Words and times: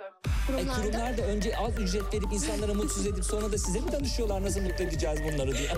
E, 0.00 0.46
Kurumlarda 0.46 0.82
kurumlar 0.82 1.18
da 1.18 1.22
önce 1.22 1.56
az 1.56 1.78
ücret 1.78 2.14
verip 2.14 2.32
insanlara 2.32 2.74
mutsuz 2.74 3.06
edip 3.06 3.24
sonra 3.24 3.52
da 3.52 3.58
size 3.58 3.80
mi 3.80 3.92
danışıyorlar 3.92 4.42
nasıl 4.42 4.60
mutlu 4.60 4.84
edeceğiz 4.84 5.20
bunları 5.24 5.52
diye. 5.58 5.70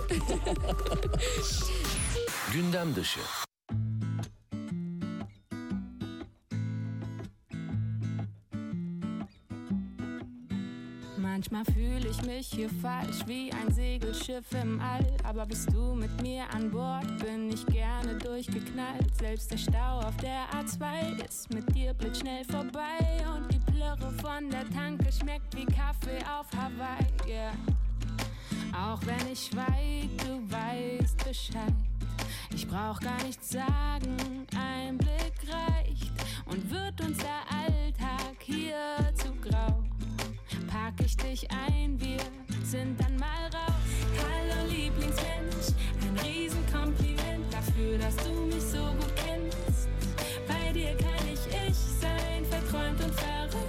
Gündem 2.52 2.94
dışı. 2.96 3.20
Manchmal 11.52 11.74
fühle 11.74 12.08
ich 12.08 12.22
mich 12.22 12.48
hier 12.48 12.70
falsch 12.80 13.26
wie 13.26 13.52
ein 13.52 13.70
Segelschiff 13.74 14.46
im 14.62 14.80
All. 14.80 15.06
Aber 15.22 15.44
bist 15.44 15.70
du 15.70 15.94
mit 15.94 16.22
mir 16.22 16.44
an 16.54 16.70
Bord, 16.70 17.06
bin 17.18 17.52
ich 17.52 17.66
gerne 17.66 18.16
durchgeknallt. 18.16 19.14
Selbst 19.18 19.50
der 19.50 19.58
Stau 19.58 19.98
auf 19.98 20.16
der 20.16 20.48
A2 20.50 21.22
ist 21.22 21.52
mit 21.52 21.74
dir 21.74 21.92
blitzschnell 21.92 22.42
vorbei. 22.46 23.22
Und 23.34 23.52
die 23.52 23.58
Plörre 23.70 24.10
von 24.22 24.48
der 24.48 24.66
Tanke 24.70 25.12
schmeckt 25.12 25.54
wie 25.54 25.66
Kaffee 25.66 26.24
auf 26.24 26.46
Hawaii. 26.56 27.06
Yeah. 27.28 27.52
Auch 28.74 29.00
wenn 29.04 29.30
ich 29.30 29.50
schweig, 29.50 30.08
du 30.24 30.50
weißt 30.50 31.18
Bescheid. 31.18 31.74
Ich 32.54 32.66
brauch 32.66 32.98
gar 32.98 33.22
nichts 33.24 33.50
sagen, 33.50 34.46
ein 34.56 34.96
Blick 34.96 35.34
reicht. 35.52 36.12
Und 36.46 36.70
wird 36.70 36.98
uns 37.02 37.18
der 37.18 37.42
Alltag 37.50 38.36
hier 38.40 39.12
zu 39.16 39.34
grau? 39.46 39.91
Pack 40.72 40.94
ich 41.04 41.16
dich 41.18 41.46
ein, 41.50 42.00
wir 42.00 42.18
sind 42.64 42.98
dann 42.98 43.16
mal 43.16 43.44
raus. 43.52 43.92
Hallo 44.16 44.66
Lieblingsmensch, 44.70 45.76
ein 46.00 46.18
Riesenkompliment 46.24 47.52
dafür, 47.52 47.98
dass 47.98 48.16
du 48.16 48.32
mich 48.46 48.62
so 48.62 48.78
gut 48.78 49.12
kennst. 49.16 49.88
Bei 50.48 50.72
dir 50.72 50.96
kann 50.96 51.28
ich 51.30 51.40
ich 51.68 51.76
sein, 51.76 52.44
verträumt 52.46 53.04
und 53.04 53.14
verrückt 53.14 53.61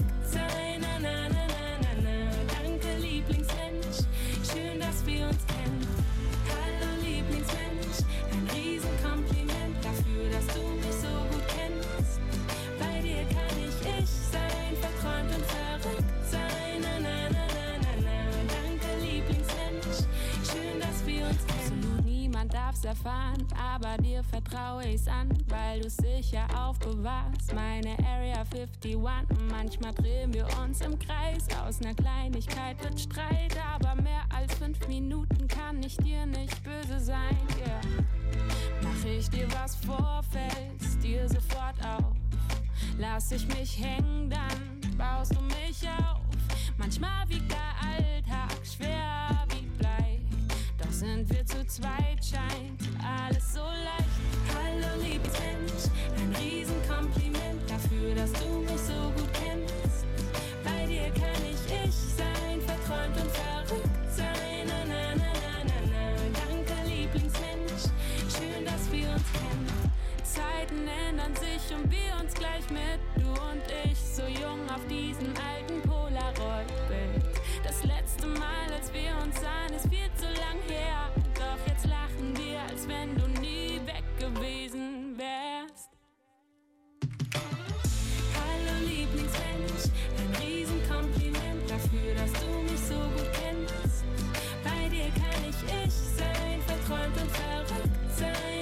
darf's 22.74 22.86
erfahren, 22.86 23.48
aber 23.58 24.02
dir 24.02 24.24
vertraue 24.24 24.88
ich's 24.88 25.08
an, 25.08 25.30
weil 25.48 25.82
du's 25.82 25.98
sicher 25.98 26.46
aufbewahrst. 26.58 27.54
Meine 27.54 27.96
Area 28.06 28.44
51. 28.52 28.98
Manchmal 29.50 29.94
drehen 29.94 30.34
wir 30.34 30.48
uns 30.62 30.82
im 30.82 30.98
Kreis. 30.98 31.48
Aus 31.62 31.80
ner 31.80 31.94
Kleinigkeit 31.94 32.82
wird 32.84 33.00
Streit, 33.00 33.56
aber 33.76 34.02
mehr 34.02 34.24
als 34.36 34.54
fünf 34.56 34.88
Minuten 34.88 35.48
kann 35.48 35.82
ich 35.84 35.98
dir 35.98 36.26
nicht 36.26 36.64
böse 36.64 37.00
sein. 37.00 37.38
Yeah. 37.60 37.82
Mach 38.82 39.06
ich 39.06 39.30
dir 39.30 39.48
was 39.54 39.76
vor, 39.76 40.22
fällst 40.32 41.04
dir 41.04 41.28
sofort 41.28 41.76
auf. 41.86 42.14
Lass 42.98 43.32
ich 43.32 43.48
mich 43.48 43.80
hängen, 43.84 44.30
dann 44.30 44.98
baust 44.98 45.34
du 45.36 45.42
mich 45.42 45.88
auf. 45.88 46.22
Manchmal 46.78 47.28
wiegt 47.30 47.52
der 47.52 47.58
Alltag 47.90 48.66
schwer 48.66 49.46
wie. 49.50 49.63
Doch 50.84 50.92
sind 50.92 51.30
wir 51.30 51.46
zu 51.46 51.66
zweit, 51.68 52.20
scheint 52.24 52.82
alles 53.02 53.54
so 53.54 53.62
leicht. 53.62 54.04
Hallo 54.54 55.02
Lieblingsmensch, 55.02 55.88
ein 56.18 56.36
Riesenkompliment 56.36 57.70
dafür, 57.70 58.16
dass 58.16 58.32
du 58.34 58.60
mich 58.60 58.82
so 58.82 59.12
gut 59.16 59.30
kennst. 59.34 60.06
Bei 60.64 60.86
dir 60.86 61.10
kann 61.14 61.42
ich 61.50 61.88
ich 61.88 61.96
sein, 61.96 62.60
verträumt 62.62 63.16
und 63.16 63.32
verrückt 63.32 64.12
sein. 64.16 64.68
Na, 64.68 64.84
na, 64.86 65.16
na, 65.16 65.32
na, 65.40 65.64
na, 65.66 65.80
na. 65.90 66.04
Danke 66.34 66.90
Lieblingsmensch, 66.90 67.88
schön, 68.36 68.66
dass 68.66 68.92
wir 68.92 69.08
uns 69.10 69.32
kennen. 69.32 69.92
Zeiten 70.24 70.88
ändern 71.08 71.36
sich 71.36 71.76
und 71.76 71.90
wir 71.90 72.14
uns 72.22 72.34
gleich 72.34 72.70
mit, 72.70 73.00
du 73.16 73.30
und 73.30 73.64
ich, 73.86 73.98
so 74.00 74.24
jung 74.24 74.60
auf 74.70 74.86
diesem 74.90 75.34
alten 75.38 75.82
Polaroid-Bild. 75.88 77.43
Das 77.64 77.82
letzte 77.86 78.28
Mal, 78.28 78.74
als 78.76 78.92
wir 78.94 79.16
uns 79.24 79.40
sahen, 79.40 79.74
ist 79.74 79.88
viel 79.88 80.10
zu 80.18 80.26
lang 80.26 80.60
her. 80.68 81.10
Doch 81.34 81.68
jetzt 81.68 81.86
lachen 81.86 82.36
wir, 82.36 82.60
als 82.70 82.88
wenn 82.90 83.16
du 83.16 83.26
nie 83.40 83.80
weg 83.86 84.04
gewesen 84.20 85.18
wärst. 85.18 85.90
Hallo 88.36 88.86
Lieblingsmensch, 88.86 89.96
ein 90.20 90.46
Riesenkompliment 90.46 91.70
dafür, 91.70 92.14
dass 92.16 92.34
du 92.34 92.48
mich 92.64 92.82
so 92.82 92.96
gut 92.96 93.32
kennst. 93.32 94.04
Bei 94.64 94.90
dir 94.90 95.10
kann 95.16 95.44
ich 95.50 95.86
ich 95.86 95.94
sein, 95.94 96.60
verträumt 96.68 97.16
und 97.16 97.32
verrückt 97.32 98.18
sein. 98.18 98.53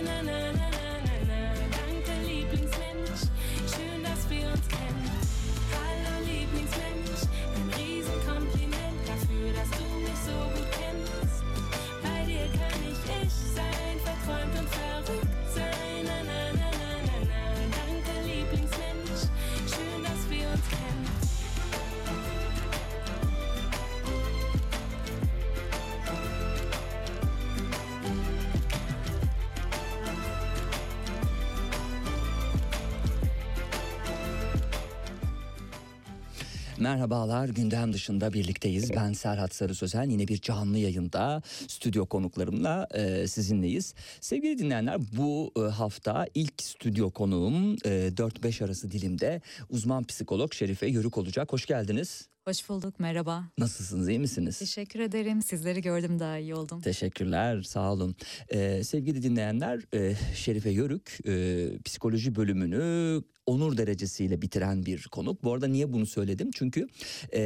Merhabalar 36.82 37.50
gündem 37.50 37.94
dışında 37.94 38.34
birlikteyiz. 38.34 38.92
Ben 38.96 39.14
Serhat 39.14 39.56
Sarı 39.56 39.76
Sözen 39.76 40.10
yine 40.10 40.28
bir 40.28 40.42
canlı 40.42 40.78
yayında 40.78 41.42
stüdyo 41.68 42.06
konuklarımla 42.06 42.88
e, 42.94 43.28
sizinleyiz. 43.28 43.94
Sevgili 44.22 44.58
dinleyenler 44.58 44.98
bu 45.18 45.52
e, 45.58 45.60
hafta 45.60 46.28
ilk 46.34 46.54
stüdyo 46.62 47.10
konuğum 47.10 47.74
e, 47.74 48.12
4-5 48.18 48.66
arası 48.66 48.92
dilimde 48.92 49.42
uzman 49.70 50.04
psikolog 50.04 50.54
Şerife 50.54 50.88
Yörük 50.88 51.18
olacak. 51.18 51.54
Hoş 51.54 51.66
geldiniz. 51.66 52.28
Hoş 52.46 52.70
bulduk, 52.70 53.00
merhaba. 53.00 53.44
Nasılsınız 53.58 54.10
iyi 54.10 54.20
misiniz? 54.20 54.60
Teşekkür 54.60 55.00
ederim. 55.00 55.42
Sizleri 55.42 55.82
gördüm 55.82 56.20
daha 56.20 56.38
iyi 56.38 56.56
oldum. 56.56 56.82
Teşekkürler, 56.82 57.62
sağ 57.62 57.94
olun. 57.94 58.16
Ee, 58.50 58.84
sevgili 58.84 59.24
dinleyenler, 59.24 59.80
e, 59.94 60.16
Şerife 60.36 60.70
Yörük 60.70 61.18
e, 61.28 61.68
psikoloji 61.86 62.36
bölümünü 62.36 63.22
onur 63.46 63.78
derecesiyle 63.78 64.42
bitiren 64.42 64.86
bir 64.86 65.08
konuk. 65.12 65.44
Bu 65.44 65.54
arada 65.54 65.68
niye 65.68 65.94
bunu 65.94 66.06
söyledim? 66.06 66.52
Çünkü 66.56 66.88
e, 67.34 67.42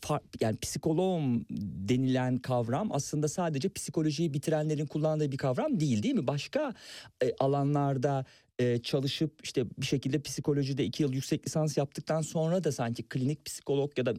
far- 0.00 0.20
yani 0.40 0.56
psikoloğum 0.56 1.44
denilen 1.88 2.38
kavram 2.38 2.92
aslında 2.92 3.28
sadece 3.28 3.68
psikolojiyi 3.68 4.34
bitirenlerin 4.34 4.86
kullandığı 4.86 5.32
bir 5.32 5.36
kavram 5.38 5.80
değil, 5.80 6.02
değil 6.02 6.14
mi? 6.14 6.26
Başka 6.26 6.74
e, 7.22 7.32
alanlarda 7.40 8.24
e, 8.58 8.78
çalışıp 8.82 9.40
işte 9.44 9.64
bir 9.78 9.86
şekilde 9.86 10.22
psikolojide 10.22 10.84
iki 10.84 11.02
yıl 11.02 11.12
yüksek 11.12 11.46
lisans 11.46 11.76
yaptıktan 11.76 12.20
sonra 12.22 12.64
da 12.64 12.72
sanki 12.72 13.02
klinik 13.02 13.44
psikolog 13.44 13.98
ya 13.98 14.06
da 14.06 14.14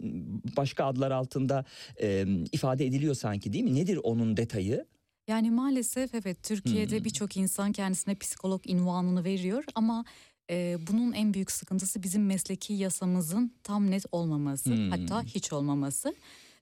başka 0.57 0.85
adlar 0.85 1.11
altında 1.11 1.65
e, 2.01 2.25
ifade 2.51 2.85
ediliyor 2.85 3.15
sanki 3.15 3.53
değil 3.53 3.63
mi? 3.63 3.75
Nedir 3.75 3.99
onun 4.03 4.37
detayı? 4.37 4.85
Yani 5.27 5.51
maalesef 5.51 6.15
evet 6.15 6.43
Türkiye'de 6.43 6.97
Hmm. 6.97 7.05
birçok 7.05 7.37
insan 7.37 7.71
kendisine 7.71 8.15
psikolog 8.15 8.61
unvanını 8.69 9.23
veriyor 9.23 9.63
ama 9.75 10.05
e, 10.51 10.77
bunun 10.87 11.13
en 11.13 11.33
büyük 11.33 11.51
sıkıntısı 11.51 12.03
bizim 12.03 12.25
mesleki 12.25 12.73
yasamızın 12.73 13.53
tam 13.63 13.91
net 13.91 14.05
olmaması 14.11 14.69
Hmm. 14.69 14.89
hatta 14.89 15.23
hiç 15.23 15.53
olmaması. 15.53 16.15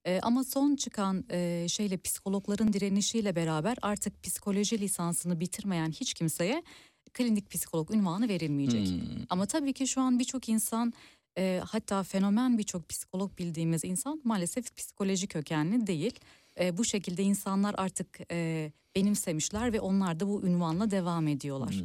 E, 0.05 0.19
ama 0.21 0.43
son 0.43 0.75
çıkan 0.75 1.25
e, 1.31 1.65
şeyle 1.69 1.97
psikologların 1.97 2.73
direnişiyle 2.73 3.35
beraber 3.35 3.77
artık 3.81 4.23
psikoloji 4.23 4.79
lisansını 4.79 5.39
bitirmeyen 5.39 5.91
hiç 5.91 6.13
kimseye 6.13 6.63
klinik 7.17 7.51
psikolog 7.51 7.91
unvanı 7.91 8.29
verilmeyecek. 8.29 8.87
Hmm. 8.87 9.25
Ama 9.29 9.45
tabii 9.45 9.73
ki 9.73 9.87
şu 9.87 10.01
an 10.01 10.19
birçok 10.19 10.49
insan 10.49 10.93
e, 11.37 11.61
hatta 11.65 12.03
fenomen 12.03 12.57
birçok 12.57 12.89
psikolog 12.89 13.37
bildiğimiz 13.37 13.85
insan 13.85 14.21
maalesef 14.23 14.75
psikoloji 14.75 15.27
kökenli 15.27 15.87
değil. 15.87 16.19
e, 16.59 16.77
bu 16.77 16.85
şekilde 16.85 17.23
insanlar 17.23 17.75
artık 17.77 18.19
e, 18.31 18.71
benimsemişler 18.95 19.73
ve 19.73 19.79
onlar 19.79 20.19
da 20.19 20.27
bu 20.27 20.43
ünvanla 20.43 20.91
devam 20.91 21.27
ediyorlar. 21.27 21.75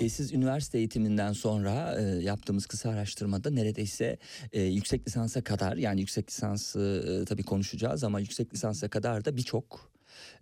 E, 0.00 0.08
siz 0.08 0.32
üniversite 0.32 0.78
eğitiminden 0.78 1.32
sonra 1.32 2.00
e, 2.00 2.02
yaptığımız 2.02 2.66
kısa 2.66 2.90
araştırmada 2.90 3.50
neredeyse 3.50 4.18
e, 4.52 4.62
yüksek 4.62 5.06
lisansa 5.06 5.44
kadar 5.44 5.76
yani 5.76 6.00
yüksek 6.00 6.30
lisansı 6.30 6.80
e, 7.08 7.24
tabii 7.24 7.42
konuşacağız 7.42 8.04
ama 8.04 8.20
yüksek 8.20 8.54
lisansa 8.54 8.88
kadar 8.88 9.24
da 9.24 9.36
birçok 9.36 9.91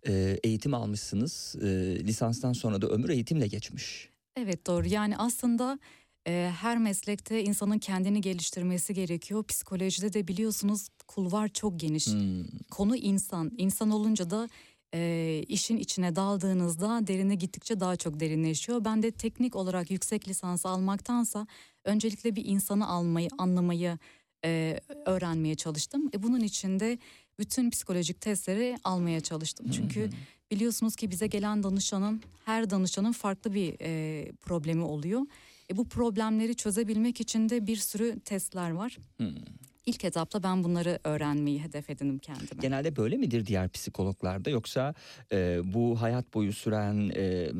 e, 0.06 0.38
eğitim 0.44 0.74
almışsınız. 0.74 1.56
E, 1.62 1.66
lisanstan 2.04 2.52
sonra 2.52 2.82
da 2.82 2.86
ömür 2.86 3.08
eğitimle 3.08 3.46
geçmiş. 3.46 4.08
Evet 4.36 4.66
doğru 4.66 4.88
yani 4.88 5.16
aslında 5.16 5.78
e, 6.26 6.52
her 6.60 6.78
meslekte 6.78 7.44
insanın 7.44 7.78
kendini 7.78 8.20
geliştirmesi 8.20 8.94
gerekiyor. 8.94 9.44
Psikolojide 9.44 10.12
de 10.12 10.28
biliyorsunuz 10.28 10.88
kulvar 11.06 11.48
çok 11.48 11.80
geniş. 11.80 12.06
Hmm. 12.06 12.44
Konu 12.70 12.96
insan. 12.96 13.52
İnsan 13.58 13.90
olunca 13.90 14.30
da 14.30 14.48
e, 14.94 15.42
işin 15.48 15.76
içine 15.76 16.16
daldığınızda 16.16 17.06
derine 17.06 17.34
gittikçe 17.34 17.80
daha 17.80 17.96
çok 17.96 18.20
derinleşiyor. 18.20 18.84
Ben 18.84 19.02
de 19.02 19.10
teknik 19.10 19.56
olarak 19.56 19.90
yüksek 19.90 20.28
lisans 20.28 20.66
almaktansa 20.66 21.46
öncelikle 21.84 22.36
bir 22.36 22.44
insanı 22.44 22.88
almayı, 22.88 23.28
anlamayı 23.38 23.98
e, 24.44 24.80
öğrenmeye 25.06 25.54
çalıştım. 25.54 26.10
E, 26.14 26.22
bunun 26.22 26.40
için 26.40 26.80
de 26.80 26.98
bütün 27.40 27.70
psikolojik 27.70 28.20
testleri 28.20 28.76
almaya 28.84 29.20
çalıştım. 29.20 29.66
Çünkü 29.70 30.10
biliyorsunuz 30.50 30.96
ki 30.96 31.10
bize 31.10 31.26
gelen 31.26 31.62
danışanın, 31.62 32.22
her 32.44 32.70
danışanın 32.70 33.12
farklı 33.12 33.54
bir 33.54 33.74
e, 33.80 34.32
problemi 34.32 34.82
oluyor. 34.82 35.20
E, 35.70 35.76
bu 35.76 35.88
problemleri 35.88 36.54
çözebilmek 36.54 37.20
için 37.20 37.48
de 37.48 37.66
bir 37.66 37.76
sürü 37.76 38.20
testler 38.20 38.70
var. 38.70 38.98
İlk 39.86 40.04
etapta 40.04 40.42
ben 40.42 40.64
bunları 40.64 40.98
öğrenmeyi 41.04 41.62
hedef 41.62 41.90
edindim 41.90 42.18
kendime. 42.18 42.60
Genelde 42.60 42.96
böyle 42.96 43.16
midir 43.16 43.46
diğer 43.46 43.68
psikologlarda 43.68 44.50
yoksa 44.50 44.94
e, 45.32 45.60
bu 45.64 46.00
hayat 46.00 46.34
boyu 46.34 46.52
süren 46.52 47.10
e, 47.16 47.50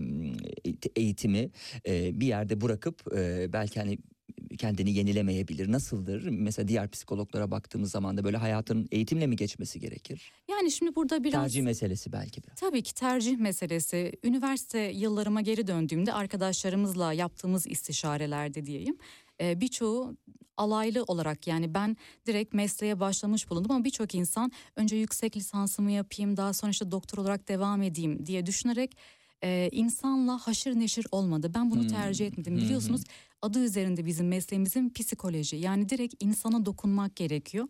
eğitimi 0.97 1.51
e, 1.87 2.21
bir 2.21 2.27
yerde 2.27 2.61
bırakıp 2.61 3.17
e, 3.17 3.53
belki 3.53 3.81
hani 3.81 3.99
kendini 4.59 4.91
yenilemeyebilir. 4.93 5.73
Nasıldır? 5.73 6.29
Mesela 6.29 6.69
diğer 6.69 6.91
psikologlara 6.91 7.51
baktığımız 7.51 7.91
zaman 7.91 8.17
da 8.17 8.25
böyle 8.25 8.37
hayatın 8.37 8.89
eğitimle 8.91 9.27
mi 9.27 9.37
geçmesi 9.37 9.81
gerekir? 9.81 10.33
Yani 10.51 10.71
şimdi 10.71 10.95
burada 10.97 11.25
biraz 11.25 11.43
Tercih 11.43 11.63
meselesi 11.63 12.13
belki 12.13 12.43
biraz. 12.43 12.55
tabii 12.57 12.83
ki 12.83 12.95
tercih 12.95 13.37
meselesi. 13.39 14.13
Üniversite 14.25 14.79
yıllarıma 14.79 15.41
geri 15.41 15.67
döndüğümde 15.67 16.13
arkadaşlarımızla 16.13 17.13
yaptığımız 17.13 17.67
istişarelerde 17.67 18.67
diyeyim. 18.67 18.99
e, 19.41 19.61
birçoğu 19.61 20.17
alaylı 20.57 21.03
olarak 21.03 21.47
yani 21.47 21.75
ben 21.75 21.97
direkt 22.27 22.55
mesleğe 22.55 23.01
başlamış 23.01 23.51
bulundum 23.51 23.71
ama 23.71 23.85
birçok 23.85 24.15
insan 24.15 24.53
önce 24.77 24.97
yüksek 24.97 25.37
lisansımı 25.37 25.91
yapayım 25.91 26.37
daha 26.37 26.53
sonra 26.53 26.71
işte 26.71 26.91
doktor 26.91 27.19
olarak 27.19 27.49
devam 27.49 27.83
edeyim 27.83 28.27
diye 28.27 28.47
düşünerek 28.47 28.97
e, 29.45 29.69
insanla 29.73 30.39
haşır 30.39 30.75
neşir 30.81 31.07
olmadı. 31.13 31.51
Ben 31.55 31.71
bunu 31.71 31.81
Hmm. 31.81 31.89
tercih 31.89 32.27
etmedim. 32.27 32.57
Hı. 32.57 32.61
Biliyorsunuz 32.61 33.03
adı 33.43 33.65
üzerinde 33.65 34.07
bizim 34.07 34.29
mesleğimizin 34.29 34.91
psikoloji 34.91 35.57
yani 35.57 35.89
direkt 35.89 36.15
insana 36.21 36.67
dokunmak 36.67 37.17
gerekiyor. 37.17 37.69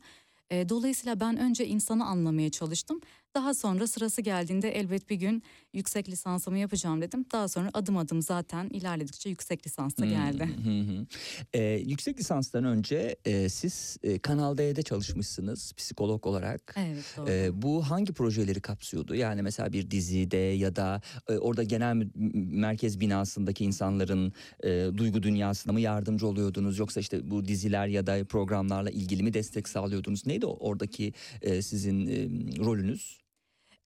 E, 0.50 0.68
dolayısıyla 0.68 1.20
ben 1.20 1.36
önce 1.36 1.66
insanı 1.66 2.06
anlamaya 2.06 2.50
çalıştım. 2.50 3.00
Daha 3.34 3.54
sonra 3.54 3.86
sırası 3.86 4.20
geldiğinde 4.20 4.70
elbet 4.70 5.10
bir 5.10 5.16
gün 5.16 5.42
yüksek 5.72 6.08
lisansımı 6.08 6.58
yapacağım 6.58 7.02
dedim. 7.02 7.24
Daha 7.32 7.48
sonra 7.48 7.70
adım 7.74 7.96
adım 7.96 8.22
zaten 8.22 8.68
ilerledikçe 8.68 9.30
yüksek 9.30 9.66
lisans 9.66 9.96
da 9.98 10.06
geldi. 10.06 10.44
Hı. 10.64 11.06
Ee, 11.52 11.62
yüksek 11.62 12.20
lisanstan 12.20 12.64
önce 12.64 13.16
e, 13.24 13.48
siz 13.48 13.98
e, 14.02 14.18
Kanal 14.18 14.58
D'de 14.58 14.82
çalışmışsınız 14.82 15.72
psikolog 15.72 16.26
olarak. 16.26 16.74
Evet 16.78 17.04
doğru. 17.16 17.30
Ee, 17.30 17.62
bu 17.62 17.90
hangi 17.90 18.12
projeleri 18.12 18.60
kapsıyordu? 18.60 19.14
Yani 19.14 19.42
mesela 19.42 19.72
bir 19.72 19.90
dizide 19.90 20.36
ya 20.36 20.76
da 20.76 21.00
e, 21.28 21.38
orada 21.38 21.62
genel 21.62 22.06
merkez 22.34 23.00
binasındaki 23.00 23.64
insanların 23.64 24.32
e, 24.64 24.68
duygu 24.96 25.22
dünyasına 25.22 25.72
mı 25.72 25.80
yardımcı 25.80 26.26
oluyordunuz? 26.26 26.78
Yoksa 26.78 27.00
işte 27.00 27.30
bu 27.30 27.48
diziler 27.48 27.86
ya 27.86 28.06
da 28.06 28.24
programlarla 28.24 28.90
ilgili 28.90 29.22
mi 29.22 29.34
destek 29.34 29.68
sağlıyordunuz? 29.68 30.26
Neydi 30.26 30.46
oradaki 30.46 31.12
e, 31.42 31.62
sizin 31.62 32.06
e, 32.06 32.28
rolünüz? 32.64 33.19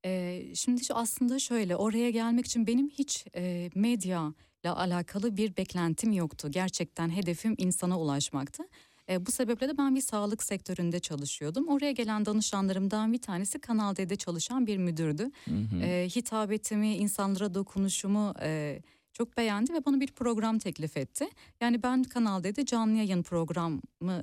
Ee, 0.05 0.43
şimdi 0.55 0.85
şu 0.85 0.95
aslında 0.95 1.39
şöyle 1.39 1.77
oraya 1.77 2.11
gelmek 2.11 2.47
için 2.47 2.67
benim 2.67 2.89
hiç 2.89 3.25
e, 3.37 3.71
medya 3.75 4.35
ile 4.65 4.71
alakalı 4.71 5.37
bir 5.37 5.57
beklentim 5.57 6.13
yoktu. 6.13 6.49
Gerçekten 6.51 7.11
hedefim 7.11 7.55
insana 7.59 8.01
ulaşmaktı. 8.01 8.63
E, 9.09 9.27
bu 9.27 9.33
sebeple 9.33 9.69
de 9.69 9.79
ben 9.79 9.95
bir 9.95 10.01
sağlık 10.01 10.43
sektöründe 10.43 11.01
çalışıyordum. 11.01 11.69
Oraya 11.69 11.93
gelen 11.93 12.27
danışanlarımdan 12.27 13.13
bir 13.13 13.19
tanesi 13.19 13.59
Kanal 13.59 13.97
D'de 13.97 14.17
çalışan 14.17 14.67
bir 14.67 14.77
müdürdü. 14.77 15.31
Hı 15.45 15.55
hı. 15.55 15.81
E, 15.83 16.09
hitabetimi, 16.09 16.97
insanlara 16.97 17.55
dokunuşumu 17.55 18.35
e, 18.43 18.81
çok 19.15 19.37
beğendi 19.37 19.73
ve 19.75 19.85
bana 19.85 20.01
bir 20.01 20.07
program 20.13 20.59
teklif 20.59 20.97
etti. 20.97 21.29
Yani 21.61 21.83
ben 21.83 22.03
Kanal 22.03 22.45
D'de 22.45 22.67
canlı 22.67 22.97
yayın 22.97 23.23
programı, 23.23 23.81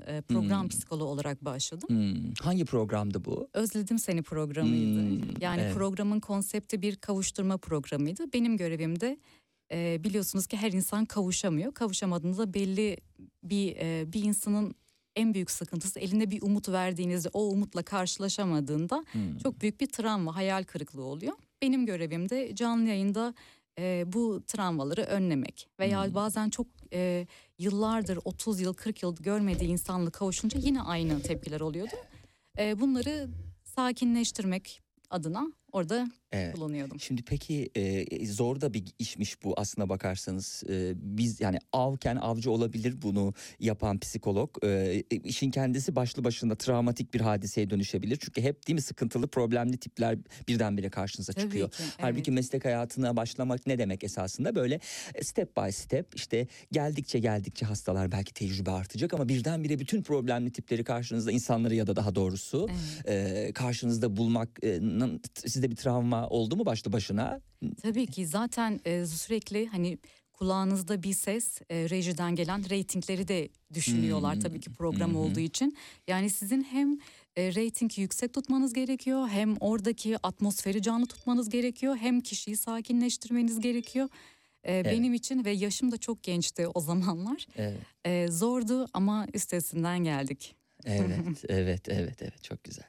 e, 0.08 0.22
program 0.22 0.62
Hmm. 0.62 0.70
psikoloğu 0.70 1.08
olarak 1.08 1.46
başladım. 1.46 1.90
Hmm, 1.90 2.34
Hangi 2.42 2.66
programdı 2.66 3.26
bu? 3.26 3.48
Özledim 3.54 4.00
Seni 4.00 4.22
programıydı. 4.22 5.00
Hmm, 5.02 5.42
yani 5.42 5.62
evet. 5.62 5.74
programın 5.76 6.20
konsepti 6.20 6.82
bir 6.82 6.96
kavuşturma 6.96 7.58
programıydı. 7.58 8.34
Benim 8.34 8.58
görevim 8.58 9.00
de 9.00 9.18
e, 9.72 10.04
biliyorsunuz 10.04 10.48
ki 10.48 10.58
her 10.58 10.72
insan 10.72 11.06
kavuşamıyor. 11.06 11.74
Kavuşamadığınızda 11.74 12.54
belli 12.54 12.98
bir 13.44 13.76
e, 13.80 14.14
bir 14.14 14.24
insanın 14.24 14.76
en 15.16 15.34
büyük 15.34 15.52
sıkıntısı 15.52 16.00
elinde 16.00 16.32
bir 16.32 16.42
umut 16.42 16.70
verdiğinizde 16.70 17.30
o 17.34 17.44
umutla 17.44 17.84
karşılaşamadığında 17.84 19.04
Hmm. 19.12 19.38
çok 19.38 19.62
büyük 19.62 19.82
bir 19.82 19.88
travma, 19.88 20.36
hayal 20.36 20.64
kırıklığı 20.64 21.04
oluyor. 21.04 21.34
Benim 21.62 21.86
görevim 21.86 22.30
de 22.30 22.56
canlı 22.56 22.88
yayında 22.88 23.34
e, 23.80 24.04
bu 24.14 24.44
travmaları 24.48 25.02
önlemek 25.02 25.70
veya 25.80 26.06
Hmm. 26.06 26.16
bazen 26.16 26.50
çok 26.50 26.68
e, 26.94 27.28
yıllardır 27.60 28.20
30 28.26 28.62
yıl 28.62 28.74
40 28.74 29.04
yıl 29.04 29.16
görmediği 29.16 29.70
insanla 29.70 30.10
kavuşunca 30.10 30.60
yine 30.60 30.82
aynı 30.82 31.22
tepkiler 31.22 31.62
oluyordu. 31.62 31.96
E, 32.60 32.80
bunları 32.80 33.30
sakinleştirmek 33.64 34.82
adına 35.10 35.48
orada 35.72 36.08
Evet. 36.32 36.56
kullanıyordum. 36.56 37.00
Şimdi 37.00 37.24
peki 37.24 37.70
e, 37.76 38.26
zor 38.26 38.62
da 38.62 38.74
bir 38.74 38.84
işmiş 39.00 39.44
bu 39.44 39.54
aslına 39.58 39.90
bakarsanız. 39.90 40.64
E, 40.70 40.94
biz 40.96 41.42
yani 41.42 41.60
avken 41.74 42.16
avcı 42.16 42.52
olabilir 42.52 43.02
bunu 43.02 43.34
yapan 43.60 44.00
psikolog. 44.00 44.58
E, 44.64 45.04
işin 45.24 45.52
kendisi 45.52 45.96
başlı 45.96 46.24
başına 46.24 46.56
travmatik 46.56 47.14
bir 47.14 47.22
hadiseye 47.22 47.70
dönüşebilir. 47.70 48.18
Çünkü 48.22 48.42
hep 48.42 48.68
değil 48.68 48.76
mi 48.76 48.82
sıkıntılı 48.82 49.28
problemli 49.28 49.78
tipler 49.78 50.18
birdenbire 50.48 50.90
karşınıza 50.90 51.34
Tabii 51.34 51.44
çıkıyor. 51.44 51.72
ki, 51.72 51.84
Halbuki 51.98 52.32
evet. 52.32 52.36
meslek 52.36 52.66
hayatına 52.66 53.16
başlamak 53.18 53.68
ne 53.68 53.78
demek 53.78 54.04
esasında? 54.04 54.56
Böyle 54.56 54.80
e, 55.16 55.24
step 55.24 55.58
by 55.58 55.72
step 55.72 56.16
işte 56.16 56.48
geldikçe 56.72 57.20
geldikçe 57.20 57.66
hastalar 57.66 58.12
belki 58.12 58.34
tecrübe 58.34 58.72
artacak 58.72 59.14
ama 59.14 59.30
birdenbire 59.30 59.80
bütün 59.80 60.02
problemli 60.02 60.52
tipleri 60.52 60.84
karşınızda 60.84 61.32
insanları 61.32 61.76
ya 61.76 61.88
da 61.88 61.96
daha 61.96 62.16
doğrusu 62.16 62.68
Evet. 63.06 63.48
e, 63.50 63.54
karşınızda 63.54 64.18
bulmak 64.18 64.50
e, 64.64 64.80
sizde 65.46 65.72
bir 65.72 65.76
travma 65.76 66.21
oldu 66.28 66.56
mu 66.56 66.66
başlı 66.66 66.94
başına? 66.94 67.42
Tabii 67.82 68.06
ki 68.08 68.28
zaten 68.28 68.80
e, 68.86 69.06
sürekli 69.06 69.68
hani 69.68 69.98
kulağınızda 70.34 71.04
bir 71.04 71.14
ses 71.14 71.62
e, 71.70 71.90
rejiden 71.90 72.36
gelen 72.36 72.70
reytingleri 72.70 73.28
de 73.28 73.50
düşünüyorlar 73.74 74.34
Hmm. 74.36 74.42
tabii 74.42 74.60
ki 74.60 74.74
program 74.74 75.14
hı. 75.14 75.18
olduğu 75.18 75.40
için. 75.40 75.78
Yani 76.08 76.30
sizin 76.30 76.64
hem 76.64 76.98
e, 77.36 77.56
reytingi 77.56 78.02
yüksek 78.02 78.34
tutmanız 78.34 78.74
gerekiyor 78.74 79.28
hem 79.28 79.56
oradaki 79.60 80.18
atmosferi 80.28 80.82
canlı 80.82 81.06
tutmanız 81.06 81.50
gerekiyor 81.50 81.96
hem 81.98 82.22
kişiyi 82.22 82.58
sakinleştirmeniz 82.58 83.60
gerekiyor. 83.60 84.10
E, 84.68 84.86
Benim 84.86 85.14
için 85.14 85.46
ve 85.46 85.52
yaşım 85.52 85.92
da 85.92 85.98
çok 85.98 86.24
gençti 86.24 86.68
o 86.68 86.82
zamanlar. 86.82 87.46
Evet. 87.56 87.78
E, 88.06 88.28
zordu 88.28 88.88
ama 88.94 89.28
üstesinden 89.34 90.04
geldik. 90.04 90.56
Evet, 90.86 91.44
evet, 91.50 91.90
evet, 91.90 92.22
evet 92.22 92.44
çok 92.44 92.64
güzel. 92.64 92.86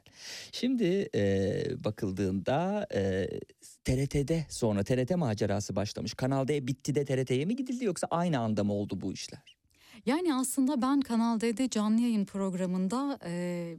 Şimdi 0.53 1.09
e, 1.15 1.65
bakıldığında 1.85 2.87
e, 2.95 3.29
TRT'de 3.85 4.47
sonra 4.49 4.85
TRT 4.85 5.17
macerası 5.17 5.77
başlamış. 5.77 6.15
Kanal 6.15 6.49
D 6.49 6.67
bitti 6.67 6.95
de 6.95 7.05
TRT'ye 7.05 7.45
mi 7.45 7.57
gidildi 7.57 7.85
yoksa 7.85 8.07
aynı 8.11 8.39
anda 8.39 8.65
mı 8.65 8.73
oldu 8.73 9.01
bu 9.01 9.13
işler? 9.13 9.57
Yani 10.07 10.35
aslında 10.35 10.83
ben 10.83 11.01
Kanal 11.01 11.41
D'de 11.41 11.69
canlı 11.69 12.01
yayın 12.01 12.25
programında 12.25 13.19
e, 13.25 13.77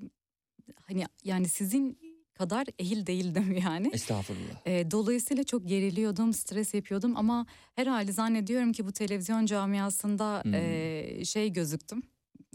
hani 0.82 1.05
yani 1.24 1.48
sizin 1.48 1.98
kadar 2.34 2.67
ehil 2.79 3.05
değildim 3.05 3.58
yani. 3.63 3.89
Estağfurullah. 3.93 4.62
E, 4.67 4.91
dolayısıyla 4.91 5.43
çok 5.43 5.67
geriliyordum, 5.67 6.34
stres 6.34 6.74
yapıyordum 6.74 7.17
ama 7.17 7.46
herhalde 7.75 8.12
zannediyorum 8.12 8.72
ki 8.72 8.86
bu 8.86 8.91
televizyon 8.91 9.46
camiasında 9.46 10.41
Hmm. 10.43 10.53
e, 10.53 11.25
şey 11.25 11.53
gözüktüm. 11.53 12.03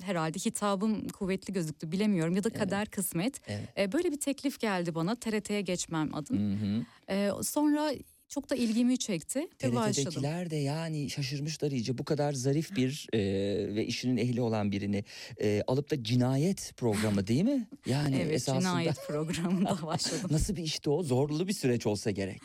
Herhalde 0.02 0.38
hitabım 0.38 1.08
kuvvetli 1.08 1.52
gözüktü 1.52 1.92
bilemiyorum 1.92 2.36
ya 2.36 2.44
da 2.44 2.48
Evet. 2.48 2.58
kader 2.58 2.86
kısmet. 2.86 3.40
Evet. 3.46 3.68
E, 3.78 3.92
böyle 3.92 4.12
bir 4.12 4.20
teklif 4.20 4.60
geldi 4.60 4.94
bana 4.94 5.14
TRT'ye 5.14 5.60
geçmem 5.60 6.14
adına. 6.14 6.84
E, 7.10 7.30
sonra 7.42 7.92
Çok 8.30 8.50
da 8.50 8.56
ilgimi 8.56 8.98
çekti. 8.98 9.48
TRT'dekiler 9.58 10.50
de 10.50 10.56
yani 10.56 11.10
şaşırmışlar 11.10 11.70
iyice 11.70 11.98
bu 11.98 12.04
kadar 12.04 12.32
zarif 12.32 12.76
bir 12.76 13.06
e, 13.12 13.18
ve 13.74 13.86
işinin 13.86 14.16
ehli 14.16 14.40
olan 14.40 14.72
birini 14.72 15.04
e, 15.40 15.62
alıp 15.66 15.90
da 15.90 16.04
cinayet 16.04 16.72
programı 16.76 17.26
değil 17.26 17.44
mi? 17.44 17.66
Yani 17.86 18.16
Evet 18.16 18.34
esasında 18.34 18.60
cinayet 18.60 19.06
programında 19.06 19.78
başladım. 19.86 20.30
nasıl 20.32 20.56
bir 20.56 20.62
işti 20.62 20.90
o? 20.90 21.02
Zorlu 21.02 21.48
bir 21.48 21.52
süreç 21.52 21.86
olsa 21.86 22.10
gerek. 22.10 22.40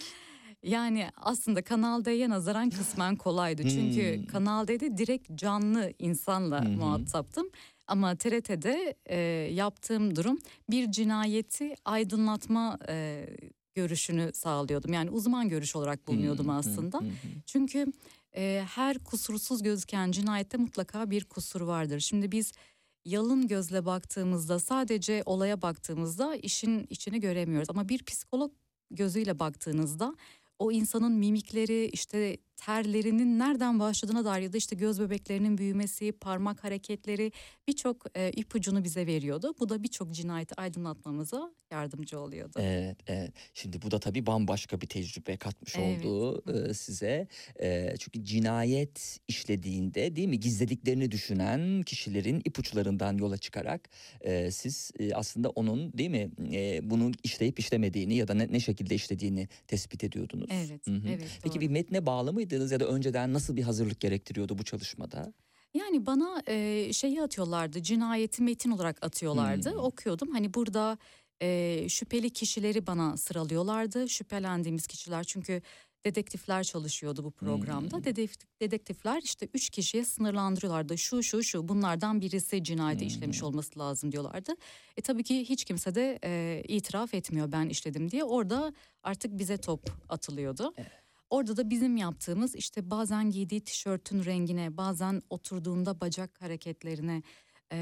Yani 0.64 1.10
aslında 1.18 1.62
Kanal 1.62 2.06
D'ye 2.06 2.30
nazaran 2.30 2.70
kısmen 2.70 3.16
kolaydı. 3.16 3.70
Çünkü 3.70 4.18
Hmm. 4.18 4.26
Kanal 4.26 4.68
D'de 4.68 4.98
direkt 4.98 5.36
canlı 5.36 5.94
insanla 6.00 6.66
hı. 6.66 6.70
muhataptım. 6.70 7.50
Ama 7.88 8.16
TRT'de 8.16 8.96
e, 9.06 9.18
yaptığım 9.54 10.16
durum 10.16 10.40
bir 10.70 10.92
cinayeti 10.92 11.76
aydınlatma 11.86 12.80
e, 12.90 13.26
görüşünü 13.76 14.32
sağlıyordum. 14.34 14.94
Yani 14.94 15.10
uzman 15.10 15.50
görüş 15.50 15.76
olarak 15.76 16.08
bulunuyordum 16.08 16.48
hı, 16.48 16.52
aslında. 16.52 16.98
hı. 16.98 17.06
Çünkü 17.46 17.86
e, 18.36 18.66
her 18.76 19.00
kusursuz 19.00 19.64
gözüken 19.64 20.12
cinayette 20.12 20.58
mutlaka 20.58 21.10
bir 21.10 21.24
kusur 21.24 21.62
vardır. 21.62 22.00
Şimdi 22.00 22.32
biz 22.32 22.52
yalın 23.06 23.48
gözle 23.48 23.86
baktığımızda 23.86 24.60
sadece 24.60 25.24
olaya 25.26 25.62
baktığımızda 25.62 26.36
işin 26.36 26.88
içini 26.90 27.20
göremiyoruz. 27.20 27.70
Ama 27.70 27.90
bir 27.90 28.04
psikolog 28.04 28.52
gözüyle 28.92 29.40
baktığınızda 29.40 30.16
o 30.64 30.72
insanın 30.72 31.12
mimikleri 31.12 31.90
işte 31.94 32.38
terlerinin 32.58 33.40
nereden 33.40 33.80
başladığına 33.80 34.26
dair 34.26 34.42
ya 34.42 34.54
da 34.54 34.58
işte 34.58 34.76
göz 34.76 35.00
bebeklerinin 35.00 35.58
büyümesi, 35.58 36.12
parmak 36.12 36.64
hareketleri 36.64 37.32
birçok 37.68 38.06
e, 38.16 38.32
ipucunu 38.32 38.84
bize 38.84 39.08
veriyordu. 39.08 39.54
Bu 39.60 39.70
da 39.70 39.84
birçok 39.84 40.12
cinayeti 40.12 40.56
aydınlatmamıza 40.56 41.52
yardımcı 41.72 42.20
oluyordu. 42.20 42.60
Evet, 42.62 42.98
evet. 43.08 43.34
Şimdi 43.54 43.82
bu 43.82 43.92
da 43.92 44.00
tabii 44.00 44.26
bambaşka 44.26 44.82
bir 44.82 44.88
tecrübe 44.88 45.38
katmış 45.38 45.76
Evet. 45.78 46.06
oldu 46.06 46.44
e, 46.70 46.74
size. 46.74 47.28
E, 47.62 47.96
çünkü 48.00 48.24
cinayet 48.26 49.20
işlediğinde 49.28 50.16
değil 50.16 50.28
mi 50.28 50.40
gizlediklerini 50.40 51.12
düşünen 51.12 51.84
kişilerin 51.84 52.42
ipuçlarından 52.46 53.18
yola 53.18 53.38
çıkarak 53.38 53.90
e, 54.22 54.52
siz 54.52 54.92
e, 55.00 55.14
aslında 55.14 55.50
onun 55.50 55.94
değil 55.94 56.10
mi 56.10 56.32
e, 56.54 56.90
bunu 56.90 57.12
işleyip 57.24 57.60
işlemediğini 57.60 58.16
ya 58.16 58.28
da 58.28 58.34
ne, 58.34 58.48
ne 58.52 58.60
şekilde 58.60 58.96
işlediğini 58.96 59.48
tespit 59.68 60.04
ediyordunuz. 60.04 60.50
Evet, 60.52 60.88
Hı 60.88 60.92
hı. 60.92 61.08
evet. 61.08 61.40
Peki 61.44 61.56
doğru. 61.56 61.62
bir 61.62 61.70
metne 61.70 62.06
bağlı 62.06 62.36
mıydınız 62.44 62.72
ya 62.72 62.80
da 62.80 62.86
önceden 62.88 63.34
nasıl 63.34 63.56
bir 63.56 63.64
hazırlık 63.64 64.00
gerektiriyordu 64.00 64.58
bu 64.58 64.64
çalışmada? 64.64 65.34
Yani 65.74 66.06
bana 66.06 66.44
e, 66.48 66.94
şeyi 66.94 67.22
atıyorlardı, 67.22 67.84
cinayeti 67.84 68.44
metin 68.44 68.72
olarak 68.72 69.06
atıyorlardı. 69.06 69.72
Hmm. 69.72 69.80
Okuyordum. 69.80 70.32
Hani 70.32 70.54
burada 70.54 70.98
e, 71.42 71.86
şüpheli 71.90 72.30
kişileri 72.30 72.88
bana 72.88 73.18
sıralıyorlardı. 73.18 74.10
Şüphelendiğimiz 74.10 74.88
kişiler 74.88 75.24
çünkü 75.24 75.62
dedektifler 76.06 76.64
çalışıyordu 76.64 77.24
bu 77.24 77.32
programda. 77.32 77.98
Hmm. 77.98 78.04
Dedektif, 78.04 78.60
dedektifler 78.62 79.22
işte 79.24 79.48
üç 79.54 79.70
kişiye 79.70 80.06
sınırlandırıyorlardı. 80.06 80.98
Şu 80.98 81.24
şu 81.24 81.44
şu 81.44 81.68
bunlardan 81.68 82.22
birisi 82.22 82.64
cinayeti 82.64 83.06
işlemiş 83.06 83.42
Hmm. 83.42 83.48
olması 83.48 83.80
lazım 83.80 84.12
diyorlardı. 84.12 84.56
E 84.98 85.02
tabii 85.02 85.24
ki 85.24 85.50
hiç 85.50 85.64
kimse 85.66 85.96
de 85.96 86.20
e, 86.24 86.64
itiraf 86.68 87.14
etmiyor 87.14 87.52
ben 87.52 87.70
işledim 87.70 88.12
diye. 88.12 88.24
Orada 88.24 88.74
artık 89.04 89.38
bize 89.40 89.58
top 89.58 89.90
atılıyordu. 90.10 90.74
Orada 91.34 91.58
da 91.58 91.70
bizim 91.70 91.98
yaptığımız 91.98 92.56
işte 92.56 92.90
bazen 92.90 93.30
giydiği 93.32 93.62
tişörtün 93.62 94.26
rengine, 94.26 94.78
bazen 94.78 95.22
oturduğunda 95.30 96.02
bacak 96.02 96.42
hareketlerine 96.42 97.24
e, 97.72 97.78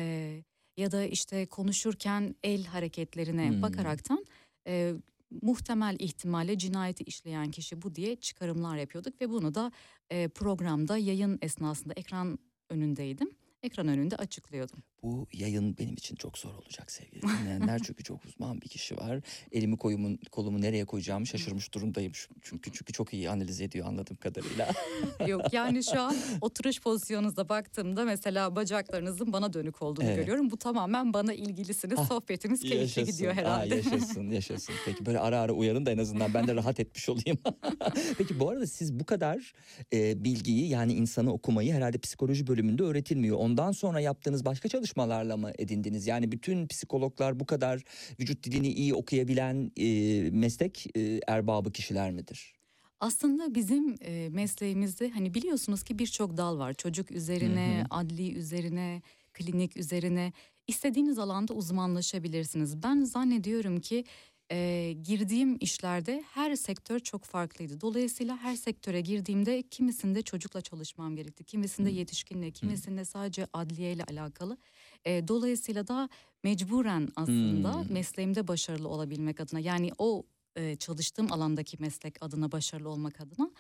ya 0.78 0.92
da 0.92 1.04
işte 1.04 1.46
konuşurken 1.46 2.36
el 2.44 2.66
hareketlerine 2.66 3.50
Hmm. 3.50 3.62
bakaraktan 3.62 4.26
e, 4.68 4.94
muhtemel 5.42 5.96
ihtimalle 6.00 6.58
cinayeti 6.58 7.04
işleyen 7.04 7.52
kişi 7.52 7.82
bu 7.82 7.96
diye 7.96 8.16
çıkarımlar 8.16 8.78
yapıyorduk 8.78 9.22
ve 9.22 9.30
bunu 9.30 9.56
da 9.56 9.72
e, 10.10 10.28
programda 10.28 10.98
yayın 10.98 11.40
esnasında 11.42 11.94
ekran 11.94 12.40
önündeydim. 12.70 13.32
Ekran 13.64 13.88
önünde 13.88 14.16
açıklıyordum. 14.16 14.84
Bu 15.04 15.28
yayın 15.34 15.78
benim 15.78 15.94
için 15.94 16.16
çok 16.16 16.38
zor 16.38 16.54
olacak 16.54 16.92
sevgili 16.92 17.22
dinleyenler. 17.22 17.80
çünkü 17.84 18.04
çok 18.04 18.26
uzman 18.26 18.62
bir 18.62 18.68
kişi 18.68 18.98
var. 18.98 19.20
Elimi 19.52 19.78
koyumu, 19.78 20.18
kolumu 20.32 20.62
nereye 20.62 20.86
koyacağımı 20.86 21.28
şaşırmış 21.28 21.74
durumdayım. 21.74 22.12
Çünkü 22.42 22.72
çünkü 22.72 22.94
çok 22.94 23.14
iyi 23.14 23.30
analiz 23.30 23.62
ediyor 23.62 23.88
anladığım 23.88 24.18
kadarıyla. 24.18 24.68
Yok 25.28 25.54
yani 25.54 25.84
şu 25.84 26.02
an 26.02 26.16
oturuş 26.42 26.82
pozisyonunuza 26.82 27.50
baktığımda 27.50 28.06
mesela 28.06 28.56
bacaklarınızın 28.56 29.34
bana 29.34 29.54
dönük 29.54 29.82
olduğunu 29.82 30.06
Evet. 30.06 30.16
görüyorum. 30.18 30.52
Bu 30.52 30.58
tamamen 30.58 31.14
bana 31.14 31.34
ilgilisiniz. 31.34 32.00
Ah, 32.00 32.08
Sohbetimiz 32.08 32.62
keyifli 32.62 33.06
gidiyor 33.06 33.34
herhalde. 33.34 33.74
Aa, 33.74 33.78
yaşasın 33.78 34.30
yaşasın. 34.32 34.76
Peki 34.86 35.06
böyle 35.06 35.20
ara 35.20 35.40
ara 35.40 35.52
uyarın 35.54 35.86
da 35.86 35.92
en 35.92 35.98
azından 35.98 36.34
ben 36.34 36.48
de 36.48 36.56
rahat 36.56 36.80
etmiş 36.80 37.10
olayım. 37.10 37.38
Peki 38.18 38.40
bu 38.40 38.50
arada 38.50 38.68
siz 38.68 39.00
bu 39.00 39.06
kadar 39.06 39.54
e, 39.94 40.24
bilgiyi 40.24 40.70
yani 40.70 40.94
insanı 40.94 41.34
okumayı 41.34 41.74
herhalde 41.74 41.98
psikoloji 41.98 42.48
bölümünde 42.48 42.84
öğretilmiyor. 42.84 43.38
Ondan 43.38 43.72
sonra 43.72 44.00
yaptığınız 44.00 44.46
başka 44.46 44.70
çalışmalarla 44.92 45.38
mı 45.38 45.52
edindiniz? 45.58 46.08
Yani 46.08 46.32
bütün 46.32 46.68
psikologlar 46.68 47.40
bu 47.40 47.46
kadar 47.46 47.82
vücut 48.20 48.44
dilini 48.44 48.68
iyi 48.68 48.94
okuyabilen 48.94 49.72
e, 49.78 50.30
meslek 50.32 50.86
e, 50.98 51.20
erbabı 51.28 51.72
kişiler 51.72 52.12
midir? 52.12 52.54
Aslında 53.00 53.56
bizim 53.56 53.96
e, 54.02 54.30
mesleğimizde 54.30 55.10
hani 55.10 55.34
biliyorsunuz 55.34 55.84
ki 55.84 56.00
birçok 56.00 56.38
dal 56.38 56.58
var. 56.58 56.74
Çocuk 56.74 57.12
üzerine, 57.12 57.78
Hı 57.78 57.82
hı. 57.82 57.86
adli 57.90 58.34
üzerine, 58.34 59.02
klinik 59.34 59.78
üzerine 59.78 60.34
istediğiniz 60.68 61.18
alanda 61.20 61.54
uzmanlaşabilirsiniz. 61.54 62.84
Ben 62.84 63.04
zannediyorum 63.04 63.80
ki 63.80 64.04
e, 64.52 64.94
girdiğim 65.04 65.58
işlerde 65.60 66.24
her 66.34 66.56
sektör 66.56 67.00
çok 67.00 67.24
farklıydı. 67.26 67.82
Dolayısıyla 67.82 68.38
her 68.38 68.56
sektöre 68.56 69.02
girdiğimde 69.02 69.62
kimisinde 69.62 70.22
çocukla 70.22 70.62
çalışmam 70.62 71.16
gerekti, 71.16 71.44
kimisinde 71.44 71.90
yetişkinle, 71.90 72.52
kimisinde 72.52 73.06
sadece 73.06 73.48
adliyeyle 73.54 74.04
alakalı. 74.04 74.58
E, 75.06 75.28
dolayısıyla 75.28 75.88
da 75.88 76.10
mecburen 76.44 77.08
aslında 77.16 77.76
Hmm. 77.80 77.94
mesleğimde 77.94 78.48
başarılı 78.48 78.88
olabilmek 78.90 79.40
adına 79.40 79.60
yani 79.60 79.92
o 79.98 80.24
e, 80.56 80.76
çalıştığım 80.76 81.32
alandaki 81.32 81.78
meslek 81.80 82.16
adına 82.24 82.52
başarılı 82.52 82.90
olmak 82.90 83.22
adına 83.22 83.52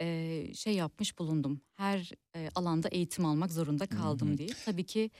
e, 0.00 0.46
şey 0.54 0.74
yapmış 0.74 1.18
bulundum. 1.18 1.60
Her 1.74 2.10
e, 2.36 2.48
alanda 2.54 2.88
eğitim 2.88 3.24
almak 3.26 3.52
zorunda 3.52 3.86
kaldım 3.86 4.28
hı. 4.32 4.38
diye. 4.38 4.54
Tabii 4.64 4.84
ki 4.86 5.10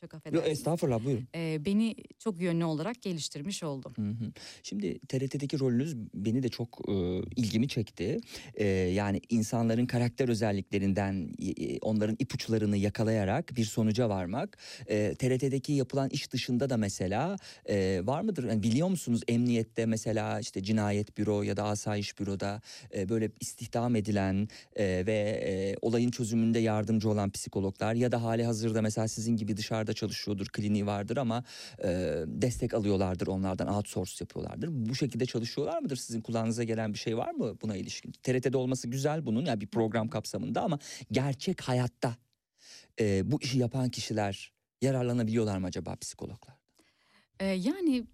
çok 0.00 0.12
Yok 0.12 0.14
affedersiniz. 0.14 0.58
estağfurullah 0.58 1.04
buyurun. 1.04 1.28
E, 1.34 1.64
beni 1.64 1.94
çok 2.18 2.40
yönlü 2.40 2.64
olarak 2.64 3.02
geliştirmiş. 3.02 3.62
Hı 3.62 3.66
hı. 3.66 4.32
Şimdi 4.62 4.98
TRT'deki 4.98 5.60
rolünüz 5.60 5.96
beni 6.14 6.42
de 6.42 6.48
çok 6.48 6.88
e, 6.88 6.92
ilgimi 7.36 7.68
çekti. 7.68 8.18
E, 8.54 8.66
yani 8.66 9.20
insanların 9.30 9.86
karakter 9.86 10.28
özelliklerinden 10.28 11.28
e, 11.42 11.78
onların 11.78 12.16
ipuçlarını 12.18 12.76
yakalayarak 12.76 13.56
bir 13.56 13.64
sonuca 13.64 14.08
varmak. 14.08 14.58
E, 14.86 15.14
TRT'deki 15.14 15.72
yapılan 15.72 16.08
iş 16.10 16.32
dışında 16.32 16.70
da 16.70 16.76
mesela 16.76 17.36
e, 17.68 18.00
var 18.04 18.20
mıdır? 18.20 18.44
Yani 18.44 18.62
biliyor 18.62 18.88
musunuz 18.88 19.20
emniyette 19.28 19.86
mesela 19.86 20.40
işte 20.40 20.62
cinayet 20.62 21.18
büro 21.18 21.42
ya 21.42 21.56
da 21.56 21.64
asayiş 21.64 22.18
büroda 22.18 22.60
e, 22.94 23.08
böyle 23.08 23.30
istihdam 23.40 23.96
edilen 23.96 24.48
e, 24.76 24.84
ve 25.06 25.42
e, 25.46 25.76
olayın 25.82 26.10
çözümünde 26.10 26.58
yardımcı 26.58 27.10
olan 27.10 27.30
psikologlar 27.30 27.94
ya 27.94 28.12
da 28.12 28.22
hali 28.22 28.44
hazırda 28.44 28.82
mesela 28.82 29.08
sizin 29.08 29.36
gibi 29.36 29.56
dışarıda 29.86 29.92
çalışıyordur, 29.94 30.46
kliniği 30.46 30.86
vardır 30.86 31.16
ama 31.16 31.44
e, 31.84 31.88
destek 32.26 32.74
alıyorlardır 32.74 33.26
onlardan 33.26 33.68
outsource 33.68 34.12
yapıyorlardır. 34.20 34.68
Bu 34.70 34.94
şekilde 34.94 35.26
çalışıyorlar 35.26 35.82
mıdır? 35.82 35.96
Sizin 35.96 36.20
kulağınıza 36.20 36.64
gelen 36.64 36.92
bir 36.92 36.98
şey 36.98 37.16
var 37.16 37.34
mı 37.34 37.56
buna 37.62 37.76
ilişkin? 37.76 38.12
TRT'de 38.12 38.56
olması 38.56 38.88
güzel 38.88 39.26
bunun 39.26 39.44
yani 39.44 39.60
bir 39.60 39.66
program 39.66 40.08
kapsamında 40.08 40.62
ama 40.62 40.78
gerçek 41.10 41.60
hayatta 41.60 42.16
e, 43.00 43.30
bu 43.30 43.42
işi 43.42 43.58
yapan 43.58 43.90
kişiler 43.90 44.52
yararlanabiliyorlar 44.82 45.58
mı 45.58 45.66
acaba 45.66 45.96
psikologlar? 45.96 46.56
E, 47.40 47.46
yani 47.46 48.04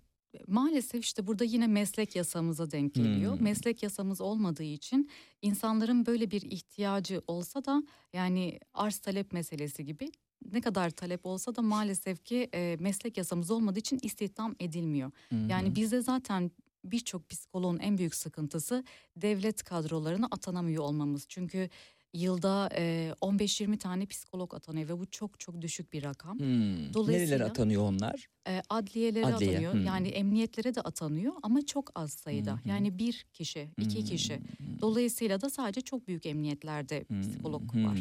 maalesef 0.46 1.04
işte 1.04 1.26
burada 1.26 1.44
yine 1.44 1.66
meslek 1.66 2.16
yasamıza 2.16 2.70
denk 2.70 2.94
geliyor. 2.94 3.36
Hmm. 3.36 3.44
Meslek 3.44 3.82
yasamız 3.82 4.20
olmadığı 4.20 4.62
için 4.62 5.10
insanların 5.42 6.06
böyle 6.06 6.30
bir 6.30 6.42
ihtiyacı 6.42 7.22
olsa 7.26 7.64
da 7.64 7.82
yani 8.12 8.60
arz 8.74 8.98
talep 8.98 9.32
meselesi 9.32 9.84
gibi 9.84 10.10
ne 10.52 10.60
kadar 10.60 10.90
talep 10.90 11.26
olsa 11.26 11.56
da 11.56 11.62
maalesef 11.62 12.24
ki 12.24 12.48
e, 12.54 12.76
meslek 12.80 13.16
yasamız 13.18 13.50
olmadığı 13.50 13.78
için 13.78 13.98
istihdam 14.02 14.54
edilmiyor. 14.60 15.10
Yani 15.48 15.74
bizde 15.74 16.00
zaten 16.02 16.50
birçok 16.84 17.28
psikoloğun 17.30 17.78
en 17.78 17.98
büyük 17.98 18.14
sıkıntısı 18.14 18.84
devlet 19.16 19.62
kadrolarına 19.62 20.28
atanamıyor 20.30 20.84
olmamız. 20.84 21.24
Çünkü 21.28 21.68
yılda 22.14 22.68
e, 22.76 23.12
15-20 23.20 23.78
tane 23.78 24.06
psikolog 24.06 24.54
atanıyor 24.54 24.88
ve 24.88 24.98
bu 24.98 25.06
çok 25.06 25.40
çok 25.40 25.60
düşük 25.62 25.92
bir 25.92 26.04
rakam. 26.04 26.38
Hmm. 26.38 26.94
Dolayısıyla- 26.94 27.12
Nerelere 27.28 27.44
atanıyor 27.44 27.82
onlar? 27.82 28.28
E, 28.50 28.62
adliyelere 28.70 29.26
Adliye, 29.26 29.50
atanıyor. 29.50 29.72
hmm. 29.72 29.84
Yani 29.86 30.08
emniyetlere 30.08 30.74
de 30.74 30.80
atanıyor 30.80 31.32
ama 31.42 31.66
çok 31.66 31.90
az 31.94 32.12
sayıda. 32.12 32.52
Hı. 32.52 32.68
Yani 32.68 32.98
bir 32.98 33.26
kişi, 33.32 33.68
iki 33.80 33.98
Hmm, 33.98 34.04
kişi. 34.06 34.40
Dolayısıyla 34.80 35.40
da 35.40 35.50
sadece 35.50 35.80
çok 35.80 36.08
büyük 36.08 36.26
emniyetlerde 36.26 37.04
hmm, 37.08 37.20
psikolog 37.22 37.72
hmm, 37.72 37.84
var. 37.86 37.98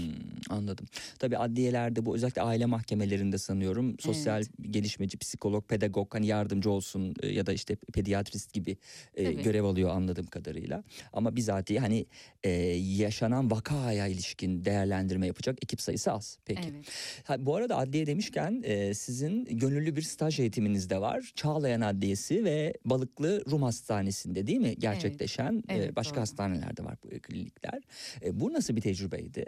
Anladım. 0.50 0.86
Tabii 1.20 1.38
adliyelerde 1.38 2.06
bu 2.06 2.15
özellikle 2.15 2.41
aile 2.41 2.65
mahkemelerinde 2.65 3.38
sanıyorum 3.38 4.00
sosyal 4.00 4.38
Evet. 4.38 4.50
gelişmeci, 4.74 5.18
psikolog, 5.18 5.68
pedagog 5.68 6.13
hani 6.13 6.27
yardımcı 6.27 6.70
olsun 6.72 7.13
e, 7.24 7.27
ya 7.27 7.46
da 7.46 7.53
işte 7.53 7.75
pediatrist 7.75 8.53
gibi 8.53 8.77
e, 9.15 9.32
görev 9.32 9.63
alıyor 9.63 9.89
anladığım 9.89 10.25
kadarıyla. 10.25 10.84
Ama 11.13 11.36
bizatihi 11.36 11.79
hani 11.79 12.06
e, 12.44 12.50
yaşanan 12.98 13.51
vakaya 13.51 14.08
ilişkin 14.08 14.65
değerlendirme 14.65 15.27
yapacak 15.27 15.58
ekip 15.63 15.82
sayısı 15.82 16.12
az. 16.12 16.38
Peki. 16.46 16.62
Evet. 16.74 16.86
Ha, 17.24 17.46
bu 17.46 17.56
arada 17.56 17.77
adliye 17.77 18.06
demişken 18.06 18.62
e, 18.65 18.94
sizin 18.94 19.46
gönüllü 19.46 19.96
bir 19.96 20.01
staj 20.01 20.38
eğitiminiz 20.39 20.89
de 20.89 21.01
var. 21.01 21.31
Çağlayan 21.36 21.81
Adliyesi 21.81 22.46
ve 22.46 22.74
Balıklı 22.86 23.43
Rum 23.51 23.63
Hastanesi'nde 23.63 24.48
değil 24.48 24.60
mi 24.60 24.75
gerçekleşen? 24.79 25.63
E, 25.69 25.77
Evet, 25.77 25.96
başka 25.96 26.13
doğru. 26.15 26.22
hastanelerde 26.22 26.84
var 26.84 26.96
bu 27.03 27.10
klinikler. 27.10 27.81
E, 28.24 28.39
bu 28.39 28.53
nasıl 28.53 28.75
bir 28.75 28.81
tecrübeydi? 28.81 29.46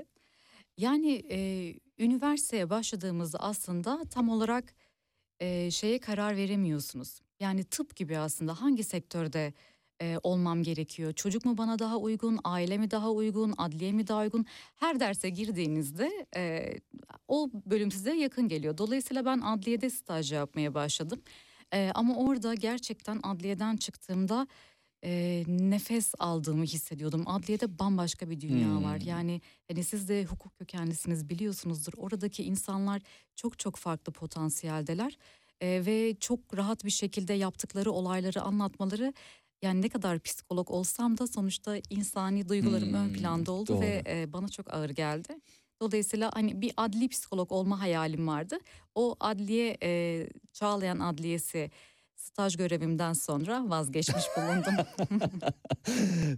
Yani 0.77 1.23
e, 1.31 1.73
üniversiteye 1.99 2.69
başladığımızda 2.69 3.39
aslında 3.39 4.03
tam 4.09 4.29
olarak 4.29 4.73
e, 5.39 5.71
şeye 5.71 5.99
karar 5.99 6.37
veremiyorsunuz. 6.37 7.19
Yani 7.39 7.63
tıp 7.63 7.95
gibi 7.95 8.17
aslında 8.17 8.61
hangi 8.61 8.83
sektörde 8.83 9.53
e, 10.01 10.17
olmam 10.23 10.63
gerekiyor? 10.63 11.13
Çocuk 11.13 11.45
mu 11.45 11.57
bana 11.57 11.79
daha 11.79 11.97
uygun, 11.97 12.39
aile 12.43 12.77
mi 12.77 12.91
daha 12.91 13.11
uygun, 13.11 13.53
adliye 13.57 13.91
mi 13.91 14.07
daha 14.07 14.21
uygun? 14.21 14.45
Her 14.75 14.99
derse 14.99 15.29
girdiğinizde 15.29 16.27
e, 16.35 16.73
o 17.27 17.49
bölüm 17.65 17.91
size 17.91 18.13
yakın 18.13 18.47
geliyor. 18.47 18.77
Dolayısıyla 18.77 19.25
ben 19.25 19.39
adliyede 19.39 19.89
staj 19.89 20.33
yapmaya 20.33 20.73
başladım. 20.73 21.21
E, 21.73 21.91
ama 21.95 22.15
orada 22.15 22.53
gerçekten 22.53 23.19
adliyeden 23.23 23.77
çıktığımda 23.77 24.47
e, 25.03 25.43
nefes 25.47 26.13
aldığımı 26.19 26.63
hissediyordum. 26.63 27.27
Adliyede 27.27 27.79
bambaşka 27.79 28.29
bir 28.29 28.41
dünya 28.41 28.83
var. 28.83 28.99
Hmm. 28.99 29.07
Yani 29.07 29.41
hani 29.67 29.83
siz 29.83 30.09
de 30.09 30.23
hukuk 30.23 30.55
kökenlisiniz 30.55 31.29
biliyorsunuzdur. 31.29 31.93
Oradaki 31.97 32.43
insanlar 32.43 33.01
çok 33.35 33.59
çok 33.59 33.75
farklı 33.75 34.13
potansiyeldeler. 34.13 35.17
E, 35.61 35.85
ve 35.85 36.15
çok 36.19 36.57
rahat 36.57 36.85
bir 36.85 36.89
şekilde 36.89 37.33
yaptıkları 37.33 37.91
olayları 37.91 38.41
anlatmaları 38.41 39.13
yani 39.61 39.81
ne 39.81 39.89
kadar 39.89 40.19
psikolog 40.19 40.71
olsam 40.71 41.17
da 41.17 41.27
sonuçta 41.27 41.77
insani 41.89 42.49
duygularım 42.49 42.93
ön 42.93 43.09
Hmm, 43.09 43.11
planda 43.11 43.51
oldu 43.51 43.79
ve 43.79 44.01
doğru. 44.01 44.05
e, 44.07 44.33
bana 44.33 44.47
çok 44.49 44.73
ağır 44.73 44.89
geldi. 44.89 45.35
Dolayısıyla 45.81 46.31
hani 46.33 46.61
bir 46.61 46.73
adli 46.77 47.09
psikolog 47.09 47.51
olma 47.51 47.79
hayalim 47.81 48.27
vardı. 48.27 48.57
O 48.95 49.15
adliye 49.19 49.77
e, 49.83 50.27
Çağlayan 50.53 50.99
Adliyesi 50.99 51.71
staj 52.21 52.55
görevimden 52.55 53.13
sonra 53.13 53.69
vazgeçmiş 53.69 54.25
bulundum. 54.37 54.73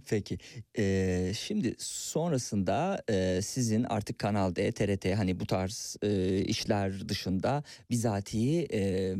Peki. 0.08 0.38
Ee, 0.78 1.32
şimdi 1.38 1.74
sonrasında 1.78 3.02
e, 3.10 3.42
sizin 3.42 3.84
artık 3.84 4.18
Kanal 4.18 4.54
D, 4.56 4.72
TRT 4.72 5.04
hani 5.16 5.40
bu 5.40 5.46
tarz 5.46 5.96
e, 6.02 6.38
işler 6.38 7.08
dışında 7.08 7.62
bizatihi 7.90 8.66
e, 8.72 9.14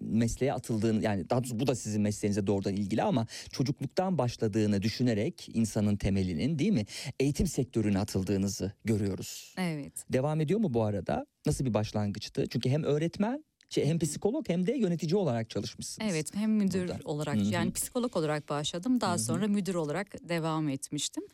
mesleğe 0.00 0.52
atıldığını 0.52 1.04
yani 1.04 1.30
daha 1.30 1.40
doğrusu 1.40 1.60
bu 1.60 1.66
da 1.66 1.74
sizin 1.74 2.02
mesleğinize 2.02 2.46
doğrudan 2.46 2.74
ilgili 2.74 3.02
ama 3.02 3.26
çocukluktan 3.52 4.18
başladığını 4.18 4.82
düşünerek 4.82 5.48
insanın 5.54 5.96
temelinin 5.96 6.58
değil 6.58 6.72
mi 6.72 6.86
eğitim 7.20 7.46
sektörüne 7.46 7.98
atıldığınızı 7.98 8.72
görüyoruz. 8.84 9.54
evet. 9.58 9.92
Devam 10.12 10.40
ediyor 10.40 10.60
mu 10.60 10.74
bu 10.74 10.82
arada? 10.82 11.26
Nasıl 11.46 11.64
bir 11.64 11.74
başlangıçtı? 11.74 12.46
Çünkü 12.46 12.70
hem 12.70 12.84
öğretmen 12.84 13.44
şey, 13.74 13.86
hem 13.86 13.98
psikolog 13.98 14.48
hem 14.48 14.66
de 14.66 14.72
yönetici 14.72 15.16
olarak 15.16 15.50
çalışmışsınız. 15.50 16.12
Evet 16.12 16.36
hem 16.36 16.52
müdür 16.52 16.88
burada. 16.88 16.98
olarak 17.04 17.36
Hı 17.36 17.40
hı. 17.40 17.52
yani 17.52 17.72
psikolog 17.72 18.16
olarak 18.16 18.48
başladım. 18.48 19.00
Daha 19.00 19.10
Hı 19.12 19.14
hı. 19.14 19.18
sonra 19.18 19.48
müdür 19.48 19.74
olarak 19.74 20.28
devam 20.28 20.68
etmiştim. 20.68 21.24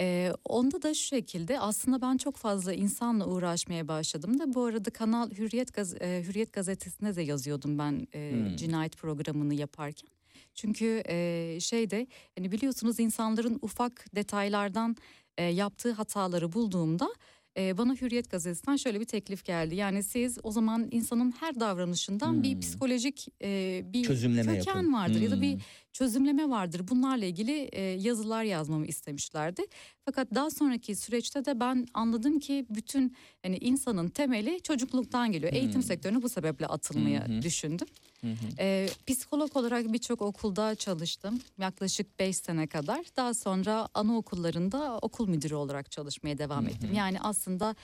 Ee, 0.00 0.32
onda 0.44 0.82
da 0.82 0.94
şu 0.94 1.02
şekilde 1.04 1.60
aslında 1.60 2.00
ben 2.02 2.16
çok 2.16 2.36
fazla 2.36 2.72
insanla 2.74 3.26
uğraşmaya 3.26 3.88
başladım 3.88 4.38
da 4.38 4.54
bu 4.54 4.64
arada 4.64 4.90
Kanal 4.90 5.30
Hürriyet, 5.30 5.74
Gaz 5.74 5.94
e, 5.94 6.24
Hürriyet 6.28 6.52
gazetesinde 6.52 7.16
de 7.16 7.22
yazıyordum 7.22 7.78
ben 7.78 8.06
e, 8.14 8.30
Hmm. 8.30 8.56
cinayet 8.56 8.96
programını 8.96 9.54
yaparken. 9.54 10.08
Çünkü 10.54 11.02
e, 11.08 11.58
şeyde 11.60 12.06
hani 12.38 12.52
biliyorsunuz 12.52 13.00
insanların 13.00 13.58
ufak 13.62 14.04
detaylardan 14.14 14.96
e, 15.38 15.44
yaptığı 15.44 15.92
hataları 15.92 16.52
bulduğumda 16.52 17.08
e, 17.58 17.78
bana 17.78 17.94
Hürriyet 17.94 18.30
gazetesinden 18.30 18.76
şöyle 18.76 19.00
bir 19.00 19.04
teklif 19.04 19.44
geldi. 19.44 19.74
Yani 19.74 20.02
siz 20.02 20.38
o 20.42 20.50
zaman 20.50 20.88
insanın 20.90 21.30
her 21.40 21.60
davranışından 21.60 22.42
bir 22.42 22.52
Hmm. 22.52 22.60
psikolojik 22.60 23.28
e, 23.42 23.82
bir 23.92 24.02
Çözümleme 24.04 24.58
köken 24.58 24.76
yapın. 24.76 24.92
vardır 24.92 25.20
ya 25.20 25.30
da 25.30 25.40
bir 25.40 25.52
Hmm. 25.52 25.60
çözümleme 25.92 26.48
vardır. 26.48 26.88
Bunlarla 26.88 27.24
ilgili 27.24 27.52
e, 27.72 27.80
yazılar 27.82 28.44
yazmamı 28.44 28.86
istemişlerdi. 28.86 29.62
Fakat 30.04 30.34
daha 30.34 30.50
sonraki 30.50 30.96
süreçte 30.96 31.44
de 31.44 31.60
ben 31.60 31.86
anladım 31.94 32.38
ki 32.38 32.66
bütün 32.70 33.16
hani 33.42 33.56
insanın 33.56 34.08
temeli 34.08 34.60
çocukluktan 34.62 35.32
geliyor. 35.32 35.52
Eğitim 35.52 35.74
Hmm. 35.74 35.82
sektörüne 35.82 36.22
bu 36.22 36.28
sebeple 36.28 36.66
atılmaya 36.66 37.28
hı. 37.28 37.42
düşündüm. 37.42 37.86
Hı 38.26 38.30
hı. 38.46 38.52
E, 38.58 38.88
psikolog 39.06 39.56
olarak 39.56 39.92
birçok 39.92 40.22
okulda 40.22 40.74
çalıştım. 40.74 41.40
Yaklaşık 41.58 42.18
5 42.18 42.36
sene 42.36 42.66
kadar. 42.66 43.04
Daha 43.16 43.34
sonra 43.34 43.88
anaokullarında 43.94 44.98
okul 45.02 45.28
müdürü 45.28 45.54
olarak 45.54 45.90
çalışmaya 45.90 46.38
devam 46.38 46.66
Hı 46.66 46.70
ettim. 46.70 46.90
hı. 46.90 46.94
Yani 46.94 47.20
aslında 47.20 47.74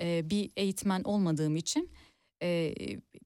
e, 0.00 0.30
bir 0.30 0.50
eğitmen 0.56 1.02
olmadığım 1.02 1.56
için 1.56 1.90
e, 2.42 2.74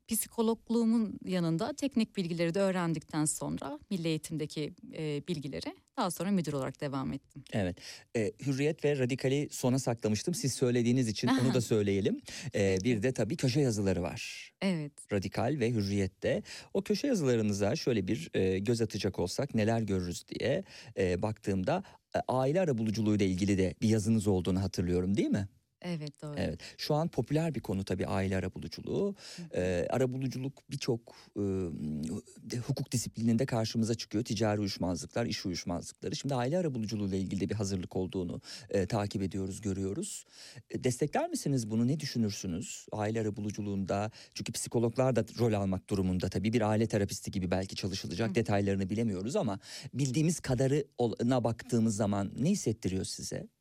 psikologluğumun 0.09 1.19
yanında 1.25 1.73
teknik 1.73 2.17
bilgileri 2.17 2.55
de 2.55 2.61
öğrendikten 2.61 3.25
sonra 3.25 3.79
milli 3.91 4.09
eğitimdeki 4.09 4.75
e, 4.97 5.23
bilgileri 5.29 5.75
daha 5.97 6.11
sonra 6.11 6.31
müdür 6.31 6.53
olarak 6.53 6.81
devam 6.81 7.13
ettim. 7.13 7.45
Evet. 7.53 7.77
Ee, 8.17 8.33
Hürriyet 8.47 8.85
ve 8.85 8.99
Radikali 8.99 9.49
sona 9.51 9.79
saklamıştım. 9.79 10.35
Siz 10.35 10.55
söylediğiniz 10.55 11.09
için 11.09 11.29
onu 11.29 11.55
da 11.55 11.61
söyleyelim. 11.73 12.21
Ee, 12.55 12.79
bir 12.85 13.03
de 13.03 13.13
tabii 13.13 13.37
köşe 13.37 13.61
yazıları 13.61 14.03
var. 14.03 14.53
Evet. 14.63 14.93
Radikal 15.13 15.57
ve 15.61 15.71
Hürriyet'te. 15.71 16.43
O 16.75 16.83
köşe 16.83 17.07
yazılarınıza 17.07 17.77
şöyle 17.77 18.09
bir 18.09 18.31
e, 18.35 18.59
göz 18.59 18.83
atacak 18.83 19.19
olsak 19.19 19.55
neler 19.55 19.81
görürüz 19.81 20.25
diye 20.29 20.65
e, 20.99 21.23
baktığımda 21.23 21.83
e, 22.17 22.19
aile 22.29 22.61
arabuluculuğu 22.61 23.17
ile 23.17 23.27
ilgili 23.27 23.59
de 23.59 23.75
bir 23.83 23.89
yazınız 23.89 24.27
olduğunu 24.27 24.63
hatırlıyorum 24.63 25.17
değil 25.17 25.31
mi? 25.31 25.49
Evet 25.87 26.23
doğru. 26.23 26.35
Evet. 26.37 26.61
Şu 26.79 26.95
an 26.95 27.09
popüler 27.09 27.55
bir 27.55 27.61
konu 27.61 27.85
tabii 27.85 28.07
aile 28.07 28.37
arabuluculuğu. 28.37 29.15
Ee, 29.55 29.87
arabuluculuk 29.91 30.71
birçok 30.71 31.01
e, 31.37 32.59
hukuk 32.59 32.93
disiplininde 32.93 33.47
karşımıza 33.47 33.95
çıkıyor. 33.95 34.25
Ticari 34.25 34.61
uyuşmazlıklar, 34.61 35.27
iş 35.27 35.47
uyuşmazlıkları. 35.47 36.17
Şimdi 36.17 36.35
aile 36.35 36.59
arabuluculuğu 36.59 37.09
ile 37.09 37.19
ilgili 37.19 37.41
de 37.41 37.49
bir 37.49 37.55
hazırlık 37.55 37.97
olduğunu 37.97 38.41
e, 38.71 38.87
takip 38.87 39.23
ediyoruz, 39.23 39.61
görüyoruz. 39.61 40.25
E, 40.71 40.85
destekler 40.85 41.29
misiniz 41.29 41.71
bunu? 41.71 41.87
Ne 41.87 42.01
düşünürsünüz? 42.01 42.87
Aile 42.93 43.21
arabuluculuğunda 43.21 44.11
çünkü 44.35 44.53
psikologlar 44.53 45.17
da 45.17 45.25
rol 45.39 45.53
almak 45.53 45.91
durumunda 45.91 46.29
tabii. 46.29 46.53
Bir 46.53 46.61
aile 46.61 46.87
terapisti 46.87 47.31
gibi 47.31 47.51
belki 47.51 47.77
çalışılacak. 47.77 48.31
Hı. 48.31 48.35
Detaylarını 48.35 48.91
bilemiyoruz 48.91 49.37
ama 49.37 49.59
bildiğimiz 49.95 50.41
kadarına 50.41 51.45
baktığımız 51.45 51.97
zaman 51.97 52.33
ne 52.39 52.51
hissettiriyor 52.51 53.05
size? 53.05 53.56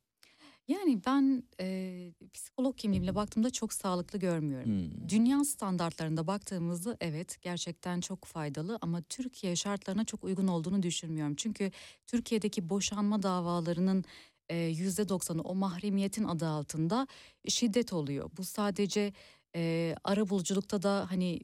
Yani 0.68 1.00
ben 1.06 1.42
e, 1.60 2.12
psikolog 2.34 2.76
kimliğimle 2.76 3.14
baktığımda 3.14 3.50
çok 3.50 3.72
sağlıklı 3.72 4.18
görmüyorum. 4.18 4.70
Hmm. 4.70 5.08
Dünya 5.08 5.44
standartlarında 5.44 6.26
baktığımızda 6.26 6.96
evet 7.00 7.42
gerçekten 7.42 8.00
çok 8.00 8.24
faydalı 8.24 8.78
ama 8.80 9.02
Türkiye 9.02 9.56
şartlarına 9.56 10.04
çok 10.04 10.24
uygun 10.24 10.48
olduğunu 10.48 10.82
düşünmüyorum. 10.82 11.34
Çünkü 11.34 11.70
Türkiye'deki 12.06 12.70
boşanma 12.70 13.22
davalarının 13.22 14.04
yüzde 14.52 15.08
doksanı 15.08 15.42
o 15.42 15.54
mahremiyetin 15.54 16.24
adı 16.24 16.46
altında 16.46 17.06
şiddet 17.48 17.92
oluyor. 17.92 18.30
Bu 18.38 18.44
sadece 18.44 19.12
e, 19.56 19.94
arabuluculukta 20.04 20.82
da 20.82 21.06
hani 21.10 21.40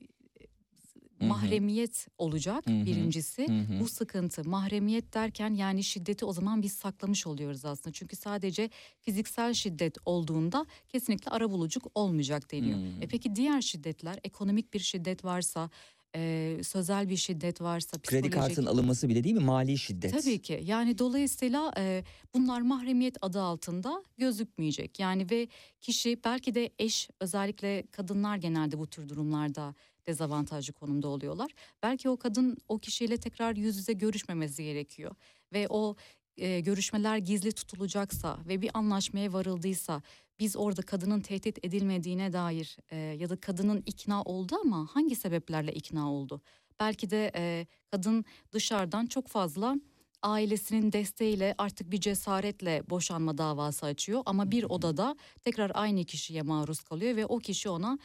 Mahremiyet 1.28 2.06
olacak 2.18 2.66
Hı 2.66 2.70
hı. 2.70 2.86
birincisi. 2.86 3.48
Hı 3.48 3.52
hı. 3.52 3.80
Bu 3.80 3.88
sıkıntı 3.88 4.48
mahremiyet 4.48 5.14
derken 5.14 5.54
yani 5.54 5.84
şiddeti 5.84 6.24
o 6.24 6.32
zaman 6.32 6.62
biz 6.62 6.72
saklamış 6.72 7.26
oluyoruz 7.26 7.64
aslında. 7.64 7.92
Çünkü 7.92 8.16
sadece 8.16 8.70
fiziksel 9.00 9.54
şiddet 9.54 9.96
olduğunda 10.06 10.66
kesinlikle 10.88 11.30
arabuluculuk 11.30 11.90
olmayacak 11.94 12.52
deniyor. 12.52 12.78
Hmm. 12.78 13.02
E 13.02 13.06
peki 13.06 13.36
diğer 13.36 13.60
şiddetler 13.60 14.18
ekonomik 14.24 14.74
bir 14.74 14.78
şiddet 14.78 15.24
varsa, 15.24 15.70
e, 16.16 16.56
sözel 16.62 17.08
bir 17.08 17.16
şiddet 17.16 17.60
varsa, 17.60 17.98
Kredi 17.98 18.30
kartının 18.30 18.66
alınması 18.66 19.08
bile 19.08 19.24
değil 19.24 19.34
mi? 19.34 19.44
Mali 19.44 19.78
şiddet. 19.78 20.12
Tabii 20.12 20.42
ki 20.42 20.60
yani 20.64 20.98
dolayısıyla 20.98 21.72
e, 21.78 22.04
bunlar 22.34 22.60
mahremiyet 22.60 23.16
adı 23.20 23.40
altında 23.40 24.02
gözükmeyecek. 24.18 25.00
Yani 25.00 25.26
ve 25.30 25.48
kişi 25.80 26.18
belki 26.24 26.54
de 26.54 26.70
eş 26.78 27.08
özellikle 27.20 27.84
kadınlar 27.90 28.36
genelde 28.36 28.78
bu 28.78 28.86
tür 28.86 29.08
durumlarda 29.08 29.74
dezavantajlı 30.06 30.72
konumda 30.72 31.08
oluyorlar. 31.08 31.52
Belki 31.82 32.08
o 32.08 32.16
kadın 32.16 32.56
o 32.68 32.78
kişiyle 32.78 33.16
tekrar 33.16 33.56
yüz 33.56 33.76
yüze 33.76 33.92
görüşmemesi 33.92 34.64
gerekiyor 34.64 35.14
ve 35.52 35.66
o 35.68 35.96
e, 36.36 36.60
görüşmeler 36.60 37.16
gizli 37.16 37.52
tutulacaksa 37.52 38.38
ve 38.48 38.62
bir 38.62 38.70
anlaşmaya 38.74 39.32
varıldıysa 39.32 40.02
biz 40.38 40.56
orada 40.56 40.82
kadının 40.82 41.20
tehdit 41.20 41.64
edilmediğine 41.64 42.32
dair 42.32 42.76
e, 42.90 42.96
ya 42.96 43.30
da 43.30 43.36
kadının 43.36 43.82
ikna 43.86 44.22
oldu 44.22 44.56
ama 44.64 44.88
hangi 44.92 45.16
sebeplerle 45.16 45.72
ikna 45.72 46.12
oldu? 46.12 46.40
Belki 46.80 47.10
de 47.10 47.32
e, 47.36 47.66
kadın 47.90 48.24
dışarıdan 48.52 49.06
çok 49.06 49.28
fazla 49.28 49.76
ailesinin 50.22 50.92
desteğiyle 50.92 51.54
artık 51.58 51.90
bir 51.90 52.00
cesaretle 52.00 52.82
boşanma 52.90 53.38
davası 53.38 53.86
açıyor 53.86 54.22
ama 54.26 54.50
bir 54.50 54.64
odada 54.64 55.16
tekrar 55.40 55.72
aynı 55.74 56.04
kişiye 56.04 56.42
maruz 56.42 56.80
kalıyor 56.80 57.16
ve 57.16 57.26
o 57.26 57.38
kişi 57.38 57.68
ona 57.68 57.98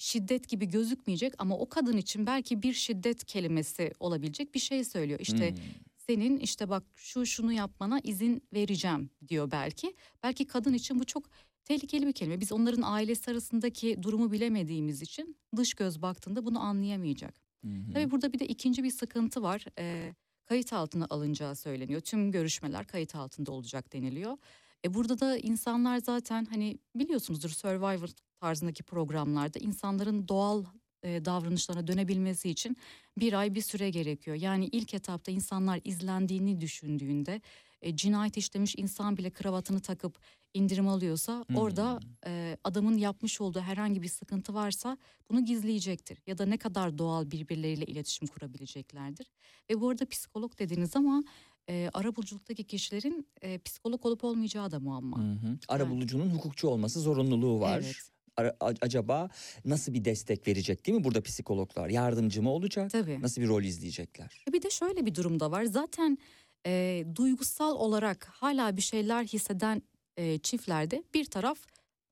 şiddet 0.00 0.48
gibi 0.48 0.66
gözükmeyecek 0.68 1.34
ama 1.38 1.58
o 1.58 1.68
kadın 1.68 1.96
için 1.96 2.26
belki 2.26 2.62
bir 2.62 2.72
şiddet 2.72 3.24
kelimesi 3.24 3.92
olabilecek 4.00 4.54
bir 4.54 4.60
şey 4.60 4.84
söylüyor. 4.84 5.20
İşte 5.20 5.50
Hmm. 5.50 5.56
senin 5.96 6.38
işte 6.38 6.68
bak 6.68 6.84
şu 6.96 7.26
şunu 7.26 7.52
yapmana 7.52 8.00
izin 8.04 8.42
vereceğim 8.52 9.10
diyor 9.28 9.50
belki. 9.50 9.94
Belki 10.22 10.46
kadın 10.46 10.74
için 10.74 11.00
bu 11.00 11.04
çok 11.04 11.24
tehlikeli 11.64 12.06
bir 12.06 12.12
kelime. 12.12 12.40
Biz 12.40 12.52
onların 12.52 12.82
ailesi 12.82 13.30
arasındaki 13.30 14.02
durumu 14.02 14.32
bilemediğimiz 14.32 15.02
için 15.02 15.36
dış 15.56 15.74
göz 15.74 16.02
baktığında 16.02 16.46
bunu 16.46 16.60
anlayamayacak. 16.60 17.34
Hı. 17.64 17.68
Tabii 17.94 18.10
burada 18.10 18.32
bir 18.32 18.38
de 18.38 18.46
ikinci 18.46 18.84
bir 18.84 18.90
sıkıntı 18.90 19.42
var. 19.42 19.64
Ee, 19.78 20.14
kayıt 20.44 20.72
altına 20.72 21.06
alınacağı 21.10 21.56
söyleniyor. 21.56 22.00
Tüm 22.00 22.32
görüşmeler 22.32 22.86
kayıt 22.86 23.14
altında 23.14 23.52
olacak 23.52 23.92
deniliyor. 23.92 24.36
E 24.84 24.94
burada 24.94 25.20
da 25.20 25.38
insanlar 25.38 25.98
zaten 25.98 26.44
hani 26.44 26.78
biliyorsunuzdur 26.94 27.50
Survivor 27.50 28.08
tarzındaki 28.40 28.82
programlarda 28.82 29.58
insanların 29.58 30.28
doğal 30.28 30.64
e, 31.02 31.24
davranışlarına 31.24 31.86
dönebilmesi 31.86 32.50
için 32.50 32.76
bir 33.18 33.32
ay 33.32 33.54
bir 33.54 33.62
süre 33.62 33.90
gerekiyor. 33.90 34.36
Yani 34.36 34.66
ilk 34.66 34.94
etapta 34.94 35.32
insanlar 35.32 35.80
izlendiğini 35.84 36.60
düşündüğünde 36.60 37.40
e, 37.82 37.96
cinayet 37.96 38.36
işlemiş 38.36 38.74
insan 38.78 39.16
bile 39.16 39.30
kravatını 39.30 39.80
takıp 39.80 40.18
indirim 40.54 40.88
alıyorsa 40.88 41.44
Hmm. 41.48 41.56
orada 41.56 42.00
e, 42.26 42.56
adamın 42.64 42.98
yapmış 42.98 43.40
olduğu 43.40 43.60
herhangi 43.60 44.02
bir 44.02 44.08
sıkıntı 44.08 44.54
varsa 44.54 44.98
bunu 45.30 45.44
gizleyecektir. 45.44 46.18
Ya 46.26 46.38
da 46.38 46.46
ne 46.46 46.58
kadar 46.58 46.98
doğal 46.98 47.30
birbirleriyle 47.30 47.84
iletişim 47.86 48.28
kurabileceklerdir. 48.28 49.26
Ve 49.70 49.80
bu 49.80 49.88
arada 49.88 50.06
psikolog 50.06 50.58
dediniz 50.58 50.96
ama 50.96 51.22
e, 51.68 51.90
arabuluculuktaki 51.94 52.64
kişilerin 52.64 53.26
e, 53.42 53.58
psikolog 53.58 54.06
olup 54.06 54.24
olmayacağı 54.24 54.70
da 54.70 54.80
muamma. 54.80 55.18
Hı 55.18 55.32
hı. 55.32 55.58
Ara 55.68 55.82
Yani. 55.82 56.32
hukukçu 56.32 56.68
olması 56.68 57.00
zorunluluğu 57.00 57.60
var. 57.60 57.78
Evet. 57.84 57.96
Acaba 58.80 59.28
nasıl 59.64 59.94
bir 59.94 60.04
destek 60.04 60.48
verecek 60.48 60.86
değil 60.86 60.98
mi 60.98 61.04
burada 61.04 61.22
psikologlar? 61.22 61.88
Yardımcı 61.88 62.42
mı 62.42 62.50
olacak? 62.50 62.90
Tabii. 62.90 63.22
Nasıl 63.22 63.42
bir 63.42 63.48
rol 63.48 63.62
izleyecekler? 63.62 64.44
Bir 64.52 64.62
de 64.62 64.70
şöyle 64.70 65.06
bir 65.06 65.14
durum 65.14 65.40
da 65.40 65.50
var. 65.50 65.64
Zaten 65.64 66.18
e, 66.66 67.04
duygusal 67.16 67.76
olarak 67.76 68.26
hala 68.26 68.76
bir 68.76 68.82
şeyler 68.82 69.24
hisseden 69.24 69.82
e, 70.16 70.38
çiftlerde 70.38 71.04
bir 71.14 71.24
taraf 71.24 71.58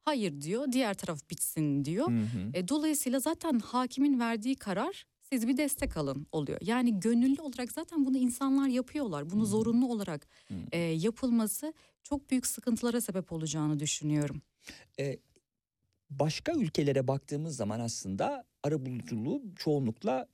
hayır 0.04 0.40
diyor, 0.40 0.72
diğer 0.72 0.94
taraf 0.94 1.30
bitsin 1.30 1.84
diyor. 1.84 2.10
Hı 2.10 2.20
hı. 2.20 2.50
E, 2.54 2.68
dolayısıyla 2.68 3.20
zaten 3.20 3.58
hakimin 3.58 4.20
verdiği 4.20 4.54
karar 4.54 5.06
siz 5.30 5.48
bir 5.48 5.56
destek 5.56 5.96
alın 5.96 6.26
oluyor. 6.32 6.58
Yani 6.62 7.00
gönüllü 7.00 7.40
olarak 7.40 7.72
zaten 7.72 8.06
bunu 8.06 8.16
insanlar 8.16 8.68
yapıyorlar. 8.68 9.30
Bunu 9.30 9.42
Hı. 9.42 9.46
zorunlu 9.46 9.92
olarak 9.92 10.28
Hı. 10.48 10.54
e, 10.72 10.78
yapılması 10.78 11.72
çok 12.02 12.30
büyük 12.30 12.46
sıkıntılara 12.46 13.00
sebep 13.00 13.32
olacağını 13.32 13.80
düşünüyorum. 13.80 14.42
Başka 16.10 16.52
ülkelere 16.52 17.08
baktığımız 17.08 17.56
zaman 17.56 17.80
aslında 17.80 18.44
arabuluculuğu 18.62 19.42
çoğunlukla 19.56 20.28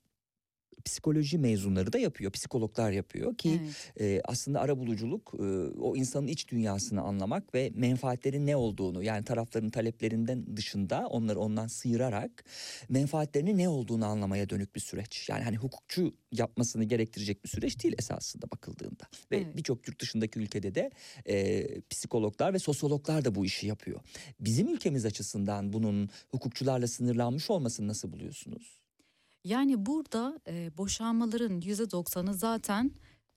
psikoloji 0.85 1.39
mezunları 1.39 1.93
da 1.93 1.99
yapıyor, 1.99 2.33
psikologlar 2.33 2.91
yapıyor 2.91 3.37
ki 3.37 3.61
Evet. 3.63 3.93
e, 4.01 4.21
aslında 4.25 4.61
arabuluculuk 4.61 5.35
e, 5.39 5.43
o 5.81 5.97
insanın 5.97 6.27
iç 6.27 6.49
dünyasını 6.49 7.03
anlamak 7.03 7.55
ve 7.55 7.73
menfaatlerin 7.75 8.47
ne 8.47 8.57
olduğunu 8.57 9.03
yani 9.03 9.25
tarafların 9.25 9.71
taleplerinden 9.71 10.57
dışında 10.57 11.07
onları 11.07 11.39
ondan 11.39 11.67
sıyırarak 11.67 12.45
menfaatlerinin 12.89 13.59
ne 13.59 13.69
olduğunu 13.69 14.07
anlamaya 14.07 14.51
dönük 14.51 14.75
bir 14.75 14.81
süreç. 14.81 15.29
Yani 15.29 15.43
hani 15.45 15.57
hukukçu 15.57 16.15
yapmasını 16.33 16.85
gerektirecek 16.85 17.45
bir 17.45 17.49
süreç 17.49 17.83
değil 17.83 17.95
esasında 17.99 18.51
bakıldığında. 18.51 19.05
Ve 19.31 19.37
Evet. 19.37 19.57
birçok 19.57 19.89
yurt 19.89 20.01
dışındaki 20.01 20.39
ülkede 20.39 20.75
de 20.75 20.91
e, 21.29 21.67
psikologlar 21.91 22.55
ve 22.55 22.59
sosyologlar 22.59 23.25
da 23.25 23.35
bu 23.35 23.45
işi 23.45 23.67
yapıyor. 23.67 24.01
Bizim 24.41 24.69
ülkemiz 24.69 25.05
açısından 25.05 25.73
bunun 25.73 26.09
hukukçularla 26.29 26.87
sınırlanmış 26.87 27.51
olmasını 27.51 27.89
nasıl 27.89 28.13
buluyorsunuz? 28.13 28.84
Yani 29.45 29.87
burada 29.87 30.41
e, 30.49 30.79
boşanmaların 30.79 31.61
yüzde 31.61 31.91
doksanı 31.91 32.35
zaten 32.35 32.91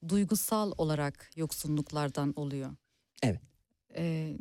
duygusal 0.10 0.72
olarak 0.78 1.32
yoksunluklardan 1.36 2.34
oluyor. 2.36 2.76
Evet. 3.24 3.42
E, 3.96 4.38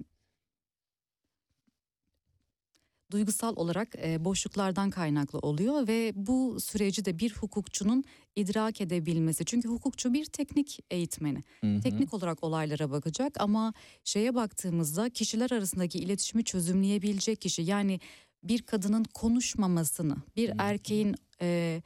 duygusal 3.11 3.57
olarak 3.57 3.89
e, 4.05 4.25
boşluklardan 4.25 4.91
kaynaklı 4.91 5.39
oluyor 5.39 5.89
ve 5.89 6.13
bu 6.15 6.61
süreci 6.61 7.05
de 7.05 7.19
bir 7.19 7.33
hukukçunun 7.33 8.05
idrak 8.37 8.81
edebilmesi. 8.81 9.45
Çünkü 9.45 9.69
hukukçu 9.69 10.13
bir 10.13 10.25
teknik 10.25 10.79
eğitmeni. 10.91 11.45
Hı 11.61 11.67
hı. 11.67 11.81
Teknik 11.81 12.15
olarak 12.15 12.45
olaylara 12.45 12.91
bakacak 12.91 13.41
ama 13.41 13.75
şeye 14.05 14.35
baktığımızda 14.35 15.11
kişiler 15.11 15.51
arasındaki 15.51 15.99
iletişimi 15.99 16.45
çözümleyebilecek 16.45 17.41
kişi 17.41 17.63
yani 17.63 18.01
bir 18.49 18.63
kadının 18.63 19.05
konuşmamasını, 19.05 20.17
bir 20.37 20.49
hı. 20.49 20.55
erkeğin 20.59 21.15
e, 21.43 21.83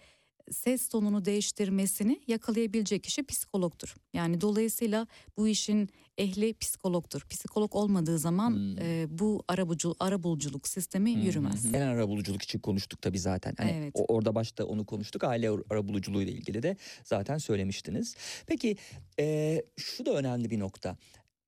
ses 0.50 0.88
tonunu 0.88 1.24
değiştirmesini 1.24 2.20
yakalayabilecek 2.26 3.04
kişi 3.04 3.22
psikologtur. 3.26 3.94
Yani 4.12 4.40
dolayısıyla 4.40 5.06
bu 5.36 5.48
işin 5.48 5.88
ehli 6.18 6.54
psikologtur. 6.54 7.26
Psikolog 7.30 7.74
olmadığı 7.76 8.18
zaman 8.18 8.50
Hmm. 8.50 8.78
e, 8.78 9.06
bu 9.08 9.42
arabulucu, 9.48 9.94
arabuluculuk 10.00 10.68
sistemi 10.68 11.16
hı 11.16 11.18
yürümez. 11.26 11.72
Genel 11.72 11.88
arabuluculuk 11.88 12.42
için 12.42 12.58
konuştuk 12.58 13.02
tabii 13.02 13.18
zaten. 13.18 13.54
Hani 13.58 13.70
Evet. 13.70 13.90
o- 13.94 14.14
orada 14.14 14.34
başta 14.34 14.64
onu 14.64 14.86
konuştuk. 14.86 15.24
Aile 15.24 15.50
ar- 15.50 15.62
arabuluculuğu 15.70 16.22
ile 16.22 16.32
ilgili 16.32 16.62
de 16.62 16.76
zaten 17.04 17.38
söylemiştiniz. 17.38 18.14
Peki 18.46 18.76
e, 19.20 19.62
şu 19.76 20.06
da 20.06 20.10
önemli 20.14 20.50
bir 20.50 20.58
nokta. 20.58 20.96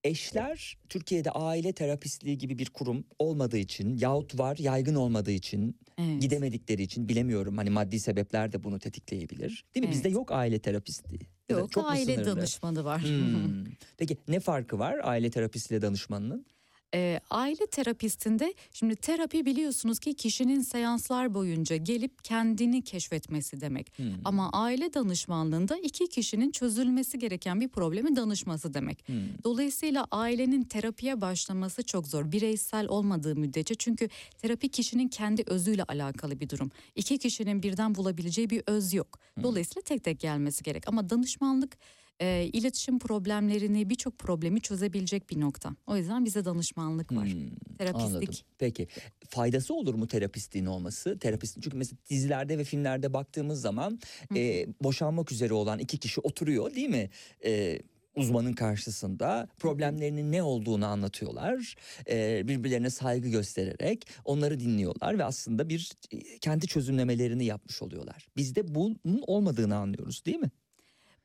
Eşler 0.05 0.79
Türkiye'de 0.89 1.31
aile 1.31 1.73
terapistliği 1.73 2.39
gibi 2.39 2.59
bir 2.59 2.71
kurum 2.71 3.05
olmadığı 3.19 3.59
için 3.59 3.97
yahut 3.99 4.39
var 4.39 4.57
yaygın 4.57 4.95
olmadığı 4.95 5.31
için 5.31 5.77
Evet. 5.99 6.23
gidemedikleri 6.23 6.83
için 6.83 7.09
bilemiyorum 7.09 7.59
hani 7.59 7.71
maddi 7.71 8.01
sebepler 8.01 8.53
de 8.53 8.65
bunu 8.65 8.79
tetikleyebilir. 8.79 9.65
Değil 9.75 9.87
mi? 9.87 9.93
Bizde 9.93 10.09
Evet. 10.09 10.15
yok 10.17 10.33
aile 10.33 10.59
terapistliği. 10.59 11.21
Yok 11.51 11.73
çok 11.73 11.91
aile 11.91 12.25
danışmanı 12.25 12.85
var. 12.85 13.03
Hmm. 13.03 13.65
Peki 13.99 14.17
ne 14.29 14.41
farkı 14.41 14.79
var 14.79 15.01
aile 15.03 15.31
terapistiyle 15.31 15.83
danışmanının? 15.83 16.47
Ee, 16.95 17.21
aile 17.31 17.67
terapistinde 17.67 18.55
şimdi 18.73 18.97
terapi 18.97 19.47
biliyorsunuz 19.47 19.99
ki 19.99 20.15
kişinin 20.15 20.61
seanslar 20.61 21.35
boyunca 21.35 21.77
gelip 21.77 22.25
kendini 22.25 22.83
keşfetmesi 22.83 23.61
demek. 23.61 23.99
Hmm. 23.99 24.07
Ama 24.25 24.51
aile 24.53 24.95
danışmanlığında 24.95 25.77
iki 25.77 26.09
kişinin 26.09 26.51
çözülmesi 26.51 27.19
gereken 27.19 27.61
bir 27.61 27.69
problemi 27.69 28.17
danışması 28.17 28.75
demek. 28.75 29.09
Hmm. 29.09 29.17
Dolayısıyla 29.45 30.07
ailenin 30.11 30.63
terapiye 30.63 31.21
başlaması 31.21 31.83
çok 31.83 32.07
zor. 32.07 32.33
Bireysel 32.33 32.89
olmadığı 32.89 33.37
müddetçe 33.37 33.75
çünkü 33.75 34.09
terapi 34.39 34.69
kişinin 34.69 35.09
kendi 35.09 35.43
özüyle 35.47 35.85
alakalı 35.85 36.41
bir 36.41 36.49
durum. 36.49 36.71
İki 36.95 37.19
kişinin 37.19 37.63
birden 37.63 37.95
bulabileceği 37.95 38.51
bir 38.51 38.63
öz 38.67 38.95
yok. 38.95 39.19
Dolayısıyla 39.43 39.83
tek 39.83 40.05
tek 40.05 40.21
gelmesi 40.21 40.63
gerek. 40.63 40.89
Ama 40.89 41.11
danışmanlık 41.11 41.79
e, 42.21 42.51
iletişim 42.53 42.99
problemlerini 42.99 43.91
birçok 43.91 44.19
problemi 44.19 44.61
çözebilecek 44.61 45.31
bir 45.31 45.41
nokta. 45.41 45.77
O 45.87 45.97
yüzden 45.97 46.25
bize 46.25 46.45
danışmanlık 46.45 47.13
var. 47.13 47.29
Hmm, 47.29 47.77
Terapistlik. 47.79 48.15
Anladım. 48.15 48.35
Peki 48.59 48.89
faydası 49.29 49.75
olur 49.75 49.95
mu 49.95 50.07
terapistliğin 50.07 50.67
olması? 50.67 51.19
Terapist 51.19 51.63
çünkü 51.63 51.77
mesela 51.77 51.99
dizilerde 52.11 52.59
ve 52.59 52.65
filmlerde 52.65 53.13
baktığımız 53.13 53.61
zaman 53.61 54.01
e, 54.37 54.67
boşanmak 54.83 55.33
üzere 55.33 55.55
olan 55.55 55.79
iki 55.79 55.99
kişi 55.99 56.21
oturuyor 56.21 56.75
değil 56.75 56.89
mi? 56.89 57.11
E, 57.45 57.79
uzmanın 58.17 58.53
karşısında 58.53 59.49
problemlerinin 59.59 60.33
ne 60.33 60.43
olduğunu 60.43 60.87
anlatıyorlar. 60.87 61.75
E, 62.11 62.49
birbirlerine 62.49 62.91
saygı 62.91 63.29
göstererek 63.29 64.07
onları 64.25 64.61
dinliyorlar 64.61 65.19
ve 65.19 65.25
aslında 65.25 65.69
bir 65.69 65.93
e, 66.11 66.39
kendi 66.39 66.67
çözümlemelerini 66.67 67.45
yapmış 67.45 67.83
oluyorlar. 67.83 68.29
Bizde 68.37 68.75
bunun 68.75 69.23
olmadığını 69.27 69.77
anlıyoruz 69.77 70.25
değil 70.27 70.39
mi? 70.39 70.51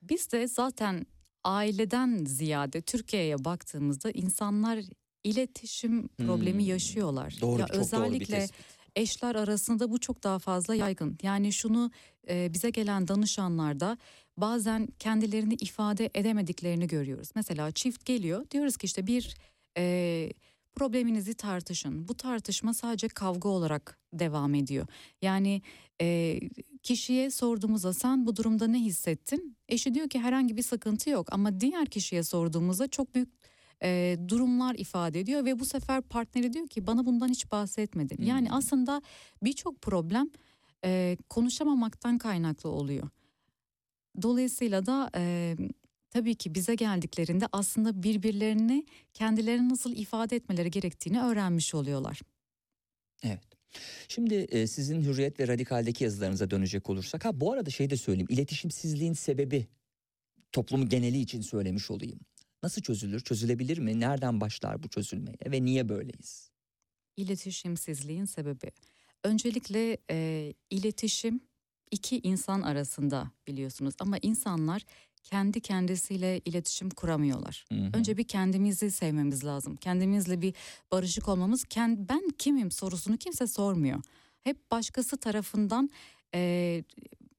Biz 0.09 0.31
de 0.31 0.47
zaten 0.47 1.05
aileden 1.43 2.25
ziyade 2.25 2.81
Türkiye'ye 2.81 3.45
baktığımızda 3.45 4.11
insanlar 4.11 4.79
iletişim 5.23 6.07
problemi 6.07 6.63
Hmm. 6.63 6.69
yaşıyorlar. 6.69 7.35
Doğru, 7.41 7.59
ya 7.61 7.65
çok 7.67 7.75
doğru 7.75 7.79
bir 7.79 7.85
özellikle 7.85 8.39
tespit. 8.39 8.65
eşler 8.95 9.35
arasında 9.35 9.91
bu 9.91 9.99
çok 9.99 10.23
daha 10.23 10.39
fazla 10.39 10.75
yaygın. 10.75 11.17
Yani 11.23 11.53
şunu 11.53 11.91
e, 12.29 12.53
bize 12.53 12.69
gelen 12.69 13.07
danışanlarda 13.07 13.97
bazen 14.37 14.87
kendilerini 14.99 15.53
ifade 15.53 16.09
edemediklerini 16.13 16.87
görüyoruz. 16.87 17.29
Mesela 17.35 17.71
çift 17.71 18.05
geliyor 18.05 18.45
diyoruz 18.51 18.77
ki 18.77 18.85
işte 18.85 19.07
bir 19.07 19.37
e, 19.77 20.29
probleminizi 20.75 21.33
tartışın. 21.33 22.07
Bu 22.07 22.17
tartışma 22.17 22.73
sadece 22.73 23.07
kavga 23.07 23.49
olarak 23.49 23.99
devam 24.13 24.55
ediyor. 24.55 24.87
Yani 25.21 25.61
e, 26.01 26.39
kişiye 26.83 27.31
sorduğumuzda 27.31 27.93
sen 27.93 28.25
bu 28.25 28.35
durumda 28.35 28.67
ne 28.67 28.79
hissettin? 28.79 29.57
Eşi 29.69 29.93
diyor 29.93 30.09
ki 30.09 30.19
herhangi 30.19 30.57
bir 30.57 30.61
sıkıntı 30.63 31.09
yok 31.09 31.27
ama 31.33 31.59
diğer 31.59 31.85
kişiye 31.85 32.23
sorduğumuzda 32.23 32.87
çok 32.87 33.15
büyük 33.15 33.29
e, 33.83 34.17
durumlar 34.27 34.75
ifade 34.75 35.19
ediyor 35.19 35.45
ve 35.45 35.59
bu 35.59 35.65
sefer 35.65 36.01
partneri 36.01 36.53
diyor 36.53 36.67
ki 36.67 36.87
bana 36.87 37.05
bundan 37.05 37.29
hiç 37.29 37.51
bahsetmedin. 37.51 38.23
Yani 38.23 38.47
Hmm. 38.49 38.55
aslında 38.57 39.01
birçok 39.43 39.81
problem 39.81 40.29
e, 40.85 41.17
konuşamamaktan 41.29 42.17
kaynaklı 42.17 42.69
oluyor. 42.69 43.09
Dolayısıyla 44.21 44.85
da 44.85 45.09
e, 45.15 45.55
tabii 46.09 46.35
ki 46.35 46.55
bize 46.55 46.75
geldiklerinde 46.75 47.45
aslında 47.51 48.03
birbirlerini 48.03 48.85
kendilerini 49.13 49.69
nasıl 49.69 49.91
ifade 49.95 50.35
etmeleri 50.35 50.71
gerektiğini 50.71 51.21
öğrenmiş 51.21 51.75
oluyorlar. 51.75 52.21
Evet. 53.23 53.56
Şimdi 54.07 54.35
e, 54.35 54.67
sizin 54.67 55.01
Hürriyet 55.01 55.39
ve 55.39 55.47
Radikal'deki 55.47 56.03
yazılarınıza 56.03 56.49
dönecek 56.51 56.89
olursak. 56.89 57.25
Ha 57.25 57.39
bu 57.39 57.53
arada 57.53 57.69
şey 57.69 57.89
de 57.89 57.97
söyleyeyim. 57.97 58.27
İletişimsizliğin 58.29 59.13
sebebi 59.13 59.67
toplumu 60.51 60.89
geneli 60.89 61.19
için 61.19 61.41
söylemiş 61.41 61.91
olayım. 61.91 62.19
Nasıl 62.63 62.81
çözülür? 62.81 63.19
Çözülebilir 63.19 63.77
mi? 63.77 63.99
Nereden 63.99 64.41
başlar 64.41 64.83
bu 64.83 64.89
çözülmeye 64.89 65.37
ve 65.45 65.65
niye 65.65 65.89
böyleyiz? 65.89 66.51
İletişimsizliğin 67.17 68.25
sebebi. 68.25 68.71
Öncelikle 69.23 69.97
e, 70.11 70.53
iletişim 70.69 71.41
iki 71.91 72.19
insan 72.19 72.61
arasında 72.61 73.31
biliyorsunuz 73.47 73.93
ama 73.99 74.17
insanlar 74.21 74.83
kendi 75.29 75.61
kendisiyle 75.61 76.41
iletişim 76.45 76.89
kuramıyorlar. 76.89 77.65
Hı 77.69 77.75
hı. 77.75 77.89
Önce 77.93 78.17
bir 78.17 78.23
kendimizi 78.23 78.91
sevmemiz 78.91 79.45
lazım. 79.45 79.75
Kendimizle 79.75 80.41
bir 80.41 80.53
barışık 80.91 81.27
olmamız. 81.27 81.63
Kend, 81.63 82.09
ben 82.09 82.29
kimim 82.37 82.71
sorusunu 82.71 83.17
kimse 83.17 83.47
sormuyor. 83.47 84.01
Hep 84.43 84.71
başkası 84.71 85.17
tarafından 85.17 85.89
e, 86.35 86.83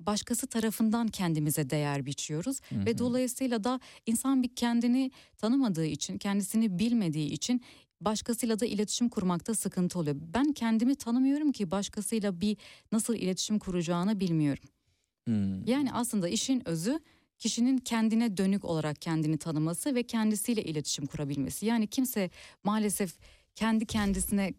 başkası 0.00 0.46
tarafından 0.46 1.08
kendimize 1.08 1.70
değer 1.70 2.06
biçiyoruz 2.06 2.60
Hı 2.68 2.86
ve 2.86 2.92
hı. 2.92 2.98
dolayısıyla 2.98 3.64
da 3.64 3.80
insan 4.06 4.42
bir 4.42 4.48
kendini 4.48 5.10
tanımadığı 5.36 5.86
için, 5.86 6.18
kendisini 6.18 6.78
bilmediği 6.78 7.30
için 7.30 7.62
başkasıyla 8.00 8.60
da 8.60 8.66
iletişim 8.66 9.08
kurmakta 9.08 9.54
sıkıntı 9.54 9.98
oluyor. 9.98 10.16
Ben 10.34 10.52
kendimi 10.52 10.94
tanımıyorum 10.94 11.52
ki 11.52 11.70
başkasıyla 11.70 12.40
bir 12.40 12.56
nasıl 12.92 13.14
iletişim 13.14 13.58
kuracağını 13.58 14.20
bilmiyorum. 14.20 14.64
Hmm. 15.24 15.66
Yani 15.66 15.92
aslında 15.92 16.28
işin 16.28 16.68
özü 16.68 17.00
kişinin 17.38 17.78
kendine 17.78 18.36
dönük 18.36 18.64
olarak 18.64 19.02
kendini 19.02 19.38
tanıması 19.38 19.94
ve 19.94 20.02
kendisiyle 20.02 20.64
iletişim 20.64 21.06
kurabilmesi. 21.06 21.66
Yani 21.66 21.86
kimse 21.86 22.30
maalesef 22.64 23.14
kendi 23.54 23.86
kendisine 23.86 24.54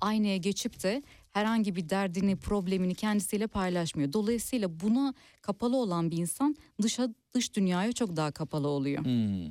aynaya 0.00 0.36
geçip 0.36 0.82
de 0.82 1.02
herhangi 1.32 1.76
bir 1.76 1.88
derdini, 1.88 2.36
problemini 2.36 2.94
kendisiyle 2.94 3.46
paylaşmıyor. 3.46 4.12
Dolayısıyla 4.12 4.80
buna 4.80 5.14
kapalı 5.42 5.76
olan 5.76 6.10
bir 6.10 6.16
insan 6.16 6.56
dışa 6.82 7.14
dış 7.34 7.54
dünyaya 7.54 7.92
çok 7.92 8.16
daha 8.16 8.30
kapalı 8.30 8.68
oluyor. 8.68 9.04
Hmm. 9.04 9.50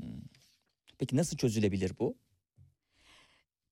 Peki 0.98 1.18
nasıl 1.18 1.38
çözülebilir 1.38 1.92
bu? 2.00 2.18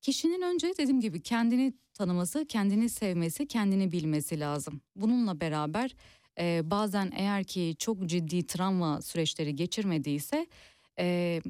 Kişinin 0.01 0.41
önce 0.41 0.73
dediğim 0.77 1.01
gibi 1.01 1.21
kendini 1.21 1.73
tanıması, 1.93 2.45
kendini 2.45 2.89
sevmesi, 2.89 3.47
kendini 3.47 3.91
bilmesi 3.91 4.39
lazım. 4.39 4.81
Bununla 4.95 5.41
beraber 5.41 5.95
e, 6.41 6.61
bazen 6.71 7.11
eğer 7.15 7.43
ki 7.43 7.75
çok 7.79 8.05
ciddi 8.05 8.45
travma 8.47 9.01
süreçleri 9.01 9.55
geçirmediyse 9.55 10.47
e, 10.99 11.41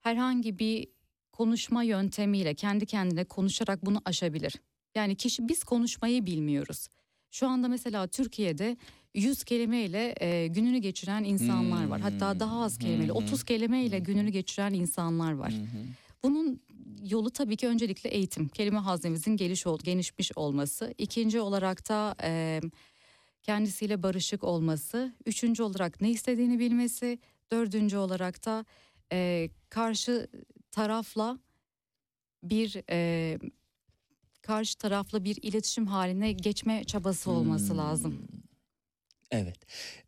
herhangi 0.00 0.58
bir 0.58 0.86
konuşma 1.32 1.82
yöntemiyle 1.82 2.54
kendi 2.54 2.86
kendine 2.86 3.24
konuşarak 3.24 3.86
bunu 3.86 4.02
aşabilir. 4.04 4.54
Yani 4.94 5.14
kişi 5.14 5.48
biz 5.48 5.64
konuşmayı 5.64 6.26
bilmiyoruz. 6.26 6.88
Şu 7.30 7.48
anda 7.48 7.68
mesela 7.68 8.06
Türkiye'de 8.06 8.76
100 9.14 9.44
kelimeyle 9.44 10.14
e, 10.20 10.46
gününü 10.46 10.78
geçiren 10.78 11.24
insanlar 11.24 11.86
var. 11.86 12.00
Hatta 12.00 12.40
daha 12.40 12.62
az 12.62 12.78
kelimeyle 12.78 13.12
Hmm. 13.12 13.16
30 13.16 13.44
kelimeyle 13.44 13.98
Hmm. 13.98 14.04
gününü 14.04 14.30
geçiren 14.30 14.72
insanlar 14.74 15.32
var. 15.32 15.54
Bunun 16.24 16.60
yolu 17.10 17.30
tabii 17.30 17.56
ki 17.56 17.68
öncelikle 17.68 18.10
eğitim. 18.10 18.48
Kelime 18.48 18.78
haznemizin 18.78 19.36
geliş 19.36 19.66
ol, 19.66 19.78
genişmiş 19.82 20.32
olması. 20.36 20.94
İkinci 20.98 21.40
olarak 21.40 21.88
da 21.88 22.14
e, 22.22 22.60
kendisiyle 23.42 24.02
barışık 24.02 24.44
olması. 24.44 25.12
Üçüncü 25.26 25.62
olarak 25.62 26.00
ne 26.00 26.10
istediğini 26.10 26.58
bilmesi. 26.58 27.18
Dördüncü 27.52 27.96
olarak 27.96 28.46
da 28.46 28.64
e, 29.12 29.48
karşı 29.68 30.28
tarafla 30.70 31.38
bir 32.42 32.82
e, 32.90 33.38
karşı 34.42 34.78
tarafla 34.78 35.24
bir 35.24 35.38
iletişim 35.42 35.86
haline 35.86 36.32
geçme 36.32 36.84
çabası 36.84 37.30
olması 37.30 37.70
Hmm. 37.72 37.78
lazım. 37.78 38.28
Evet. 39.32 39.56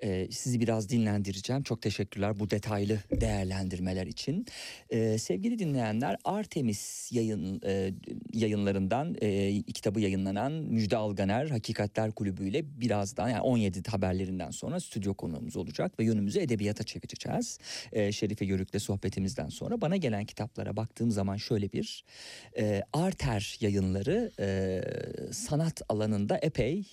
Ee, 0.03 0.29
sizi 0.31 0.61
biraz 0.61 0.89
dinlendireceğim. 0.89 1.63
Çok 1.63 1.83
teşekkürler 1.83 2.39
bu 2.39 2.51
detaylı 2.51 2.99
değerlendirmeler 3.11 4.07
için. 4.07 4.47
Ee, 4.91 5.19
sevgili 5.19 5.59
dinleyenler 5.59 6.17
Artemis 6.25 7.13
yayın 7.13 7.61
e, 7.67 7.95
yayınlarından 8.33 9.17
e, 9.23 9.63
kitabı 9.63 10.01
yayınlanan 10.01 10.53
Müjde 10.53 10.97
Alganer 10.97 11.51
Hakikatler 11.51 12.13
Kulübü 12.13 12.49
ile 12.49 12.81
birazdan 12.81 13.29
yani 13.29 13.41
17 13.41 13.91
haberlerinden 13.91 14.51
sonra 14.51 14.81
stüdyo 14.81 15.15
konuğumuz 15.15 15.57
olacak 15.57 15.99
ve 15.99 16.05
yönümüzü 16.05 16.41
edebiyata 16.41 16.85
çevireceğiz. 16.85 17.59
Ee, 17.93 18.13
Şerife 18.13 18.45
Yörük'le 18.45 18.79
sohbetimizden 18.79 19.49
sonra 19.49 19.81
bana 19.81 19.97
gelen 19.97 20.25
kitaplara 20.25 20.77
baktığım 20.77 21.11
zaman 21.11 21.37
şöyle 21.37 21.73
bir 21.73 22.05
e, 22.59 22.83
Arter 22.93 23.57
yayınları 23.61 24.33
e, 24.41 24.81
sanat 25.33 25.83
alanında 25.89 26.39
epey 26.43 26.85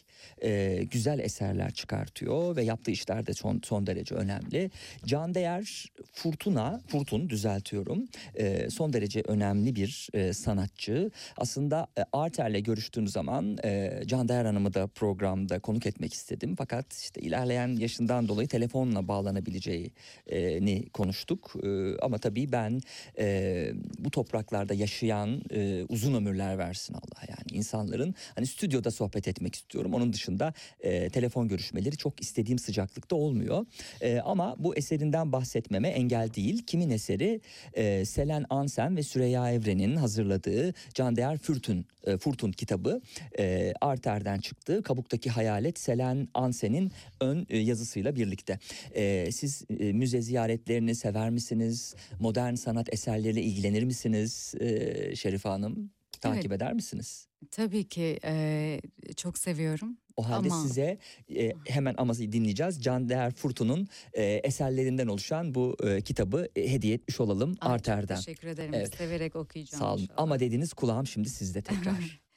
e, 0.43 0.83
güzel 0.91 1.19
eserler 1.19 1.71
çıkartıyor 1.71 2.55
ve 2.55 2.63
yaptığı 2.63 2.91
işler 2.91 3.27
de 3.27 3.33
son, 3.33 3.61
son 3.63 3.87
derece 3.87 4.15
önemli. 4.15 4.71
Can 5.05 5.33
Değer 5.33 5.85
Furtuna, 6.13 6.81
Furtun 6.87 7.29
düzeltiyorum, 7.29 8.07
e, 8.35 8.69
son 8.69 8.93
derece 8.93 9.21
önemli 9.27 9.75
bir 9.75 10.09
e, 10.13 10.33
sanatçı. 10.33 11.11
Aslında 11.37 11.87
e, 11.97 12.01
Arter'le 12.13 12.63
görüştüğüm 12.63 13.07
zaman 13.07 13.57
e, 13.63 14.01
Can 14.05 14.27
Değer 14.27 14.45
Hanım'ı 14.45 14.73
da 14.73 14.87
programda 14.87 15.59
konuk 15.59 15.85
etmek 15.85 16.13
istedim. 16.13 16.55
Fakat 16.57 16.93
işte 16.93 17.21
ilerleyen 17.21 17.67
yaşından 17.67 18.27
dolayı 18.27 18.47
telefonla 18.47 19.07
bağlanabileceğini 19.07 20.89
konuştuk. 20.93 21.53
E, 21.63 21.97
ama 22.01 22.17
tabii 22.17 22.51
ben 22.51 22.81
e, 23.17 23.71
bu 23.99 24.11
topraklarda 24.11 24.73
yaşayan 24.73 25.41
e, 25.51 25.85
uzun 25.89 26.13
ömürler 26.13 26.57
versin 26.57 26.93
Allah 26.93 27.25
yani 27.29 27.59
insanların 27.59 28.15
hani 28.35 28.47
stüdyoda 28.47 28.91
sohbet 28.91 29.27
etmek 29.27 29.55
istiyorum. 29.55 29.93
Onun 29.93 30.10
dışında 30.13 30.53
e, 30.79 31.09
telefon 31.09 31.47
görüşmeleri 31.47 31.97
çok 31.97 32.21
istediğim 32.21 32.59
sıcaklıkta 32.59 33.15
olmuyor. 33.15 33.65
E, 34.01 34.19
ama 34.19 34.55
bu 34.59 34.75
eserinden 34.75 35.31
bahsetmeme 35.31 35.87
engel 35.87 36.33
değil. 36.33 36.63
Kimin 36.67 36.89
eseri? 36.89 37.41
E, 37.73 38.05
Selen 38.05 38.45
Ansen 38.49 38.97
ve 38.97 39.03
Süreyya 39.03 39.51
Evren'in 39.51 39.95
hazırladığı 39.95 40.73
Can 40.93 41.15
Değer 41.15 41.37
Fürtün, 41.37 41.85
e, 42.03 42.17
Furtun 42.17 42.51
kitabı 42.51 43.01
e, 43.39 43.73
Arter'den 43.81 44.39
çıktı. 44.39 44.83
Kabuktaki 44.83 45.29
Hayalet 45.29 45.79
Selen 45.79 46.27
Ansen'in 46.33 46.91
ön 47.21 47.47
e, 47.49 47.57
yazısıyla 47.57 48.15
birlikte. 48.15 48.59
E, 48.95 49.31
siz 49.31 49.63
e, 49.79 49.93
müze 49.93 50.21
ziyaretlerini 50.21 50.95
sever 50.95 51.29
misiniz? 51.29 51.95
Modern 52.19 52.55
sanat 52.55 52.93
eserleriyle 52.93 53.41
ilgilenir 53.41 53.83
misiniz 53.83 54.53
e, 54.59 55.15
Şerife 55.15 55.49
Hanım? 55.49 55.91
Takip 56.21 56.51
eder 56.51 56.73
misiniz? 56.73 57.30
Tabii 57.51 57.83
ki 57.87 58.19
e, 58.25 58.81
çok 59.15 59.37
seviyorum. 59.37 59.97
O 60.17 60.29
halde 60.29 60.47
Ama- 60.47 60.63
size 60.67 60.97
e, 61.35 61.51
hemen 61.67 61.95
ama 61.97 62.13
dinleyeceğiz. 62.13 62.83
Can 62.83 63.09
Değer 63.09 63.31
Furtun'un 63.33 63.87
e, 64.13 64.23
eserlerinden 64.23 65.07
oluşan 65.07 65.55
bu 65.55 65.77
e, 65.83 66.01
kitabı 66.01 66.47
e, 66.55 66.71
hediye 66.71 66.93
etmiş 66.93 67.19
olalım 67.19 67.49
Ay, 67.49 67.55
çok 67.55 67.69
Arter'den. 67.69 68.15
Teşekkür 68.15 68.47
ederim. 68.47 68.73
Evet. 68.73 68.95
Severek 68.95 69.35
okuyacağım. 69.35 69.79
Sağ 69.83 69.93
olun. 69.93 70.01
inşallah. 70.01 70.17
Ama 70.21 70.39
dediniz 70.39 70.73
kulağım 70.73 71.07
şimdi 71.07 71.29
sizde 71.29 71.61
tekrar. 71.61 72.21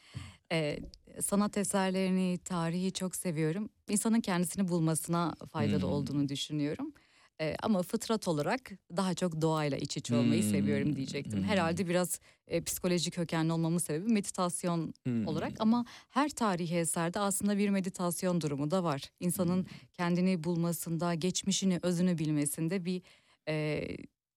Ee, 0.53 0.79
sanat 1.23 1.57
eserlerini, 1.59 2.39
tarihi 2.45 2.93
çok 2.93 3.17
seviyorum. 3.17 3.69
İnsanın 3.89 4.21
kendisini 4.21 4.69
bulmasına 4.69 5.35
faydalı 5.53 5.83
Hmm. 5.83 5.89
olduğunu 5.93 6.29
düşünüyorum. 6.29 6.93
Ee, 7.41 7.57
ama 7.63 7.83
fıtrat 7.83 8.29
olarak 8.29 8.71
daha 8.97 9.15
çok 9.15 9.41
doğayla 9.43 9.79
iç 9.79 9.97
içe 9.97 10.15
olmayı 10.17 10.43
Hmm. 10.43 10.51
seviyorum 10.51 10.97
diyecektim. 10.97 11.39
Hmm. 11.41 11.45
Herhalde 11.49 11.89
biraz 11.89 12.21
e, 12.49 12.61
psikolojik 12.65 13.15
kökenli 13.15 13.53
olmamın 13.53 13.79
sebebi 13.79 14.13
meditasyon 14.13 14.95
Hmm. 15.05 15.27
olarak 15.27 15.53
ama 15.59 15.85
her 16.11 16.29
tarihi 16.29 16.77
eserde 16.77 17.19
aslında 17.21 17.59
bir 17.59 17.69
meditasyon 17.71 18.41
durumu 18.41 18.71
da 18.71 18.85
var. 18.85 19.03
İnsanın 19.21 19.57
Hmm. 19.63 19.69
kendini 19.93 20.45
bulmasında, 20.45 21.15
geçmişini, 21.15 21.79
özünü 21.83 22.19
bilmesinde 22.19 22.85
bir 22.85 23.03
e, 23.49 23.87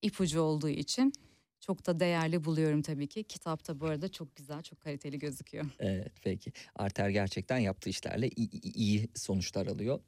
ipucu 0.01 0.41
olduğu 0.41 0.69
için 0.69 1.13
çok 1.59 1.85
da 1.85 1.99
değerli 1.99 2.43
buluyorum 2.43 2.81
tabii 2.81 3.07
ki. 3.07 3.23
Kitap 3.23 3.67
da 3.67 3.79
bu 3.79 3.85
arada 3.85 4.11
çok 4.11 4.35
güzel, 4.35 4.61
çok 4.63 4.81
kaliteli 4.81 5.19
gözüküyor. 5.19 5.65
Evet 5.79 6.11
peki. 6.23 6.51
Arter 6.75 7.09
gerçekten 7.09 7.57
yaptığı 7.57 7.89
işlerle 7.89 8.29
iyi, 8.35 8.49
iyi 8.61 9.07
sonuçlar 9.15 9.67
alıyor. 9.67 9.99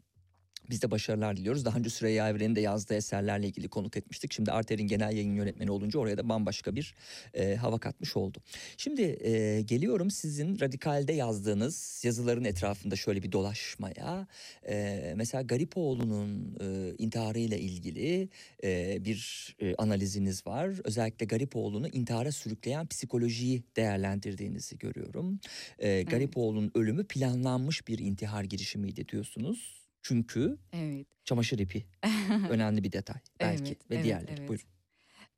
Biz 0.69 0.81
de 0.81 0.91
başarılar 0.91 1.37
diliyoruz. 1.37 1.65
Daha 1.65 1.77
önce 1.77 1.89
Süreyya 1.89 2.29
Evren'in 2.29 2.55
de 2.55 2.61
yazdığı 2.61 2.93
eserlerle 2.93 3.47
ilgili 3.47 3.67
konuk 3.67 3.97
etmiştik. 3.97 4.33
Şimdi 4.33 4.51
Arter'in 4.51 4.87
genel 4.87 5.13
yayın 5.13 5.35
yönetmeni 5.35 5.71
olunca 5.71 5.99
oraya 5.99 6.17
da 6.17 6.29
bambaşka 6.29 6.75
bir 6.75 6.95
e, 7.33 7.55
hava 7.55 7.79
katmış 7.79 8.17
oldu. 8.17 8.37
Şimdi 8.77 9.01
e, 9.01 9.61
geliyorum 9.61 10.11
sizin 10.11 10.59
Radikal'de 10.59 11.13
yazdığınız 11.13 12.01
yazıların 12.05 12.43
etrafında 12.43 12.95
şöyle 12.95 13.23
bir 13.23 13.31
dolaşmaya. 13.31 14.27
E, 14.69 15.13
mesela 15.15 15.41
Garipoğlu'nun 15.41 16.57
e, 16.61 16.95
intiharıyla 16.97 17.57
ilgili 17.57 18.29
e, 18.63 18.97
bir 19.05 19.55
e, 19.59 19.75
analiziniz 19.75 20.47
var. 20.47 20.71
Özellikle 20.83 21.25
Garipoğlu'nu 21.25 21.87
intihara 21.87 22.31
sürükleyen 22.31 22.87
psikolojiyi 22.87 23.63
değerlendirdiğinizi 23.75 24.77
görüyorum. 24.77 25.39
E, 25.79 26.03
Garipoğlu'nun 26.03 26.71
ölümü 26.75 27.07
planlanmış 27.07 27.87
bir 27.87 27.99
intihar 27.99 28.43
girişimiydi 28.43 29.07
diyorsunuz. 29.07 29.78
Çünkü 30.01 30.57
Evet. 30.73 31.07
çamaşır 31.25 31.59
ipi 31.59 31.85
önemli 32.49 32.83
bir 32.83 32.91
detay 32.91 33.21
belki 33.39 33.63
Evet, 33.63 33.91
ve 33.91 33.95
evet, 33.95 34.03
diğerleri. 34.03 34.35
evet. 34.39 34.49
Buyurun. 34.49 34.67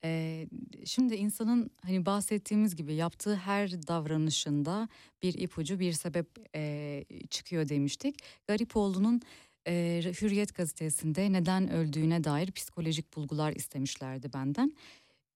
Ee, 0.04 0.48
şimdi 0.86 1.16
insanın 1.16 1.70
hani 1.82 2.06
bahsettiğimiz 2.06 2.76
gibi 2.76 2.94
yaptığı 2.94 3.36
her 3.36 3.88
davranışında 3.88 4.90
bir 5.24 5.34
ipucu 5.34 5.80
bir 5.80 5.94
sebep 5.94 6.28
e, 6.56 7.04
çıkıyor 7.30 7.70
demiştik. 7.70 8.16
Garipoğlu'nun 8.48 9.22
e, 9.68 10.02
Hürriyet 10.22 10.56
gazetesinde 10.56 11.32
neden 11.32 11.72
öldüğüne 11.72 12.24
dair 12.24 12.52
psikolojik 12.52 13.16
bulgular 13.16 13.54
istemişlerdi 13.54 14.34
benden. 14.34 14.74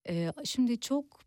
E, 0.10 0.32
şimdi 0.46 0.80
çok 0.80 1.20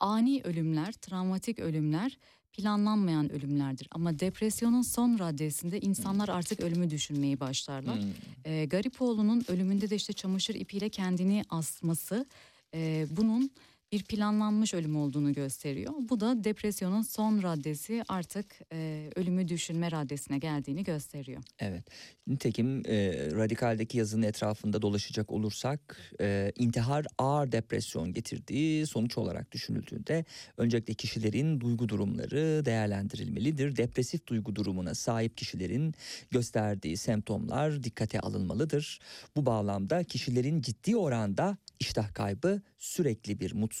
ani 0.00 0.40
ölümler, 0.44 0.92
travmatik 0.92 1.58
ölümler 1.58 2.18
planlanmayan 2.56 3.32
ölümlerdir. 3.32 3.88
Ama 3.90 4.18
depresyonun 4.18 4.82
son 4.82 5.18
raddesinde 5.18 5.80
insanlar 5.80 6.28
artık 6.28 6.60
ölümü 6.60 6.90
düşünmeyi 6.90 7.40
başlarlar. 7.40 7.98
Hmm. 7.98 8.52
E, 8.52 8.64
Garipoğlu'nun 8.64 9.44
ölümünde 9.48 9.90
de 9.90 9.96
işte 9.96 10.12
çamaşır 10.12 10.54
ipiyle 10.54 10.88
kendini 10.88 11.44
asması 11.50 12.26
e, 12.74 13.06
bunun 13.10 13.50
bir 13.92 14.04
planlanmış 14.04 14.74
ölüm 14.74 14.96
olduğunu 14.96 15.32
gösteriyor. 15.32 15.92
Bu 15.98 16.20
da 16.20 16.44
depresyonun 16.44 17.02
son 17.02 17.42
raddesi 17.42 18.02
artık 18.08 18.46
e, 18.72 19.10
ölümü 19.16 19.48
düşünme 19.48 19.90
raddesine 19.90 20.38
geldiğini 20.38 20.84
gösteriyor. 20.84 21.42
Evet. 21.58 21.84
Nitekim 22.26 22.82
e, 22.86 23.12
radikaldeki 23.30 23.98
yazının 23.98 24.22
etrafında 24.22 24.82
dolaşacak 24.82 25.32
olursak 25.32 26.12
e, 26.20 26.52
intihar 26.56 27.06
ağır 27.18 27.52
depresyon 27.52 28.12
getirdiği 28.12 28.86
sonuç 28.86 29.18
olarak 29.18 29.52
düşünüldüğünde 29.52 30.24
öncelikle 30.56 30.94
kişilerin 30.94 31.60
duygu 31.60 31.88
durumları 31.88 32.64
değerlendirilmelidir. 32.64 33.76
Depresif 33.76 34.26
duygu 34.26 34.56
durumuna 34.56 34.94
sahip 34.94 35.36
kişilerin 35.36 35.94
gösterdiği 36.30 36.96
semptomlar 36.96 37.82
dikkate 37.82 38.20
alınmalıdır. 38.20 39.00
Bu 39.36 39.46
bağlamda 39.46 40.04
kişilerin 40.04 40.60
ciddi 40.60 40.96
oranda 40.96 41.56
iştah 41.80 42.14
kaybı, 42.14 42.62
sürekli 42.78 43.40
bir 43.40 43.54
mutsuzluk, 43.54 43.75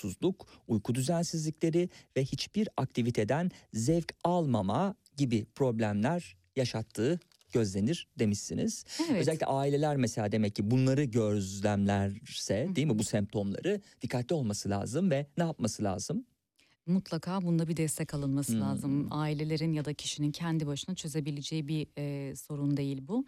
uyku 0.68 0.94
düzensizlikleri 0.94 1.88
ve 2.16 2.24
hiçbir 2.24 2.68
aktiviteden 2.76 3.50
zevk 3.72 4.14
almama 4.24 4.94
gibi 5.16 5.46
problemler 5.54 6.36
yaşattığı 6.56 7.20
gözlenir 7.52 8.08
demişsiniz. 8.18 8.84
Evet. 9.10 9.20
Özellikle 9.20 9.46
aileler 9.46 9.96
mesela 9.96 10.32
demek 10.32 10.54
ki 10.56 10.70
bunları 10.70 11.04
gözlemlerse 11.04 12.68
değil 12.76 12.86
mi 12.86 12.98
bu 12.98 13.04
semptomları 13.04 13.80
dikkatli 14.02 14.34
olması 14.34 14.70
lazım 14.70 15.10
ve 15.10 15.26
ne 15.38 15.44
yapması 15.44 15.84
lazım? 15.84 16.24
Mutlaka 16.86 17.42
bunda 17.42 17.68
bir 17.68 17.76
destek 17.76 18.14
alınması 18.14 18.52
Hmm. 18.52 18.60
lazım. 18.60 19.08
Ailelerin 19.10 19.72
ya 19.72 19.84
da 19.84 19.94
kişinin 19.94 20.32
kendi 20.32 20.66
başına 20.66 20.94
çözebileceği 20.94 21.68
bir 21.68 21.86
e, 21.98 22.36
sorun 22.36 22.76
değil 22.76 22.98
bu. 23.08 23.24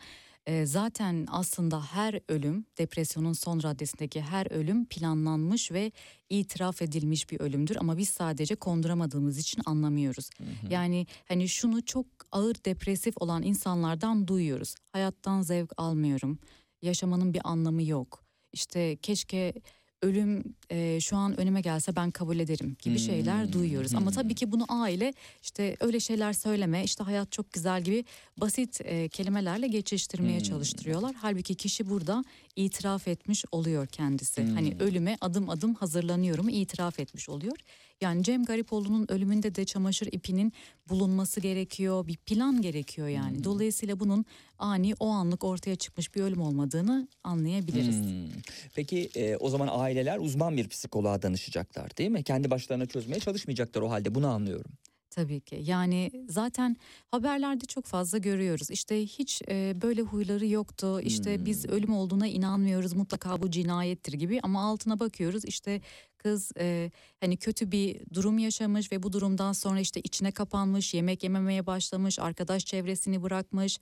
E, 0.49 0.67
zaten 0.67 1.27
aslında 1.31 1.85
her 1.85 2.21
ölüm, 2.29 2.65
depresyonun 2.79 3.33
son 3.33 3.63
raddesindeki 3.63 4.21
her 4.21 4.53
ölüm 4.53 4.85
planlanmış 4.85 5.73
ve 5.73 5.93
itiraf 6.31 6.83
edilmiş 6.83 7.31
bir 7.31 7.41
ölümdür. 7.41 7.77
Ama 7.77 7.97
biz 7.99 8.09
sadece 8.09 8.55
konduramadığımız 8.55 9.39
için 9.39 9.63
anlamıyoruz. 9.67 10.31
Yani 10.71 11.07
hani 11.29 11.49
şunu 11.49 11.85
çok 11.85 12.07
ağır 12.33 12.55
depresif 12.65 13.15
olan 13.21 13.43
insanlardan 13.43 14.29
duyuyoruz. 14.29 14.75
Hayattan 14.93 15.43
zevk 15.43 15.73
almıyorum. 15.77 16.39
Yaşamanın 16.83 17.35
bir 17.35 17.41
anlamı 17.45 17.83
yok. 17.83 18.25
İşte 18.53 18.97
keşke 18.97 19.55
ölüm 20.03 20.45
e, 20.71 21.01
şu 21.01 21.17
an 21.17 21.41
önüme 21.41 21.61
gelse 21.61 21.97
ben 21.97 22.11
kabul 22.11 22.39
ederim 22.39 22.77
gibi 22.83 22.99
şeyler 22.99 23.45
Hmm, 23.45 23.53
duyuyoruz. 23.53 23.95
Ama 23.95 24.07
hmm. 24.07 24.13
tabii 24.13 24.35
ki 24.35 24.53
bunu 24.53 24.65
aile 24.69 25.15
işte 25.43 25.77
öyle 25.81 26.01
şeyler 26.01 26.33
söyleme 26.33 26.85
işte 26.85 27.05
hayat 27.05 27.33
çok 27.33 27.53
güzel 27.53 27.83
gibi 27.83 28.05
basit 28.37 28.81
e, 28.85 29.09
kelimelerle 29.09 29.67
geçiştirmeye 29.69 30.39
Hmm. 30.39 30.45
çalıştırıyorlar. 30.45 31.15
Halbuki 31.21 31.55
kişi 31.55 31.91
burada 31.91 32.25
itiraf 32.65 33.09
etmiş 33.09 33.45
oluyor 33.53 33.87
kendisi. 33.87 34.43
Hani 34.43 34.73
Hmm. 34.73 34.81
ölüme 34.81 35.17
adım 35.21 35.51
adım 35.51 35.75
hazırlanıyorum 35.75 36.49
itiraf 36.49 37.01
etmiş 37.01 37.29
oluyor. 37.29 37.57
Yani 38.01 38.23
Cem 38.25 38.45
Garipoğlu'nun 38.45 39.07
ölümünde 39.09 39.55
de 39.55 39.65
çamaşır 39.65 40.07
ipinin 40.13 40.53
bulunması 40.89 41.41
gerekiyor. 41.41 42.07
Bir 42.07 42.17
plan 42.17 42.63
gerekiyor 42.63 43.09
yani. 43.09 43.37
Hmm. 43.37 43.45
Dolayısıyla 43.45 44.01
bunun 44.01 44.25
ani 44.59 44.95
o 45.01 45.09
anlık 45.09 45.45
ortaya 45.45 45.77
çıkmış 45.77 46.15
bir 46.15 46.23
ölüm 46.23 46.41
olmadığını 46.41 47.09
anlayabiliriz. 47.25 47.97
Hmm. 47.97 48.41
Peki 48.75 49.11
e, 49.15 49.37
o 49.37 49.49
zaman 49.51 49.69
aileler 49.73 50.19
uzman 50.19 50.57
bir 50.57 50.69
psikoloğa 50.69 51.23
danışacaklar 51.23 51.97
değil 51.97 52.11
mi? 52.11 52.23
Kendi 52.23 52.51
başlarına 52.51 52.87
çözmeye 52.87 53.21
çalışmayacaklar 53.21 53.83
o 53.83 53.91
halde 53.91 54.15
bunu 54.15 54.27
anlıyorum. 54.29 54.71
Tabii 55.19 55.41
ki. 55.41 55.61
Yani 55.65 56.11
zaten 56.29 56.77
haberlerde 57.11 57.65
çok 57.65 57.85
fazla 57.87 58.19
görüyoruz. 58.19 58.71
İşte 58.71 59.03
hiç 59.07 59.43
e, 59.49 59.83
böyle 59.83 60.03
huyları 60.03 60.47
yoktu. 60.47 61.01
İşte 61.01 61.37
Hmm. 61.39 61.47
biz 61.47 61.67
ölüm 61.67 61.95
olduğuna 61.95 62.27
inanmıyoruz. 62.27 62.93
Mutlaka 62.93 63.43
bu 63.43 63.51
cinayettir 63.51 64.13
gibi. 64.13 64.41
Ama 64.43 64.65
altına 64.65 65.01
bakıyoruz. 65.01 65.45
İşte 65.45 65.81
kız 66.19 66.53
e, 66.59 66.91
hani 67.21 67.37
kötü 67.37 67.73
bir 67.73 68.01
durum 68.15 68.39
yaşamış 68.39 68.93
ve 68.93 69.03
bu 69.03 69.13
durumdan 69.13 69.53
sonra 69.53 69.81
işte 69.81 70.01
içine 70.01 70.31
kapanmış, 70.33 70.95
yemek 70.95 71.23
yememeye 71.23 71.67
başlamış, 71.67 72.19
arkadaş 72.19 72.65
çevresini 72.67 73.23
bırakmış. 73.23 73.79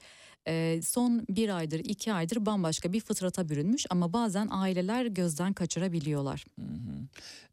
E, 0.49 0.81
son 0.83 1.27
bir 1.29 1.57
aydır, 1.57 1.79
iki 1.79 2.13
aydır 2.13 2.47
bambaşka 2.47 2.93
bir 2.93 3.01
fıtrata 3.01 3.49
bürünmüş. 3.49 3.87
Ama 3.91 4.13
bazen 4.13 4.49
aileler 4.51 5.07
gözden 5.07 5.53
kaçırabiliyorlar. 5.53 6.45
Hı 6.59 6.63
hı. 6.63 7.07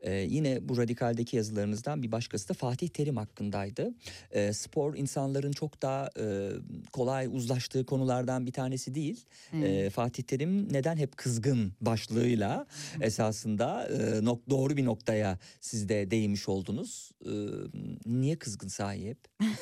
Ee, 0.04 0.14
yine 0.14 0.70
bu 0.70 0.78
radikaldeki 0.78 1.36
yazılarınızdan 1.36 2.04
bir 2.04 2.12
başkası 2.12 2.50
da 2.50 2.54
Fatih 2.54 2.88
Terim 2.90 3.18
hakkındaydı. 3.18 3.94
Ee, 4.32 4.54
spor 4.54 4.96
insanların 4.96 5.52
çok 5.52 5.82
daha 5.82 6.10
e, 6.20 6.50
kolay 6.92 7.28
uzlaştığı 7.32 7.86
konulardan 7.86 8.46
bir 8.46 8.52
tanesi 8.52 8.96
değil. 8.96 9.26
Hmm. 9.50 9.64
Ee, 9.64 9.90
Fatih 9.90 10.24
Terim 10.24 10.74
neden 10.74 10.98
hep 10.98 11.18
kızgın 11.18 11.74
başlığıyla 11.82 12.66
esasında 13.02 13.88
e, 13.88 14.20
nok- 14.20 14.50
doğru 14.50 14.78
bir 14.78 14.86
noktaya 14.86 15.40
siz 15.62 15.90
de 15.90 16.12
değinmiş 16.12 16.50
oldunuz. 16.50 17.12
Ee, 17.26 17.30
niye 18.06 18.36
kızgın 18.36 18.68
sahi 18.68 19.10
hep? 19.10 19.18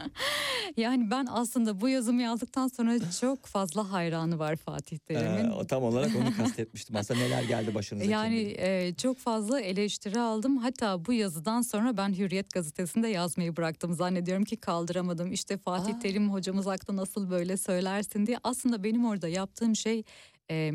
Yani 0.76 1.10
ben 1.10 1.26
aslında 1.30 1.80
bu 1.80 1.88
yazımı 1.88 2.22
yazdıktan 2.22 2.68
sonra 2.68 3.10
çok 3.20 3.46
fazla 3.46 3.92
hayranı 3.92 4.38
var 4.38 4.56
Fatih 4.56 4.98
Terim'in. 4.98 5.60
Ee, 5.60 5.66
tam 5.66 5.82
olarak 5.82 6.10
onu 6.16 6.36
kastetmiştim. 6.36 6.96
Aslında 6.96 7.20
neler 7.20 7.42
geldi 7.42 7.74
başınıza? 7.74 8.10
Yani 8.10 8.40
e, 8.40 8.94
çok 9.02 9.18
fazla 9.18 9.60
eleştiri 9.60 10.20
aldım. 10.20 10.56
Hatta 10.56 11.04
bu 11.04 11.12
yazıdan 11.12 11.62
sonra 11.62 11.96
ben 11.96 12.18
Hürriyet 12.18 12.54
gazetesinde 12.54 13.08
yazmayı 13.08 13.56
bıraktım. 13.56 13.94
Zannediyorum 13.94 14.44
ki 14.44 14.56
kaldıramadım. 14.56 15.32
İşte 15.32 15.56
Fatih 15.56 15.96
Aa. 15.96 15.98
Terim 15.98 16.32
hocamız 16.32 16.66
hakkında 16.66 17.00
nasıl 17.00 17.30
böyle 17.30 17.56
söylersin 17.56 18.26
diye. 18.26 18.38
Aslında 18.44 18.84
benim 18.84 19.04
orada 19.04 19.28
yaptığım 19.28 19.76
şey 19.76 20.02
e, 20.50 20.72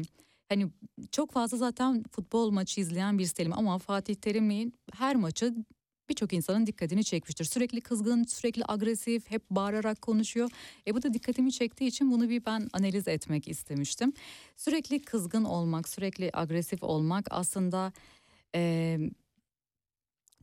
hani 0.50 0.68
çok 1.12 1.32
fazla 1.32 1.58
zaten 1.58 2.04
futbol 2.12 2.52
maçı 2.52 2.82
izleyen 2.82 3.18
birisi 3.18 3.38
değilim. 3.38 3.54
Ama 3.56 3.78
Fatih 3.78 4.16
Terim'in 4.16 4.74
her 4.94 5.16
maçı 5.16 5.56
birçok 6.10 6.34
insanın 6.34 6.68
dikkatini 6.68 7.04
çekmiştir. 7.04 7.46
Sürekli 7.46 7.82
kızgın, 7.82 8.24
sürekli 8.24 8.64
agresif, 8.68 9.32
hep 9.32 9.50
bağırarak 9.50 10.02
konuşuyor. 10.02 10.52
E 10.88 10.96
bu 10.96 11.04
da 11.04 11.14
dikkatimi 11.14 11.52
çektiği 11.52 11.88
için 11.88 12.12
bunu 12.12 12.30
bir 12.30 12.46
ben 12.46 12.68
analiz 12.74 13.08
etmek 13.08 13.48
istemiştim. 13.48 14.14
Sürekli 14.58 15.02
kızgın 15.02 15.44
olmak, 15.44 15.90
sürekli 15.90 16.30
agresif 16.34 16.84
olmak 16.84 17.28
aslında 17.30 17.94
e, 18.56 18.98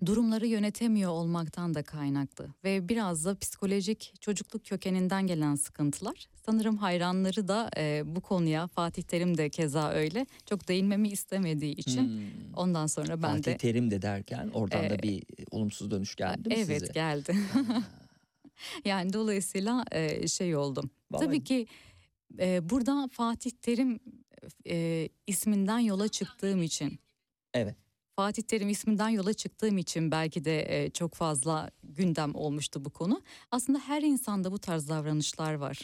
durumları 0.06 0.46
yönetemiyor 0.46 1.10
olmaktan 1.10 1.74
da 1.74 1.82
kaynaklı 1.82 2.48
ve 2.64 2.88
biraz 2.88 3.24
da 3.24 3.38
psikolojik 3.38 4.14
çocukluk 4.20 4.64
kökeninden 4.64 5.26
gelen 5.26 5.54
sıkıntılar. 5.54 6.28
Sanırım 6.46 6.76
hayranları 6.76 7.48
da 7.48 7.70
e, 7.76 8.02
bu 8.06 8.20
konuya 8.20 8.66
Fatih 8.66 9.02
Terim 9.02 9.38
de 9.38 9.50
keza 9.50 9.90
öyle 9.90 10.26
çok 10.46 10.68
değinmemi 10.68 11.08
istemediği 11.08 11.72
için 11.74 12.02
Hmm. 12.06 12.54
ondan 12.56 12.86
sonra 12.86 13.22
ben 13.22 13.30
Fatih 13.36 13.44
de 13.52 13.56
Terim 13.56 13.90
de 13.90 14.02
derken 14.02 14.48
oradan 14.48 14.90
da 14.90 14.94
Ee, 14.94 15.02
bir 15.02 15.22
olumsuz 15.50 15.90
dönüş 15.90 16.14
geldi 16.16 16.48
mi 16.48 16.54
evet 16.54 16.80
size? 16.80 16.92
geldi. 16.92 17.36
yani 18.84 19.12
dolayısıyla 19.12 19.84
e, 19.92 20.28
şey 20.28 20.56
oldum. 20.56 20.90
Vallahi- 21.10 21.26
Tabii 21.26 21.44
ki 21.44 21.66
e, 22.38 22.70
burada 22.70 23.08
Fatih 23.12 23.50
Terim 23.50 24.00
e, 24.68 25.08
isminden 25.26 25.78
yola 25.78 26.08
çıktığım 26.08 26.62
için. 26.62 26.98
Evet. 27.54 27.76
Fatih 28.16 28.42
Terim 28.42 28.68
isminden 28.68 29.08
yola 29.08 29.32
çıktığım 29.32 29.78
için 29.78 30.10
belki 30.10 30.44
de 30.44 30.84
e, 30.84 30.90
çok 30.90 31.14
fazla 31.14 31.70
gündem 31.82 32.34
olmuştu 32.34 32.84
bu 32.84 32.90
konu. 32.90 33.22
Aslında 33.50 33.78
her 33.78 34.02
insanda 34.02 34.52
bu 34.52 34.58
tarz 34.58 34.88
davranışlar 34.88 35.54
var. 35.54 35.82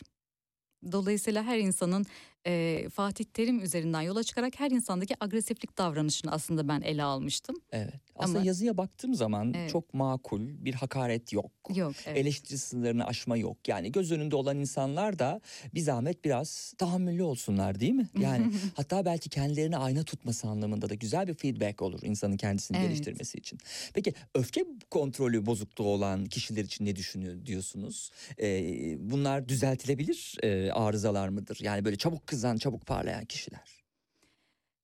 Dolayısıyla 0.92 1.42
her 1.42 1.58
insanın 1.58 2.06
e, 2.46 2.86
Fatih 2.92 3.24
Terim 3.24 3.62
üzerinden 3.62 4.00
yola 4.02 4.22
çıkarak 4.24 4.60
her 4.60 4.70
insandaki 4.70 5.14
agresiflik 5.20 5.78
davranışını 5.78 6.32
aslında 6.32 6.68
ben 6.68 6.80
ele 6.80 7.02
almıştım. 7.02 7.56
Evet. 7.72 7.94
Aslında 8.16 8.38
Ama- 8.38 8.46
yazıya 8.46 8.76
baktığım 8.76 9.14
zaman 9.14 9.52
Evet. 9.56 9.70
çok 9.70 9.94
makul 9.94 10.40
bir 10.64 10.74
hakaret 10.74 11.32
yok. 11.32 11.50
Yok. 11.74 11.92
Evet. 12.06 12.18
Eleştiri 12.18 12.58
sınırlarını 12.58 13.06
aşma 13.06 13.36
yok. 13.36 13.68
Yani 13.68 13.92
göz 13.92 14.12
önünde 14.12 14.36
olan 14.36 14.58
insanlar 14.58 15.18
da 15.18 15.40
bir 15.74 15.80
zahmet 15.80 16.24
biraz 16.24 16.74
tahammüllü 16.78 17.22
olsunlar 17.22 17.80
değil 17.80 17.92
mi? 17.92 18.08
Yani 18.20 18.52
hatta 18.74 19.04
belki 19.04 19.28
kendilerini 19.28 19.76
ayna 19.76 20.02
tutması 20.04 20.48
anlamında 20.48 20.90
da 20.90 20.94
güzel 20.94 21.26
bir 21.28 21.34
feedback 21.34 21.82
olur 21.82 22.00
insanın 22.02 22.36
kendisini 22.36 22.76
Evet. 22.76 22.88
geliştirmesi 22.88 23.38
için. 23.38 23.58
Peki 23.94 24.14
öfke 24.34 24.64
kontrolü 24.90 25.46
bozukluğu 25.46 25.86
olan 25.88 26.26
kişiler 26.26 26.64
için 26.64 26.84
ne 26.84 26.96
düşünüyor 26.96 27.46
diyorsunuz? 27.46 28.10
Ee, 28.40 28.96
bunlar 29.10 29.48
düzeltilebilir 29.48 30.34
e, 30.42 30.72
arızalar 30.72 31.28
mıdır? 31.28 31.58
Yani 31.62 31.84
böyle 31.84 31.96
çabuk 31.96 32.26
kızan, 32.28 32.56
çabuk 32.56 32.86
parlayan 32.86 33.24
kişiler. 33.24 33.84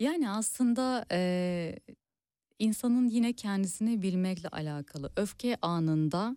Yani 0.00 0.30
aslında 0.30 1.06
e, 1.12 1.76
insanın 2.58 3.08
yine 3.08 3.32
kendisini 3.32 4.02
bilmekle 4.02 4.48
alakalı. 4.48 5.12
Öfke 5.16 5.56
anında 5.62 6.36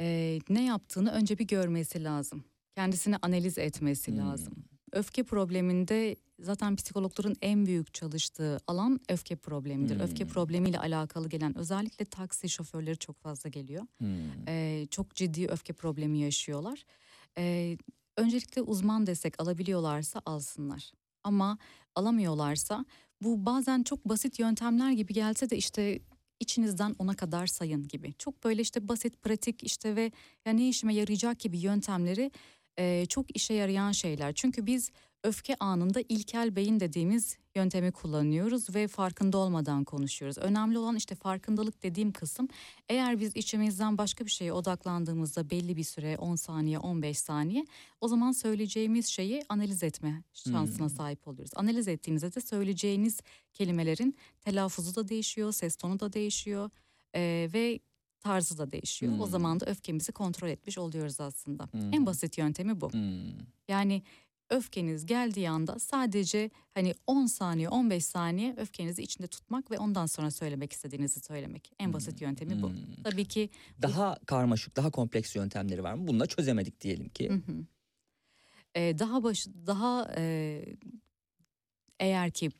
e, 0.00 0.38
ne 0.48 0.64
yaptığını 0.64 1.10
önce 1.12 1.38
bir 1.38 1.46
görmesi 1.46 2.04
lazım. 2.04 2.44
Kendisini 2.74 3.16
analiz 3.22 3.58
etmesi 3.58 4.10
Hmm. 4.12 4.18
lazım. 4.18 4.54
Öfke 4.92 5.22
probleminde 5.22 6.16
zaten 6.40 6.76
psikologların 6.76 7.36
en 7.42 7.66
büyük 7.66 7.94
çalıştığı 7.94 8.58
alan 8.66 9.00
öfke 9.08 9.36
problemidir. 9.36 10.00
Öfke 10.00 10.24
Hmm. 10.24 10.30
problemiyle 10.30 10.78
alakalı 10.78 11.28
gelen 11.28 11.58
özellikle 11.58 12.04
taksi 12.04 12.48
şoförleri 12.48 12.96
çok 12.98 13.20
fazla 13.20 13.48
geliyor. 13.50 13.86
Hmm. 13.98 14.08
Ee, 14.48 14.86
çok 14.90 15.14
ciddi 15.14 15.46
öfke 15.46 15.72
problemi 15.72 16.18
yaşıyorlar. 16.18 16.84
Ee, 17.38 17.76
öncelikle 18.16 18.62
uzman 18.62 19.06
destek 19.06 19.42
alabiliyorlarsa 19.42 20.22
alsınlar. 20.26 20.92
Ama 21.24 21.58
alamıyorlarsa 21.94 22.84
bu 23.20 23.46
bazen 23.46 23.82
çok 23.82 24.04
basit 24.04 24.38
yöntemler 24.38 24.90
gibi 24.90 25.12
gelse 25.12 25.50
de 25.50 25.56
işte 25.56 26.00
içinizden 26.40 26.94
ona 26.98 27.14
kadar 27.14 27.46
sayın 27.46 27.88
gibi. 27.88 28.14
Çok 28.18 28.44
böyle 28.44 28.62
işte 28.62 28.88
basit, 28.88 29.22
pratik 29.22 29.62
işte 29.62 29.96
ve 29.96 30.12
ya 30.46 30.52
ne 30.52 30.68
işime 30.68 30.94
yarayacak 30.94 31.38
gibi 31.38 31.58
yöntemleri 31.58 32.30
e, 32.78 33.06
çok 33.06 33.36
işe 33.36 33.54
yarayan 33.54 33.92
şeyler. 33.92 34.32
Çünkü 34.34 34.66
biz 34.66 34.90
öfke 35.24 35.56
anında 35.60 36.00
ilkel 36.08 36.56
beyin 36.56 36.80
dediğimiz 36.80 37.36
yöntemi 37.54 37.92
kullanıyoruz 37.92 38.74
ve 38.74 38.88
farkında 38.88 39.38
olmadan 39.38 39.84
konuşuyoruz. 39.84 40.38
Önemli 40.38 40.78
olan 40.78 40.96
işte 40.96 41.14
farkındalık 41.14 41.82
dediğim 41.82 42.12
kısım 42.12 42.48
eğer 42.88 43.20
biz 43.20 43.36
içimizden 43.36 43.98
başka 43.98 44.24
bir 44.24 44.30
şeye 44.30 44.52
odaklandığımızda 44.52 45.50
belli 45.50 45.76
bir 45.76 45.84
süre 45.84 46.16
10 46.18 46.34
saniye 46.36 46.78
15 46.78 47.18
saniye 47.18 47.64
o 48.00 48.08
zaman 48.08 48.32
söyleyeceğimiz 48.32 49.06
şeyi 49.06 49.44
analiz 49.48 49.82
etme 49.82 50.22
şansına 50.32 50.86
Hmm. 50.88 50.96
sahip 50.96 51.28
oluyoruz. 51.28 51.52
Analiz 51.56 51.88
ettiğinizde 51.88 52.34
de 52.34 52.40
söyleyeceğiniz 52.40 53.20
kelimelerin 53.52 54.16
telaffuzu 54.40 54.94
da 54.94 55.08
değişiyor, 55.08 55.52
ses 55.52 55.76
tonu 55.76 56.00
da 56.00 56.12
değişiyor 56.12 56.70
eee, 57.14 57.52
ve 57.52 57.80
tarzı 58.20 58.58
da 58.58 58.70
değişiyor. 58.70 59.12
O 59.12 59.24
Hmm. 59.24 59.30
zaman 59.30 59.60
da 59.60 59.66
öfkemizi 59.66 60.12
kontrol 60.12 60.48
etmiş 60.48 60.78
oluyoruz 60.78 61.20
aslında. 61.20 61.64
Hmm. 61.64 61.94
En 61.94 62.06
basit 62.06 62.38
yöntemi 62.38 62.80
bu. 62.80 62.92
Hmm. 62.92 63.22
Yani 63.68 64.02
öfkeniz 64.52 65.06
geldiği 65.06 65.50
anda 65.50 65.78
sadece 65.78 66.50
hani 66.74 66.94
10 67.06 67.26
saniye 67.26 67.68
15 67.68 68.04
saniye 68.04 68.54
öfkenizi 68.56 69.02
içinde 69.02 69.26
tutmak 69.26 69.70
ve 69.70 69.78
ondan 69.78 70.06
sonra 70.06 70.30
söylemek 70.30 70.72
istediğinizi 70.72 71.20
söylemek. 71.20 71.72
En 71.78 71.92
basit 71.92 72.20
yöntemi 72.20 72.62
bu. 72.62 72.68
Hmm. 72.70 73.02
Tabii 73.04 73.24
ki 73.24 73.50
Daha 73.82 74.18
karmaşık, 74.26 74.76
daha 74.76 74.90
kompleks 74.90 75.36
yöntemleri 75.36 75.82
var 75.82 75.94
mı? 75.94 76.06
Bununla 76.06 76.26
çözemedik 76.26 76.80
diyelim 76.80 77.08
ki. 77.08 77.30
Hı 77.30 77.34
hı. 77.34 77.66
Ee, 78.74 78.98
daha 78.98 79.22
baş 79.22 79.46
daha 79.46 80.14
e, 80.16 80.64
eğer 82.00 82.30
ki 82.30 82.50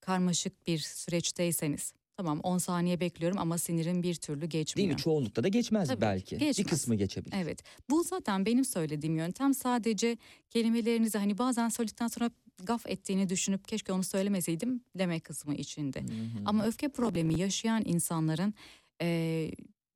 karmaşık 0.00 0.66
bir 0.66 0.78
süreçteyseniz 0.78 1.92
tamam 2.16 2.40
10 2.40 2.58
saniye 2.58 3.00
bekliyorum 3.00 3.38
ama 3.38 3.58
sinirim 3.58 4.02
bir 4.02 4.14
türlü 4.14 4.40
Değil 4.40 4.50
geçmiyor. 4.50 4.90
mi? 4.90 4.96
Çoğunlukta 4.96 5.44
da 5.44 5.48
geçmez 5.48 5.88
Tabii, 5.88 6.00
belki. 6.00 6.38
geçmez. 6.38 6.58
Bir 6.58 6.64
kısmı 6.64 6.94
geçebilir. 6.94 7.36
Evet. 7.36 7.62
Bu 7.90 8.04
zaten 8.04 8.46
benim 8.46 8.64
söylediğim 8.64 9.16
yöntem 9.16 9.54
sadece 9.54 10.16
kelimelerinizi 10.50 11.18
hani 11.18 11.38
bazen 11.38 11.68
söyledikten 11.68 12.08
sonra 12.08 12.30
gaf 12.64 12.86
ettiğini 12.86 13.28
düşünüp 13.28 13.68
keşke 13.68 13.92
onu 13.92 14.04
söylemeseydim 14.04 14.80
demek 14.98 15.24
kısmı 15.24 15.54
içinde. 15.54 16.00
Hı 16.00 16.04
hı. 16.04 16.42
Ama 16.44 16.66
öfke 16.66 16.88
problemi 16.88 17.40
yaşayan 17.40 17.82
insanların 17.84 18.54
e, 19.02 19.50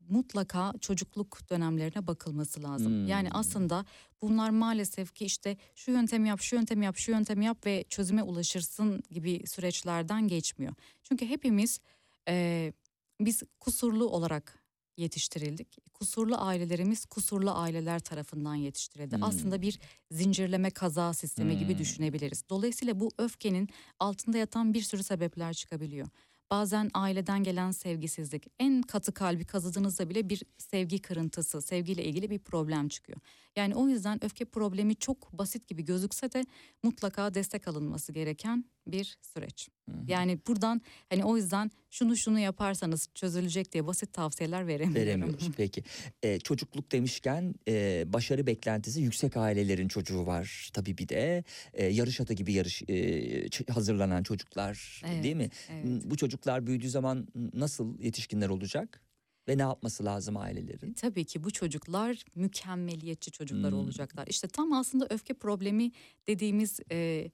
mutlaka 0.09 0.73
çocukluk 0.81 1.51
dönemlerine 1.51 2.07
bakılması 2.07 2.63
lazım. 2.63 2.93
Hmm. 2.93 3.09
Yani 3.09 3.29
aslında 3.31 3.85
bunlar 4.23 4.51
maalesef 4.51 5.15
ki 5.15 5.25
işte 5.25 5.57
şu 5.75 5.91
yöntemi 5.91 6.29
yap, 6.29 6.41
şu 6.41 6.57
yöntemi 6.57 6.85
yap, 6.85 6.97
şu 6.97 7.11
yöntemi 7.11 7.45
yap 7.45 7.67
ve 7.67 7.85
çözüme 7.89 8.23
ulaşırsın 8.23 9.03
gibi 9.11 9.47
süreçlerden 9.47 10.29
geçmiyor. 10.29 10.75
Çünkü 11.03 11.27
hepimiz 11.27 11.81
e, 12.29 12.73
biz 13.21 13.43
kusurlu 13.61 14.09
olarak 14.09 14.61
yetiştirildik. 14.97 15.79
Kusurlu 15.95 16.37
ailelerimiz 16.39 17.05
kusurlu 17.07 17.51
aileler 17.51 17.99
tarafından 18.01 18.55
yetiştirildi. 18.55 19.17
Hmm. 19.17 19.23
Aslında 19.23 19.63
bir 19.63 19.81
zincirleme 20.11 20.71
kaza 20.71 21.13
sistemi 21.15 21.59
gibi 21.59 21.73
Hmm. 21.73 21.79
düşünebiliriz. 21.79 22.45
Dolayısıyla 22.51 23.01
bu 23.01 23.11
öfkenin 23.19 23.69
altında 23.99 24.39
yatan 24.39 24.75
bir 24.75 24.83
sürü 24.83 25.03
sebepler 25.03 25.53
çıkabiliyor. 25.55 26.09
Bazen 26.51 26.91
aileden 26.95 27.43
gelen 27.43 27.71
sevgisizlik, 27.71 28.47
en 28.59 28.83
katı 28.83 29.15
kalbi 29.15 29.45
kazıdığınızda 29.45 30.09
bile 30.11 30.29
bir 30.29 30.43
sevgi 30.59 30.99
kırıntısı, 31.03 31.63
sevgiyle 31.63 32.05
ilgili 32.05 32.31
bir 32.31 32.39
problem 32.39 32.89
çıkıyor. 32.89 33.19
Yani 33.57 33.75
o 33.75 33.89
yüzden 33.89 34.25
öfke 34.25 34.45
problemi 34.45 34.97
çok 34.97 35.33
basit 35.33 35.69
gibi 35.69 35.85
gözükse 35.85 36.33
de 36.33 36.45
mutlaka 36.83 37.35
destek 37.35 37.69
alınması 37.69 38.13
gereken 38.13 38.65
bir 38.87 39.19
süreç. 39.23 39.69
Hı 39.91 39.97
hı. 39.97 40.05
Yani 40.09 40.39
buradan 40.47 40.81
hani 41.11 41.25
o 41.25 41.37
yüzden 41.37 41.71
şunu 41.91 42.17
şunu 42.17 42.39
yaparsanız 42.39 43.09
çözülecek 43.15 43.73
diye 43.73 43.87
basit 43.87 44.13
tavsiyeler 44.13 44.67
veremiyorum. 44.67 44.95
Veremiyoruz. 45.09 45.51
Peki. 45.57 45.83
Ee, 46.23 46.39
çocukluk 46.39 46.93
demişken 46.93 47.55
e, 47.69 48.05
başarı 48.07 48.47
beklentisi 48.47 49.01
yüksek 49.01 49.37
ailelerin 49.37 49.89
çocuğu 49.89 50.27
var. 50.27 50.71
Tabii 50.73 50.99
bir 50.99 51.09
de 51.09 51.45
e, 51.75 51.87
yarış 51.87 52.21
atı 52.21 52.35
gibi 52.35 52.53
yarış 52.53 52.83
e, 52.89 53.73
hazırlanan 53.73 54.23
çocuklar 54.23 55.03
Evet, 55.07 55.25
değil 55.25 55.37
mi? 55.37 55.51
evet. 55.71 56.03
Bu 56.05 56.17
çocuklar 56.17 56.67
büyüdüğü 56.67 56.91
zaman 56.91 57.29
nasıl 57.55 57.99
yetişkinler 58.01 58.49
olacak? 58.49 59.01
Ve 59.49 59.59
ne 59.59 59.63
yapması 59.63 60.05
lazım 60.05 60.37
ailelerin? 60.37 60.93
Tabii 60.93 61.25
ki 61.25 61.45
bu 61.45 61.51
çocuklar 61.51 62.25
mükemmeliyetçi 62.35 63.31
çocuklar 63.31 63.73
Hmm. 63.73 63.79
olacaklar. 63.79 64.27
İşte 64.27 64.49
tam 64.49 64.73
aslında 64.73 65.07
öfke 65.11 65.35
problemi 65.35 65.93
dediğimiz 66.27 66.81
e, 66.93 67.31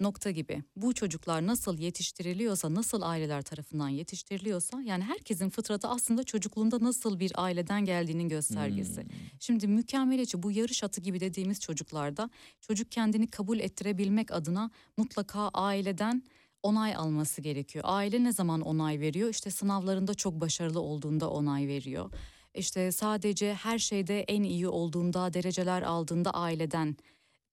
nokta 0.00 0.30
gibi. 0.30 0.62
Bu 0.76 0.94
çocuklar 0.94 1.46
nasıl 1.46 1.78
yetiştiriliyorsa, 1.78 2.74
nasıl 2.74 3.02
aileler 3.02 3.42
tarafından 3.42 3.88
yetiştiriliyorsa 3.88 4.80
yani 4.82 5.04
herkesin 5.04 5.50
fıtratı 5.50 5.88
aslında 5.88 6.24
çocukluğunda 6.24 6.78
nasıl 6.80 7.20
bir 7.20 7.32
aileden 7.34 7.84
geldiğinin 7.84 8.28
göstergesi. 8.28 9.02
Hmm. 9.02 9.10
Şimdi 9.40 9.66
mükemmeliyetçi 9.68 10.42
bu 10.42 10.50
yarış 10.52 10.84
atı 10.84 11.00
gibi 11.00 11.20
dediğimiz 11.20 11.60
çocuklarda 11.60 12.30
çocuk 12.60 12.92
kendini 12.92 13.30
kabul 13.30 13.58
ettirebilmek 13.58 14.32
adına 14.32 14.70
mutlaka 14.96 15.48
aileden 15.48 16.22
onay 16.62 16.94
alması 16.96 17.40
gerekiyor. 17.40 17.84
Aile 17.88 18.24
ne 18.24 18.32
zaman 18.32 18.60
onay 18.60 19.00
veriyor? 19.00 19.28
İşte 19.28 19.50
sınavlarında 19.50 20.14
çok 20.14 20.40
başarılı 20.40 20.80
olduğunda 20.80 21.30
onay 21.30 21.68
veriyor. 21.68 22.10
İşte 22.54 22.92
sadece 22.92 23.54
her 23.54 23.78
şeyde 23.78 24.20
en 24.20 24.42
iyi 24.42 24.68
olduğunda, 24.68 25.32
dereceler 25.32 25.82
aldığında 25.82 26.30
aileden 26.30 26.96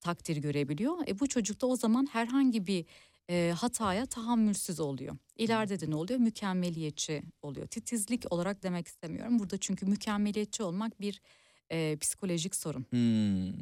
takdir 0.00 0.36
görebiliyor. 0.36 1.08
E 1.08 1.18
bu 1.18 1.26
çocuk 1.28 1.60
da 1.60 1.66
o 1.66 1.76
zaman 1.76 2.08
herhangi 2.12 2.66
bir 2.66 2.84
e, 3.30 3.54
hataya 3.58 4.06
tahammülsüz 4.06 4.80
oluyor. 4.80 5.16
İleride 5.36 5.80
de 5.80 5.90
ne 5.90 5.94
oluyor? 5.94 6.20
Mükemmeliyetçi 6.20 7.22
oluyor. 7.42 7.66
Titizlik 7.66 8.32
olarak 8.32 8.62
demek 8.62 8.86
istemiyorum. 8.86 9.38
Burada 9.38 9.58
çünkü 9.58 9.86
mükemmeliyetçi 9.86 10.62
olmak 10.62 11.00
bir 11.00 11.20
e, 11.70 11.96
psikolojik 11.96 12.56
sorun. 12.56 12.86
Hmm. 12.90 13.52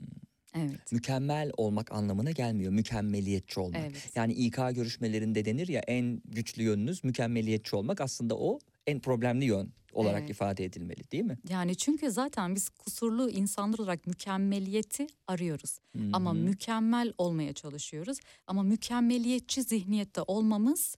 Evet. 0.56 0.92
Mükemmel 0.92 1.50
olmak 1.56 1.92
anlamına 1.92 2.30
gelmiyor. 2.30 2.72
Mükemmeliyetçi 2.72 3.60
olmak. 3.60 3.80
Evet. 3.80 4.10
Yani 4.14 4.32
İK 4.32 4.56
görüşmelerinde 4.56 5.44
denir 5.44 5.68
ya 5.68 5.80
en 5.86 6.22
güçlü 6.24 6.62
yönünüz 6.62 7.04
mükemmeliyetçi 7.04 7.76
olmak. 7.76 8.00
Aslında 8.00 8.36
o 8.36 8.58
en 8.86 9.00
problemli 9.00 9.44
yön 9.44 9.72
olarak 9.92 10.20
Evet. 10.20 10.30
ifade 10.30 10.64
edilmeli 10.64 11.10
değil 11.12 11.24
mi? 11.24 11.38
Yani 11.48 11.76
çünkü 11.76 12.10
zaten 12.10 12.54
biz 12.54 12.68
kusurlu 12.68 13.30
insanlar 13.30 13.78
olarak 13.78 14.06
mükemmeliyeti 14.06 15.06
arıyoruz. 15.26 15.78
Ama 16.12 16.30
Hı 16.34 16.38
hı. 16.38 16.40
mükemmel 16.42 17.12
olmaya 17.18 17.52
çalışıyoruz. 17.52 18.18
Ama 18.46 18.62
mükemmeliyetçi 18.62 19.62
zihniyette 19.62 20.20
olmamız 20.26 20.96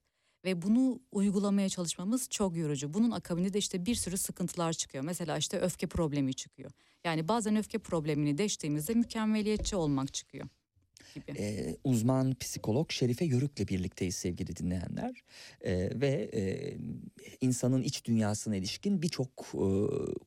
ve 0.49 0.61
bunu 0.61 0.99
uygulamaya 1.11 1.69
çalışmamız 1.69 2.29
çok 2.29 2.57
yorucu. 2.57 2.93
Bunun 2.93 3.11
akabinde 3.11 3.53
de 3.53 3.57
işte 3.57 3.85
bir 3.85 3.95
sürü 3.95 4.17
sıkıntılar 4.17 4.73
çıkıyor. 4.73 5.03
Mesela 5.03 5.37
işte 5.37 5.59
öfke 5.59 5.87
problemi 5.87 6.33
çıkıyor. 6.33 6.71
Yani 7.03 7.27
bazen 7.27 7.55
öfke 7.55 7.77
problemini 7.77 8.37
deştiğimizde 8.37 8.93
mükemmeliyetçi 8.93 9.75
olmak 9.75 10.13
çıkıyor 10.13 10.47
gibi. 11.13 11.39
Ee, 11.39 11.77
uzman 11.83 12.35
psikolog 12.35 12.91
Şerife 12.91 13.25
Yörük'le 13.25 13.67
birlikteyiz 13.67 14.15
sevgili 14.15 14.55
dinleyenler 14.55 15.23
Ee, 15.61 15.89
ve 16.01 16.29
e, 16.33 16.73
insanın 17.41 17.83
iç 17.83 18.05
dünyasına 18.05 18.55
ilişkin 18.55 19.01
birçok 19.01 19.29
e, 19.53 19.65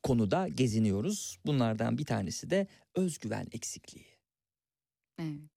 konuda 0.02 0.48
geziniyoruz. 0.48 1.38
Bunlardan 1.46 1.98
bir 1.98 2.04
tanesi 2.04 2.50
de 2.50 2.66
özgüven 2.94 3.46
eksikliği. 3.52 4.06
Evet. 5.18 5.51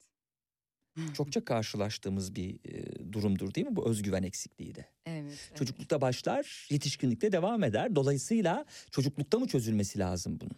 Çokça 1.14 1.46
karşılaştığımız 1.46 2.36
bir 2.36 2.60
e, 2.66 3.14
durumdur 3.14 3.54
değil 3.54 3.68
mi 3.68 3.76
bu 3.76 3.90
özgüven 3.90 4.24
eksikliği 4.24 4.76
de? 4.76 4.86
Evet. 5.06 5.24
evet. 5.48 5.58
Çocuklukta 5.58 6.02
başlar, 6.02 6.68
yetişkinlikte 6.70 7.32
devam 7.32 7.64
eder. 7.64 7.96
Dolayısıyla 7.96 8.66
çocuklukta 8.92 9.40
mı 9.40 9.48
çözülmesi 9.48 10.00
lazım 10.00 10.40
bunun? 10.42 10.58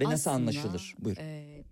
Ve 0.00 0.04
nasıl 0.04 0.30
Aslında, 0.30 0.36
anlaşılır? 0.36 0.94
Buyur. 0.98 1.16
e, 1.16 1.64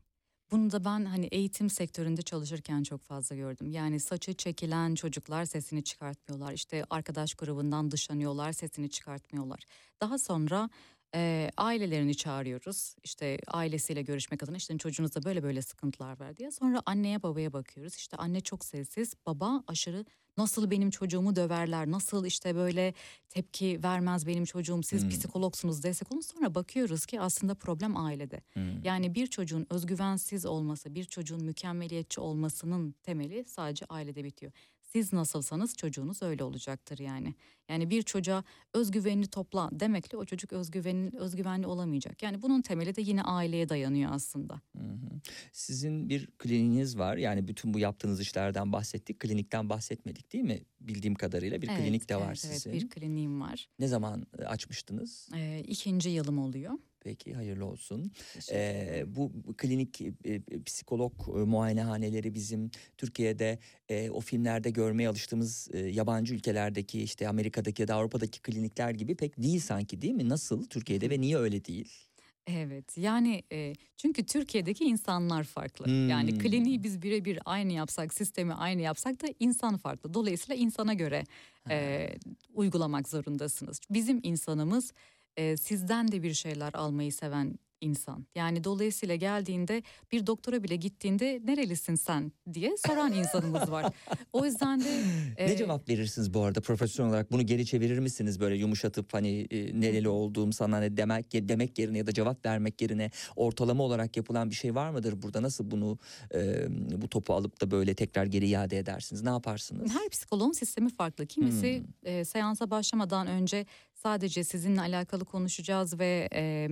bunu 0.51 0.73
da 0.73 0.85
ben 0.85 1.05
hani 1.05 1.27
eğitim 1.27 1.71
sektöründe 1.71 2.23
çalışırken 2.23 2.83
çok 2.83 3.03
fazla 3.03 3.37
gördüm. 3.37 3.71
Yani 3.71 4.01
saçı 4.01 4.35
çekilen 4.35 4.95
çocuklar 4.95 5.45
sesini 5.45 5.85
çıkartmıyorlar. 5.85 6.53
İşte 6.53 6.85
arkadaş 6.91 7.35
grubundan 7.35 7.91
dışlanıyorlar, 7.91 8.53
sesini 8.53 8.91
çıkartmıyorlar. 8.91 9.61
Daha 10.01 10.19
sonra 10.19 10.71
e, 11.17 11.51
ailelerini 11.57 12.17
çağırıyoruz. 12.17 12.97
İşte 13.05 13.39
ailesiyle 13.47 14.03
görüşmek 14.03 14.43
adına 14.43 14.57
işte 14.57 14.79
çocuğunuzda 14.79 15.23
böyle 15.25 15.43
böyle 15.43 15.63
sıkıntılar 15.63 16.21
var 16.21 16.37
diye. 16.37 16.51
Sonra 16.51 16.83
anneye 16.87 17.23
babaya 17.23 17.53
bakıyoruz. 17.53 17.95
İşte 17.95 18.17
anne 18.17 18.41
çok 18.41 18.65
sessiz, 18.65 19.15
baba 19.27 19.63
aşırı 19.67 20.05
nasıl 20.39 20.71
benim 20.71 20.91
çocuğumu 20.91 21.37
döverler, 21.37 21.91
nasıl 21.91 22.25
işte 22.27 22.55
böyle 22.55 22.95
tepki 23.29 23.81
vermez 23.83 24.27
benim 24.27 24.45
çocuğum, 24.45 24.83
siz 24.83 25.03
Hmm. 25.03 25.09
psikologsunuz 25.11 25.83
destek 25.83 26.13
olun. 26.13 26.21
Sonra 26.21 26.55
bakıyoruz 26.55 27.07
ki 27.07 27.21
aslında 27.21 27.55
problem 27.55 27.97
ailede. 27.97 28.41
Hmm. 28.53 28.83
Yani 28.85 29.15
bir 29.15 29.27
çocuğun 29.27 29.67
özgüvensiz 29.71 30.47
olması, 30.47 30.95
bir 30.95 31.05
çocuğun 31.05 31.45
mükemmeliyetçi 31.45 32.21
olmasının 32.21 32.95
temeli 33.03 33.45
sadece 33.45 33.87
ailede 33.87 34.25
bitiyor. 34.25 34.53
Siz 34.97 35.13
nasılsanız 35.13 35.77
çocuğunuz 35.77 36.23
öyle 36.23 36.45
olacaktır 36.45 36.99
yani. 36.99 37.35
Yani 37.69 37.91
bir 37.91 38.03
çocuğa 38.03 38.45
özgüvenini 38.75 39.27
topla 39.27 39.69
demekle 39.73 40.19
o 40.19 40.25
çocuk 40.25 40.53
özgüvenli, 40.53 41.19
özgüvenli 41.19 41.67
olamayacak. 41.67 42.23
Yani 42.23 42.43
bunun 42.43 42.63
temeli 42.63 42.97
de 42.97 43.03
yine 43.03 43.23
aileye 43.23 43.69
dayanıyor 43.69 44.13
aslında. 44.13 44.61
Hı 44.77 44.83
hı. 44.83 45.21
Sizin 45.53 46.09
bir 46.09 46.27
kliniğiniz 46.27 46.99
var. 46.99 47.17
Yani 47.17 47.49
bütün 47.49 47.75
bu 47.75 47.79
yaptığınız 47.79 48.21
işlerden 48.21 48.73
bahsettik. 48.73 49.21
Klinikten 49.21 49.69
bahsetmedik 49.69 50.33
değil 50.33 50.45
mi? 50.45 50.61
Bildiğim 50.81 51.15
kadarıyla 51.15 51.63
bir 51.63 51.69
Evet, 51.69 51.81
klinik 51.81 52.09
de 52.09 52.17
var 52.17 52.27
evet, 52.27 52.39
sizin. 52.39 52.71
Evet 52.71 52.83
bir 52.83 52.91
kliniğim 52.91 53.41
var. 53.41 53.69
Ne 53.79 53.89
zaman 53.89 54.27
e, 54.39 54.45
açmıştınız? 54.45 55.29
Ee, 55.35 55.63
ikinci 55.69 56.11
yılım 56.11 56.39
oluyor. 56.39 56.73
Peki 57.07 57.35
hayırlı 57.35 57.65
olsun. 57.67 58.13
Ee, 58.53 59.05
bu 59.07 59.33
klinik 59.57 60.01
e, 60.01 60.63
psikolog 60.67 61.13
e, 61.29 61.33
muayenehaneleri 61.33 62.35
bizim 62.35 62.71
Türkiye'de 62.97 63.59
e, 63.89 64.11
o 64.11 64.21
filmlerde 64.21 64.71
görmeye 64.71 65.09
alıştığımız 65.09 65.69
e, 65.73 65.79
yabancı 65.79 66.35
ülkelerdeki 66.35 67.03
işte 67.03 67.29
Amerika'daki 67.29 67.83
ya 67.83 67.89
da 67.89 67.95
Avrupa'daki 67.95 68.43
klinikler 68.43 68.91
gibi 68.91 69.15
pek 69.17 69.43
değil 69.43 69.61
sanki 69.61 70.03
değil 70.03 70.15
mi? 70.15 70.29
Nasıl 70.29 70.65
Türkiye'de 70.65 71.11
ve 71.11 71.21
niye 71.21 71.37
öyle 71.37 71.65
değil? 71.65 72.09
Evet 72.47 72.99
yani 72.99 73.43
e, 73.53 73.73
çünkü 73.97 74.27
Türkiye'deki 74.27 74.85
insanlar 74.85 75.45
farklı. 75.45 75.91
Yani 76.07 76.33
Hmm. 76.33 76.39
kliniği 76.39 76.83
biz 76.83 77.03
birebir 77.03 77.39
aynı 77.45 77.73
yapsak, 77.73 78.15
sistemi 78.15 78.55
aynı 78.55 78.83
yapsak 78.83 79.23
da 79.23 79.27
insan 79.41 79.77
farklı. 79.77 80.15
Dolayısıyla 80.15 80.57
insana 80.63 80.95
göre 80.95 81.25
e, 81.71 82.09
uygulamak 82.55 83.09
zorundasınız. 83.09 83.81
Bizim 83.91 84.21
insanımız 84.23 84.93
e, 85.37 85.57
sizden 85.57 86.13
de 86.13 86.23
bir 86.23 86.35
şeyler 86.35 86.75
almayı 86.75 87.13
seven 87.13 87.59
insan. 87.81 88.27
Yani 88.35 88.65
dolayısıyla 88.65 89.15
geldiğinde 89.15 89.83
bir 90.13 90.27
doktora 90.27 90.63
bile 90.63 90.77
gittiğinde 90.77 91.41
nerelisin 91.45 91.95
sen 91.95 92.33
diye 92.55 92.77
soran 92.87 93.13
insanımız 93.13 93.71
var. 93.71 93.93
O 94.33 94.45
yüzden 94.45 94.81
de 94.81 95.03
ne 95.39 95.53
e, 95.53 95.57
cevap 95.57 95.89
verirsiniz 95.89 96.35
bu 96.35 96.43
arada 96.43 96.61
profesyonel 96.61 97.11
olarak? 97.11 97.33
Bunu 97.33 97.43
geri 97.47 97.67
çevirir 97.67 97.99
misiniz 97.99 98.41
böyle 98.41 98.57
yumuşatıp 98.57 99.15
hani 99.15 99.47
e, 99.51 99.81
nereli 99.81 100.09
olduğum 100.09 100.53
sana 100.53 100.81
ne 100.81 100.97
demek 100.97 101.33
demek 101.33 101.79
yerine 101.79 101.99
ya 101.99 102.07
da 102.07 102.13
cevap 102.13 102.47
vermek 102.47 102.83
yerine 102.83 103.11
ortalama 103.37 103.83
olarak 103.85 104.17
yapılan 104.17 104.51
bir 104.51 104.55
şey 104.55 104.75
var 104.75 104.91
mıdır 104.91 105.23
burada? 105.23 105.43
Nasıl 105.43 105.71
bunu 105.71 105.99
e, 106.35 106.67
bu 107.03 107.09
topu 107.09 107.35
alıp 107.35 107.61
da 107.61 107.71
böyle 107.71 107.95
tekrar 107.95 108.27
geri 108.27 108.49
iade 108.49 108.79
edersiniz? 108.79 109.23
Ne 109.23 109.31
yaparsınız? 109.31 109.95
Her 109.95 110.09
psikoloğun 110.09 110.53
sistemi 110.53 110.91
farklı. 110.91 111.27
Kimisi 111.27 111.79
Hmm. 111.79 112.13
e, 112.13 112.25
seansa 112.25 112.71
başlamadan 112.71 113.27
önce 113.27 113.67
sadece 113.97 114.45
sizinle 114.45 114.81
alakalı 114.81 115.25
konuşacağız 115.25 115.99
ve 115.99 116.29
e, 116.33 116.69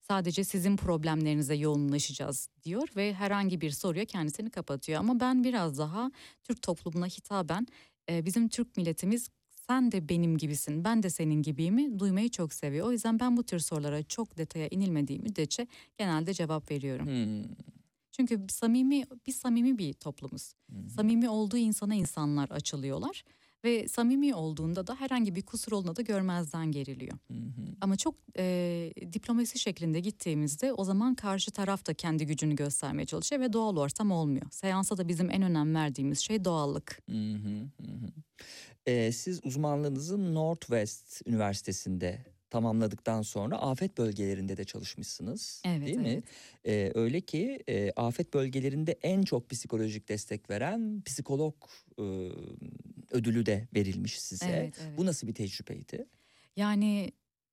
sadece 0.00 0.44
sizin 0.44 0.76
problemlerinize 0.76 1.54
yoğunlaşacağız 1.54 2.48
diyor 2.64 2.88
ve 2.96 3.14
herhangi 3.14 3.60
bir 3.60 3.70
soruya 3.70 4.04
kendisini 4.04 4.50
kapatıyor. 4.50 5.00
Ama 5.00 5.20
ben 5.20 5.44
biraz 5.44 5.78
daha 5.78 6.10
Türk 6.42 6.62
toplumuna 6.62 7.06
hitaben 7.06 7.66
e, 8.10 8.24
bizim 8.24 8.48
Türk 8.48 8.76
milletimiz 8.76 9.28
sen 9.50 9.92
de 9.92 10.08
benim 10.08 10.38
gibisin, 10.38 10.84
ben 10.84 11.02
de 11.02 11.10
senin 11.10 11.42
gibiyimi 11.42 11.98
duymayı 11.98 12.30
çok 12.30 12.54
seviyor. 12.54 12.86
O 12.86 12.92
yüzden 12.92 13.20
ben 13.20 13.36
bu 13.36 13.42
tür 13.42 13.58
sorulara 13.58 14.02
çok 14.02 14.38
detaya 14.38 14.68
inilmediği 14.68 15.18
müddetçe 15.18 15.66
genelde 15.98 16.34
cevap 16.34 16.70
veriyorum. 16.70 17.06
Hmm. 17.06 17.54
Çünkü 18.12 18.46
samimi, 18.48 19.04
biz 19.26 19.36
samimi 19.36 19.78
bir 19.78 19.92
toplumuz. 19.92 20.54
Hı. 20.70 20.90
Samimi 20.90 21.28
olduğu 21.28 21.56
insana 21.56 21.94
insanlar 21.94 22.50
açılıyorlar 22.50 23.24
ve 23.64 23.88
samimi 23.88 24.34
olduğunda 24.34 24.86
da 24.86 24.94
herhangi 24.94 25.34
bir 25.34 25.42
kusur 25.42 25.72
olduğunda 25.72 25.96
da 25.96 26.02
görmezden 26.02 26.72
geriliyor. 26.72 27.18
Hı 27.28 27.34
hı. 27.34 27.62
Ama 27.80 27.96
çok 27.96 28.14
e, 28.38 28.92
diplomasi 29.12 29.58
şeklinde 29.58 30.00
gittiğimizde 30.00 30.72
o 30.72 30.84
zaman 30.84 31.14
karşı 31.14 31.50
taraf 31.50 31.86
da 31.86 31.94
kendi 31.94 32.26
gücünü 32.26 32.56
göstermeye 32.56 33.06
çalışıyor 33.06 33.42
ve 33.42 33.52
doğal 33.52 33.76
ortam 33.76 34.10
olmuyor. 34.10 34.46
Seansa 34.50 34.96
da 34.96 35.08
bizim 35.08 35.30
en 35.30 35.42
önem 35.42 35.74
verdiğimiz 35.74 36.18
şey 36.18 36.44
doğallık. 36.44 37.02
Hı 37.10 37.16
hı, 37.16 37.68
hı. 37.80 38.12
Ee, 38.86 39.12
siz 39.12 39.40
uzmanlığınızı 39.44 40.34
Northwest 40.34 41.22
Üniversitesi'nde 41.26 42.18
tamamladıktan 42.50 43.22
sonra 43.22 43.56
afet 43.56 43.98
bölgelerinde 43.98 44.56
de 44.56 44.64
çalışmışsınız. 44.64 45.62
Evet, 45.64 45.86
değil 45.86 45.98
mi? 45.98 46.08
evet. 46.08 46.24
Ee, 46.66 47.00
öyle 47.00 47.20
ki 47.20 47.62
e, 47.68 47.92
afet 47.96 48.34
bölgelerinde 48.34 48.98
en 49.02 49.22
çok 49.22 49.50
psikolojik 49.50 50.08
destek 50.08 50.50
veren 50.50 51.02
psikolog 51.06 51.54
e, 51.98 52.02
ödülü 53.12 53.46
de 53.46 53.68
verilmiş 53.74 54.20
size. 54.20 54.46
Evet, 54.46 54.78
evet. 54.82 54.98
Bu 54.98 55.06
nasıl 55.06 55.26
bir 55.26 55.34
tecrübeydi? 55.34 56.06
Yani 56.56 57.12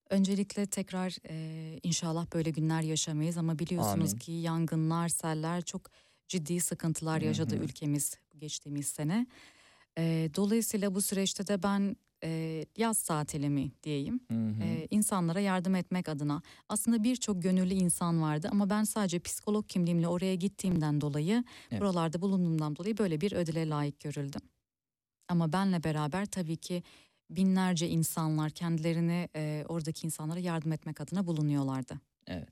öncelikle 0.09 0.65
tekrar 0.65 1.17
e, 1.29 1.79
inşallah 1.83 2.33
böyle 2.33 2.49
günler 2.49 2.81
yaşamayız 2.81 3.37
ama 3.37 3.59
biliyorsunuz 3.59 4.11
Amin. 4.11 4.19
ki 4.19 4.31
yangınlar, 4.31 5.09
seller 5.09 5.61
çok 5.61 5.91
ciddi 6.27 6.59
sıkıntılar 6.59 7.21
yaşadı 7.21 7.55
hı. 7.55 7.63
ülkemiz 7.63 8.17
geçtiğimiz 8.37 8.87
sene. 8.87 9.27
E, 9.97 10.29
dolayısıyla 10.35 10.95
bu 10.95 11.01
süreçte 11.01 11.47
de 11.47 11.63
ben 11.63 11.95
e, 12.23 12.65
yaz 12.77 13.03
tatilimi 13.03 13.71
diyeyim 13.83 14.19
Hı 14.31 14.33
hı. 14.33 14.63
e, 14.63 14.87
insanlara 14.89 15.39
yardım 15.39 15.75
etmek 15.75 16.09
adına. 16.09 16.41
Aslında 16.69 17.03
birçok 17.03 17.41
gönüllü 17.41 17.73
insan 17.73 18.21
vardı 18.21 18.49
ama 18.51 18.69
ben 18.69 18.83
sadece 18.83 19.19
psikolog 19.19 19.67
kimliğimle 19.67 20.07
oraya 20.07 20.35
gittiğimden 20.35 21.01
dolayı, 21.01 21.43
Evet. 21.71 21.81
buralarda 21.81 22.21
bulunduğumdan 22.21 22.75
dolayı 22.75 22.97
böyle 22.97 23.21
bir 23.21 23.31
ödüle 23.31 23.69
layık 23.69 23.99
görüldüm. 23.99 24.41
Ama 25.29 25.53
benle 25.53 25.83
beraber 25.83 26.25
tabii 26.25 26.57
ki 26.57 26.83
binlerce 27.29 27.87
insanlar 27.89 28.49
kendilerini 28.51 29.29
e, 29.35 29.63
oradaki 29.67 30.07
insanlara 30.07 30.39
yardım 30.39 30.71
etmek 30.71 31.01
adına 31.01 31.27
bulunuyorlardı. 31.27 31.99
Evet. 32.27 32.49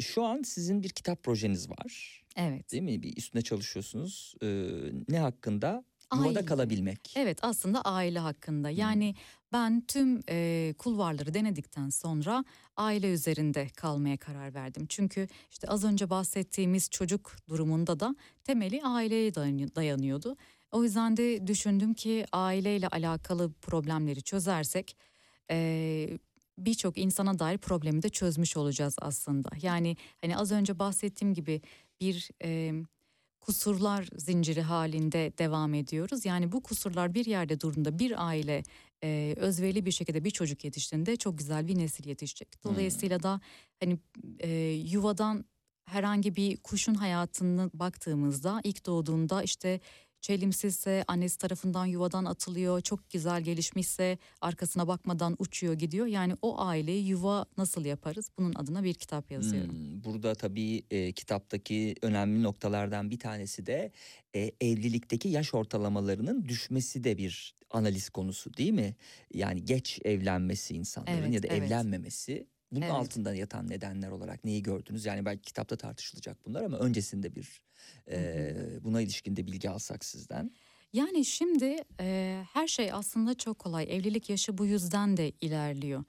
Şu 0.00 0.24
an 0.24 0.42
sizin 0.42 0.82
bir 0.82 0.88
kitap 0.88 1.22
projeniz 1.22 1.70
var. 1.70 2.22
Evet. 2.36 2.72
Değil 2.72 2.82
mi? 2.82 3.02
Bir 3.02 3.16
üstüne 3.16 3.42
çalışıyorsunuz. 3.42 4.34
Ee, 4.42 4.68
ne 5.08 5.18
hakkında? 5.18 5.84
Yuvada 6.14 6.28
Aile. 6.28 6.44
kalabilmek. 6.44 7.12
Evet 7.16 7.38
aslında 7.42 7.82
aile 7.82 8.18
hakkında 8.18 8.70
yani 8.70 9.14
ben 9.52 9.80
tüm 9.88 10.20
e, 10.28 10.74
kulvarları 10.78 11.34
denedikten 11.34 11.88
sonra 11.88 12.44
aile 12.76 13.12
üzerinde 13.12 13.68
kalmaya 13.68 14.16
karar 14.16 14.54
verdim. 14.54 14.86
Çünkü 14.88 15.28
işte 15.50 15.68
az 15.68 15.84
önce 15.84 16.10
bahsettiğimiz 16.10 16.90
çocuk 16.90 17.36
durumunda 17.48 18.00
da 18.00 18.14
temeli 18.44 18.82
aileye 18.84 19.34
dayanı- 19.34 19.74
dayanıyordu. 19.74 20.36
O 20.76 20.84
yüzden 20.84 21.16
de 21.16 21.46
düşündüm 21.46 21.94
ki 21.94 22.26
aileyle 22.32 22.88
alakalı 22.88 23.52
problemleri 23.52 24.22
çözersek 24.22 24.96
e, 25.50 26.18
birçok 26.58 26.98
insana 26.98 27.38
dair 27.38 27.58
problemi 27.58 28.02
de 28.02 28.08
çözmüş 28.08 28.56
olacağız 28.56 28.96
aslında. 29.00 29.48
Yani 29.62 29.96
hani 30.20 30.36
az 30.36 30.52
önce 30.52 30.78
bahsettiğim 30.78 31.34
gibi 31.34 31.60
bir 32.00 32.30
e, 32.44 32.72
kusurlar 33.40 34.08
zinciri 34.16 34.62
halinde 34.62 35.32
devam 35.38 35.74
ediyoruz. 35.74 36.24
Yani 36.24 36.52
bu 36.52 36.62
kusurlar 36.62 37.14
bir 37.14 37.26
yerde 37.26 37.60
durduğunda 37.60 37.98
bir 37.98 38.26
aile 38.26 38.62
e, 39.04 39.34
özverili 39.36 39.86
bir 39.86 39.92
şekilde 39.92 40.24
bir 40.24 40.30
çocuk 40.30 40.64
yetiştiğinde 40.64 41.16
çok 41.16 41.38
güzel 41.38 41.68
bir 41.68 41.78
nesil 41.78 42.08
yetişecek. 42.08 42.64
Dolayısıyla 42.64 43.22
da 43.22 43.40
hani 43.80 43.98
e, 44.40 44.50
yuvadan 44.70 45.44
herhangi 45.86 46.36
bir 46.36 46.56
kuşun 46.56 46.94
hayatını 46.94 47.70
baktığımızda 47.74 48.60
ilk 48.64 48.86
doğduğunda 48.86 49.42
işte 49.42 49.80
çelimsizse 50.26 51.04
annesi 51.08 51.38
tarafından 51.38 51.86
yuvadan 51.86 52.24
atılıyor 52.24 52.80
çok 52.80 53.10
güzel 53.10 53.42
gelişmişse 53.42 54.18
arkasına 54.40 54.88
bakmadan 54.88 55.36
uçuyor 55.38 55.74
gidiyor 55.74 56.06
yani 56.06 56.36
o 56.42 56.60
aileyi 56.60 57.06
yuva 57.06 57.46
nasıl 57.58 57.84
yaparız 57.84 58.30
bunun 58.38 58.54
adına 58.54 58.84
bir 58.84 58.94
kitap 58.94 59.30
yazıyorum. 59.30 59.70
Hmm, 59.70 60.04
burada 60.04 60.34
tabii 60.34 60.82
e, 60.90 61.12
kitaptaki 61.12 61.94
önemli 62.02 62.42
noktalardan 62.42 63.10
bir 63.10 63.18
tanesi 63.18 63.66
de 63.66 63.92
e, 64.34 64.52
evlilikteki 64.60 65.28
yaş 65.28 65.54
ortalamalarının 65.54 66.44
düşmesi 66.48 67.04
de 67.04 67.18
bir 67.18 67.54
analiz 67.70 68.10
konusu 68.10 68.56
değil 68.56 68.72
mi? 68.72 68.94
Yani 69.34 69.64
geç 69.64 70.00
evlenmesi 70.04 70.74
insanların 70.74 71.16
Evet, 71.16 71.34
ya 71.34 71.42
da 71.42 71.46
evet. 71.46 71.62
evlenmemesi 71.62 72.46
Bunun 72.72 72.82
Evet. 72.82 72.92
altında 72.92 73.34
yatan 73.34 73.68
nedenler 73.68 74.10
olarak 74.10 74.44
neyi 74.44 74.62
gördünüz? 74.62 75.04
Yani 75.04 75.24
belki 75.24 75.42
kitapta 75.42 75.76
tartışılacak 75.76 76.46
bunlar 76.46 76.62
ama 76.64 76.78
öncesinde 76.78 77.34
bir 77.34 77.62
e, 78.10 78.56
buna 78.84 79.00
ilişkin 79.00 79.36
de 79.36 79.46
bilgi 79.46 79.70
alsak 79.70 80.04
sizden. 80.04 80.50
Yani 80.92 81.24
şimdi 81.24 81.76
e, 82.00 82.42
her 82.52 82.66
şey 82.66 82.92
aslında 82.92 83.34
çok 83.34 83.58
kolay. 83.58 83.84
Evlilik 83.90 84.30
yaşı 84.30 84.58
bu 84.58 84.66
yüzden 84.66 85.16
de 85.16 85.32
ilerliyor. 85.40 86.04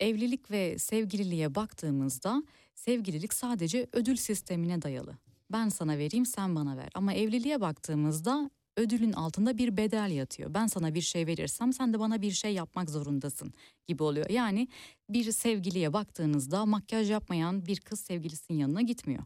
Evlilik 0.00 0.50
ve 0.50 0.78
sevgililiğe 0.78 1.54
baktığımızda 1.54 2.42
sevgililik 2.74 3.34
sadece 3.34 3.86
ödül 3.92 4.16
sistemine 4.16 4.82
dayalı. 4.82 5.18
Ben 5.52 5.68
sana 5.68 5.98
vereyim 5.98 6.26
sen 6.26 6.56
bana 6.56 6.76
ver. 6.76 6.88
Ama 6.94 7.12
evliliğe 7.14 7.60
baktığımızda 7.60 8.50
ödülün 8.76 9.12
altında 9.12 9.58
bir 9.58 9.76
bedel 9.76 10.10
yatıyor. 10.10 10.54
Ben 10.54 10.66
sana 10.66 10.94
bir 10.94 11.00
şey 11.00 11.26
verirsem 11.26 11.72
sen 11.72 11.94
de 11.94 11.98
bana 11.98 12.22
bir 12.22 12.30
şey 12.30 12.54
yapmak 12.54 12.90
zorundasın 12.90 13.52
gibi 13.86 14.02
oluyor. 14.02 14.30
Yani 14.30 14.68
bir 15.08 15.32
sevgiliye 15.32 15.92
baktığınızda 15.92 16.66
makyaj 16.66 17.10
yapmayan 17.10 17.66
bir 17.66 17.80
kız 17.80 18.00
sevgilisinin 18.00 18.58
yanına 18.58 18.80
gitmiyor. 18.82 19.24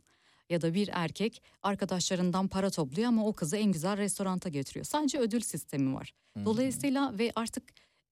Ya 0.51 0.63
da 0.63 0.75
bir 0.75 0.91
erkek 0.93 1.43
arkadaşlarından 1.63 2.49
para 2.49 2.71
topluyor 2.71 3.09
ama 3.09 3.27
o 3.27 3.33
kızı 3.33 3.57
en 3.57 3.73
güzel 3.73 3.97
restoranta 3.97 4.49
götürüyor. 4.49 4.85
Sadece 4.85 5.19
ödül 5.19 5.41
sistemi 5.41 5.95
var. 5.95 6.13
Dolayısıyla 6.45 7.19
ve 7.19 7.33
artık 7.35 7.63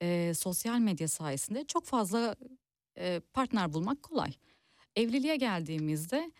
e, 0.02 0.32
sosyal 0.34 0.78
medya 0.78 1.08
sayesinde 1.08 1.64
çok 1.64 1.84
fazla 1.84 2.36
e, 2.98 3.20
partner 3.32 3.72
bulmak 3.72 4.02
kolay. 4.02 4.32
Evliliğe 4.96 5.36
geldiğimizde 5.36 6.32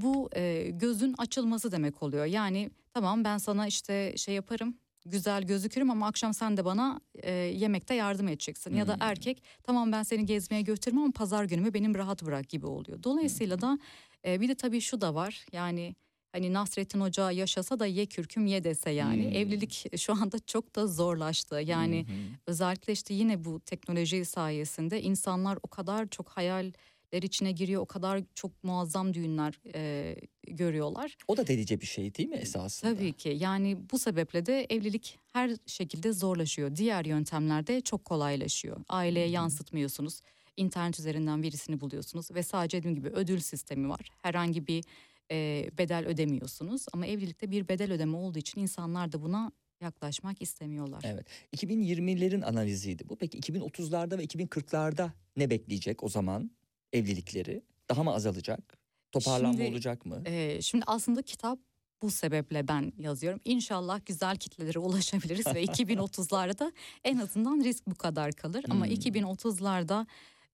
bu 0.00 0.30
e, 0.36 0.70
gözün 0.72 1.14
açılması 1.18 1.72
demek 1.72 2.02
oluyor. 2.02 2.24
Yani 2.24 2.70
tamam 2.94 3.24
ben 3.24 3.38
sana 3.38 3.66
işte 3.66 4.14
şey 4.16 4.34
yaparım 4.34 4.74
güzel 5.06 5.42
gözükürüm 5.42 5.90
ama 5.90 6.06
akşam 6.06 6.34
sen 6.34 6.56
de 6.56 6.64
bana 6.64 7.00
e, 7.14 7.32
yemekte 7.32 7.94
yardım 7.94 8.28
edeceksin. 8.28 8.74
Ya 8.74 8.86
da 8.86 8.92
Hmm. 8.94 9.02
erkek 9.02 9.42
tamam 9.62 9.92
ben 9.92 10.02
seni 10.02 10.26
gezmeye 10.26 10.62
götürmem 10.62 11.02
ama 11.02 11.12
pazar 11.12 11.44
günümü 11.44 11.74
benim 11.74 11.94
rahat 11.94 12.22
bırak 12.22 12.48
gibi 12.48 12.66
oluyor. 12.66 13.02
Dolayısıyla 13.02 13.60
da 13.60 13.78
e, 14.26 14.40
bir 14.40 14.48
de 14.48 14.54
tabii 14.54 14.80
şu 14.80 15.00
da 15.00 15.14
var 15.14 15.46
yani 15.52 15.94
hani 16.32 16.52
Nasrettin 16.52 17.00
Hoca 17.00 17.30
yaşasa 17.30 17.78
da 17.78 17.86
ye 17.86 18.06
kürküm 18.06 18.46
ye 18.46 18.64
dese 18.64 18.90
yani 18.90 19.24
Hmm. 19.24 19.32
evlilik 19.32 19.84
şu 20.00 20.12
anda 20.12 20.38
çok 20.38 20.74
da 20.76 20.86
zorlaştı. 20.86 21.60
Yani 21.64 22.06
hı. 22.08 22.12
özellikle 22.46 22.92
işte 22.92 23.14
yine 23.14 23.44
bu 23.44 23.60
teknoloji 23.60 24.24
sayesinde 24.24 25.02
insanlar 25.02 25.58
o 25.62 25.68
kadar 25.68 26.06
çok 26.08 26.28
hayaller 26.28 26.72
içine 27.12 27.52
giriyor, 27.52 27.82
o 27.82 27.86
kadar 27.86 28.22
çok 28.34 28.64
muazzam 28.64 29.14
düğünler 29.14 29.60
e, 29.74 30.14
görüyorlar. 30.48 31.16
o 31.28 31.36
da 31.36 31.46
delice 31.46 31.80
bir 31.80 31.86
şey 31.86 32.14
değil 32.14 32.28
mi 32.28 32.36
esasında? 32.36 32.94
Tabii 32.94 33.12
ki 33.12 33.36
yani 33.40 33.76
bu 33.92 33.98
sebeple 33.98 34.46
de 34.46 34.66
evlilik 34.70 35.18
her 35.32 35.50
şekilde 35.66 36.12
zorlaşıyor. 36.12 36.76
Diğer 36.76 37.04
yöntemlerde 37.04 37.80
çok 37.80 38.04
kolaylaşıyor. 38.04 38.76
Aileye 38.88 39.28
yansıtmıyorsunuz. 39.28 40.20
İnternet 40.56 41.00
üzerinden 41.00 41.42
birisini 41.42 41.80
buluyorsunuz 41.80 42.30
ve 42.30 42.42
sadece 42.42 42.78
dediğim 42.78 42.96
gibi 42.96 43.08
ödül 43.08 43.38
sistemi 43.40 43.88
var. 43.88 44.10
Herhangi 44.22 44.66
bir 44.66 44.84
e, 45.30 45.70
bedel 45.78 46.06
ödemiyorsunuz 46.06 46.86
ama 46.92 47.06
evlilikte 47.06 47.50
bir 47.50 47.68
bedel 47.68 47.92
ödeme 47.92 48.16
olduğu 48.16 48.38
için 48.38 48.60
insanlar 48.60 49.12
da 49.12 49.22
buna 49.22 49.52
yaklaşmak 49.80 50.42
istemiyorlar. 50.42 51.02
Evet. 51.06 51.26
2020'lerin 51.56 52.44
analiziydi 52.44 53.08
bu. 53.08 53.16
Peki 53.16 53.38
2030'larda 53.40 54.18
ve 54.18 54.24
2040'larda 54.24 55.10
ne 55.36 55.50
bekleyecek 55.50 56.02
o 56.04 56.08
zaman 56.08 56.50
evlilikleri? 56.92 57.62
Daha 57.88 58.02
mı 58.02 58.14
azalacak? 58.14 58.78
Toparlanma 59.12 59.52
Şimdi, 59.52 59.70
olacak 59.70 60.06
mı? 60.06 60.22
Ee, 60.26 60.62
şimdi 60.62 60.84
aslında 60.86 61.22
kitap 61.22 61.58
bu 62.02 62.10
sebeple 62.10 62.68
ben 62.68 62.92
yazıyorum. 62.98 63.40
İnşallah 63.44 64.00
güzel 64.06 64.36
kitlelere 64.36 64.78
ulaşabiliriz 64.78 65.46
ve 65.46 65.64
2030'larda 65.64 66.72
en 67.04 67.18
azından 67.18 67.64
risk 67.64 67.86
bu 67.86 67.94
kadar 67.94 68.32
kalır. 68.32 68.64
Ama 68.70 68.86
Hmm. 68.86 68.92
2030'larda 68.92 70.06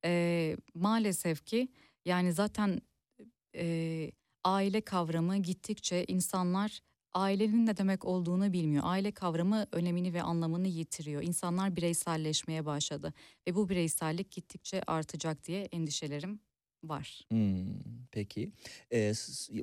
e, 0.04 0.56
maalesef 0.74 1.44
ki 1.46 1.68
yani 2.04 2.32
zaten 2.32 2.80
e, 3.56 4.10
aile 4.44 4.80
kavramı 4.80 5.36
gittikçe 5.36 6.04
insanlar 6.08 6.80
ailenin 7.14 7.66
ne 7.66 7.76
demek 7.76 8.04
olduğunu 8.04 8.52
bilmiyor. 8.52 8.82
Aile 8.86 9.12
kavramı 9.12 9.66
önemini 9.72 10.14
ve 10.14 10.22
anlamını 10.22 10.68
yitiriyor. 10.68 11.22
İnsanlar 11.22 11.76
bireyselleşmeye 11.76 12.66
başladı 12.66 13.14
ve 13.48 13.54
bu 13.54 13.68
bireysellik 13.68 14.30
gittikçe 14.30 14.82
artacak 14.86 15.44
diye 15.44 15.62
endişelerim 15.72 16.40
var. 16.88 17.20
Hmm, 17.30 17.64
peki. 18.12 18.50
Ee, 18.92 19.12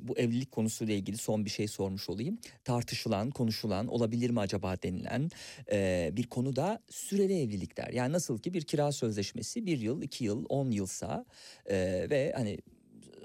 bu 0.02 0.18
evlilik 0.18 0.52
konusuyla 0.52 0.94
ilgili 0.94 1.16
son 1.16 1.44
bir 1.44 1.50
şey 1.50 1.68
sormuş 1.68 2.08
olayım. 2.08 2.38
Tartışılan, 2.64 3.30
konuşulan, 3.30 3.86
olabilir 3.86 4.30
mi 4.30 4.40
acaba 4.40 4.82
denilen 4.82 5.28
e, 5.72 6.10
bir 6.12 6.26
konu 6.26 6.56
da 6.56 6.82
süreli 6.90 7.40
evlilikler. 7.40 7.88
Yani 7.92 8.12
nasıl 8.12 8.38
ki 8.38 8.54
bir 8.54 8.62
kira 8.62 8.92
sözleşmesi 8.92 9.66
bir 9.66 9.78
yıl, 9.78 10.02
iki 10.02 10.24
yıl, 10.24 10.44
on 10.48 10.70
yılsa 10.70 11.24
e, 11.66 11.76
ve 12.10 12.32
hani 12.36 12.58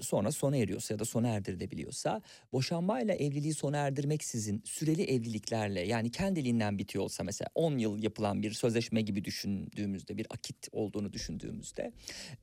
sonra 0.01 0.31
sona 0.31 0.57
eriyorsa 0.57 0.93
ya 0.93 0.99
da 0.99 1.05
sona 1.05 1.27
erdirilebiliyorsa 1.27 2.21
boşanmayla 2.53 3.13
evliliği 3.15 3.53
sona 3.53 3.77
erdirmek 3.77 4.23
sizin 4.23 4.61
süreli 4.65 5.03
evliliklerle 5.03 5.81
yani 5.81 6.11
kendiliğinden 6.11 6.77
bitiyor 6.77 7.03
olsa 7.03 7.23
mesela 7.23 7.49
10 7.55 7.77
yıl 7.77 8.03
yapılan 8.03 8.43
bir 8.43 8.51
sözleşme 8.51 9.01
gibi 9.01 9.25
düşündüğümüzde 9.25 10.17
bir 10.17 10.27
akit 10.29 10.67
olduğunu 10.71 11.13
düşündüğümüzde 11.13 11.93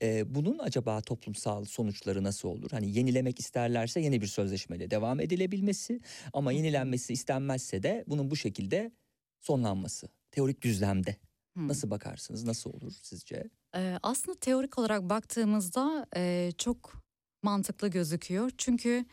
e, 0.01 0.35
bunun 0.35 0.59
acaba 0.59 1.01
toplumsal 1.01 1.65
sonuçları 1.65 2.23
nasıl 2.23 2.49
olur? 2.49 2.71
Hani 2.71 2.91
yenilemek 2.97 3.39
isterlerse 3.39 3.99
yeni 4.01 4.21
bir 4.21 4.27
sözleşmeyle 4.27 4.91
devam 4.91 5.19
edilebilmesi 5.19 5.99
ama 6.33 6.51
yenilenmesi 6.51 7.13
istenmezse 7.13 7.83
de 7.83 8.03
bunun 8.07 8.31
bu 8.31 8.35
şekilde 8.35 8.91
sonlanması. 9.39 10.07
Teorik 10.31 10.61
düzlemde 10.61 11.15
Hmm. 11.55 11.67
nasıl 11.67 11.89
bakarsınız? 11.89 12.43
Nasıl 12.43 12.69
olur 12.73 12.93
sizce? 13.01 13.43
Ee, 13.75 13.99
aslında 14.03 14.39
teorik 14.39 14.77
olarak 14.79 15.09
baktığımızda 15.09 16.05
e, 16.15 16.51
çok 16.57 17.04
mantıklı 17.45 17.87
gözüküyor. 17.87 18.51
Çünkü 18.57 19.05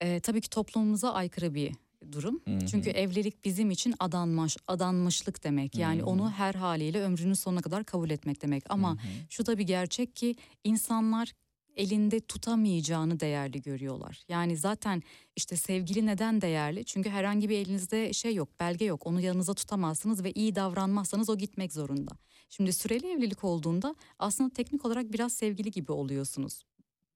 e, 0.00 0.20
tabii 0.20 0.40
ki 0.40 0.50
toplumumuza 0.50 1.12
aykırı 1.12 1.54
bir 1.54 1.72
durum. 2.12 2.40
Hı 2.48 2.56
hı. 2.56 2.66
Çünkü 2.66 2.90
evlilik 2.90 3.44
bizim 3.44 3.70
için 3.70 3.94
adanmış, 4.00 4.56
adanmışlık 4.68 5.44
demek. 5.44 5.74
Yani 5.78 6.00
Hı 6.00 6.02
hı. 6.02 6.06
onu 6.06 6.30
her 6.30 6.54
haliyle 6.54 7.02
ömrünün 7.02 7.34
sonuna 7.34 7.60
kadar 7.60 7.84
kabul 7.84 8.10
etmek 8.10 8.42
demek. 8.42 8.62
Ama 8.68 8.90
Hı 8.90 8.94
hı. 8.94 8.98
şu 9.30 9.46
da 9.46 9.58
bir 9.58 9.66
gerçek 9.66 10.16
ki 10.16 10.36
insanlar 10.64 11.32
elinde 11.76 12.20
tutamayacağını 12.20 13.20
değerli 13.20 13.62
görüyorlar. 13.62 14.24
Yani 14.28 14.56
zaten 14.56 15.02
işte 15.36 15.56
sevgili 15.56 16.06
neden 16.06 16.40
değerli? 16.40 16.84
Çünkü 16.84 17.10
herhangi 17.10 17.48
bir 17.48 17.58
elinizde 17.58 18.12
şey 18.12 18.34
yok, 18.34 18.48
belge 18.60 18.84
yok. 18.84 19.06
Onu 19.06 19.20
yanınıza 19.20 19.54
tutamazsınız 19.54 20.24
ve 20.24 20.32
iyi 20.32 20.54
davranmazsanız 20.54 21.30
o 21.30 21.38
gitmek 21.38 21.72
zorunda. 21.72 22.12
Şimdi 22.48 22.72
süreli 22.72 23.06
evlilik 23.06 23.44
olduğunda 23.44 23.94
aslında 24.18 24.50
teknik 24.50 24.84
olarak 24.84 25.12
biraz 25.12 25.32
sevgili 25.32 25.70
gibi 25.70 25.92
oluyorsunuz. 25.92 26.64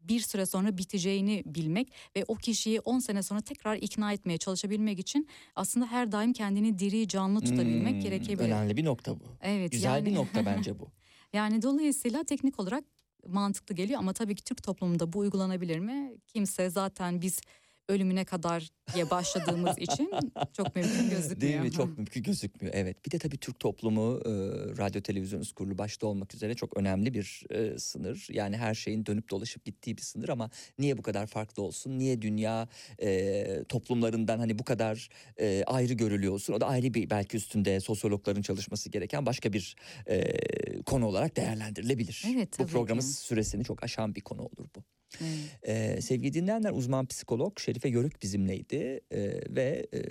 Bir 0.01 0.21
süre 0.21 0.47
sonra 0.47 0.79
biteceğini 0.79 1.43
bilmek 1.47 1.93
ve 2.17 2.25
o 2.29 2.35
kişiyi 2.35 2.81
10 2.81 2.99
sene 2.99 3.23
sonra 3.23 3.41
tekrar 3.41 3.77
ikna 3.77 4.13
etmeye 4.13 4.39
çalışabilmek 4.39 4.99
için 4.99 5.29
aslında 5.57 5.87
her 5.87 6.13
daim 6.13 6.33
kendini 6.33 6.79
diri 6.79 7.09
canlı 7.09 7.41
tutabilmek 7.41 7.93
Hmm, 7.95 8.01
gerekebilir. 8.01 8.45
Önemli 8.49 8.77
bir 8.77 8.85
nokta 8.85 9.21
bu. 9.21 9.25
Evet 9.43 9.73
Güzel 9.73 10.05
bir 10.07 10.11
yani- 10.11 10.19
nokta 10.19 10.47
bence 10.47 10.79
bu. 10.79 10.89
Yani 11.33 11.63
dolayısıyla 11.63 12.25
teknik 12.25 12.61
olarak 12.61 12.85
mantıklı 13.27 13.75
geliyor 13.75 13.99
ama 14.01 14.13
tabii 14.13 14.35
ki 14.35 14.45
Türk 14.45 14.63
toplumunda 14.63 15.13
bu 15.13 15.19
uygulanabilir 15.19 15.79
mi? 15.79 16.13
Kimse 16.27 16.71
zaten 16.71 17.23
biz 17.23 17.41
ölümüne 17.89 18.25
kadar 18.25 18.69
diye 18.95 19.11
başladığımız 19.11 19.79
için 19.79 20.11
çok 20.53 20.77
mümkün 20.77 21.11
gözükmüyor. 21.11 21.41
Değil 21.41 21.61
mi? 21.61 21.73
Çok 21.73 21.99
mümkün 21.99 22.23
gözükmüyor. 22.23 22.75
Evet. 22.77 23.07
Bir 23.07 23.11
de 23.11 23.19
tabii 23.19 23.37
Türk 23.37 23.61
toplumu 23.61 24.21
e, 24.25 24.31
radyo 24.79 25.03
televizyon 25.03 25.45
kurulu 25.57 25.79
başta 25.79 26.07
olmak 26.07 26.35
üzere 26.35 26.55
çok 26.55 26.77
önemli 26.77 27.15
bir 27.15 27.43
e, 27.51 27.79
sınır. 27.79 28.27
Yani 28.31 28.57
her 28.57 28.75
şeyin 28.75 29.07
dönüp 29.07 29.31
dolaşıp 29.31 29.65
gittiği 29.65 29.97
bir 29.97 30.03
sınır 30.03 30.29
ama 30.29 30.51
niye 30.79 30.99
bu 30.99 31.03
kadar 31.03 31.27
farklı 31.27 31.63
olsun? 31.63 31.99
Niye 31.99 32.23
dünya 32.23 32.69
e, 33.03 33.65
toplumlarından 33.69 34.39
hani 34.39 34.59
bu 34.59 34.65
kadar 34.65 35.09
e, 35.41 35.65
ayrı 35.67 35.93
görülüyor 35.93 36.33
olsun? 36.33 36.53
O 36.53 36.61
da 36.61 36.67
ayrı 36.67 36.95
bir 36.95 37.11
belki 37.11 37.37
üstünde 37.37 37.81
sosyologların 37.81 38.43
çalışması 38.43 38.91
gereken 38.91 39.27
başka 39.27 39.53
bir 39.53 39.77
e, 40.07 40.83
konu 40.83 41.07
olarak 41.07 41.37
değerlendirilebilir. 41.37 42.25
Evet, 42.35 42.59
bu 42.59 42.67
programın 42.67 43.01
ki. 43.01 43.07
süresini 43.07 43.65
çok 43.65 43.83
aşan 43.83 44.15
bir 44.15 44.21
konu 44.21 44.43
olur 44.43 44.69
bu. 44.77 44.98
Evet. 45.21 45.59
Ee, 45.63 46.01
sevgili 46.01 46.33
dinleyenler 46.33 46.71
uzman 46.71 47.07
psikolog 47.07 47.61
Şerife 47.61 47.89
Yörük 47.89 48.23
bizimleydi 48.23 49.01
Ee, 49.13 49.41
ve 49.51 49.87
e, 49.95 50.03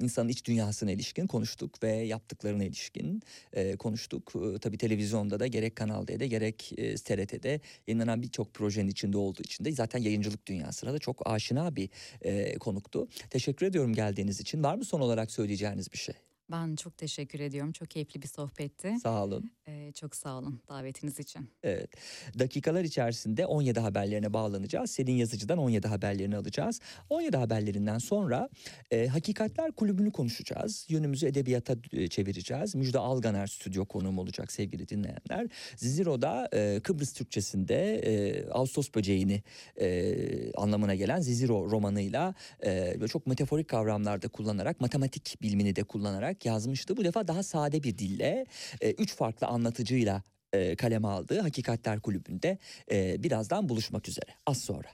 insanın 0.00 0.28
iç 0.28 0.44
dünyasına 0.44 0.90
ilişkin 0.90 1.26
konuştuk 1.26 1.82
ve 1.82 1.92
yaptıklarına 1.92 2.64
ilişkin 2.64 3.22
e, 3.52 3.76
konuştuk. 3.76 4.32
Ee, 4.36 4.58
tabii 4.58 4.78
televizyonda 4.78 5.40
da 5.40 5.46
gerek 5.46 5.76
Kanal 5.76 6.06
D'de 6.06 6.26
gerek 6.26 6.72
e, 6.76 6.94
TRT'de 6.94 7.60
yayınlanan 7.86 8.22
birçok 8.22 8.54
projenin 8.54 8.88
içinde 8.88 9.18
olduğu 9.18 9.42
için 9.42 9.64
de 9.64 9.72
zaten 9.72 9.98
yayıncılık 9.98 10.46
dünyasına 10.46 10.92
da 10.92 10.98
çok 10.98 11.30
aşina 11.30 11.76
bir 11.76 11.88
e, 12.22 12.58
konuktu. 12.58 13.08
Teşekkür 13.30 13.66
ediyorum 13.66 13.94
geldiğiniz 13.94 14.40
için. 14.40 14.62
Var 14.62 14.74
mı 14.74 14.84
son 14.84 15.00
olarak 15.00 15.30
söyleyeceğiniz 15.30 15.92
bir 15.92 15.98
şey? 15.98 16.14
Ben 16.50 16.76
çok 16.76 16.96
teşekkür 16.96 17.40
ediyorum. 17.40 17.72
Çok 17.72 17.90
keyifli 17.90 18.22
bir 18.22 18.28
sohbetti. 18.28 18.94
Sağ 19.02 19.24
olun. 19.24 19.50
Ee, 19.68 19.92
çok 19.92 20.16
sağ 20.16 20.38
olun 20.38 20.60
davetiniz 20.68 21.18
için. 21.18 21.48
Evet. 21.62 21.90
Dakikalar 22.38 22.84
içerisinde 22.84 23.46
17 23.46 23.80
haberlerine 23.80 24.32
bağlanacağız. 24.32 24.90
Selin 24.90 25.12
Yazıcı'dan 25.12 25.58
17 25.58 25.88
haberlerini 25.88 26.36
alacağız. 26.36 26.80
17 27.10 27.36
haberlerinden 27.36 27.98
sonra 27.98 28.48
e, 28.90 29.06
Hakikatler 29.06 29.72
Kulübü'nü 29.72 30.12
konuşacağız. 30.12 30.86
Yönümüzü 30.88 31.26
edebiyata 31.26 31.76
e, 31.92 32.08
çevireceğiz. 32.08 32.74
Müjde 32.74 32.98
Alganer 32.98 33.46
stüdyo 33.46 33.84
konuğum 33.84 34.18
olacak 34.18 34.52
sevgili 34.52 34.88
dinleyenler. 34.88 35.48
Ziziro'da 35.76 36.48
e, 36.52 36.80
Kıbrıs 36.80 37.12
Türkçesinde 37.12 37.96
e, 37.96 38.44
Ağustos 38.50 38.94
böceğini 38.94 39.42
e, 39.80 40.52
anlamına 40.52 40.94
gelen 40.94 41.20
Ziziro 41.20 41.70
romanıyla 41.70 42.34
e, 42.64 43.06
çok 43.08 43.26
metaforik 43.26 43.68
kavramlarda 43.68 44.28
kullanarak 44.28 44.80
matematik 44.80 45.42
bilimini 45.42 45.76
de 45.76 45.82
kullanarak 45.82 46.33
yazmıştı. 46.44 46.96
Bu 46.96 47.04
defa 47.04 47.28
daha 47.28 47.42
sade 47.42 47.82
bir 47.82 47.98
dille 47.98 48.46
e, 48.80 48.90
üç 48.90 49.14
farklı 49.14 49.46
anlatıcıyla 49.46 50.22
e, 50.52 50.76
kaleme 50.76 51.08
aldığı 51.08 51.40
Hakikatler 51.40 52.00
Kulübü'nde 52.00 52.58
e, 52.90 53.22
birazdan 53.22 53.68
buluşmak 53.68 54.08
üzere. 54.08 54.30
Az 54.46 54.58
sonra. 54.58 54.88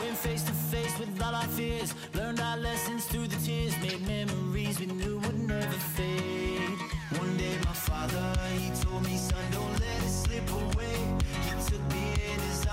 Went 0.00 0.16
face 0.16 0.42
to 0.44 0.52
face 0.52 0.98
with 0.98 1.22
all 1.22 1.34
our 1.34 1.48
fears, 1.56 1.94
learned 2.14 2.40
our 2.40 2.56
lessons 2.56 3.04
through 3.06 3.26
the 3.26 3.36
tears, 3.44 3.74
made 3.82 4.00
memories 4.06 4.80
we 4.80 4.86
knew 4.86 5.18
would 5.18 5.38
never 5.40 5.78
fade. 5.96 6.78
One 7.18 7.36
day, 7.36 7.56
my 7.64 7.74
father, 7.74 8.32
he 8.58 8.70
told 8.82 9.02
me, 9.04 9.16
son, 9.16 9.44
don't 9.52 9.72
let 9.72 10.02
it 10.02 10.10
slip 10.10 10.50
away. 10.50 10.93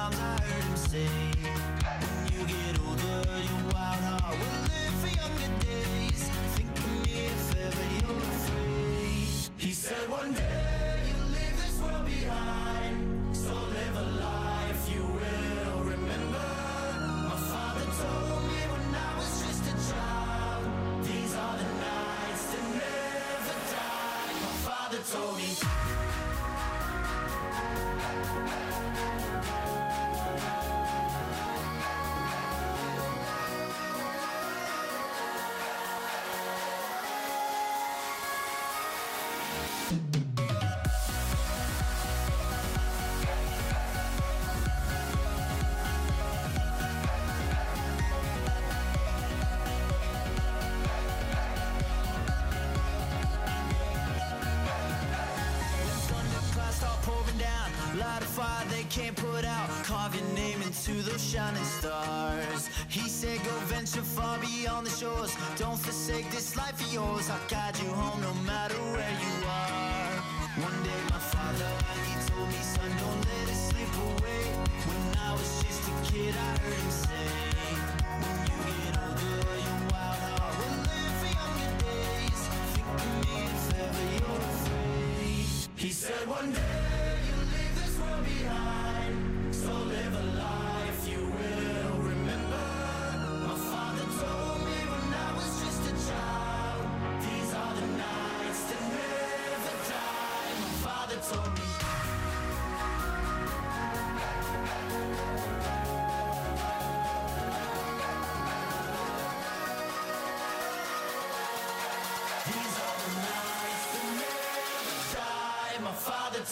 I 0.03 0.13
heard 0.41 0.63
him 0.63 0.77
say, 0.77 1.05
When 1.05 2.33
you 2.33 2.41
get 2.47 2.79
older, 2.81 3.21
your 3.37 3.63
wild 3.71 4.01
heart 4.01 4.33
will 4.33 4.61
live 4.73 4.95
for 4.97 5.11
younger 5.13 5.51
days. 5.61 6.21
Think 6.55 6.73
of 6.75 7.05
me 7.05 7.11
if 7.29 7.55
ever 7.61 7.85
you're 8.01 8.17
afraid. 8.17 9.29
He 9.57 9.71
said, 9.71 10.09
One 10.09 10.33
day 10.33 10.99
you'll 11.07 11.29
leave 11.29 11.55
this 11.61 11.79
world 11.79 12.05
behind, 12.05 12.80
shining 61.31 61.63
stars. 61.63 62.69
He 62.89 63.07
said, 63.07 63.39
Go 63.45 63.55
venture 63.71 64.01
far 64.01 64.37
beyond 64.39 64.85
the 64.85 64.89
shores. 64.89 65.33
Don't 65.55 65.79
forsake 65.79 66.29
this 66.29 66.57
life 66.57 66.77
of 66.81 66.93
yours. 66.93 67.29
I'll 67.29 67.47
guide 67.47 67.77
you 67.79 67.87
home 67.87 68.19
no 68.19 68.33
matter 68.43 68.75
where 68.91 69.15
you 69.25 69.35
are. 69.47 70.11
One 70.67 70.79
day, 70.83 71.01
my 71.09 71.21
father, 71.33 71.71
he 72.07 72.13
told 72.27 72.49
me, 72.49 72.59
Son, 72.59 72.91
don't 72.99 73.21
let 73.31 73.47
it 73.47 73.59
slip 73.67 73.93
away. 74.11 74.43
When 74.89 75.03
I 75.23 75.31
was 75.31 75.49
just 75.63 75.81
a 75.87 75.95
kid, 76.11 76.35
I 76.35 76.51
heard 76.59 76.81
him 76.83 76.91
say, 76.91 77.27
When 78.19 78.35
you 78.51 78.59
get 78.67 78.99
older, 78.99 79.55
your 79.67 79.79
wild 79.87 80.19
heart 80.27 80.53
will 80.59 80.77
live 80.83 81.15
for 81.21 81.31
younger 81.39 81.71
days. 81.79 82.41
Think 82.75 82.91
of 82.91 83.07
me 83.23 83.35
if 83.55 83.65
ever 83.79 84.05
you're 84.19 84.43
afraid. 84.51 85.47
He 85.79 85.91
said 85.95 86.27
one 86.27 86.51
day 86.51 87.15
you'll 87.25 87.47
leave 87.55 87.75
this 87.79 87.95
world 87.99 88.25
behind, 88.25 89.55
so 89.55 89.71
live 89.71 90.13
a 90.19 90.30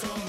My 0.02 0.29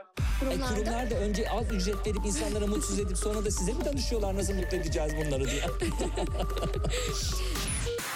E, 0.00 0.22
Kurumlarda 0.40 0.74
kurumlar 0.74 1.10
da 1.10 1.14
önce 1.14 1.50
az 1.50 1.72
ücret 1.72 2.06
verip 2.06 2.26
insanlara 2.26 2.66
mutsuz 2.66 2.98
edip 2.98 3.18
sonra 3.18 3.44
da 3.44 3.50
size 3.50 3.72
mi 3.72 3.84
danışıyorlar 3.84 4.36
nasıl 4.36 4.54
mutlu 4.54 4.76
edeceğiz 4.76 5.12
bunları 5.16 5.44
diye. 5.50 5.62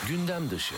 Gündem 0.09 0.51
dışı. 0.51 0.75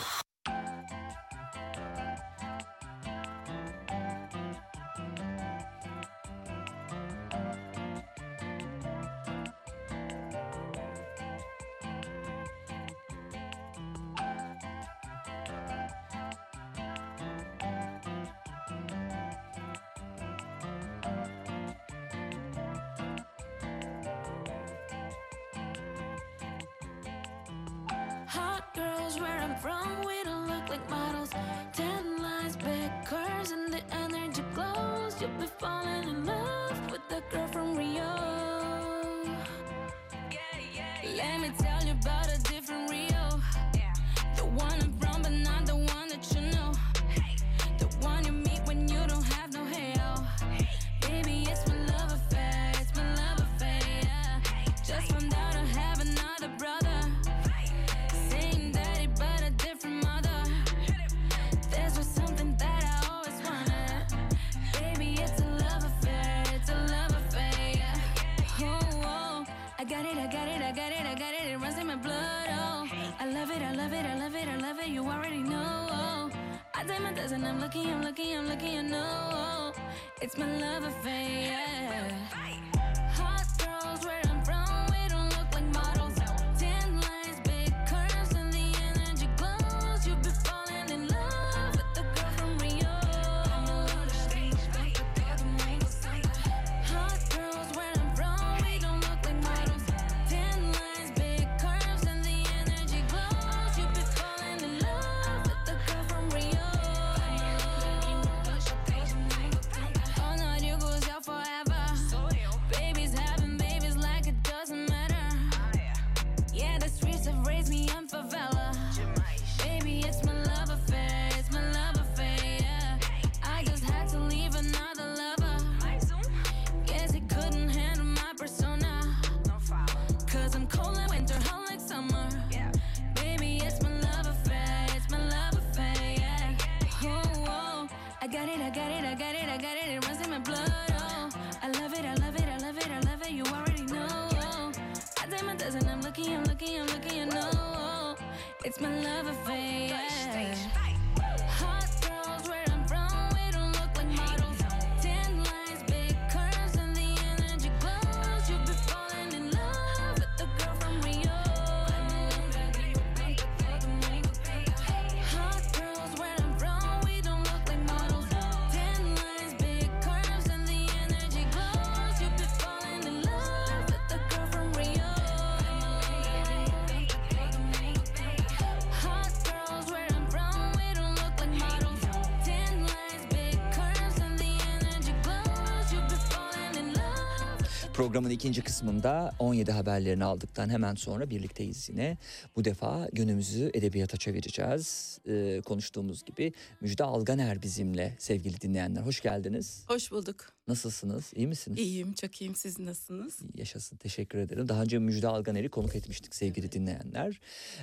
Programın 187.96 188.30
ikinci 188.30 188.62
kısmında 188.62 189.32
17 189.38 189.72
haberlerini 189.72 190.24
aldıktan 190.24 190.68
hemen 190.68 190.94
sonra 190.94 191.30
birlikteyiz 191.30 191.88
yine. 191.88 192.18
Bu 192.56 192.64
defa 192.64 193.08
günümüzü 193.12 193.70
edebiyata 193.74 194.16
çevireceğiz. 194.16 195.18
Ee, 195.28 195.60
konuştuğumuz 195.64 196.24
gibi 196.24 196.52
Müjde 196.80 197.04
Alganer 197.04 197.62
bizimle 197.62 198.14
sevgili 198.18 198.60
dinleyenler. 198.60 199.02
Hoş 199.02 199.20
geldiniz. 199.20 199.84
Hoş 199.88 200.12
bulduk. 200.12 200.55
Nasılsınız? 200.68 201.32
İyi 201.34 201.46
misiniz? 201.46 201.78
İyiyim, 201.78 202.12
çok 202.12 202.40
iyiyim. 202.42 202.54
Siz 202.54 202.78
nasılsınız? 202.78 203.38
Yaşasın 203.54 203.96
teşekkür 203.96 204.38
ederim. 204.38 204.68
Daha 204.68 204.82
önce 204.82 204.98
Müjde 204.98 205.28
Alganer'i 205.28 205.68
konuk 205.68 205.96
etmiştik 205.96 206.34
sevgili 206.34 206.72
dinleyenler. 206.72 207.40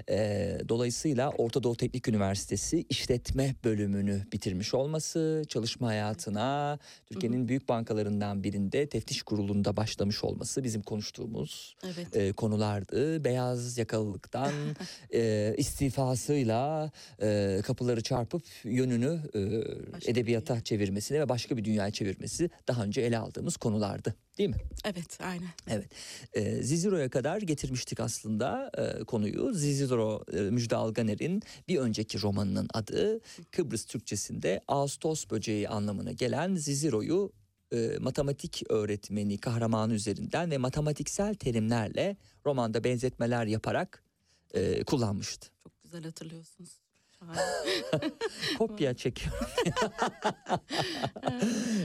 Ee, 0.10 0.58
dolayısıyla 0.70 1.30
Orta 1.30 1.64
Doğu 1.64 1.76
Teknik 1.78 2.08
Üniversitesi 2.08 2.86
işletme 2.90 3.56
bölümünü 3.64 4.22
bitirmiş 4.34 4.74
olması, 4.74 5.44
çalışma 5.48 5.88
hayatına 5.88 6.80
Türkiye'nin 7.06 7.48
büyük 7.48 7.70
bankalarından 7.70 8.44
birinde 8.44 8.90
teftiş 8.90 9.22
kurulunda 9.22 9.78
başlamış 9.78 10.24
olması 10.24 10.64
bizim 10.64 10.82
konuştuğumuz 10.82 11.76
Evet. 11.86 12.16
e, 12.16 12.34
konulardı. 12.34 13.24
Beyaz 13.24 13.78
yakalılıktan 13.78 14.54
e, 15.14 15.54
istifasıyla 15.58 16.92
e, 17.22 17.60
kapıları 17.64 18.02
çarpıp 18.02 18.44
yönünü 18.64 19.20
e, 19.36 19.42
Başka 19.94 20.08
bir 20.08 20.12
edebiyata 20.12 20.62
çevirmesine 20.62 21.20
ve 21.20 21.30
başka 21.30 21.58
bir 21.58 21.66
dünyaya 21.66 21.92
çevirmesi 21.92 22.50
daha 22.68 22.73
önce 22.82 23.02
ele 23.02 23.18
aldığımız 23.18 23.58
konulardı. 23.58 24.16
Değil 24.38 24.50
mi? 24.50 24.56
Evet, 24.86 25.20
aynen. 25.22 25.50
Evet. 25.68 25.90
Ee, 26.34 26.64
Ziziro'ya 26.64 27.10
kadar 27.10 27.42
getirmiştik 27.42 28.00
aslında 28.00 28.72
e, 28.78 29.04
konuyu. 29.04 29.54
Ziziro 29.54 30.24
e, 30.34 30.40
Müjde 30.42 30.76
Alganer'in 30.76 31.42
bir 31.68 31.80
önceki 31.80 32.22
romanının 32.22 32.68
adı 32.74 33.20
Kıbrıs 33.52 33.86
Türkçesinde 33.86 34.62
Ağustos 34.68 35.30
böceği 35.30 35.70
anlamına 35.70 36.12
gelen 36.12 36.56
Ziziro'yu 36.56 37.32
e, 37.74 37.98
matematik 38.00 38.64
öğretmeni 38.70 39.38
kahramanı 39.38 39.94
üzerinden 39.94 40.52
ve 40.52 40.58
matematiksel 40.58 41.36
terimlerle 41.36 42.18
romanda 42.46 42.84
benzetmeler 42.84 43.46
yaparak 43.46 44.04
e, 44.54 44.84
kullanmıştı. 44.84 45.48
Çok 45.64 45.84
güzel 45.84 46.04
hatırlıyorsunuz. 46.04 46.83
Kopya 48.58 48.94
çekiyor. 48.94 49.34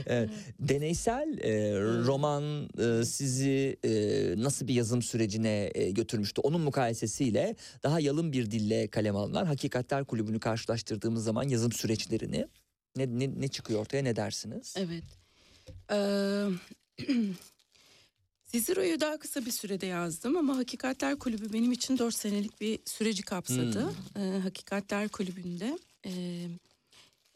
Evet, 0.05 0.29
Deneysel 0.59 1.37
e, 1.41 1.79
roman 1.79 2.69
e, 2.79 3.05
sizi 3.05 3.77
e, 3.83 3.91
nasıl 4.43 4.67
bir 4.67 4.73
yazım 4.73 5.01
sürecine 5.01 5.71
e, 5.75 5.91
götürmüştü? 5.91 6.41
Onun 6.41 6.61
mukayesesiyle 6.61 7.55
daha 7.83 7.99
yalın 7.99 8.31
bir 8.31 8.51
dille 8.51 8.87
kaleme 8.87 9.17
alınan 9.17 9.45
Hakikatler 9.45 10.05
Kulübü'nü 10.05 10.39
karşılaştırdığımız 10.39 11.23
zaman 11.23 11.43
yazım 11.43 11.71
süreçlerini 11.71 12.47
ne, 12.95 13.07
ne, 13.07 13.41
ne 13.41 13.47
çıkıyor 13.47 13.79
ortaya 13.79 14.03
ne 14.03 14.15
dersiniz? 14.15 14.75
evet. 14.77 15.03
Ee, 15.91 16.45
Cicero'yu 18.51 18.99
daha 18.99 19.19
kısa 19.19 19.45
bir 19.45 19.51
sürede 19.51 19.85
yazdım 19.85 20.37
ama 20.37 20.57
Hakikatler 20.57 21.19
Kulübü 21.19 21.53
benim 21.53 21.71
için 21.71 21.97
dört 21.97 22.15
senelik 22.15 22.61
bir 22.61 22.79
süreci 22.85 23.23
kapsadı. 23.23 23.93
Ee, 24.15 24.39
Hakikatler 24.43 25.09
Kulübü'nde 25.09 25.79
e, 26.05 26.11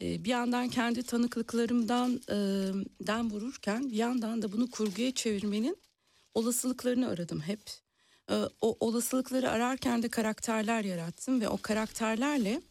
e, 0.02 0.24
bir 0.24 0.30
yandan 0.30 0.68
kendi 0.68 1.02
tanıklıklarımdan 1.02 2.20
e, 2.28 2.36
den 3.06 3.30
vururken 3.30 3.90
bir 3.90 3.96
yandan 3.96 4.42
da 4.42 4.52
bunu 4.52 4.70
kurguya 4.70 5.14
çevirmenin 5.14 5.76
olasılıklarını 6.34 7.08
aradım 7.08 7.40
hep. 7.40 7.60
O 8.60 8.76
olasılıkları 8.80 9.50
ararken 9.50 10.02
de 10.02 10.08
karakterler 10.08 10.84
yarattım 10.84 11.40
ve 11.40 11.48
o 11.48 11.58
karakterlerle 11.62 12.62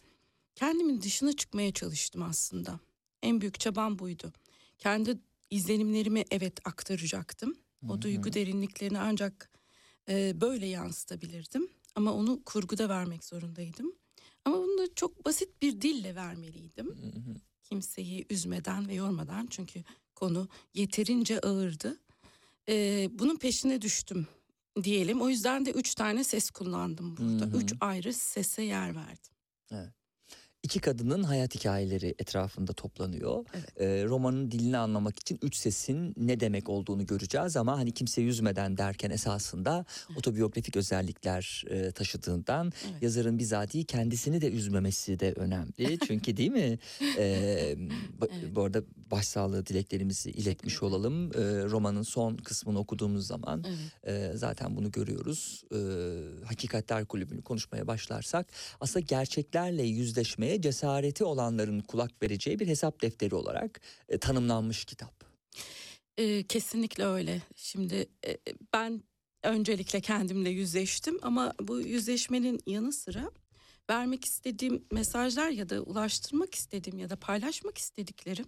kendimin 0.56 1.02
dışına 1.02 1.34
çıkmaya 1.34 1.72
çalıştım 1.72 2.24
aslında. 2.24 2.80
En 3.22 3.41
büyük 3.41 3.60
çabam 3.60 4.00
buydu. 4.00 4.34
Kendi 4.78 5.18
izlenimlerimi 5.50 6.26
evet 6.32 6.68
aktaracaktım. 6.68 7.56
O 7.89 8.01
duygu 8.01 8.34
derinliklerini 8.34 8.99
ancak 8.99 9.49
e, 10.09 10.41
böyle 10.41 10.65
yansıtabilirdim. 10.65 11.69
Ama 11.95 12.13
onu 12.13 12.43
kurguda 12.43 12.89
vermek 12.89 13.23
zorundaydım. 13.23 13.95
Ama 14.45 14.57
bunu 14.57 14.77
da 14.77 14.95
çok 14.95 15.25
basit 15.25 15.61
bir 15.61 15.81
dille 15.81 16.15
vermeliydim. 16.15 16.97
Kimseyi 17.63 18.25
üzmeden 18.29 18.88
ve 18.88 18.93
yormadan 18.93 19.47
çünkü 19.49 19.84
konu 20.15 20.47
yeterince 20.73 21.39
ağırdı. 21.39 21.99
E, 22.69 23.07
bunun 23.19 23.36
peşine 23.38 23.81
düştüm 23.81 24.27
diyelim. 24.84 25.21
O 25.21 25.29
yüzden 25.29 25.65
de 25.65 25.71
üç 25.71 25.95
tane 25.95 26.23
ses 26.23 26.49
kullandım 26.49 27.17
burada. 27.17 27.45
Hı 27.45 27.49
hı. 27.49 27.57
Üç 27.57 27.73
ayrı 27.79 28.13
sese 28.13 28.61
yer 28.61 28.95
verdim. 28.95 29.34
İki 30.64 30.80
kadının 30.80 31.24
hayat 31.24 31.55
hikayeleri 31.55 32.16
etrafında 32.20 32.74
toplanıyor. 32.74 33.45
Evet. 33.53 33.82
Ee, 33.82 34.05
romanın 34.05 34.51
dilini 34.51 34.78
anlamak 34.78 35.20
için 35.20 35.39
üç 35.41 35.55
sesin 35.55 36.14
ne 36.18 36.39
demek 36.39 36.70
olduğunu 36.70 37.05
göreceğiz 37.05 37.57
ama 37.57 37.78
hani 37.78 37.91
kimse 37.91 38.22
yüzmeden 38.22 38.78
derken 38.78 39.09
esasında 39.09 39.86
otobiyografik 40.18 40.76
özellikler 40.76 41.64
e, 41.70 41.91
taşıdığından 41.91 42.72
Evet. 42.91 43.03
yazarın 43.03 43.39
bizatihi 43.39 43.86
kendisini 43.86 44.41
de 44.41 44.51
üzmemesi 44.51 45.20
de 45.20 45.34
önemli. 45.34 45.99
Çünkü 46.07 46.38
değil 46.38 46.51
mi? 46.51 46.80
Ee, 47.18 47.76
bu, 48.22 48.28
Evet. 48.41 48.55
bu 48.55 48.61
arada 48.64 48.82
başsağlığı 49.11 49.66
dileklerimizi 49.66 50.32
iletmiş 50.32 50.84
olalım. 50.84 51.28
Ee, 51.28 51.39
romanın 51.70 52.03
son 52.03 52.38
kısmını 52.38 52.80
okuduğumuz 52.80 53.28
zaman 53.28 53.64
Evet. 54.03 54.34
e, 54.34 54.38
zaten 54.38 54.76
bunu 54.76 54.91
görüyoruz. 54.91 55.64
E, 55.72 55.78
Hakikatler 56.45 57.05
Kulübü'nü 57.05 57.41
konuşmaya 57.41 57.88
başlarsak 57.88 58.47
aslında 58.82 59.05
gerçeklerle 59.05 59.84
yüzleşmeye 59.84 60.53
cesareti 60.62 61.24
olanların 61.24 61.80
kulak 61.80 62.24
vereceği 62.24 62.60
bir 62.60 62.68
hesap 62.68 63.01
defteri 63.01 63.36
olarak 63.36 63.82
e, 64.10 64.18
tanımlanmış 64.18 64.86
kitap. 64.86 65.24
Ee, 66.18 66.43
kesinlikle 66.43 67.06
öyle. 67.06 67.41
Şimdi 67.56 68.10
e, 68.28 68.38
ben 68.74 69.04
öncelikle 69.43 70.01
kendimle 70.01 70.49
yüzleştim 70.49 71.20
ama 71.22 71.54
bu 71.62 71.82
yüzleşmenin 71.82 72.60
yanı 72.68 72.93
sıra 72.93 73.32
vermek 73.89 74.26
istediğim 74.26 74.86
mesajlar 74.91 75.49
ya 75.49 75.70
da 75.70 75.82
ulaştırmak 75.82 76.56
istediğim 76.56 76.99
ya 76.99 77.10
da 77.10 77.16
paylaşmak 77.16 77.78
istediklerim 77.78 78.45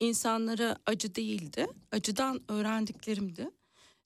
insanlara 0.00 0.76
acı 0.86 1.14
değildi. 1.14 1.66
Acıdan 1.92 2.40
öğrendiklerimdi. 2.48 3.50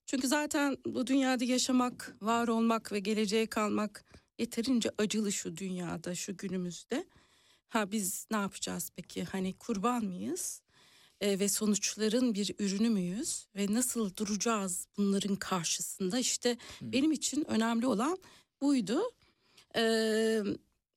Çünkü 0.05 0.27
zaten 0.27 0.77
bu 0.85 1.07
dünyada 1.07 1.43
yaşamak, 1.43 2.15
var 2.21 2.47
olmak 2.47 2.91
ve 2.91 2.99
geleceğe 2.99 3.45
kalmak 3.47 4.05
yeterince 4.39 4.89
acılı 4.97 5.31
şu 5.31 5.57
dünyada, 5.57 6.15
şu 6.15 6.37
günümüzde. 6.37 7.05
Ha 7.69 7.91
biz 7.91 8.27
ne 8.31 8.37
yapacağız 8.37 8.91
peki? 8.95 9.23
Hani 9.23 9.53
kurban 9.53 10.05
mıyız? 10.05 10.61
E, 11.21 11.39
ve 11.39 11.49
sonuçların 11.49 12.33
bir 12.33 12.55
ürünü 12.59 12.89
müyüz 12.89 13.47
ve 13.55 13.73
nasıl 13.73 14.15
duracağız 14.15 14.87
bunların 14.97 15.35
karşısında 15.35 16.19
işte 16.19 16.57
benim 16.81 17.11
için 17.11 17.45
önemli 17.49 17.87
olan 17.87 18.17
buydu. 18.61 19.01
E, 19.75 19.81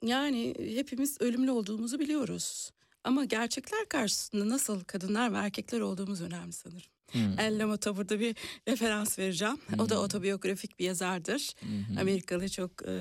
yani 0.02 0.54
hepimiz 0.58 1.20
ölümlü 1.20 1.50
olduğumuzu 1.50 1.98
biliyoruz 1.98 2.72
ama 3.04 3.24
gerçekler 3.24 3.88
karşısında 3.88 4.48
nasıl 4.48 4.84
kadınlar 4.84 5.32
ve 5.32 5.36
erkekler 5.36 5.80
olduğumuz 5.80 6.20
önemli 6.20 6.52
sanırım. 6.52 6.90
Hmm. 7.12 7.38
Elle 7.38 7.64
Mota 7.64 7.96
burada 7.96 8.20
bir 8.20 8.36
referans 8.68 9.18
vereceğim. 9.18 9.58
O 9.78 9.88
da 9.88 10.00
otobiyografik 10.00 10.78
bir 10.78 10.84
yazardır. 10.84 11.54
Amerikalı 12.00 12.48
çok 12.48 12.70
e, 12.86 12.92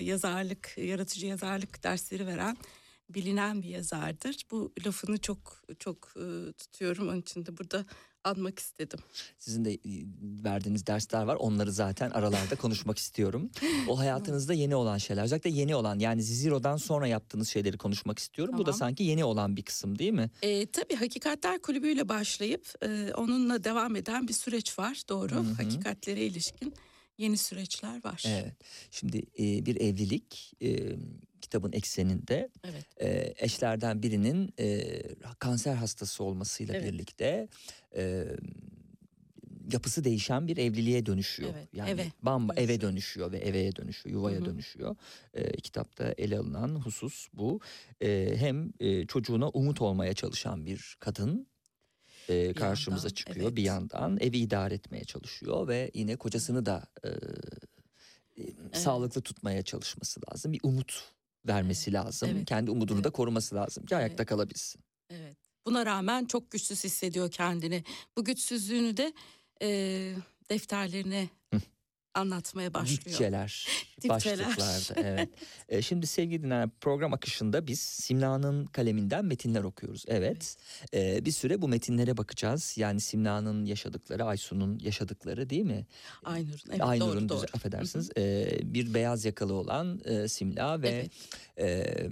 yazarlık, 0.00 0.78
yaratıcı 0.78 1.26
yazarlık 1.26 1.82
dersleri 1.82 2.26
veren 2.26 2.56
bilinen 3.10 3.62
bir 3.62 3.68
yazardır. 3.68 4.36
Bu 4.50 4.72
lafını 4.86 5.18
çok 5.18 5.62
çok 5.78 6.08
e, 6.16 6.52
tutuyorum. 6.52 7.08
Onun 7.08 7.20
için 7.20 7.46
de 7.46 7.58
burada 7.58 7.84
anmak 8.24 8.58
istedim. 8.58 8.98
Sizin 9.38 9.64
de 9.64 9.74
e, 9.74 9.78
verdiğiniz 10.44 10.86
dersler 10.86 11.22
var. 11.22 11.36
Onları 11.36 11.72
zaten 11.72 12.10
aralarda 12.10 12.56
konuşmak 12.60 12.98
istiyorum. 12.98 13.50
O 13.88 13.98
hayatınızda 13.98 14.54
yeni 14.54 14.74
olan 14.74 14.98
şeyler. 14.98 15.22
Özellikle 15.22 15.50
yeni 15.50 15.74
olan 15.74 15.98
yani 15.98 16.22
Ziziro'dan 16.22 16.76
sonra 16.76 17.06
yaptığınız 17.06 17.48
şeyleri 17.48 17.78
konuşmak 17.78 18.18
istiyorum. 18.18 18.54
Bu 18.54 18.60
da 18.60 18.64
Tamam. 18.64 18.78
sanki 18.78 19.02
yeni 19.02 19.24
olan 19.24 19.56
bir 19.56 19.62
kısım 19.62 19.98
değil 19.98 20.12
mi? 20.12 20.30
E, 20.42 20.66
tabii 20.66 20.94
Hakikatler 20.94 21.62
Kulübü'yle 21.62 22.08
başlayıp 22.08 22.72
e, 22.82 23.12
onunla 23.14 23.64
devam 23.64 23.96
eden 23.96 24.28
bir 24.28 24.32
süreç 24.32 24.78
var. 24.78 25.02
Doğru. 25.08 25.34
Hı 25.34 25.40
hı. 25.40 25.54
Hakikatlere 25.54 26.24
ilişkin 26.24 26.74
yeni 27.18 27.36
süreçler 27.36 28.04
var. 28.04 28.24
Evet. 28.26 28.54
Şimdi 28.90 29.18
e, 29.38 29.66
bir 29.66 29.76
evlilik 29.76 30.54
e, 30.62 30.96
kitabın 31.42 31.72
ekseninde 31.72 32.50
Evet. 32.64 32.84
e, 33.00 33.34
eşlerden 33.44 34.02
birinin 34.02 34.54
e, 34.58 35.00
kanser 35.38 35.74
hastası 35.74 36.24
olmasıyla 36.24 36.74
Evet. 36.74 36.92
birlikte 36.92 37.48
e, 37.96 38.24
yapısı 39.72 40.04
değişen 40.04 40.48
bir 40.48 40.56
evliliğe 40.56 41.06
dönüşüyor. 41.06 41.50
Evet, 41.58 41.68
Yani 41.72 41.90
eve 41.90 42.06
bamba 42.22 42.54
eve 42.54 42.80
dönüşüyor. 42.80 42.82
dönüşüyor 42.92 43.32
ve 43.32 43.38
eveye 43.38 43.76
dönüşüyor, 43.76 44.14
yuvaya 44.14 44.36
Hı 44.36 44.40
hı. 44.40 44.44
dönüşüyor. 44.44 44.96
E, 45.34 45.52
kitapta 45.52 46.14
ele 46.18 46.38
alınan 46.38 46.74
husus 46.74 47.28
bu. 47.32 47.60
E, 48.00 48.32
hem 48.36 48.72
e, 48.80 49.06
çocuğuna 49.06 49.48
umut 49.48 49.80
olmaya 49.80 50.14
çalışan 50.14 50.66
bir 50.66 50.96
kadın 51.00 51.46
e, 52.28 52.52
karşımıza 52.54 53.06
yandan, 53.06 53.14
çıkıyor 53.14 53.46
evet. 53.46 53.56
bir 53.56 53.62
yandan 53.62 54.18
evi 54.20 54.38
idare 54.38 54.74
etmeye 54.74 55.04
çalışıyor 55.04 55.68
ve 55.68 55.90
yine 55.94 56.16
kocasını 56.16 56.66
da 56.66 56.86
e, 57.04 57.08
e, 58.42 58.78
sağlıklı 58.78 59.20
tutmaya 59.20 59.62
çalışması 59.62 60.20
lazım. 60.30 60.52
Bir 60.52 60.60
umut 60.62 61.04
vermesi 61.48 61.92
lazım. 61.92 62.28
evet, 62.32 62.46
Kendi 62.48 62.70
umudunu 62.70 63.04
da 63.04 63.08
evet. 63.08 63.16
koruması 63.16 63.54
lazım 63.54 63.86
ki 63.86 63.96
ayakta 63.96 64.14
Evet. 64.22 64.28
kalabilsin. 64.28 64.80
Evet. 65.10 65.36
Buna 65.66 65.86
rağmen 65.86 66.24
çok 66.24 66.50
güçsüz 66.50 66.84
hissediyor 66.84 67.30
kendini. 67.30 67.84
Bu 68.16 68.24
güçsüzlüğünü 68.24 68.96
de 68.96 69.12
e, 69.62 69.68
defterlerine 70.50 71.28
anlatmaya 72.14 72.74
başlıyor. 72.74 73.00
Dipçeler, 73.04 73.68
Dipçeler. 74.02 74.46
başlıklarda 74.56 75.08
evet. 75.08 75.28
E, 75.68 75.82
şimdi 75.82 76.06
sevgili 76.06 76.42
dinleyenler 76.42 76.70
program 76.80 77.12
akışında 77.12 77.66
biz 77.66 77.80
Simla'nın 77.80 78.66
kaleminden 78.66 79.24
metinler 79.24 79.62
okuyoruz. 79.64 80.04
Evet. 80.08 80.56
E, 80.94 81.24
bir 81.24 81.30
süre 81.30 81.62
bu 81.62 81.68
metinlere 81.68 82.16
bakacağız. 82.16 82.74
Yani 82.76 83.00
Simla'nın 83.00 83.64
yaşadıkları, 83.64 84.24
Aysun'un 84.24 84.78
yaşadıkları 84.78 85.50
değil 85.50 85.64
mi? 85.64 85.86
Aynur'un 86.24 86.58
evet 86.70 86.80
Aynur'un 86.82 87.28
doğru 87.28 87.38
doğru. 87.38 87.46
affedersiniz. 87.54 88.10
e, 88.16 88.48
bir 88.64 88.94
beyaz 88.94 89.24
yakalı 89.24 89.54
olan 89.54 90.00
e, 90.04 90.28
Simla 90.28 90.82
ve 90.82 90.88
Evet. 90.88 91.10
e, 91.58 92.08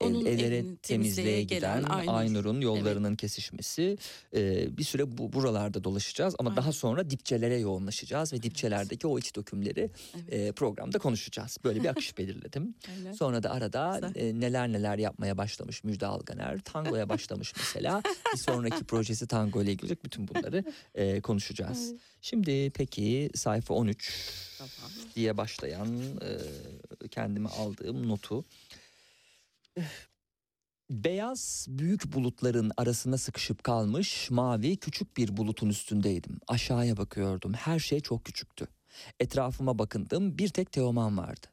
Onun 0.00 0.24
evlere 0.26 0.76
temizliğe 0.76 1.42
giden 1.42 1.82
Aynur. 1.82 2.12
Aynur'un 2.12 2.60
yollarının 2.60 3.14
kesişmesi. 3.16 3.98
E, 4.36 4.76
bir 4.78 4.84
süre 4.84 5.18
bu 5.18 5.32
buralarda 5.32 5.84
dolaşacağız 5.84 6.34
ama 6.38 6.50
daha 6.50 6.60
Aynen. 6.60 6.70
sonra 6.70 7.10
dipçelere 7.10 7.58
yoğunlaşacağız 7.58 8.32
ve 8.32 8.42
dipçelerdeki 8.42 9.06
o 9.06 9.18
iç 9.18 9.34
dökümleri 9.48 9.90
Evet. 10.14 10.32
e, 10.32 10.52
programda 10.52 10.98
konuşacağız. 10.98 11.56
Böyle 11.64 11.82
bir 11.82 11.88
akış 11.88 12.18
belirledim. 12.18 12.74
Sonra 13.18 13.42
da 13.42 13.50
arada 13.50 14.00
Güzel. 14.02 14.28
e, 14.28 14.40
neler 14.40 14.68
neler 14.72 14.98
yapmaya 14.98 15.38
başlamış 15.38 15.84
Müjde 15.84 16.06
Alganer. 16.06 16.58
Tangoya 16.60 17.08
başlamış 17.08 17.52
mesela. 17.56 18.02
bir 18.34 18.38
sonraki 18.38 18.84
projesi 18.84 19.26
tango 19.26 19.62
ile 19.62 19.72
ilgili 19.72 19.96
bütün 20.04 20.28
bunları 20.28 20.64
e, 20.94 21.20
konuşacağız. 21.20 21.94
Şimdi 22.22 22.70
peki 22.74 23.30
sayfa 23.34 23.74
13 23.74 24.32
Tamam. 24.58 24.92
diye 25.16 25.36
başlayan 25.36 25.88
e, 27.02 27.08
kendime 27.08 27.48
aldığım 27.48 28.08
notu. 28.08 28.44
Beyaz 30.90 31.66
büyük 31.68 32.12
bulutların 32.12 32.70
arasında 32.76 33.18
sıkışıp 33.18 33.64
kalmış 33.64 34.30
mavi 34.30 34.76
küçük 34.76 35.16
bir 35.16 35.36
bulutun 35.36 35.68
üstündeydim. 35.68 36.40
Aşağıya 36.48 36.96
bakıyordum. 36.96 37.52
Her 37.52 37.78
şey 37.78 38.00
çok 38.00 38.24
küçüktü. 38.24 38.68
Etrafıma 39.20 39.78
bakındım. 39.78 40.38
Bir 40.38 40.48
tek 40.48 40.72
Teoman 40.72 41.18
vardı. 41.18 41.46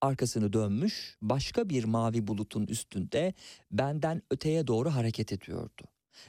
Arkasını 0.00 0.52
dönmüş 0.52 1.16
başka 1.22 1.68
bir 1.68 1.84
mavi 1.84 2.26
bulutun 2.26 2.66
üstünde 2.66 3.34
benden 3.70 4.22
öteye 4.30 4.66
doğru 4.66 4.90
hareket 4.90 5.32
ediyordu. 5.32 5.82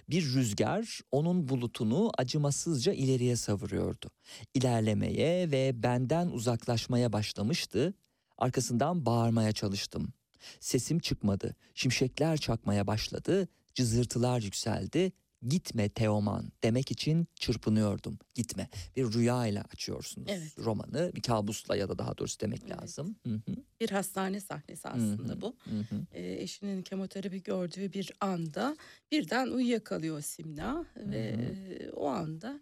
Bir 0.10 0.34
rüzgar 0.34 1.00
onun 1.12 1.50
bulutunu 1.50 2.12
acımasızca 2.18 2.94
ileriye 2.94 3.36
savuruyordu. 3.36 4.12
İlerlemeye 4.54 5.52
ve 5.52 5.84
benden 5.84 6.28
uzaklaşmaya 6.28 7.14
başlamıştı. 7.14 7.94
Arkasından 8.38 9.06
bağırmaya 9.06 9.52
çalıştım. 9.52 10.14
Sesim 10.60 11.00
çıkmadı. 11.00 11.56
Şimşekler 11.76 12.38
çakmaya 12.38 12.88
başladı. 12.88 13.48
Cızırtılar 13.74 14.42
yükseldi. 14.42 15.12
Gitme 15.48 15.90
Teoman 15.90 16.52
demek 16.64 16.92
için 16.92 17.28
çırpınıyordum. 17.40 18.20
Gitme. 18.36 18.70
Bir 18.96 19.14
rüyayla 19.14 19.64
açıyorsunuz 19.74 20.32
Evet. 20.32 20.60
romanı. 20.60 21.12
Bir 21.16 21.22
kabusla 21.22 21.76
ya 21.76 21.90
da 21.90 21.98
daha 21.98 22.18
doğrusu 22.18 22.40
demek 22.40 22.62
Evet. 22.64 22.82
lazım. 22.82 23.16
Hı 23.28 23.34
hı, 23.34 23.56
Bir 23.80 23.90
hastane 23.90 24.40
sahnesi 24.40 24.88
aslında 24.90 25.34
hı, 25.34 25.42
bu. 25.42 25.56
hı 25.64 25.80
hı. 25.80 26.06
E, 26.12 26.34
eşinin 26.42 26.82
kemoterapi 26.82 27.44
gördüğü 27.44 27.94
bir 27.94 28.12
anda 28.20 28.78
birden 29.12 29.48
uyuyakalıyor 29.48 30.22
Simla 30.22 30.86
ve 30.96 31.18
e, 31.18 31.90
o 31.92 32.08
anda 32.08 32.62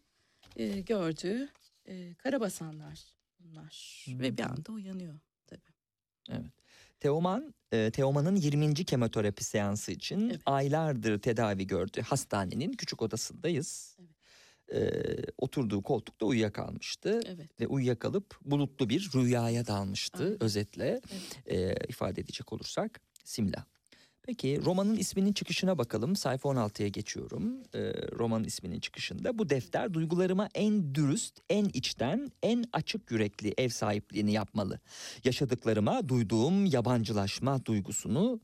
e, 0.55 0.81
gördüğü 0.81 1.49
e, 1.87 2.13
karabasanlar 2.13 2.99
bunlar 3.39 4.05
ve 4.09 4.37
bir 4.37 4.43
anda 4.43 4.71
uyanıyor 4.71 5.19
tabii. 5.47 5.61
Teoman, 6.99 7.53
e, 7.71 7.91
Teoman'ın 7.91 8.35
20. 8.35 8.73
kemoterapi 8.73 9.43
seansı 9.43 9.91
için 9.91 10.29
Evet. 10.29 10.41
aylardır 10.45 11.19
tedavi 11.21 11.67
gördüğü 11.67 12.01
hastanenin 12.01 12.73
küçük 12.73 13.01
odasındayız. 13.01 13.97
E, 14.73 14.91
oturduğu 15.37 15.83
koltukta 15.83 16.25
uyuyakalmıştı 16.25 17.19
Evet. 17.25 17.61
ve 17.61 17.67
uyuyakalıp 17.67 18.39
bulutlu 18.41 18.89
bir 18.89 19.09
rüyaya 19.15 19.67
dalmıştı 19.67 20.23
Aynen. 20.23 20.43
özetle 20.43 21.01
e, 21.45 21.73
ifade 21.87 22.21
edecek 22.21 22.53
olursak 22.53 23.01
Simla. 23.23 23.65
Peki 24.29 24.65
romanın 24.65 24.95
isminin 24.95 25.33
çıkışına 25.33 25.77
bakalım. 25.77 26.15
Sayfa 26.15 26.49
16'ya 26.49 26.87
geçiyorum. 26.87 27.63
E, 27.75 27.79
romanın 28.17 28.43
isminin 28.43 28.79
çıkışında 28.79 29.37
bu 29.37 29.49
defter 29.49 29.93
duygularıma 29.93 30.49
en 30.55 30.95
dürüst, 30.95 31.39
en 31.49 31.65
içten, 31.65 32.31
en 32.43 32.63
açık 32.73 33.11
yürekli 33.11 33.53
ev 33.57 33.69
sahipliğini 33.69 34.31
yapmalı. 34.31 34.79
Yaşadıklarıma 35.23 36.09
duyduğum 36.09 36.65
yabancılaşma 36.65 37.65
duygusunu 37.65 38.39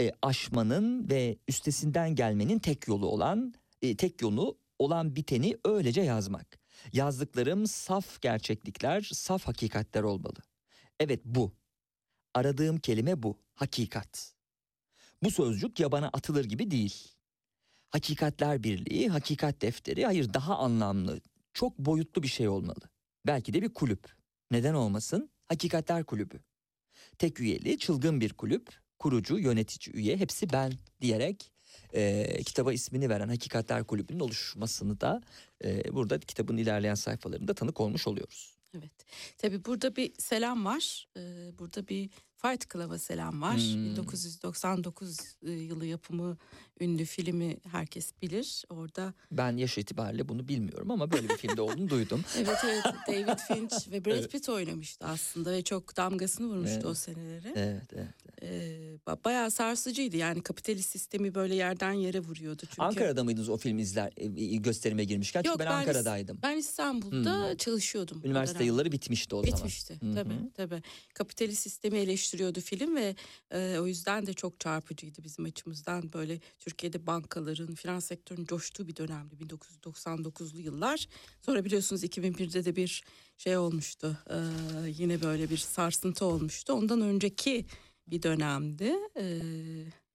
e, 0.00 0.12
aşmanın 0.22 1.10
ve 1.10 1.38
üstesinden 1.48 2.14
gelmenin 2.14 2.58
tek 2.58 2.88
yolu 2.88 3.06
olan 3.06 3.54
e, 3.82 3.96
tek 3.96 4.22
yolu 4.22 4.58
olan 4.78 5.16
biteni 5.16 5.56
öylece 5.64 6.00
yazmak. 6.00 6.58
Yazdıklarım 6.92 7.66
saf 7.66 8.20
gerçeklikler, 8.20 9.10
saf 9.12 9.44
hakikatler 9.44 10.02
olmalı. 10.02 10.38
Evet 11.00 11.20
bu. 11.24 11.52
Aradığım 12.34 12.78
kelime 12.78 13.22
bu. 13.22 13.38
Hakikat. 13.54 14.39
Bu 15.22 15.30
sözcük 15.30 15.80
yabana 15.80 16.08
atılır 16.08 16.44
gibi 16.44 16.70
değil. 16.70 17.08
Hakikatler 17.90 18.62
Birliği, 18.62 19.08
Hakikat 19.08 19.62
Defteri 19.62 20.04
hayır 20.04 20.34
daha 20.34 20.58
anlamlı, 20.58 21.20
çok 21.52 21.78
boyutlu 21.78 22.22
bir 22.22 22.28
şey 22.28 22.48
olmalı. 22.48 22.80
Belki 23.26 23.52
de 23.52 23.62
bir 23.62 23.74
kulüp. 23.74 24.14
Neden 24.50 24.74
olmasın? 24.74 25.30
Hakikatler 25.48 26.04
Kulübü. 26.04 26.40
Tek 27.18 27.40
üyeli, 27.40 27.78
çılgın 27.78 28.20
bir 28.20 28.32
kulüp, 28.32 28.80
kurucu, 28.98 29.38
yönetici 29.38 29.96
üye 29.96 30.16
hepsi 30.16 30.52
ben 30.52 30.72
diyerek 31.00 31.52
e, 31.94 32.26
kitaba 32.42 32.72
ismini 32.72 33.08
veren 33.08 33.28
Hakikatler 33.28 33.84
Kulübü'nün 33.84 34.20
oluşmasını 34.20 35.00
da 35.00 35.22
e, 35.64 35.94
burada 35.94 36.20
kitabın 36.20 36.56
ilerleyen 36.56 36.94
sayfalarında 36.94 37.54
tanık 37.54 37.80
olmuş 37.80 38.06
oluyoruz. 38.06 38.60
Evet. 38.78 38.92
Tabii 39.38 39.64
burada 39.64 39.96
bir 39.96 40.12
selam 40.18 40.64
var. 40.64 41.08
Ee, 41.16 41.50
burada 41.58 41.88
bir 41.88 42.10
Fight 42.42 42.72
Club'a 42.72 42.98
selam 42.98 43.42
var. 43.42 43.56
Hmm. 43.56 43.84
1999 43.84 45.16
yılı 45.42 45.86
yapımı 45.86 46.36
ünlü 46.80 47.04
filmi 47.04 47.56
herkes 47.72 48.12
bilir. 48.22 48.64
Orada 48.70 49.14
Ben 49.32 49.56
yaş 49.56 49.78
itibariyle 49.78 50.28
bunu 50.28 50.48
bilmiyorum 50.48 50.90
ama 50.90 51.10
böyle 51.10 51.28
bir 51.28 51.36
filmde 51.36 51.60
olduğunu 51.62 51.88
duydum. 51.90 52.24
evet 52.38 52.56
evet 52.64 52.84
David 53.08 53.38
Finch 53.38 53.90
ve 53.90 54.04
Brad 54.04 54.28
Pitt 54.28 54.48
oynamıştı 54.48 55.06
aslında 55.06 55.52
ve 55.52 55.62
çok 55.64 55.96
damgasını 55.96 56.46
vurmuştu 56.46 56.74
Evet. 56.74 56.84
o 56.86 56.94
senelere. 56.94 57.52
Evet, 57.56 57.82
evet. 57.92 58.08
Ee, 58.42 58.96
ba- 59.06 59.24
bayağı 59.24 59.50
sarsıcıydı 59.50 60.16
yani 60.16 60.42
kapitalist 60.42 60.90
sistemi 60.90 61.34
böyle 61.34 61.54
yerden 61.54 61.92
yere 61.92 62.20
vuruyordu 62.20 62.62
çünkü. 62.66 62.82
Ankara'da 62.82 63.24
mıydınız 63.24 63.48
o 63.48 63.56
film 63.56 63.78
izler 63.78 64.12
e, 64.16 64.26
gösterime 64.56 65.04
girmişken? 65.04 65.40
Çünkü 65.42 65.48
Yok, 65.50 65.58
ben, 65.58 65.66
ben 65.66 65.72
İs- 65.72 65.78
Ankara'daydım. 65.78 66.38
Ben 66.42 66.56
İstanbul'da 66.56 67.56
çalışıyordum. 67.56 68.20
o 68.24 68.26
Üniversite 68.26 68.64
yılları 68.64 68.92
bitmişti 68.92 69.34
o 69.34 69.42
zaman. 69.42 69.56
Bitmişti 69.56 69.98
Hı 70.02 70.06
hı. 70.06 70.14
tabii 70.14 70.34
tabii. 70.54 70.82
Kapitalist 71.14 71.62
sistemi 71.62 71.98
eleştiriyordu 72.30 72.60
film 72.60 72.96
ve 72.96 73.14
e, 73.50 73.78
o 73.78 73.86
yüzden 73.86 74.26
de 74.26 74.32
çok 74.32 74.60
çarpıcıydı 74.60 75.24
bizim 75.24 75.44
açımızdan. 75.44 76.12
Böyle 76.12 76.40
Türkiye'de 76.58 77.06
bankaların, 77.06 77.74
finans 77.74 78.04
sektörünün 78.04 78.46
coştuğu 78.46 78.88
bir 78.88 78.96
dönemdi 78.96 79.34
1999'lu 79.34 80.60
yıllar. 80.60 81.08
Sonra 81.40 81.64
biliyorsunuz 81.64 82.04
2001'de 82.04 82.64
de 82.64 82.76
bir 82.76 83.02
şey 83.38 83.56
olmuştu. 83.56 84.18
e, 84.30 84.36
yine 84.98 85.22
böyle 85.22 85.50
bir 85.50 85.56
sarsıntı 85.56 86.24
olmuştu. 86.24 86.72
Ondan 86.72 87.00
önceki 87.00 87.66
bir 88.06 88.22
dönemdi 88.22 88.92
e, 89.16 89.40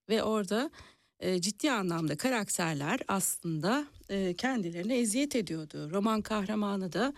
ve 0.09 0.23
orada 0.23 0.71
e, 1.19 1.41
ciddi 1.41 1.71
anlamda 1.71 2.17
karakterler 2.17 2.99
aslında 3.07 3.87
e, 4.09 4.33
kendilerine 4.33 4.99
eziyet 4.99 5.35
ediyordu. 5.35 5.89
Roman 5.91 6.21
kahramanı 6.21 6.93
da 6.93 7.13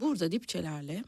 burada 0.00 0.32
dipçelerle 0.32 1.04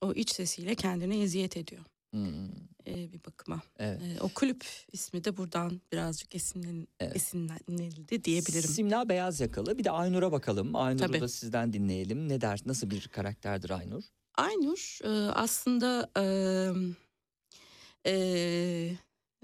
o 0.00 0.12
iç 0.12 0.30
sesiyle 0.30 0.74
kendine 0.74 1.20
eziyet 1.20 1.56
ediyor 1.56 1.84
Hmm, 2.10 2.46
e, 2.86 3.12
bir 3.12 3.24
bakıma. 3.24 3.62
evet. 3.78 4.02
E, 4.02 4.20
o 4.20 4.28
kulüp 4.28 4.66
ismi 4.92 5.24
de 5.24 5.36
buradan 5.36 5.80
birazcık 5.92 6.34
esinlen, 6.34 6.86
Evet. 7.00 7.16
esinlenildi 7.16 8.24
diyebilirim. 8.24 8.70
Simla 8.70 9.08
beyaz 9.08 9.40
yakalı. 9.40 9.78
Bir 9.78 9.84
de 9.84 9.90
Aynur'a 9.90 10.32
bakalım. 10.32 10.76
Aynur'u 10.76 11.06
Tabii. 11.06 11.20
da 11.20 11.28
sizden 11.28 11.72
dinleyelim. 11.72 12.28
Ne 12.28 12.40
der? 12.40 12.60
Nasıl 12.66 12.90
bir 12.90 13.08
karakterdir 13.08 13.70
Aynur? 13.70 14.02
Aynur 14.34 14.98
e, 15.04 15.30
aslında 15.30 16.10
e, 16.16 16.24
e, 18.06 18.96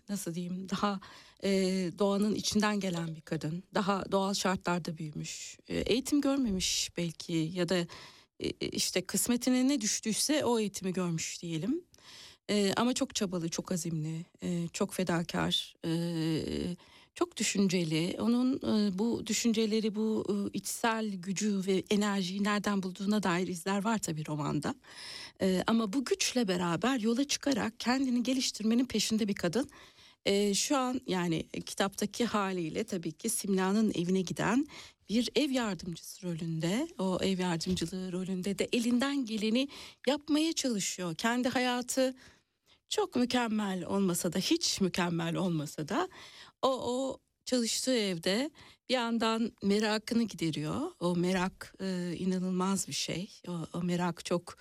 nasıl 0.09 0.35
diyeyim 0.35 0.69
daha 0.69 1.01
e, 1.45 1.51
doğanın 1.99 2.35
içinden 2.35 2.81
gelen 2.81 3.17
bir 3.17 3.21
kadın. 3.21 3.63
Daha 3.75 4.13
doğal 4.13 4.35
şartlarda 4.35 4.99
büyümüş. 4.99 5.59
E, 5.69 5.77
eğitim 5.79 6.21
görmemiş 6.21 6.91
belki 6.97 7.33
ya 7.33 7.69
da 7.69 7.77
e, 8.41 8.49
işte 8.69 9.07
kısmetine 9.07 9.69
ne 9.69 9.81
düştüyse 9.81 10.45
o 10.45 10.59
eğitimi 10.59 10.93
görmüş 10.93 11.43
diyelim. 11.43 11.85
E, 12.51 12.73
ama 12.77 12.93
çok 12.93 13.15
çabalı, 13.15 13.49
çok 13.49 13.73
azimli, 13.73 14.25
e, 14.43 14.69
çok 14.73 14.93
fedakar, 14.95 15.75
e, 15.85 15.91
çok 17.15 17.37
düşünceli. 17.37 18.17
Onun 18.21 18.57
e, 18.57 18.99
bu 18.99 19.27
düşünceleri, 19.27 19.95
bu 19.95 20.25
e, 20.29 20.59
içsel 20.59 21.15
gücü 21.15 21.61
ve 21.67 21.83
enerjiyi 21.91 22.45
nereden 22.45 22.83
bulduğuna 22.83 23.23
dair 23.23 23.49
izler 23.49 23.85
var 23.85 23.99
tabii 23.99 24.27
romanda. 24.27 24.75
E, 25.43 25.63
ama 25.67 25.93
bu 25.93 26.05
güçle 26.05 26.49
beraber 26.49 27.01
yola 27.01 27.25
çıkarak 27.25 27.81
kendini 27.81 28.23
geliştirmenin 28.23 28.85
peşinde 28.85 29.29
bir 29.29 29.35
kadın. 29.35 29.71
E, 30.27 30.55
şu 30.55 30.77
an 30.77 31.01
yani 31.07 31.47
kitaptaki 31.67 32.25
haliyle 32.25 32.85
tabii 32.85 33.13
ki 33.13 33.29
Simla'nın 33.29 33.93
evine 33.95 34.21
giden 34.21 34.67
bir 35.09 35.29
ev 35.35 35.51
yardımcısı 35.51 36.27
rolünde, 36.27 36.89
o 36.99 37.19
ev 37.23 37.39
yardımcılığı 37.39 38.13
rolünde 38.13 38.59
de 38.59 38.69
elinden 38.73 39.25
geleni 39.25 39.69
yapmaya 40.07 40.53
çalışıyor. 40.53 41.15
Kendi 41.15 41.49
hayatı 41.49 42.15
çok 42.89 43.17
mükemmel 43.17 43.85
olmasa 43.85 44.33
da 44.33 44.39
hiç 44.39 44.81
mükemmel 44.81 45.37
olmasa 45.37 45.89
da 45.89 46.09
o 46.63 46.69
o 46.69 47.19
çalıştığı 47.45 47.97
evde 47.97 48.51
bir 48.89 48.95
yandan 48.95 49.53
merakını 49.63 50.23
gideriyor. 50.23 50.81
O 51.01 51.17
merak 51.17 51.75
e, 51.81 52.15
inanılmaz 52.19 52.89
bir 52.89 52.93
şey. 52.93 53.31
O, 53.49 53.53
o 53.75 53.83
merak 53.83 54.25
çok 54.25 54.57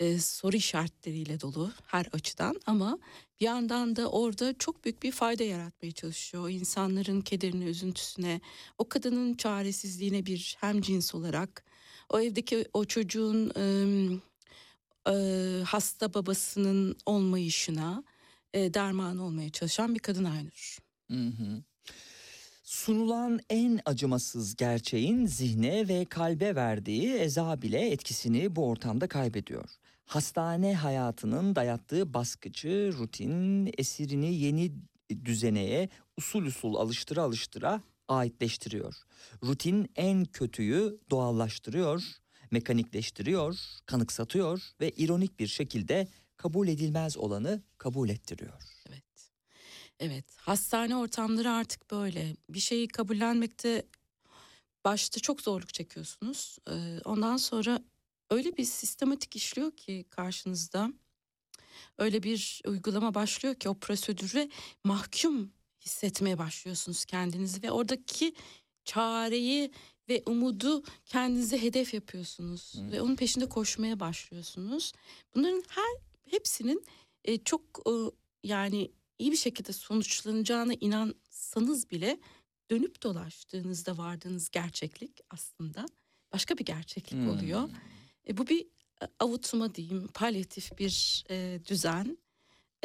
e, 0.00 0.18
soru 0.18 0.56
işaretleriyle 0.56 1.40
dolu 1.40 1.72
her 1.86 2.06
açıdan 2.12 2.60
ama 2.66 2.98
bir 3.40 3.46
yandan 3.46 3.96
da 3.96 4.10
orada 4.10 4.58
çok 4.58 4.84
büyük 4.84 5.02
bir 5.02 5.12
fayda 5.12 5.44
yaratmaya 5.44 5.92
çalışıyor. 5.92 6.44
O 6.44 6.48
insanların 6.48 7.20
kederine, 7.20 7.64
üzüntüsüne, 7.64 8.40
o 8.78 8.88
kadının 8.88 9.34
çaresizliğine 9.34 10.26
bir 10.26 10.56
hem 10.60 10.80
cins 10.80 11.14
olarak, 11.14 11.64
o 12.10 12.20
evdeki 12.20 12.64
o 12.72 12.84
çocuğun 12.84 13.52
e, 13.56 13.62
hasta 15.64 16.14
babasının 16.14 16.96
olmayışına 17.06 18.04
e, 18.54 18.74
derman 18.74 19.18
olmaya 19.18 19.50
çalışan 19.50 19.94
bir 19.94 20.00
kadın 20.00 20.24
Aynur. 20.24 20.78
Hı 21.10 21.26
hı. 21.26 21.62
Sunulan 22.62 23.40
en 23.50 23.80
acımasız 23.84 24.56
gerçeğin 24.56 25.26
zihne 25.26 25.88
ve 25.88 26.04
kalbe 26.04 26.54
verdiği 26.54 27.14
eza 27.14 27.62
bile 27.62 27.90
etkisini 27.90 28.56
bu 28.56 28.66
ortamda 28.68 29.08
kaybediyor. 29.08 29.70
Hastane 30.04 30.74
hayatının 30.74 31.56
dayattığı 31.56 32.14
baskıcı 32.14 32.92
rutin 32.98 33.70
esirini 33.78 34.34
yeni 34.34 34.72
düzeneye 35.24 35.88
usul 36.16 36.42
usul 36.42 36.74
alıştıra 36.74 37.22
alıştıra 37.22 37.80
aitleştiriyor. 38.08 38.94
Rutin 39.44 39.90
en 39.96 40.24
kötüyü 40.24 40.98
doğallaştırıyor, 41.10 42.02
mekanikleştiriyor, 42.52 43.58
kanıksatıyor 43.86 44.62
ve 44.80 44.90
ironik 44.90 45.38
bir 45.38 45.46
şekilde 45.46 46.08
kabul 46.36 46.68
edilmez 46.68 47.16
olanı 47.16 47.62
kabul 47.78 48.08
ettiriyor. 48.08 48.62
Evet. 48.88 49.04
Evet. 50.00 50.24
Hastane 50.36 50.96
ortamları 50.96 51.50
artık 51.50 51.90
böyle. 51.90 52.36
Bir 52.48 52.60
şeyi 52.60 52.88
kabullenmekte 52.88 53.86
başta 54.84 55.20
çok 55.20 55.40
zorluk 55.40 55.74
çekiyorsunuz. 55.74 56.58
Ee, 56.70 57.00
ondan 57.04 57.36
sonra 57.36 57.82
öyle 58.30 58.56
bir 58.56 58.64
sistematik 58.64 59.36
işliyor 59.36 59.70
ki 59.76 60.04
karşınızda. 60.10 60.92
Öyle 61.98 62.22
bir 62.22 62.62
uygulama 62.66 63.14
başlıyor 63.14 63.54
ki 63.54 63.68
o 63.68 63.78
prosedüre 63.78 64.50
mahkum 64.84 65.52
hissetmeye 65.80 66.38
başlıyorsunuz 66.38 67.04
kendinizi 67.04 67.62
ve 67.62 67.70
oradaki 67.70 68.34
çareyi 68.84 69.72
ve 70.08 70.22
umudu 70.26 70.82
kendinize 71.06 71.62
hedef 71.62 71.94
yapıyorsunuz 71.94 72.74
Hı. 72.74 72.92
ve 72.92 73.00
onun 73.02 73.16
peşinde 73.16 73.48
koşmaya 73.48 74.00
başlıyorsunuz. 74.00 74.92
Bunların 75.34 75.62
her 75.68 75.96
hepsinin 76.30 76.84
e, 77.24 77.38
çok 77.38 77.62
e, 77.86 77.92
yani 78.44 78.90
iyi 79.18 79.32
bir 79.32 79.36
şekilde 79.36 79.72
sonuçlanacağına 79.72 80.72
inansanız 80.80 81.90
bile 81.90 82.18
dönüp 82.70 83.02
dolaştığınızda 83.02 83.98
vardığınız 83.98 84.48
gerçeklik 84.48 85.20
aslında 85.30 85.86
başka 86.32 86.58
bir 86.58 86.64
gerçeklik 86.64 87.12
Hmm. 87.20 87.28
oluyor. 87.30 87.68
E, 88.28 88.36
bu 88.36 88.46
bir 88.46 88.60
e, 89.02 89.06
avutma 89.20 89.74
diyeyim, 89.74 90.08
palyatif 90.14 90.78
bir 90.78 91.24
e, 91.30 91.60
düzen. 91.68 92.18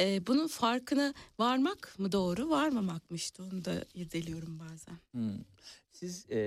E, 0.00 0.26
bunun 0.26 0.46
farkına 0.46 1.14
varmak 1.38 1.94
mı 1.98 2.12
doğru, 2.12 2.50
varmamak 2.50 3.10
mı 3.10 3.16
işte 3.16 3.42
onu 3.42 3.64
da 3.64 3.84
irdeliyorum 3.94 4.58
bazen. 4.58 4.98
Hmm. 5.12 5.38
Siz 5.92 6.30
e, 6.30 6.38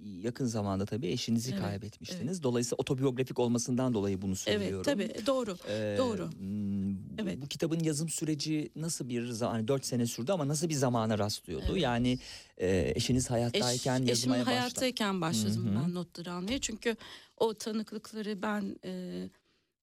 yakın 0.00 0.44
zamanda 0.46 0.84
tabii 0.86 1.06
eşinizi 1.06 1.50
Evet, 1.50 1.60
kaybetmiştiniz. 1.60 2.42
Dolayısıyla 2.42 2.76
otobiyografik 2.78 3.38
olmasından 3.38 3.94
dolayı 3.94 4.22
bunu 4.22 4.36
söylüyorum. 4.36 4.92
Evet, 4.98 5.14
tabii 5.14 5.26
doğru. 5.26 5.56
Ee, 5.68 5.94
Doğru. 5.98 6.30
hmm, 6.32 6.94
bu- 6.94 7.22
Evet. 7.22 7.42
Bu 7.42 7.46
kitabın 7.46 7.78
yazım 7.78 8.08
süreci 8.08 8.70
nasıl 8.76 9.08
bir 9.08 9.26
zaman, 9.26 9.52
hani 9.52 9.68
4 9.68 9.86
sene 9.86 10.06
sürdü 10.06 10.32
ama 10.32 10.48
nasıl 10.48 10.68
bir 10.68 10.74
zamana 10.74 11.18
rastlıyordu? 11.18 11.72
Evet. 11.72 11.82
Yani 11.82 12.18
e, 12.58 12.92
eşiniz 12.96 13.30
hayattayken 13.30 13.68
Eş, 13.94 14.02
eşim 14.02 14.06
yazmaya 14.08 14.40
başladı. 14.40 14.50
hayattayken 14.56 15.20
başladım 15.20 15.66
Hı 15.66 15.70
hı. 15.70 15.82
ben 15.84 15.94
notları 15.94 16.32
almaya. 16.32 16.60
Çünkü 16.60 16.96
o 17.36 17.54
tanıklıkları 17.54 18.42
ben 18.42 18.76
e, 18.84 19.22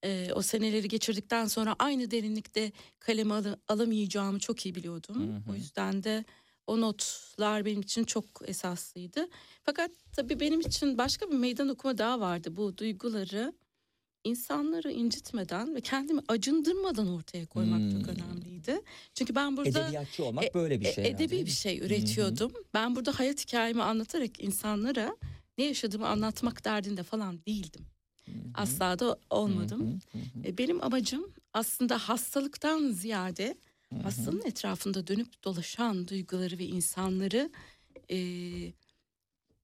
e, 0.04 0.30
o 0.34 0.42
seneleri 0.42 0.88
geçirdikten 0.88 1.46
sonra 1.46 1.76
aynı 1.80 2.12
derinlikte 2.12 2.72
kaleme 3.00 3.34
al- 3.34 3.56
alamayacağımı 3.68 4.40
çok 4.40 4.66
iyi 4.66 4.76
biliyordum. 4.76 5.16
Hı 5.16 5.38
hı. 5.38 5.52
O 5.52 5.56
yüzden 5.56 6.04
de 6.04 6.26
o 6.68 6.82
notlar 6.82 7.66
benim 7.66 7.82
için 7.82 8.04
çok 8.04 8.26
esaslıydı. 8.46 9.28
Fakat 9.64 9.92
tabii 10.16 10.40
benim 10.40 10.60
için 10.60 10.98
başka 10.98 11.30
bir 11.32 11.36
meydan 11.36 11.70
okuma 11.70 11.98
daha 11.98 12.20
vardı. 12.20 12.56
Bu 12.56 12.78
duyguları 12.78 13.54
insanları 14.24 14.92
incitmeden 14.92 15.76
ve 15.76 15.82
kendimi 15.82 16.22
acındırmadan 16.28 17.08
ortaya 17.08 17.46
koymak 17.46 17.92
çok 17.92 18.02
Hmm. 18.08 18.14
önemliydi. 18.16 18.82
Çünkü 19.14 19.36
ben 19.36 19.58
burada 19.58 19.82
Edebiyatçı 19.82 20.26
olmak 20.26 20.44
e- 20.46 20.54
böyle 20.54 20.80
bir 20.82 20.86
e- 20.86 20.94
şey. 20.94 21.08
edebi 21.08 21.30
değil 21.32 21.46
bir 21.46 21.52
şey 21.52 21.78
üretiyordum. 21.80 22.52
Ben 22.74 22.96
burada 22.96 23.20
hayat 23.20 23.42
hikayemi 23.46 23.84
anlatarak 23.84 24.40
insanlara 24.44 25.18
ne 25.58 25.64
yaşadığımı 25.64 26.08
anlatmak 26.08 26.66
derdinde 26.66 27.04
falan 27.04 27.46
değildim. 27.46 27.86
Asla 28.54 29.00
da 29.00 29.20
olmadım. 29.30 30.00
E, 30.46 30.58
Benim 30.58 30.84
amacım 30.84 31.34
aslında 31.54 31.98
hastalıktan 31.98 32.92
ziyade 32.92 33.58
hastanın 34.04 34.42
etrafında 34.46 35.08
dönüp 35.08 35.44
dolaşan 35.44 36.08
duyguları 36.08 36.58
ve 36.58 36.66
insanları 36.66 37.50
e, 38.12 38.18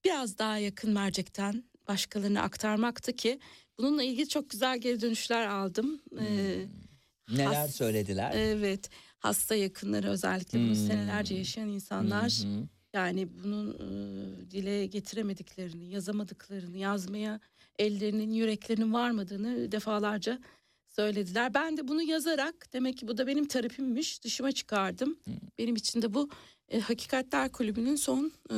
biraz 0.05 0.37
daha 0.37 0.57
yakın 0.57 0.91
mercekten 0.91 1.63
başkalarına 1.87 2.41
aktarmaktı 2.41 3.13
ki 3.13 3.39
bununla 3.77 4.03
ilgili 4.03 4.29
çok 4.29 4.49
güzel 4.49 4.77
geri 4.77 5.01
dönüşler 5.01 5.47
aldım. 5.47 6.01
E, 6.19 6.55
Neler 7.31 7.45
has- 7.45 7.75
söylediler? 7.75 8.31
Evet 8.35 8.89
hasta 9.19 9.55
yakınları 9.55 10.09
özellikle 10.09 10.59
bunu 10.59 10.67
Hmm. 10.69 10.75
senelerce 10.87 11.35
yaşayan 11.35 11.69
insanlar 11.69 12.31
hı. 12.43 12.67
yani 12.93 13.27
bunun 13.43 13.73
e, 13.73 14.51
dile 14.51 14.85
getiremediklerini, 14.85 15.89
yazamadıklarını, 15.89 16.77
yazmaya 16.77 17.39
ellerinin, 17.79 18.31
yüreklerinin 18.31 18.93
varmadığını 18.93 19.71
defalarca 19.71 20.39
söylediler. 20.87 21.53
Ben 21.53 21.77
de 21.77 21.87
bunu 21.87 22.01
yazarak 22.01 22.73
demek 22.73 22.97
ki 22.97 23.07
bu 23.07 23.17
da 23.17 23.27
benim 23.27 23.47
terapimmiş 23.47 24.23
dışıma 24.23 24.51
çıkardım. 24.51 25.17
Hmm. 25.23 25.33
Benim 25.57 25.75
için 25.75 26.01
de 26.01 26.13
bu 26.13 26.29
e, 26.69 26.79
Hakikatler 26.79 27.51
Kulübü'nün 27.51 27.95
son 27.95 28.31
e, 28.51 28.55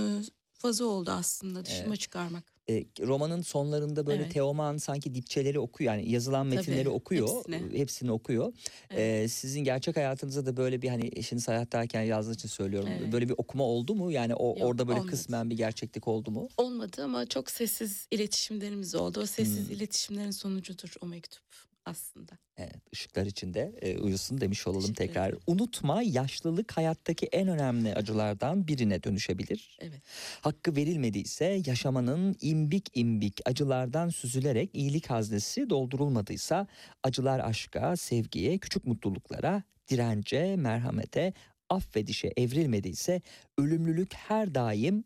fazı 0.53 0.87
oldu 0.87 1.11
aslında 1.11 1.65
dışıma 1.65 1.87
Evet. 1.87 1.99
çıkarmak. 1.99 2.54
E, 2.69 2.85
romanın 3.01 3.41
sonlarında 3.41 4.07
böyle 4.07 4.21
Evet. 4.23 4.33
Teoman 4.33 4.77
sanki 4.77 5.15
dipçeleri 5.15 5.59
okuyor 5.59 5.93
yani 5.93 6.11
yazılan 6.11 6.47
metinleri 6.47 6.83
Tabii, 6.83 6.89
okuyor 6.89 7.27
hepsini. 7.47 7.79
hepsini 7.79 8.11
okuyor. 8.11 8.53
Evet. 8.89 9.23
E, 9.23 9.27
sizin 9.27 9.63
gerçek 9.63 9.95
hayatınızda 9.97 10.45
da 10.45 10.57
böyle 10.57 10.81
bir 10.81 10.89
hani 10.89 11.09
eşiniz 11.15 11.47
hayattayken 11.47 12.01
yazdığı 12.01 12.33
için 12.33 12.47
söylüyorum 12.49 12.89
Evet. 12.99 13.11
böyle 13.13 13.29
bir 13.29 13.35
okuma 13.37 13.63
oldu 13.63 13.95
mu 13.95 14.11
yani 14.11 14.35
o 14.35 14.47
Yok, 14.47 14.57
orada 14.61 14.87
böyle 14.87 14.99
olmadı. 14.99 15.11
kısmen 15.11 15.49
bir 15.49 15.57
gerçeklik 15.57 16.07
oldu 16.07 16.31
mu? 16.31 16.49
Olmadı 16.57 17.03
ama 17.03 17.25
çok 17.25 17.51
sessiz 17.51 18.07
iletişimlerimiz 18.11 18.95
oldu. 18.95 19.19
O 19.19 19.25
sessiz 19.25 19.67
Hmm. 19.67 19.75
iletişimlerin 19.75 20.31
sonucudur 20.31 20.93
o 21.01 21.05
mektup 21.05 21.43
aslında. 21.85 22.37
Evet, 22.57 22.93
ışıklar 22.93 23.25
içinde 23.25 23.75
e, 23.81 23.97
uyusun 23.97 24.41
demiş 24.41 24.67
olalım 24.67 24.81
Teşekkür 24.81 25.07
tekrar. 25.07 25.29
ederim. 25.29 25.39
Unutma 25.47 26.01
yaşlılık 26.01 26.71
hayattaki 26.77 27.25
en 27.25 27.47
önemli 27.47 27.93
acılardan 27.93 28.67
birine 28.67 29.03
dönüşebilir. 29.03 29.77
Evet. 29.81 30.01
Hakkı 30.41 30.75
verilmediyse 30.75 31.61
yaşamanın 31.65 32.35
imbik 32.41 32.97
imbik 32.97 33.41
acılardan 33.45 34.09
süzülerek 34.09 34.69
iyilik 34.73 35.09
haznesi 35.09 35.69
doldurulmadıysa 35.69 36.67
acılar 37.03 37.39
aşka, 37.39 37.95
sevgiye, 37.97 38.57
küçük 38.57 38.85
mutluluklara, 38.85 39.63
dirence, 39.89 40.55
merhamete, 40.55 41.33
affedişe 41.69 42.33
evrilmediyse 42.37 43.21
ölümlülük 43.57 44.13
her 44.13 44.55
daim 44.55 45.03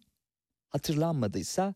hatırlanmadıysa 0.69 1.73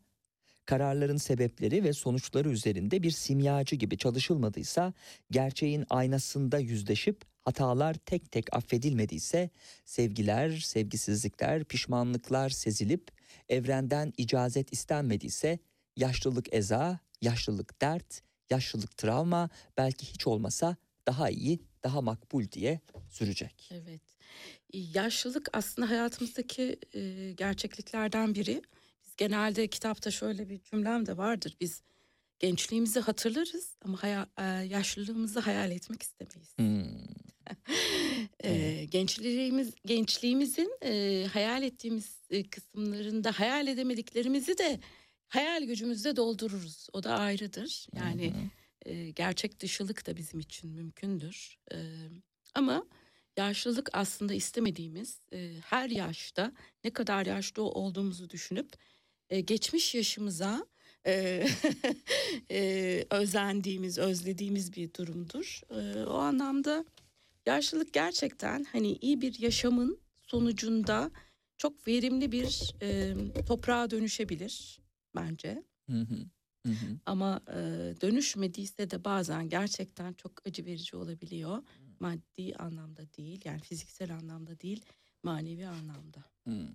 kararların 0.65 1.17
sebepleri 1.17 1.83
ve 1.83 1.93
sonuçları 1.93 2.49
üzerinde 2.49 3.03
bir 3.03 3.11
simyacı 3.11 3.75
gibi 3.75 3.97
çalışılmadıysa, 3.97 4.93
gerçeğin 5.31 5.85
aynasında 5.89 6.59
yüzleşip 6.59 7.21
hatalar 7.41 7.93
tek 7.93 8.31
tek 8.31 8.55
affedilmediyse, 8.55 9.49
sevgiler, 9.85 10.57
sevgisizlikler, 10.57 11.63
pişmanlıklar 11.63 12.49
sezilip 12.49 13.11
evrenden 13.49 14.13
icazet 14.17 14.73
istenmediyse, 14.73 15.59
yaşlılık 15.95 16.53
eza, 16.53 16.99
yaşlılık 17.21 17.81
dert, 17.81 18.21
yaşlılık 18.49 18.97
travma 18.97 19.49
belki 19.77 20.05
hiç 20.05 20.27
olmasa 20.27 20.75
daha 21.07 21.29
iyi, 21.29 21.59
daha 21.83 22.01
makbul 22.01 22.51
diye 22.51 22.79
sürecek. 23.09 23.69
Evet. 23.71 24.01
Yaşlılık 24.73 25.49
aslında 25.53 25.89
hayatımızdaki 25.89 26.79
e, 26.93 27.31
gerçekliklerden 27.37 28.35
biri. 28.35 28.61
Genelde 29.17 29.67
kitapta 29.67 30.11
şöyle 30.11 30.49
bir 30.49 30.59
cümlem 30.59 31.05
de 31.05 31.17
vardır. 31.17 31.57
Biz 31.61 31.81
gençliğimizi 32.39 32.99
hatırlarız 32.99 33.77
ama 33.85 33.97
haya- 34.03 34.27
e, 34.37 34.43
yaşlılığımızı 34.65 35.39
hayal 35.39 35.71
etmek 35.71 36.01
istemeyiz. 36.03 36.53
Hmm. 36.57 37.03
E, 38.43 38.85
gençliğimiz 38.85 39.73
gençliğimizin 39.85 40.71
e, 40.85 41.25
hayal 41.33 41.63
ettiğimiz 41.63 42.17
e, 42.29 42.43
kısımlarında 42.49 43.31
hayal 43.31 43.67
edemediklerimizi 43.67 44.57
de 44.57 44.79
hayal 45.27 45.63
gücümüzde 45.63 46.15
doldururuz. 46.15 46.87
O 46.93 47.03
da 47.03 47.17
ayrıdır. 47.17 47.87
Yani 47.95 48.33
e, 48.85 49.09
gerçek 49.09 49.59
dışılık 49.59 50.07
da 50.07 50.17
bizim 50.17 50.39
için 50.39 50.69
mümkündür. 50.69 51.57
E, 51.73 51.77
ama 52.55 52.85
yaşlılık 53.37 53.89
aslında 53.93 54.33
istemediğimiz 54.33 55.19
e, 55.33 55.51
her 55.65 55.89
yaşta 55.89 56.51
ne 56.83 56.89
kadar 56.89 57.25
yaşlı 57.25 57.63
olduğumuzu 57.63 58.29
düşünüp 58.29 58.69
e, 59.33 59.41
geçmiş 59.41 59.95
yaşımıza 59.95 60.67
e, 61.07 61.47
e, 62.51 63.05
özendiğimiz, 63.09 63.97
özlediğimiz 63.97 64.73
bir 64.73 64.93
durumdur. 64.93 65.61
E, 65.69 66.03
o 66.03 66.13
anlamda 66.13 66.85
yaşlılık 67.45 67.93
gerçekten 67.93 68.63
hani 68.63 68.91
iyi 68.91 69.21
bir 69.21 69.39
yaşamın 69.39 69.99
sonucunda 70.23 71.11
çok 71.57 71.87
verimli 71.87 72.31
bir 72.31 72.75
e, 72.81 73.13
toprağa 73.47 73.91
dönüşebilir 73.91 74.79
bence. 75.15 75.63
Hı 75.89 76.01
hı. 76.01 76.17
Hı 76.65 76.71
hı. 76.71 76.99
Ama 77.05 77.41
e, 77.47 77.57
dönüşmediyse 78.01 78.89
de 78.91 79.03
bazen 79.03 79.49
gerçekten 79.49 80.13
çok 80.13 80.47
acı 80.47 80.65
verici 80.65 80.95
olabiliyor. 80.95 81.63
Maddi 81.99 82.55
anlamda 82.59 83.13
değil 83.17 83.41
yani 83.45 83.59
fiziksel 83.61 84.15
anlamda 84.15 84.59
değil 84.59 84.85
manevi 85.23 85.67
anlamda. 85.67 86.23
Hmm. 86.43 86.67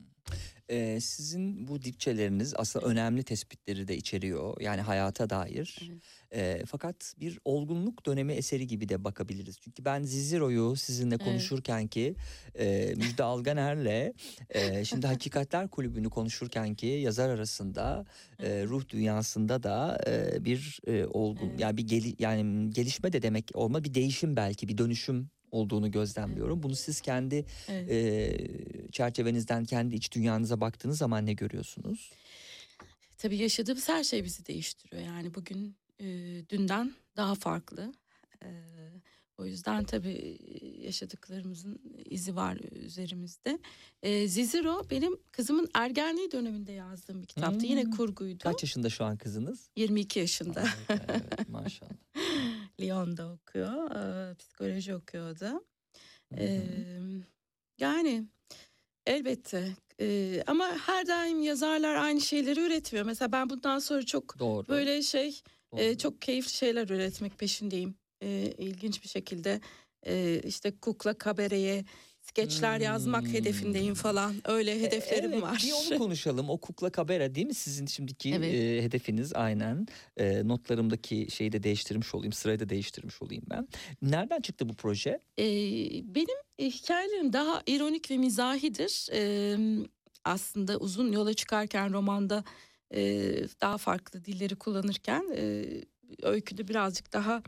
Ee, 0.70 1.01
sizin 1.01 1.69
bu 1.69 1.82
dipçeleriniz 1.82 2.55
aslında 2.57 2.86
önemli 2.86 3.23
tespitleri 3.23 3.89
de 3.89 3.97
içeriyor. 3.97 4.61
Yani 4.61 4.81
hayata 4.81 5.31
dair. 5.31 5.78
Evet. 5.90 6.03
Ee, 6.35 6.62
fakat 6.66 7.15
bir 7.20 7.39
olgunluk 7.45 8.07
dönemi 8.07 8.32
eseri 8.32 8.66
gibi 8.66 8.89
de 8.89 9.05
bakabiliriz. 9.05 9.59
Çünkü 9.61 9.85
ben 9.85 10.03
Ziziro'yu 10.03 10.77
sizinle 10.77 11.19
konuşurken 11.19 11.86
ki 11.86 12.15
e, 12.59 12.95
Müjde 12.97 13.23
Alganer'le 13.23 14.12
e, 14.51 14.85
şimdi 14.85 15.07
Hakikatler 15.12 15.69
Kulübü'nü 15.69 16.11
konuşurken 16.11 16.74
ki 16.74 16.86
yazar 16.86 17.28
arasında 17.28 18.07
e, 18.43 18.65
ruh 18.65 18.89
dünyasında 18.89 19.62
da 19.62 19.99
e, 20.07 20.45
bir 20.45 20.81
e, 20.86 21.07
olgun 21.07 21.49
Evet. 21.49 21.61
yani 21.61 21.77
bir 21.77 21.86
geli, 21.86 22.15
yani 22.19 22.70
gelişme 22.70 23.12
de 23.12 23.23
demek 23.23 23.51
olma 23.55 23.85
bir 23.85 23.95
değişim 23.95 24.36
belki 24.36 24.69
bir 24.69 24.78
dönüşüm 24.78 25.31
olduğunu 25.51 25.91
gözlemliyorum. 25.91 26.62
Bunu 26.62 26.75
siz 26.77 27.01
kendi 27.01 27.45
Evet. 27.69 27.91
e, 27.91 28.91
çerçevenizden 28.93 29.65
kendi 29.65 29.95
iç 29.95 30.12
dünyanıza 30.12 30.61
baktığınız 30.61 30.99
zaman 30.99 31.27
ne 31.27 31.33
görüyorsunuz? 31.33 32.12
Tabii 33.19 33.37
yaşadığımız 33.37 33.89
her 33.89 34.05
şey 34.05 34.25
bizi 34.25 34.47
değiştiriyor. 34.47 35.03
Yani 35.03 35.35
bugün 35.35 35.77
e, 36.01 36.05
dünden 36.49 36.93
daha 37.16 37.35
farklı. 37.35 37.93
E, 38.45 38.49
o 39.39 39.47
yüzden 39.47 39.85
tabii 39.85 40.39
yaşadıklarımızın 40.83 41.81
izi 42.11 42.37
var 42.37 42.57
üzerimizde. 42.73 43.59
E, 44.03 44.29
Ziziro 44.29 44.83
benim 44.91 45.16
kızımın 45.33 45.69
ergenliği 45.75 46.31
döneminde 46.33 46.73
yazdığım 46.73 47.23
bir 47.23 47.27
kitaptı. 47.27 47.66
Yine 47.66 47.83
Hmm. 47.85 47.91
kurguydu. 47.91 48.43
Kaç 48.43 48.62
yaşında 48.62 48.91
şu 48.91 49.05
an 49.05 49.16
kızınız? 49.16 49.70
22 49.77 50.19
yaşında. 50.19 50.65
Harika, 50.89 51.05
evet, 51.09 51.49
maşallah. 51.49 51.91
Lyon'da 52.81 53.33
okuyor. 53.33 53.91
e, 54.31 54.35
psikoloji 54.35 54.95
okuyor 54.95 55.31
o 55.31 55.41
da. 55.41 55.49
Hı 56.35 56.35
hı. 56.35 56.41
E, 56.41 56.63
yani 57.79 58.25
elbette. 59.07 59.77
E, 60.01 60.43
ama 60.47 60.69
her 60.87 61.07
daim 61.07 61.43
yazarlar 61.43 61.95
aynı 61.95 62.21
şeyleri 62.21 62.61
üretmiyor. 62.61 63.07
Mesela 63.07 63.33
ben 63.33 63.51
bundan 63.51 63.79
sonra 63.79 64.07
çok 64.07 64.39
Doğru. 64.39 64.69
böyle 64.69 65.03
şey 65.03 65.41
doğru. 65.73 65.81
e, 65.81 65.99
çok 65.99 66.23
keyifli 66.23 66.51
şeyler 66.53 66.89
üretmek 66.89 67.39
peşindeyim. 67.39 67.95
E, 68.23 68.29
ilginç 68.59 69.03
bir 69.03 69.09
şekilde 69.09 69.61
e, 70.07 70.41
işte 70.45 70.79
kukla 70.81 71.15
kabereye 71.15 71.85
skeçler 72.33 72.81
yazmak 72.81 73.23
Hmm. 73.23 73.33
hedefindeyim 73.33 73.95
falan. 73.95 74.35
Öyle 74.45 74.81
hedeflerim 74.81 75.33
evet, 75.33 75.43
var. 75.43 75.63
Bir 75.67 75.73
onu 75.73 75.99
konuşalım. 76.05 76.51
O 76.51 76.59
kukla 76.59 76.91
kabera 76.91 77.35
değil 77.35 77.47
mi 77.47 77.55
sizin 77.55 77.87
şimdiki 77.87 78.35
Evet. 78.35 78.55
e, 78.55 78.83
hedefiniz 78.83 79.33
aynen. 79.35 79.87
E, 80.17 80.49
notlarımdaki 80.49 81.27
şeyi 81.31 81.53
de 81.53 81.63
değiştirmiş 81.63 82.15
olayım. 82.15 82.33
Sırayı 82.33 82.61
da 82.61 82.69
değiştirmiş 82.69 83.23
olayım 83.23 83.45
ben. 83.51 83.69
Nereden 84.03 84.41
çıktı 84.41 84.69
bu 84.69 84.75
proje? 84.75 85.21
Ee, 85.39 85.45
benim 86.15 86.39
e, 86.59 86.67
hikayelerim 86.67 87.33
daha 87.33 87.63
ironik 87.67 88.11
ve 88.11 88.17
mizahidir. 88.19 89.09
Ee, 89.13 89.57
aslında 90.25 90.77
uzun 90.79 91.13
yola 91.13 91.35
çıkarken 91.35 91.93
romanda 91.93 92.45
e, 92.95 93.01
daha 93.61 93.79
farklı 93.79 94.25
dilleri 94.25 94.57
kullanırken 94.57 95.25
e, 95.37 95.65
öyküde 96.23 96.69
birazcık 96.69 97.13
daha 97.13 97.43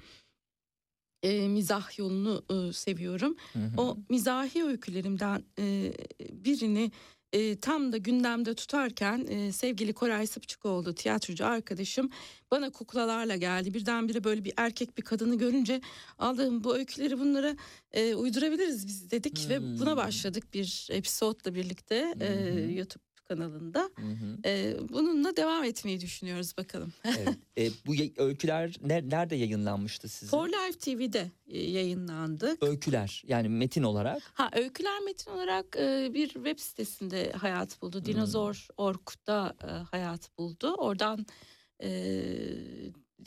e, 1.23 1.49
mizah 1.49 1.99
yolunu 1.99 2.45
e, 2.51 2.73
seviyorum. 2.73 3.37
Hı 3.53 3.59
hı. 3.59 3.81
O 3.81 3.97
mizahi 4.09 4.65
öykülerimden 4.65 5.45
e, 5.59 5.93
birini 6.33 6.91
e, 7.33 7.61
tam 7.61 7.93
da 7.93 7.97
gündemde 7.97 8.55
tutarken 8.55 9.27
e, 9.29 9.53
sevgili 9.53 9.93
Koray 9.93 10.27
Sıpçıkoğlu 10.27 10.95
tiyatrocu 10.95 11.47
arkadaşım 11.47 12.11
bana 12.51 12.71
kuklalarla 12.71 13.37
geldi. 13.37 13.75
Birdenbire 13.75 14.25
böyle 14.25 14.45
bir 14.45 14.53
erkek 14.57 14.99
bir 14.99 15.03
kadını 15.03 15.39
görünce 15.39 15.81
Allah'ım 16.19 16.65
bu 16.65 16.77
öyküleri 16.77 17.19
bunlara 17.21 17.57
e, 17.93 18.15
uydurabiliriz 18.15 18.87
biz 18.87 19.11
dedik 19.11 19.47
ve 19.49 19.63
buna 19.81 19.91
Hmm. 19.91 19.97
başladık 19.97 20.45
bir 20.55 20.89
episodla 20.91 21.55
birlikte 21.55 22.15
e, 22.21 22.27
Hı 22.29 22.55
hı. 22.55 22.73
YouTube 22.73 23.10
kanalında. 23.35 23.91
Hı 23.97 24.03
hı. 24.07 24.39
E, 24.49 24.77
bununla 24.89 25.37
devam 25.37 25.65
etmeyi 25.65 26.01
düşünüyoruz 26.01 26.57
bakalım. 26.59 26.93
Evet. 27.19 27.37
E, 27.59 27.71
bu 27.87 27.95
öyküler 28.17 28.77
ne- 28.83 29.09
nerede 29.09 29.37
yayınlanmıştı 29.37 30.09
sizin? 30.09 30.31
For 30.31 30.49
Life 30.49 30.79
TV'de 30.79 31.31
e, 31.47 31.59
yayınlandık. 31.71 32.63
Öyküler 32.63 33.23
yani 33.27 33.49
metin 33.49 33.83
olarak. 33.83 34.23
Ha 34.35 34.51
öyküler 34.53 35.01
metin 35.01 35.31
olarak 35.31 35.77
e, 35.77 36.11
bir 36.15 36.29
web 36.29 36.59
sitesinde 36.59 37.33
hayat 37.33 37.83
buldu. 37.83 38.05
Dinozor.org'da 38.05 39.55
e, 39.65 39.67
hayat 39.67 40.39
buldu. 40.39 40.75
Oradan 40.75 41.27
e, 41.83 41.89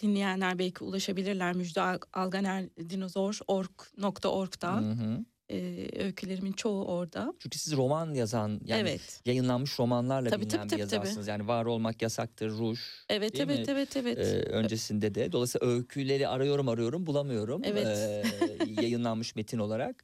dinleyenler 0.01 0.59
belki 0.59 0.83
ulaşabilirler. 0.83 1.53
Müjde 1.55 1.81
Al- 1.81 1.99
Alganer 2.13 2.69
dinozor.org.org'dan. 2.89 4.81
Hı 4.83 4.91
hı. 4.91 5.25
E, 5.49 5.87
öykülerimin 6.03 6.51
çoğu 6.51 6.85
orada. 6.85 7.33
Çünkü 7.39 7.59
siz 7.59 7.75
roman 7.75 8.13
yazan 8.13 8.61
yani 8.65 8.81
evet. 8.81 9.21
yayınlanmış 9.25 9.79
romanlarla 9.79 10.29
Tabii, 10.29 10.41
bilinen 10.45 10.57
tabii, 10.57 10.63
bir 10.65 10.69
tabii, 10.69 10.89
tabii. 10.89 10.97
yazarsınız. 10.97 11.27
Yani 11.27 11.47
var 11.47 11.65
olmak 11.65 12.01
yasaktır, 12.01 12.49
ruj. 12.49 12.79
Evet 13.09 13.39
evet 13.39 13.59
mi? 13.59 13.65
evet 13.73 13.97
evet. 13.97 14.17
Ee, 14.17 14.41
öncesinde 14.41 15.15
de. 15.15 15.31
Dolayısıyla 15.31 15.67
öyküleri 15.67 16.27
arıyorum 16.27 16.69
arıyorum 16.69 17.05
bulamıyorum. 17.05 17.61
Evet. 17.65 17.87
Ee, 17.87 18.23
yayınlanmış 18.81 19.35
metin 19.35 19.59
olarak. 19.59 20.03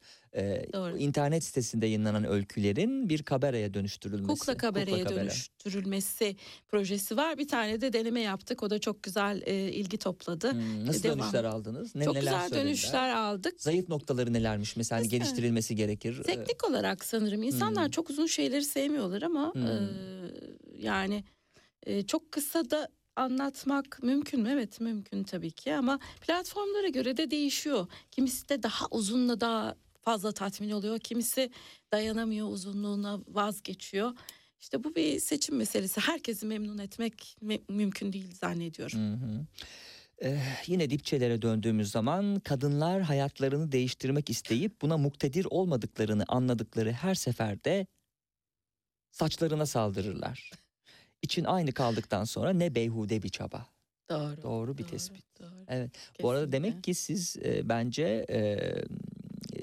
Doğru. 0.74 0.98
internet 0.98 1.44
sitesinde 1.44 1.86
yayınlanan 1.86 2.24
öykülerin 2.24 3.10
bir 3.10 3.24
kabereye 3.24 3.74
dönüştürülmesi. 3.74 4.28
Kukla 4.40 4.58
kabereye 4.58 5.04
kabere. 5.04 5.20
dönüştürülmesi 5.20 6.36
projesi 6.68 7.18
var. 7.18 7.38
Bir 7.38 7.48
tane 7.48 7.82
de 7.82 7.94
deneme 7.94 8.22
yaptık. 8.22 8.64
O 8.64 8.70
da 8.70 8.80
çok 8.80 9.04
güzel 9.04 9.42
e, 9.46 9.54
ilgi 9.72 9.98
topladı. 9.98 10.52
Hmm, 10.52 10.86
nasıl 10.86 11.04
Devam. 11.04 11.20
dönüşler 11.20 11.44
aldınız? 11.44 11.96
Ne, 11.96 12.06
çok 12.06 12.14
neler 12.14 12.32
güzel 12.32 12.40
söylediler? 12.50 12.66
dönüşler 12.66 13.10
aldık. 13.16 13.62
Zayıf 13.62 13.90
noktaları 13.90 14.34
nelermiş? 14.34 14.76
Mesela 14.76 15.00
hani 15.02 15.10
geliştirilmesi 15.10 15.76
gerekir. 15.76 16.24
Teknik 16.24 16.70
olarak 16.70 17.06
sanırım 17.06 17.44
insanlar 17.44 17.84
Hmm. 17.84 17.92
çok 17.92 18.10
uzun 18.10 18.26
şeyleri 18.26 18.64
sevmiyorlar 18.64 19.22
ama 19.22 19.54
Hmm. 19.54 19.64
e, 19.68 19.78
yani 20.78 21.24
e, 21.86 22.06
çok 22.06 22.32
kısa 22.32 22.70
da 22.70 22.88
anlatmak 23.16 24.00
mümkün 24.04 24.42
mü? 24.42 24.50
Evet 24.54 24.82
mümkün 24.82 25.24
tabii 25.24 25.52
ki 25.52 25.76
ama 25.76 26.00
platformlara 26.22 26.88
göre 26.88 27.18
de 27.18 27.32
değişiyor. 27.32 27.88
Kimisi 28.12 28.50
de 28.50 28.64
daha 28.64 28.86
uzunla 28.92 29.42
daha 29.42 29.76
fazla 30.10 30.32
tatmin 30.32 30.70
oluyor. 30.72 31.00
Kimisi 31.00 31.52
dayanamıyor 31.92 32.48
uzunluğuna 32.48 33.20
vazgeçiyor. 33.28 34.12
İşte 34.60 34.84
bu 34.84 34.96
bir 34.96 35.20
seçim 35.20 35.56
meselesi. 35.56 36.02
Herkesi 36.02 36.46
memnun 36.46 36.78
etmek 36.78 37.38
me- 37.42 37.62
mümkün 37.70 38.14
değil 38.14 38.36
zannediyorum. 38.36 39.00
Hı 39.00 39.14
hı. 39.14 39.46
Ee, 40.24 40.40
yine 40.68 40.90
dipçelere 40.90 41.42
döndüğümüz 41.42 41.92
zaman 41.92 42.40
kadınlar 42.40 43.02
hayatlarını 43.02 43.72
değiştirmek 43.72 44.30
isteyip 44.30 44.82
buna 44.82 44.98
muktedir 44.98 45.48
olmadıklarını 45.50 46.26
anladıkları 46.28 46.92
her 46.92 47.16
seferde 47.16 47.88
saçlarına 49.12 49.66
saldırırlar. 49.66 50.52
İçin 51.22 51.44
aynı 51.44 51.72
kaldıktan 51.72 52.24
sonra 52.24 52.50
ne 52.54 52.76
beyhude 52.76 53.24
bir 53.24 53.30
çaba. 53.30 53.66
Doğru. 54.10 54.42
Doğru 54.44 54.78
bir 54.78 54.84
tespit. 54.84 55.26
Doğru. 55.40 55.50
Evet. 55.68 55.92
Bu 56.22 56.30
arada 56.30 56.46
Kesinlikle. 56.46 56.70
demek 56.70 56.84
ki 56.84 56.94
siz 56.94 57.38
e, 57.38 57.70
bence 57.70 58.26
e, 58.30 58.60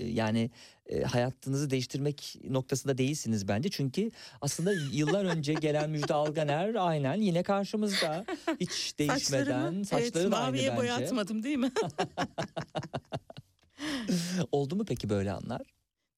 yani 0.08 0.50
e, 0.86 1.02
hayatınızı 1.02 1.70
değiştirmek 1.70 2.36
noktasında 2.48 2.98
değilsiniz 2.98 3.48
bence. 3.48 3.70
Çünkü 3.70 4.10
aslında 4.40 4.72
yıllar 4.92 5.24
önce 5.24 5.54
gelen 5.54 5.90
Müjde 5.90 6.14
Alganer 6.14 6.74
aynen 6.78 7.20
yine 7.20 7.42
karşımızda. 7.42 8.24
Hiç 8.60 8.94
değişmeden 8.98 9.82
saçları 9.82 10.22
evet, 10.22 10.32
da 10.32 10.38
aynı 10.38 10.56
bence. 10.56 10.76
boyatmadım 10.76 11.42
değil 11.42 11.58
mi? 11.58 11.72
Oldu 14.52 14.76
mu 14.76 14.84
peki 14.84 15.08
böyle 15.08 15.32
anlar? 15.32 15.62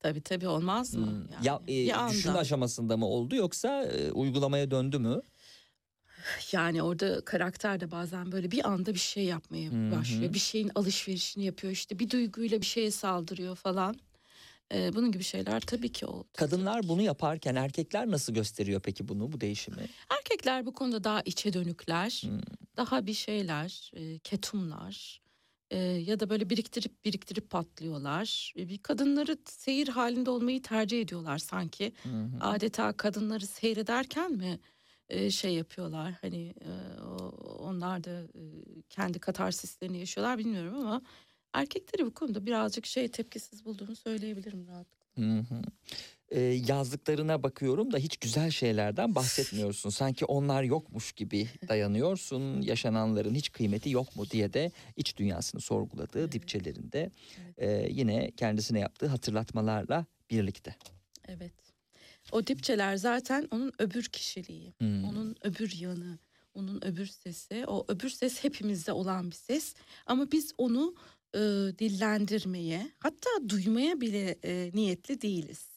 tabii 0.01 0.21
tabii 0.21 0.49
olmaz 0.49 0.95
mı? 0.95 1.07
Hmm. 1.07 1.45
Yani 1.45 1.73
ya 1.73 2.07
e, 2.07 2.11
düşünme 2.11 2.39
aşamasında 2.39 2.97
mı 2.97 3.07
oldu 3.07 3.35
yoksa 3.35 3.85
e, 3.85 4.13
uygulamaya 4.13 4.71
döndü 4.71 4.99
mü? 4.99 5.21
Yani 6.53 6.83
orada 6.83 7.25
karakter 7.25 7.81
de 7.81 7.91
bazen 7.91 8.33
böyle 8.33 8.51
bir 8.51 8.69
anda 8.69 8.95
bir 8.95 8.99
şey 8.99 9.25
yapmaya 9.25 9.71
Hı 9.71 9.75
hı. 9.75 9.91
başlıyor. 9.91 10.35
Bir 10.35 10.39
şeyin 10.39 10.71
alışverişini 10.75 11.45
yapıyor 11.45 11.73
işte 11.73 11.99
bir 11.99 12.11
duyguyla 12.11 12.61
bir 12.61 12.67
şeye 12.67 12.91
saldırıyor 12.91 13.57
falan. 13.57 13.97
E, 14.75 14.93
bunun 14.95 15.13
gibi 15.13 15.23
şeyler 15.23 15.61
tabii 15.61 15.93
ki 15.93 16.07
oldu. 16.07 16.29
Kadınlar 16.37 16.89
bunu 16.89 17.03
yaparken 17.03 17.55
erkekler 17.55 18.11
nasıl 18.11 18.35
gösteriyor 18.35 18.81
peki 18.85 19.09
bunu 19.09 19.33
bu 19.33 19.41
değişimi? 19.41 19.83
Erkekler 20.11 20.67
bu 20.67 20.73
konuda 20.75 21.05
daha 21.05 21.21
içe 21.21 21.53
dönükler, 21.53 22.23
Hmm. 22.25 22.41
daha 22.77 23.07
bir 23.07 23.15
şeyler, 23.15 23.91
e, 23.97 24.19
ketumlar 24.19 25.21
e, 25.71 25.79
ya 25.79 26.21
da 26.21 26.31
böyle 26.31 26.51
biriktirip 26.51 27.05
biriktirip 27.05 27.51
patlıyorlar. 27.51 28.53
E, 28.57 28.69
bir 28.69 28.79
kadınları 28.79 29.39
seyir 29.45 29.89
halinde 29.89 30.31
olmayı 30.31 30.63
tercih 30.63 31.01
ediyorlar 31.01 31.39
sanki. 31.39 31.93
Hı. 32.03 32.09
Adeta 32.41 32.93
kadınları 32.93 33.47
seyrederken 33.47 34.33
mi 34.33 34.61
e, 35.11 35.31
şey 35.31 35.55
yapıyorlar 35.55 36.15
hani 36.21 36.55
e, 36.61 37.01
onlar 37.59 38.05
da 38.05 38.11
e, 38.11 38.43
kendi 38.89 39.19
katarsislerini 39.19 39.99
yaşıyorlar 39.99 40.39
bilmiyorum 40.39 40.75
ama 40.75 41.03
erkekleri 41.53 42.07
bu 42.07 42.15
konuda 42.15 42.47
birazcık 42.47 42.87
şey 42.87 43.09
tepkisiz 43.09 43.65
bulduğumu 43.65 43.97
söyleyebilirim 43.97 44.67
rahatlıkla. 44.67 45.23
Hı 45.23 45.39
hı. 45.39 45.63
Ee, 46.31 46.41
yazdıklarına 46.41 47.43
bakıyorum 47.43 47.93
da 47.93 47.99
hiç 47.99 48.17
güzel 48.17 48.51
şeylerden 48.51 49.15
bahsetmiyorsun. 49.15 49.91
Sanki 49.91 50.25
onlar 50.25 50.63
yokmuş 50.63 51.13
gibi 51.13 51.49
dayanıyorsun. 51.69 52.63
Yaşananların 52.63 53.35
hiç 53.35 53.53
kıymeti 53.53 53.91
yok 53.91 54.17
mu 54.17 54.31
diye 54.31 54.53
de 54.53 54.73
iç 54.97 55.17
dünyasını 55.17 55.61
sorguladığı 55.61 56.33
dipçelerinde 56.33 57.11
e, 57.59 57.89
yine 57.91 58.31
kendisine 58.31 58.81
yaptığı 58.81 59.07
hatırlatmalarla 59.07 60.07
birlikte. 60.31 60.77
Evet. 61.29 61.68
O 62.33 62.47
dipçeler 62.47 62.97
zaten 62.97 63.49
onun 63.51 63.73
öbür 63.79 64.05
kişiliği, 64.05 64.75
Hmm. 64.79 65.05
onun 65.05 65.37
öbür 65.43 65.75
yanı, 65.81 66.19
onun 66.55 66.85
öbür 66.85 67.07
sesi. 67.07 67.65
O 67.67 67.85
öbür 67.89 68.09
ses 68.11 68.45
hepimizde 68.45 68.93
olan 68.93 69.31
bir 69.31 69.37
ses. 69.37 69.75
Ama 70.07 70.33
biz 70.33 70.53
onu 70.59 70.95
e, 71.35 71.39
dillendirmeye, 71.79 72.91
hatta 72.99 73.31
duymaya 73.49 74.01
bile 74.01 74.39
e, 74.45 74.71
niyetli 74.75 75.21
değiliz. 75.21 75.69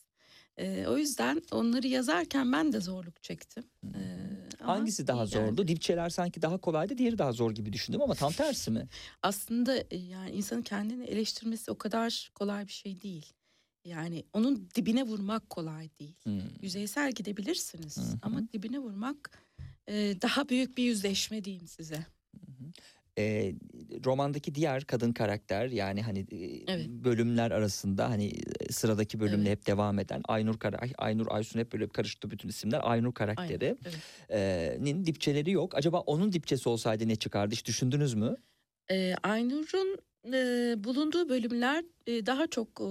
E, 0.57 0.85
o 0.87 0.97
yüzden 0.97 1.41
onları 1.51 1.87
yazarken 1.87 2.51
ben 2.51 2.73
de 2.73 2.79
zorluk 2.81 3.23
çektim. 3.23 3.63
E, 3.85 3.99
ama 4.59 4.73
Hangisi 4.73 5.07
daha 5.07 5.23
iyi 5.23 5.29
geldi. 5.29 5.45
zordu? 5.47 5.67
Dipçeler 5.67 6.09
sanki 6.09 6.41
daha 6.41 6.57
kolaydı, 6.57 6.97
diğeri 6.97 7.17
daha 7.17 7.31
zor 7.31 7.51
gibi 7.51 7.73
düşündüm 7.73 8.01
ama 8.01 8.15
tam 8.15 8.31
tersi 8.31 8.71
mi? 8.71 8.87
aslında 9.23 9.77
e, 9.77 9.97
yani 9.97 10.31
insanın 10.31 10.61
kendini 10.61 11.03
eleştirmesi 11.05 11.71
o 11.71 11.77
kadar 11.77 12.31
kolay 12.35 12.67
bir 12.67 12.71
şey 12.71 13.01
değil. 13.01 13.25
Yani 13.85 14.23
onun 14.33 14.69
dibine 14.75 15.03
vurmak 15.03 15.49
kolay 15.49 15.89
değil. 15.99 16.15
Hmm. 16.23 16.41
Yüzeysel 16.61 17.11
gidebilirsiniz 17.11 17.97
hı. 17.97 18.17
ama 18.21 18.41
dibine 18.53 18.79
vurmak 18.79 19.39
e, 19.87 19.93
daha 20.21 20.49
büyük 20.49 20.77
bir 20.77 20.83
yüzleşme 20.83 21.43
diyeyim 21.43 21.67
size. 21.67 22.05
e, 23.17 23.53
romandaki 24.05 24.55
diğer 24.55 24.83
kadın 24.83 25.11
karakter 25.13 25.67
yani 25.67 26.01
hani 26.01 26.19
e, 26.19 26.63
Evet. 26.73 26.87
bölümler 26.89 27.51
arasında 27.51 28.09
hani 28.09 28.25
e, 28.59 28.71
sıradaki 28.71 29.19
bölümle 29.19 29.49
Evet. 29.49 29.57
hep 29.59 29.67
devam 29.67 29.99
eden 29.99 30.21
Aynur 30.27 30.59
Kara 30.59 30.77
Ay- 30.77 30.93
Aynur 30.97 31.27
Aysun 31.29 31.59
hep 31.59 31.73
böyle 31.73 31.87
karıştı 31.87 32.31
bütün 32.31 32.49
isimler 32.49 32.79
Aynur 32.83 33.13
karakteri 33.13 33.75
evet. 33.85 34.81
e, 34.91 35.05
dipçeleri 35.05 35.51
yok. 35.51 35.75
Acaba 35.75 35.99
onun 35.99 36.31
dipçesi 36.31 36.69
olsaydı 36.69 37.07
ne 37.07 37.15
çıkardı 37.15 37.55
hiç 37.55 37.65
düşündünüz 37.65 38.13
mü? 38.13 38.35
E, 38.91 39.15
Aynur'un 39.23 39.97
e, 40.33 40.75
bulunduğu 40.83 41.29
bölümler 41.29 41.83
e, 42.07 42.25
daha 42.25 42.47
çok 42.47 42.67
e, 42.81 42.85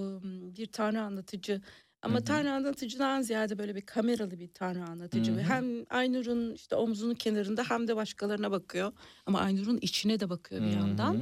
bir 0.57 0.67
tanrı 0.67 1.01
anlatıcı 1.03 1.61
ama 2.03 2.19
Hı 2.19 2.25
tanrı 2.25 2.53
anlatıcıdan 2.53 3.23
ziyade 3.23 3.59
böyle 3.59 3.75
bir 3.77 3.81
kameralı 3.81 4.39
bir 4.39 4.49
tanrı 4.55 4.85
anlatıcı. 4.85 5.37
Ve 5.37 5.43
hı. 5.43 5.47
Hem 5.49 5.85
Aynur'un 5.91 6.55
işte 6.55 6.77
omzunun 6.77 7.15
kenarında 7.15 7.65
hem 7.69 7.89
de 7.89 7.97
başkalarına 7.97 8.51
bakıyor. 8.51 8.93
Ama 9.27 9.41
Aynur'un 9.41 9.79
içine 9.83 10.21
de 10.21 10.31
bakıyor 10.31 10.63
bir 10.63 10.67
Hı 10.67 10.73
yandan. 10.73 11.15
hı 11.15 11.19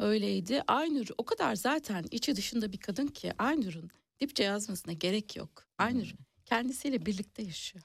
hı. 0.00 0.04
Öyleydi. 0.04 0.62
Aynur 0.66 1.06
o 1.18 1.24
kadar 1.24 1.54
zaten 1.56 2.04
içi 2.10 2.36
dışında 2.36 2.72
bir 2.72 2.78
kadın 2.78 3.06
ki 3.06 3.32
Aynur'un 3.38 3.90
dipçe 4.20 4.42
yazmasına 4.44 4.92
gerek 4.92 5.36
yok. 5.36 5.64
Aynur 5.78 6.14
kendisiyle 6.46 7.06
birlikte 7.06 7.42
yaşıyor. 7.42 7.84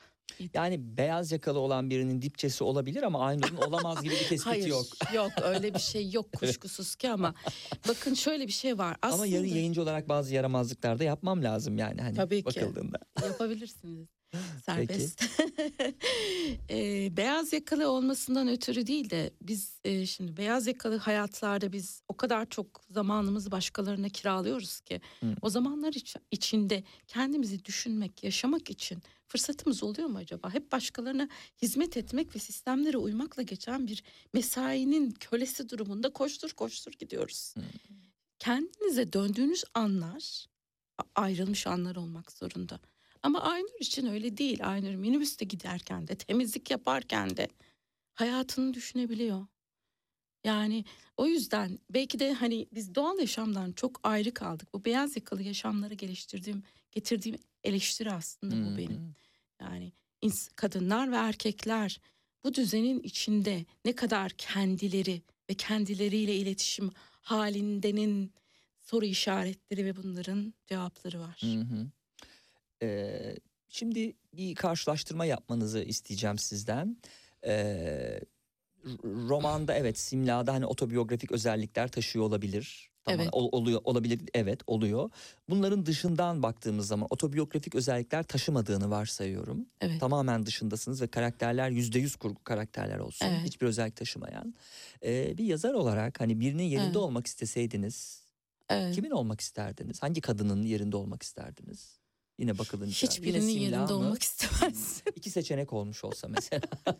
Yani 0.54 0.98
beyaz 0.98 1.32
yakalı 1.32 1.60
olan 1.60 1.90
birinin 1.90 2.22
dipçesi 2.22 2.64
olabilir 2.64 3.04
ama 3.04 3.26
Aynur'un 3.26 3.58
olamaz 3.58 4.02
gibi 4.04 4.14
bir 4.14 4.20
tespit 4.20 4.46
Hayır 4.46 4.68
yok. 4.68 4.86
yok 5.14 5.32
öyle 5.44 5.74
bir 5.74 5.80
şey 5.80 6.12
yok 6.12 6.34
kuşkusuz 6.34 6.96
ki 6.96 7.10
ama 7.10 7.34
bakın 7.88 8.14
şöyle 8.14 8.48
bir 8.48 8.52
şey 8.52 8.78
var. 8.78 8.98
Aslında 9.02 9.16
Ama 9.24 9.26
yarı 9.26 9.48
yayıncı 9.48 9.82
olarak 9.82 10.10
bazı 10.10 10.34
yaramazlıklar 10.34 11.00
da 11.00 11.04
yapmam 11.04 11.44
lazım 11.44 11.78
yani 11.78 12.02
hani 12.02 12.16
Tabii 12.16 12.40
ki. 12.40 12.46
bakıldığında. 12.46 12.98
yapabilirsiniz. 13.24 14.08
Serbest. 14.66 15.24
Ee, 16.70 17.18
beyaz 17.18 17.54
yakalı 17.54 17.90
olmasından 17.92 18.48
ötürü 18.48 18.88
değil 18.88 19.10
de 19.10 19.34
biz 19.42 19.80
e, 19.84 20.06
şimdi 20.06 20.38
beyaz 20.38 20.68
yakalı 20.68 20.98
hayatlarda 20.98 21.72
biz 21.74 22.02
o 22.08 22.18
kadar 22.18 22.50
çok 22.50 22.82
zamanımızı 22.90 23.52
başkalarına 23.52 24.10
kiralıyoruz 24.10 24.80
ki 24.80 25.02
Hı. 25.20 25.36
o 25.42 25.50
zamanlar 25.50 25.94
iç- 25.94 26.16
içinde 26.32 26.84
kendimizi 27.08 27.66
düşünmek, 27.66 28.24
yaşamak 28.24 28.70
için 28.70 29.04
fırsatımız 29.34 29.84
oluyor 29.84 30.08
mu 30.08 30.18
acaba? 30.18 30.54
Hep 30.54 30.72
başkalarına 30.72 31.30
hizmet 31.62 31.98
etmek 31.98 32.36
ve 32.36 32.40
sistemlere 32.40 32.98
uymakla 32.98 33.44
geçen 33.44 33.88
bir 33.88 34.04
mesainin 34.34 35.12
kölesi 35.12 35.70
durumunda 35.70 36.14
koştur 36.14 36.52
koştur 36.52 36.92
gidiyoruz. 36.92 37.54
Hı. 37.58 37.62
Kendinize 38.40 39.14
döndüğünüz 39.14 39.64
anlar 39.74 40.46
ayrılmış 41.16 41.68
anlar 41.68 41.96
olmak 41.96 42.32
zorunda. 42.32 42.80
Ama 43.24 43.42
Aynur 43.42 43.80
için 43.80 44.08
öyle 44.08 44.38
değil. 44.38 44.70
Aynur 44.70 44.96
minibüste 44.96 45.46
giderken 45.46 46.08
de 46.08 46.16
temizlik 46.16 46.72
yaparken 46.72 47.38
de 47.38 47.48
hayatını 48.14 48.74
düşünebiliyor. 48.74 49.46
Yani 50.44 50.86
o 51.18 51.28
yüzden 51.28 51.80
belki 51.90 52.20
de 52.20 52.34
hani 52.34 52.68
biz 52.74 52.96
doğal 52.96 53.20
yaşamdan 53.20 53.72
çok 53.72 54.00
ayrı 54.04 54.34
kaldık. 54.34 54.74
Bu 54.74 54.86
beyaz 54.86 55.16
yakalı 55.16 55.44
yaşamları 55.44 55.94
geliştirdiğim, 55.94 56.64
getirdiğim 56.92 57.38
eleştiri 57.64 58.12
aslında 58.12 58.56
bu 58.56 58.74
hı. 58.74 58.78
benim. 58.78 59.16
Yani 59.64 59.92
kadınlar 60.56 61.12
ve 61.12 61.16
erkekler 61.16 62.00
bu 62.44 62.54
düzenin 62.54 63.00
içinde 63.00 63.66
ne 63.86 63.96
kadar 63.96 64.32
kendileri 64.32 65.22
ve 65.50 65.54
kendileriyle 65.54 66.36
iletişim 66.36 66.92
halindenin 67.22 68.34
soru 68.80 69.06
işaretleri 69.06 69.86
ve 69.86 69.96
bunların 69.96 70.54
cevapları 70.68 71.20
var. 71.20 71.42
Hı 71.42 71.60
hı. 71.60 71.88
Ee, 72.82 73.36
şimdi 73.70 74.14
bir 74.34 74.56
karşılaştırma 74.56 75.26
yapmanızı 75.26 75.84
isteyeceğim 75.84 76.38
sizden. 76.38 76.98
Ee, 77.46 78.20
romanda 79.04 79.74
evet 79.74 80.00
simlada 80.00 80.54
hani 80.54 80.66
otobiyografik 80.66 81.32
özellikler 81.32 81.88
taşıyor 81.88 82.26
olabilir. 82.26 82.93
Tamam, 83.06 83.20
Evet. 83.22 83.30
ol- 83.32 83.50
oluyor 83.52 83.82
olabilir 83.84 84.22
evet 84.34 84.62
oluyor. 84.68 85.10
Bunların 85.50 85.86
dışından 85.86 86.44
baktığımız 86.44 86.88
zaman 86.88 87.08
otobiyografik 87.10 87.76
özellikler 87.76 88.24
taşımadığını 88.24 88.90
varsayıyorum. 88.90 89.66
Evet. 89.82 90.00
Tamamen 90.00 90.46
dışındasınız 90.46 91.02
ve 91.02 91.08
karakterler 91.08 91.70
yüzde 91.70 92.00
yüz 92.00 92.16
kurgu 92.16 92.44
karakterler 92.44 93.00
olsun. 93.00 93.26
Evet. 93.26 93.40
Hiçbir 93.46 93.68
özellik 93.68 93.96
taşımayan. 93.96 94.54
Ee, 95.06 95.38
bir 95.38 95.46
yazar 95.46 95.74
olarak 95.74 96.20
hani 96.20 96.40
birinin 96.40 96.64
yerinde 96.64 96.86
Evet. 96.86 96.96
olmak 96.96 97.28
isteseydiniz 97.28 98.24
Evet. 98.70 98.96
Kimin 98.96 99.12
olmak 99.12 99.42
isterdiniz? 99.42 100.04
Hangi 100.04 100.22
kadının 100.22 100.64
yerinde 100.64 100.98
olmak 100.98 101.24
isterdiniz? 101.24 102.00
Yine 102.40 102.58
bakılınca. 102.58 102.92
Hiçbirinin 103.08 103.48
yerinde 103.48 103.78
mı? 103.78 103.94
olmak 103.94 104.24
istemez. 104.24 105.04
İki 105.16 105.30
seçenek 105.30 105.74
olmuş 105.74 106.04
olsa 106.04 106.28
mesela. 106.28 106.62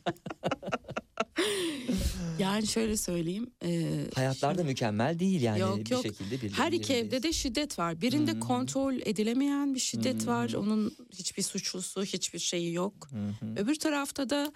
yani 2.44 2.68
şöyle 2.68 2.98
söyleyeyim. 2.98 3.52
e, 3.66 4.00
Hayatlar 4.16 4.58
da 4.58 4.64
mükemmel 4.64 5.20
değil 5.20 5.42
yani 5.42 5.60
Yok, 5.60 5.78
bir 5.78 5.92
yok. 5.92 6.04
şekilde 6.04 6.32
birilerinin 6.32 6.54
her 6.58 6.72
iki 6.72 6.94
evde 6.94 7.24
de 7.24 7.34
şiddet 7.34 7.80
var. 7.80 8.02
Birinde 8.02 8.32
hı. 8.32 8.40
kontrol 8.40 8.94
edilemeyen 9.06 9.76
bir 9.76 9.80
şiddet 9.80 10.28
var. 10.28 10.52
Hı 10.54 10.58
hı. 10.58 10.62
Onun 10.62 10.92
hiçbir 11.14 11.44
suçlusu, 11.44 12.04
hiçbir 12.04 12.40
şeyi 12.40 12.74
yok. 12.74 13.10
Hı. 13.12 13.46
Öbür 13.62 13.76
tarafta 13.76 14.30
da 14.30 14.54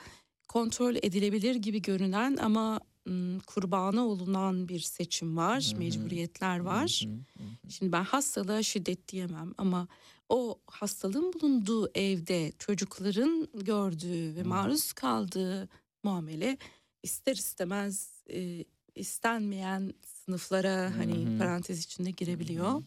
kontrol 0.47 0.95
edilebilir 0.95 1.55
gibi 1.55 1.81
görünen 1.81 2.37
ama 2.41 2.79
ım, 3.07 3.39
kurbanı 3.39 4.05
olunan 4.07 4.67
bir 4.67 4.79
seçim 4.79 5.37
var, 5.37 5.63
Hı 5.71 5.75
hı. 5.75 5.79
mecburiyetler 5.79 6.59
var. 6.59 7.01
Hı 7.03 7.09
hı, 7.09 7.43
hı. 7.43 7.71
Şimdi 7.71 7.91
ben 7.91 8.03
hastalığa 8.03 8.63
şiddet 8.63 9.07
diyemem 9.07 9.53
ama 9.57 9.87
o 10.29 10.59
hastalığın 10.67 11.33
bulunduğu 11.33 11.91
evde 11.95 12.51
çocukların 12.59 13.47
gördüğü 13.53 14.35
ve 14.35 14.43
maruz 14.43 14.93
kaldığı 14.93 15.69
muamele 16.03 16.57
ister 17.03 17.35
istemez 17.35 18.23
e, 18.29 18.65
istenmeyen 18.95 19.93
sınıflara 20.05 20.97
hani 20.97 21.25
hı. 21.25 21.37
parantez 21.37 21.83
içinde 21.83 22.11
girebiliyor. 22.11 22.81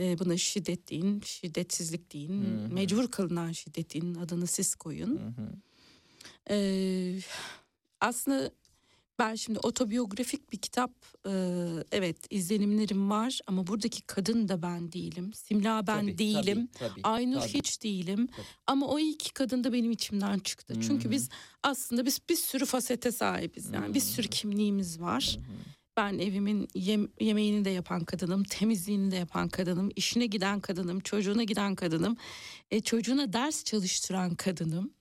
E, 0.00 0.18
buna 0.18 0.36
şiddet 0.36 0.90
deyin, 0.90 1.20
şiddetsizlik 1.20 2.12
deyin, 2.12 2.42
Hı 2.42 2.64
hı. 2.66 2.74
mecbur 2.74 3.08
kılınan 3.10 3.52
şiddet 3.52 3.94
deyin 3.94 4.14
adını 4.14 4.46
siz 4.46 4.74
koyun. 4.74 5.20
Ee, 6.50 7.18
aslında 8.00 8.50
ben 9.22 9.34
şimdi 9.34 9.58
otobiyografik 9.62 10.52
bir 10.52 10.58
kitap 10.58 10.90
e, 11.26 11.32
evet 11.92 12.16
izlenimlerim 12.30 13.10
var 13.10 13.40
ama 13.46 13.66
buradaki 13.66 14.02
kadın 14.02 14.48
da 14.48 14.62
ben 14.62 14.92
değilim. 14.92 15.32
Simla 15.34 15.86
ben 15.86 16.00
Tabii, 16.00 16.18
değilim. 16.18 16.66
tabii, 16.72 16.88
tabii, 16.90 17.00
Aynur 17.02 17.40
tabii. 17.40 17.52
hiç 17.52 17.82
değilim. 17.82 18.26
Tabii. 18.26 18.46
Ama 18.66 18.86
o 18.86 18.98
iki 18.98 19.32
kadın 19.34 19.64
da 19.64 19.72
benim 19.72 19.90
içimden 19.90 20.38
çıktı. 20.38 20.74
Hı 20.74 20.80
Çünkü 20.80 21.08
hı. 21.08 21.12
biz 21.12 21.28
aslında 21.62 22.06
biz 22.06 22.20
bir 22.30 22.36
sürü 22.36 22.64
fasete 22.66 23.12
sahibiz. 23.12 23.70
Yani 23.72 23.94
bir 23.94 24.00
sürü 24.00 24.26
Hı. 24.26 24.30
kimliğimiz 24.30 25.00
var. 25.00 25.36
Hı 25.36 25.40
hı. 25.40 25.56
Ben 25.96 26.18
evimin 26.18 26.66
yem- 26.74 27.08
yemeğini 27.20 27.64
de 27.64 27.70
yapan 27.70 28.04
kadınım, 28.04 28.44
temizliğini 28.44 29.10
de 29.10 29.16
yapan 29.16 29.48
kadınım, 29.48 29.90
işine 29.96 30.26
giden 30.26 30.60
kadınım, 30.60 31.00
çocuğuna 31.00 31.44
giden 31.44 31.74
kadınım, 31.74 32.16
e, 32.70 32.80
çocuğuna 32.80 33.32
ders 33.32 33.64
çalıştıran 33.64 34.34
kadınım. 34.34 34.92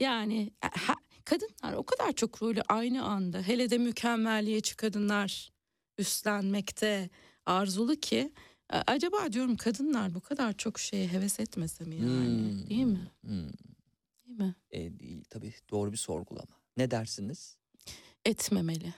Yani 0.00 0.50
e, 0.64 0.68
ha- 0.78 0.94
kadınlar 1.28 1.72
o 1.72 1.82
kadar 1.82 2.12
çok 2.12 2.42
rolü 2.42 2.62
aynı 2.68 3.04
anda, 3.04 3.42
hele 3.42 3.70
de 3.70 3.78
mükemmelliyetçi 3.78 4.76
kadınlar 4.76 5.52
üstlenmekte 5.98 7.10
arzulu 7.46 7.96
ki 7.96 8.32
e, 8.72 8.76
acaba 8.76 9.32
diyorum 9.32 9.56
kadınlar 9.56 10.14
bu 10.14 10.20
kadar 10.20 10.52
çok 10.52 10.78
şeye 10.78 11.08
heves 11.08 11.40
etmese 11.40 11.84
mi 11.84 11.94
yani? 11.94 12.08
Hmm. 12.08 12.70
Değil 12.70 12.84
mi? 12.84 13.10
Hmm. 13.20 13.50
Değil 14.26 14.38
mi? 14.38 14.54
E, 14.70 14.98
değil, 15.00 15.24
tabii 15.30 15.54
doğru 15.70 15.92
bir 15.92 15.96
sorgulama. 15.96 16.58
Ne 16.76 16.90
dersiniz? 16.90 17.58
etmemeli. 18.24 18.94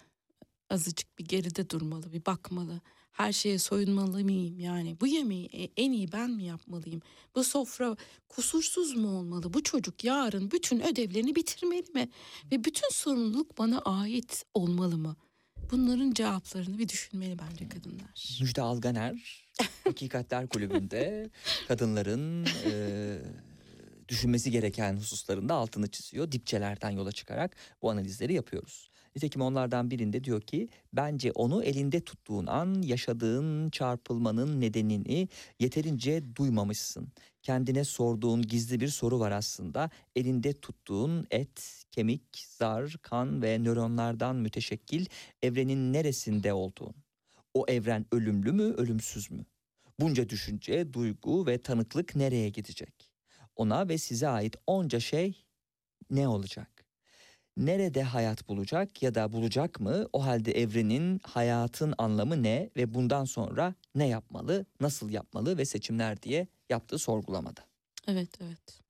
Azıcık 0.70 1.18
bir 1.18 1.24
geride 1.24 1.70
durmalı, 1.70 2.12
bir 2.12 2.26
bakmalı. 2.26 2.80
Her 3.12 3.32
şeye 3.32 3.58
soyunmalı 3.58 4.24
mıyım 4.24 4.58
yani? 4.60 4.96
Bu 5.00 5.06
yemeği 5.06 5.46
e- 5.52 5.70
en 5.76 5.92
iyi 5.92 6.12
ben 6.12 6.30
mi 6.30 6.44
yapmalıyım? 6.44 7.02
Bu 7.34 7.44
sofra 7.44 7.96
kusursuz 8.28 8.96
mu 8.96 9.18
olmalı? 9.18 9.54
Bu 9.54 9.62
çocuk 9.62 10.04
yarın 10.04 10.50
bütün 10.50 10.80
ödevlerini 10.80 11.34
bitirmeli 11.36 11.92
mi? 11.94 12.08
Ve 12.52 12.64
bütün 12.64 12.88
sorumluluk 12.92 13.58
bana 13.58 13.78
ait 13.78 14.44
olmalı 14.54 14.98
mı? 14.98 15.16
Bunların 15.70 16.12
cevaplarını 16.12 16.78
bir 16.78 16.88
düşünmeli 16.88 17.36
bence 17.38 17.68
kadınlar. 17.68 18.38
Müjde 18.40 18.62
Alganer 18.62 19.44
Hakikatler 19.84 20.48
Kulübü'nde 20.48 21.30
kadınların 21.68 22.46
e, 22.64 22.72
düşünmesi 24.08 24.50
gereken 24.50 24.96
hususlarında 24.96 25.54
altını 25.54 25.88
çiziyor. 25.90 26.32
Dipçelerden 26.32 26.90
yola 26.90 27.12
çıkarak 27.12 27.56
bu 27.82 27.90
analizleri 27.90 28.32
yapıyoruz. 28.34 28.89
Nitekim 29.16 29.42
onlardan 29.42 29.90
birinde 29.90 30.24
diyor 30.24 30.40
ki 30.40 30.68
bence 30.92 31.32
onu 31.32 31.64
elinde 31.64 32.00
tuttuğun 32.00 32.46
an 32.46 32.82
yaşadığın 32.82 33.70
çarpılmanın 33.70 34.60
nedenini 34.60 35.28
yeterince 35.58 36.36
duymamışsın. 36.36 37.08
Kendine 37.42 37.84
sorduğun 37.84 38.42
gizli 38.42 38.80
bir 38.80 38.88
soru 38.88 39.20
var 39.20 39.30
aslında. 39.30 39.90
Elinde 40.16 40.52
tuttuğun 40.52 41.26
et, 41.30 41.84
kemik, 41.90 42.38
zar, 42.38 42.96
kan 43.02 43.42
ve 43.42 43.58
nöronlardan 43.58 44.36
müteşekkil 44.36 45.06
evrenin 45.42 45.92
neresinde 45.92 46.52
olduğun. 46.52 46.94
O 47.54 47.64
evren 47.68 48.06
ölümlü 48.12 48.52
mü, 48.52 48.62
ölümsüz 48.62 49.30
mü? 49.30 49.44
Bunca 50.00 50.28
düşünce, 50.28 50.92
duygu 50.92 51.46
ve 51.46 51.62
tanıklık 51.62 52.16
nereye 52.16 52.48
gidecek? 52.48 53.10
Ona 53.56 53.88
ve 53.88 53.98
size 53.98 54.28
ait 54.28 54.56
onca 54.66 55.00
şey 55.00 55.44
ne 56.10 56.28
olacak? 56.28 56.79
Nerede 57.56 58.02
hayat 58.02 58.48
bulacak 58.48 59.02
ya 59.02 59.14
da 59.14 59.32
bulacak 59.32 59.80
mı? 59.80 60.06
O 60.12 60.24
halde 60.24 60.52
evrenin, 60.52 61.20
hayatın 61.22 61.94
anlamı 61.98 62.42
ne 62.42 62.70
ve 62.76 62.94
bundan 62.94 63.24
sonra 63.24 63.74
ne 63.94 64.08
yapmalı, 64.08 64.66
nasıl 64.80 65.10
yapmalı 65.10 65.58
ve 65.58 65.64
seçimler 65.64 66.22
diye 66.22 66.46
yaptığı 66.70 66.98
sorgulamada. 66.98 67.60
Evet, 68.06 68.30
evet. 68.40 68.80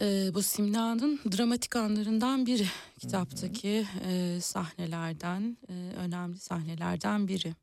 Ee, 0.00 0.34
bu 0.34 0.42
Simla'nın 0.42 1.20
dramatik 1.36 1.76
anlarından 1.76 2.46
biri 2.46 2.66
kitaptaki 2.98 3.86
e, 4.04 4.38
sahnelerden 4.40 5.56
e, 5.68 5.72
önemli 5.96 6.38
sahnelerden 6.38 7.28
biri. 7.28 7.54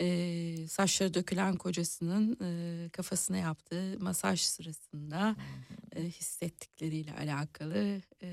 E, 0.00 0.66
saçları 0.68 1.14
dökülen 1.14 1.56
kocasının 1.56 2.36
e, 2.42 2.88
kafasına 2.88 3.36
yaptığı 3.36 3.96
masaj 4.00 4.40
sırasında 4.40 5.36
e, 5.96 6.04
hissettikleriyle 6.04 7.12
alakalı 7.14 8.02
e, 8.22 8.30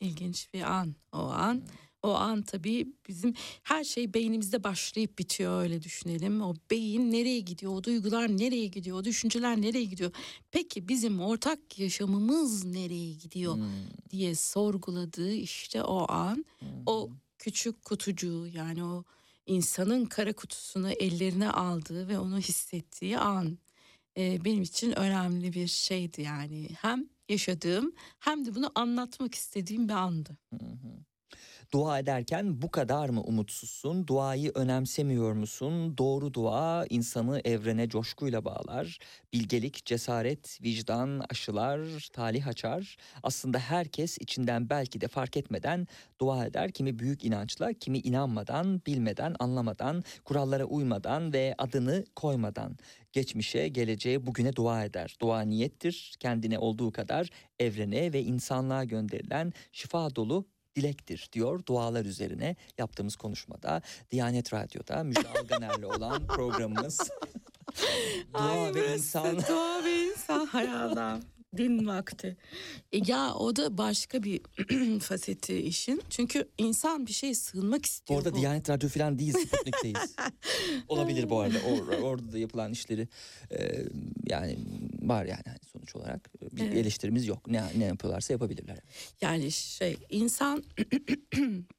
ilginç 0.00 0.48
bir 0.54 0.62
an 0.62 0.94
o 1.12 1.18
an. 1.18 1.62
O 2.02 2.14
an 2.14 2.42
tabii 2.42 2.88
bizim 3.08 3.34
her 3.62 3.84
şey 3.84 4.14
beynimizde 4.14 4.64
başlayıp 4.64 5.18
bitiyor 5.18 5.62
öyle 5.62 5.82
düşünelim. 5.82 6.40
O 6.42 6.54
beyin 6.70 7.12
nereye 7.12 7.40
gidiyor, 7.40 7.72
o 7.72 7.84
duygular 7.84 8.28
nereye 8.28 8.66
gidiyor, 8.66 8.98
o 8.98 9.04
düşünceler 9.04 9.60
nereye 9.60 9.84
gidiyor? 9.84 10.10
Peki 10.50 10.88
bizim 10.88 11.20
ortak 11.20 11.78
yaşamımız 11.78 12.64
nereye 12.64 13.12
gidiyor 13.12 13.54
Hmm. 13.54 13.64
diye 14.10 14.34
sorguladığı 14.34 15.32
işte 15.32 15.82
o 15.82 16.12
an 16.12 16.44
o 16.86 17.10
küçük 17.38 17.84
kutucuğu 17.84 18.46
yani 18.46 18.84
o 18.84 19.04
insanın 19.48 20.04
kara 20.04 20.32
kutusunu 20.32 20.90
ellerine 20.90 21.50
aldığı 21.50 22.08
ve 22.08 22.18
onu 22.18 22.38
hissettiği 22.38 23.18
an 23.18 23.58
e, 24.18 24.44
benim 24.44 24.62
için 24.62 24.98
önemli 24.98 25.52
bir 25.52 25.66
şeydi 25.66 26.22
yani 26.22 26.68
hem 26.80 27.08
yaşadığım 27.28 27.92
hem 28.18 28.46
de 28.46 28.54
bunu 28.54 28.72
anlatmak 28.74 29.34
istediğim 29.34 29.88
bir 29.88 29.94
andı. 29.94 30.36
Dua 31.72 31.98
ederken 31.98 32.62
bu 32.62 32.70
kadar 32.70 33.08
mı 33.08 33.20
umutsuzsun? 33.20 34.06
Duayı 34.06 34.52
önemsemiyor 34.54 35.32
musun? 35.32 35.98
Doğru 35.98 36.34
dua 36.34 36.86
insanı 36.90 37.40
evrene 37.44 37.88
coşkuyla 37.88 38.44
bağlar. 38.44 38.98
Bilgelik, 39.32 39.84
cesaret, 39.86 40.62
vicdan 40.62 41.22
aşılar, 41.30 42.08
talih 42.12 42.46
açar. 42.46 42.96
Aslında 43.22 43.58
herkes 43.58 44.18
içinden 44.20 44.70
belki 44.70 45.00
de 45.00 45.08
fark 45.08 45.36
etmeden 45.36 45.86
dua 46.20 46.46
eder. 46.46 46.72
Kimi 46.72 46.98
büyük 46.98 47.24
inançla, 47.24 47.72
kimi 47.72 47.98
inanmadan, 47.98 48.82
bilmeden, 48.86 49.34
anlamadan, 49.38 50.02
kurallara 50.24 50.64
uymadan 50.64 51.32
ve 51.32 51.54
adını 51.58 52.04
koymadan. 52.16 52.76
Geçmişe, 53.12 53.68
geleceğe, 53.68 54.26
bugüne 54.26 54.56
dua 54.56 54.84
eder. 54.84 55.16
Dua 55.20 55.40
niyettir. 55.40 56.14
Kendine 56.20 56.58
olduğu 56.58 56.92
kadar 56.92 57.30
evrene 57.58 58.12
ve 58.12 58.22
insanlığa 58.22 58.84
gönderilen 58.84 59.52
şifa 59.72 60.16
dolu 60.16 60.46
dilektir 60.78 61.28
diyor 61.32 61.66
dualar 61.66 62.04
üzerine 62.04 62.56
yaptığımız 62.78 63.16
konuşmada. 63.16 63.82
Diyanet 64.10 64.52
Radyo'da 64.52 65.04
Müjde 65.04 65.28
Alganer'le 65.28 65.84
olan 65.84 66.26
programımız. 66.26 67.00
Dua 68.34 68.74
ve 68.74 68.94
insan. 68.94 69.36
Dua 69.36 69.84
ve 69.84 70.04
insan. 70.04 70.46
Hay 70.46 70.68
Allah. 70.68 71.20
Din 71.56 71.86
vakti. 71.86 72.36
E 72.92 72.98
ya 73.06 73.34
o 73.34 73.56
da 73.56 73.78
başka 73.78 74.22
bir 74.22 74.40
faseti 75.00 75.56
işin. 75.56 76.02
Çünkü 76.10 76.48
insan 76.58 77.06
bir 77.06 77.12
şeye 77.12 77.34
sığınmak 77.34 77.86
istiyor. 77.86 78.20
arada 78.20 78.32
bu. 78.34 78.36
Diyanet 78.40 78.70
Radyo 78.70 78.88
falan 78.88 79.18
değil 79.18 79.32
Sputnik'teyiz. 79.32 80.16
Olabilir 80.88 81.30
bu 81.30 81.40
arada 81.40 81.58
Or- 81.58 82.00
orada 82.00 82.32
da 82.32 82.38
yapılan 82.38 82.72
işleri 82.72 83.08
e, 83.50 83.84
yani 84.26 84.58
var 85.02 85.24
yani 85.24 85.42
hani 85.46 85.58
sonuç 85.72 85.96
olarak 85.96 86.30
bir 86.56 86.62
Evet. 86.64 86.74
eleştirimiz 86.74 87.26
yok. 87.26 87.48
Ne, 87.48 87.64
ne 87.78 87.84
yapıyorlarsa 87.84 88.32
yapabilirler. 88.32 88.78
Yani 89.20 89.52
şey 89.52 89.96
insan 90.10 90.64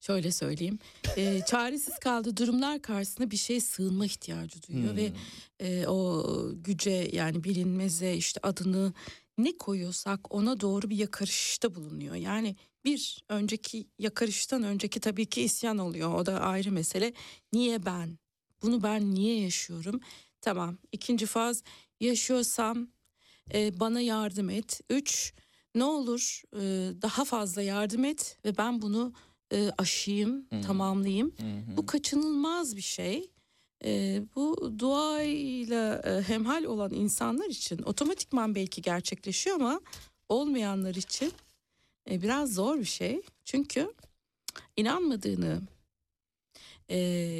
şöyle 0.00 0.32
söyleyeyim 0.32 0.78
e, 1.16 1.40
çaresiz 1.46 1.98
kaldığı 1.98 2.36
durumlar 2.36 2.82
karşısında 2.82 3.30
bir 3.30 3.36
şeye 3.36 3.60
sığınma 3.60 4.06
ihtiyacı 4.06 4.62
duyuyor 4.62 4.96
ve 4.96 5.08
Hmm. 5.08 5.66
e, 5.66 5.86
o 5.88 6.24
güce 6.54 7.10
yani 7.12 7.44
bilinmeze 7.44 8.16
işte 8.16 8.40
adını 8.42 8.92
ne 9.38 9.56
koyuyorsak 9.56 10.34
ona 10.34 10.60
doğru 10.60 10.90
bir 10.90 10.96
yakarışta 10.96 11.74
bulunuyor. 11.74 12.14
Yani 12.14 12.56
bir 12.84 13.24
önceki 13.28 13.86
yakarıştan 13.98 14.62
önceki 14.62 15.00
tabii 15.00 15.26
ki 15.26 15.42
isyan 15.42 15.78
oluyor 15.78 16.14
o 16.14 16.26
da 16.26 16.40
ayrı 16.40 16.72
mesele. 16.72 17.12
Niye 17.52 17.86
ben? 17.86 18.18
Bunu 18.62 18.82
ben 18.82 19.14
niye 19.14 19.40
yaşıyorum? 19.40 20.00
Tamam 20.40 20.78
ikinci 20.92 21.26
faz 21.26 21.62
yaşıyorsam 22.00 22.88
e, 23.54 23.80
bana 23.80 24.00
yardım 24.00 24.50
et. 24.50 24.80
Üç 24.90 25.34
ne 25.74 25.84
olur 25.84 26.42
e, 26.54 26.60
daha 27.02 27.24
fazla 27.24 27.62
yardım 27.62 28.04
et 28.04 28.38
ve 28.44 28.56
ben 28.58 28.82
bunu 28.82 29.12
e, 29.52 29.70
aşayım, 29.78 30.46
Hı. 30.52 30.60
tamamlayayım. 30.60 31.32
Hı 31.40 31.42
hı. 31.72 31.76
Bu 31.76 31.86
kaçınılmaz 31.86 32.76
bir 32.76 32.82
şey. 32.82 33.30
E, 33.84 34.22
bu 34.36 34.74
duayla 34.78 36.02
e, 36.06 36.22
hemhal 36.22 36.64
olan 36.64 36.94
insanlar 36.94 37.46
için 37.48 37.82
otomatikman 37.82 38.54
belki 38.54 38.82
gerçekleşiyor 38.82 39.56
ama 39.56 39.80
olmayanlar 40.28 40.94
için 40.94 41.32
e, 42.10 42.22
biraz 42.22 42.54
zor 42.54 42.78
bir 42.78 42.84
şey. 42.84 43.22
Çünkü 43.44 43.94
inanmadığını 44.76 45.60
e, 46.90 46.98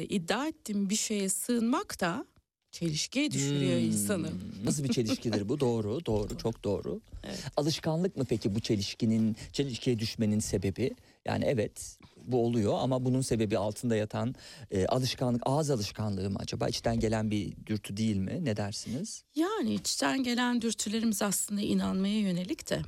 iddia 0.09 0.47
ettiğim 0.47 0.89
bir 0.89 0.95
şeye 0.95 1.29
sığınmak 1.29 2.01
da 2.01 2.25
çelişkiye 2.71 3.31
düşürüyor 3.31 3.79
Hmm. 3.79 3.85
insanı. 3.85 4.31
Nasıl 4.65 4.83
bir 4.83 4.89
çelişkidir 4.93 5.49
bu? 5.49 5.59
Doğru, 5.59 6.05
doğru, 6.05 6.37
çok 6.37 6.63
doğru. 6.63 7.01
Evet. 7.23 7.43
Alışkanlık 7.57 8.17
mı 8.17 8.25
peki 8.29 8.55
bu 8.55 8.59
çelişkinin, 8.59 9.35
çelişkiye 9.53 9.99
düşmenin 9.99 10.39
sebebi? 10.39 10.95
Yani 11.29 11.45
evet 11.45 11.97
bu 12.17 12.45
oluyor 12.45 12.73
ama 12.79 13.05
bunun 13.05 13.21
sebebi 13.21 13.57
altında 13.57 13.95
yatan 13.95 14.35
e, 14.71 14.85
alışkanlık, 14.85 15.41
ağız 15.45 15.69
alışkanlığı 15.69 16.29
mı 16.29 16.37
acaba? 16.39 16.67
İçten 16.67 16.99
gelen 16.99 17.31
bir 17.31 17.53
dürtü 17.65 17.97
değil 17.97 18.17
mi? 18.17 18.45
Ne 18.45 18.57
dersiniz? 18.57 19.23
Yani 19.35 19.73
içten 19.73 20.23
gelen 20.23 20.61
dürtülerimiz 20.61 21.21
aslında 21.21 21.61
inanmaya 21.61 22.19
yönelik 22.19 22.69
de 22.69 22.81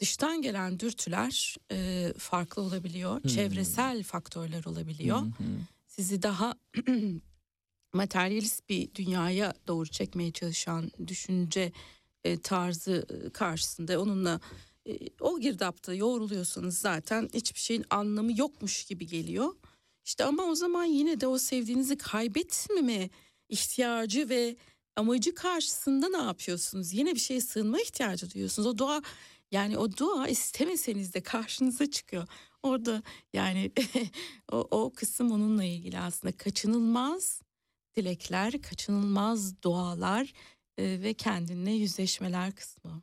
dıştan 0.00 0.42
gelen 0.42 0.80
dürtüler 0.80 1.56
e, 1.72 2.12
farklı 2.18 2.62
olabiliyor. 2.62 3.22
Hmm. 3.22 3.30
Çevresel 3.30 4.02
faktörler 4.02 4.64
olabiliyor. 4.64 5.20
Hı. 5.20 5.44
Sizi 5.86 6.22
daha 6.22 6.54
materyalist 7.92 8.68
bir 8.68 8.94
dünyaya 8.94 9.54
doğru 9.66 9.88
çekmeye 9.88 10.32
çalışan 10.32 10.90
düşünce 11.06 11.72
e, 12.24 12.40
tarzı 12.40 13.06
e, 13.10 13.30
karşısında 13.30 14.00
onunla 14.00 14.40
o 15.20 15.40
girdapta 15.40 15.94
yoğruluyorsanız 15.94 16.78
zaten 16.78 17.30
hiçbir 17.34 17.60
şeyin 17.60 17.84
anlamı 17.90 18.38
yokmuş 18.38 18.84
gibi 18.84 19.06
geliyor. 19.06 19.54
İşte 20.04 20.24
ama 20.24 20.42
o 20.44 20.54
zaman 20.54 20.84
yine 20.84 21.20
de 21.20 21.26
o 21.26 21.38
sevdiğinizi 21.38 21.98
kaybetmeme 21.98 23.10
ihtiyacı 23.48 24.28
ve 24.28 24.56
amacı 24.96 25.34
karşısında 25.34 26.08
ne 26.08 26.16
yapıyorsunuz? 26.16 26.92
Yine 26.92 27.14
bir 27.14 27.20
şeye 27.20 27.40
sığınma 27.40 27.80
ihtiyacı 27.80 28.30
duyuyorsunuz. 28.30 28.66
O 28.66 28.78
dua 28.78 29.02
yani 29.50 29.78
o 29.78 29.96
dua 29.96 30.28
istemeseniz 30.28 31.14
de 31.14 31.20
karşınıza 31.20 31.90
çıkıyor. 31.90 32.28
Orada 32.62 33.02
yani 33.32 33.72
o, 34.52 34.68
o 34.70 34.92
kısım 34.92 35.32
onunla 35.32 35.64
ilgili 35.64 35.98
aslında 35.98 36.36
kaçınılmaz 36.36 37.42
dilekler, 37.96 38.62
kaçınılmaz 38.62 39.62
dualar 39.62 40.32
e, 40.78 41.02
ve 41.02 41.14
kendinle 41.14 41.70
yüzleşmeler 41.70 42.52
kısmı. 42.52 43.02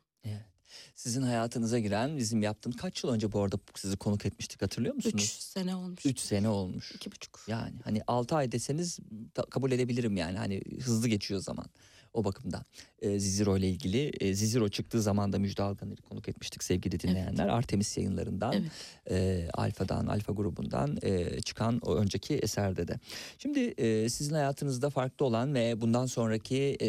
Evet. 0.72 0.92
Sizin 0.94 1.22
hayatınıza 1.22 1.78
giren 1.78 2.16
bizim 2.16 2.42
yaptığımız 2.42 2.76
kaç 2.76 3.04
yıl 3.04 3.10
önce 3.10 3.32
bu 3.32 3.42
arada 3.42 3.58
sizi 3.74 3.96
konuk 3.96 4.26
etmiştik 4.26 4.62
hatırlıyor 4.62 4.94
musunuz? 4.94 5.14
Üç 5.14 5.30
sene 5.30 5.76
olmuş. 5.76 6.06
3 6.06 6.20
sene 6.20 6.48
olmuş. 6.48 6.92
iki 6.94 7.12
buçuk. 7.12 7.40
Yani 7.48 7.74
hani 7.84 8.02
6 8.06 8.36
ay 8.36 8.52
deseniz 8.52 8.98
kabul 9.50 9.72
edebilirim 9.72 10.16
yani 10.16 10.38
hani 10.38 10.62
hızlı 10.80 11.08
geçiyor 11.08 11.40
zaman 11.40 11.66
o 12.14 12.24
bakımdan. 12.24 12.64
Ee, 13.02 13.18
Ziziro 13.18 13.56
ile 13.56 13.68
ilgili 13.68 14.12
e, 14.20 14.34
Ziziro 14.34 14.68
çıktığı 14.68 15.02
zaman 15.02 15.32
da 15.32 15.38
Müjde 15.38 15.62
Algan'ı 15.62 15.96
konuk 15.96 16.28
etmiştik 16.28 16.64
sevgili 16.64 17.00
dinleyenler. 17.00 17.48
Artemis 17.48 17.96
yayınlarından 17.96 18.52
Evet. 18.52 18.70
e, 19.10 19.48
Alfa'dan 19.54 20.06
Alfa 20.06 20.32
grubundan 20.32 20.98
e, 21.02 21.40
çıkan 21.40 21.78
o 21.82 21.94
önceki 21.94 22.34
eserde 22.34 22.88
de. 22.88 23.00
Şimdi 23.38 23.60
e, 23.60 24.08
sizin 24.08 24.34
hayatınızda 24.34 24.90
farklı 24.90 25.26
olan 25.26 25.54
ve 25.54 25.80
bundan 25.80 26.06
sonraki 26.06 26.76
e, 26.80 26.88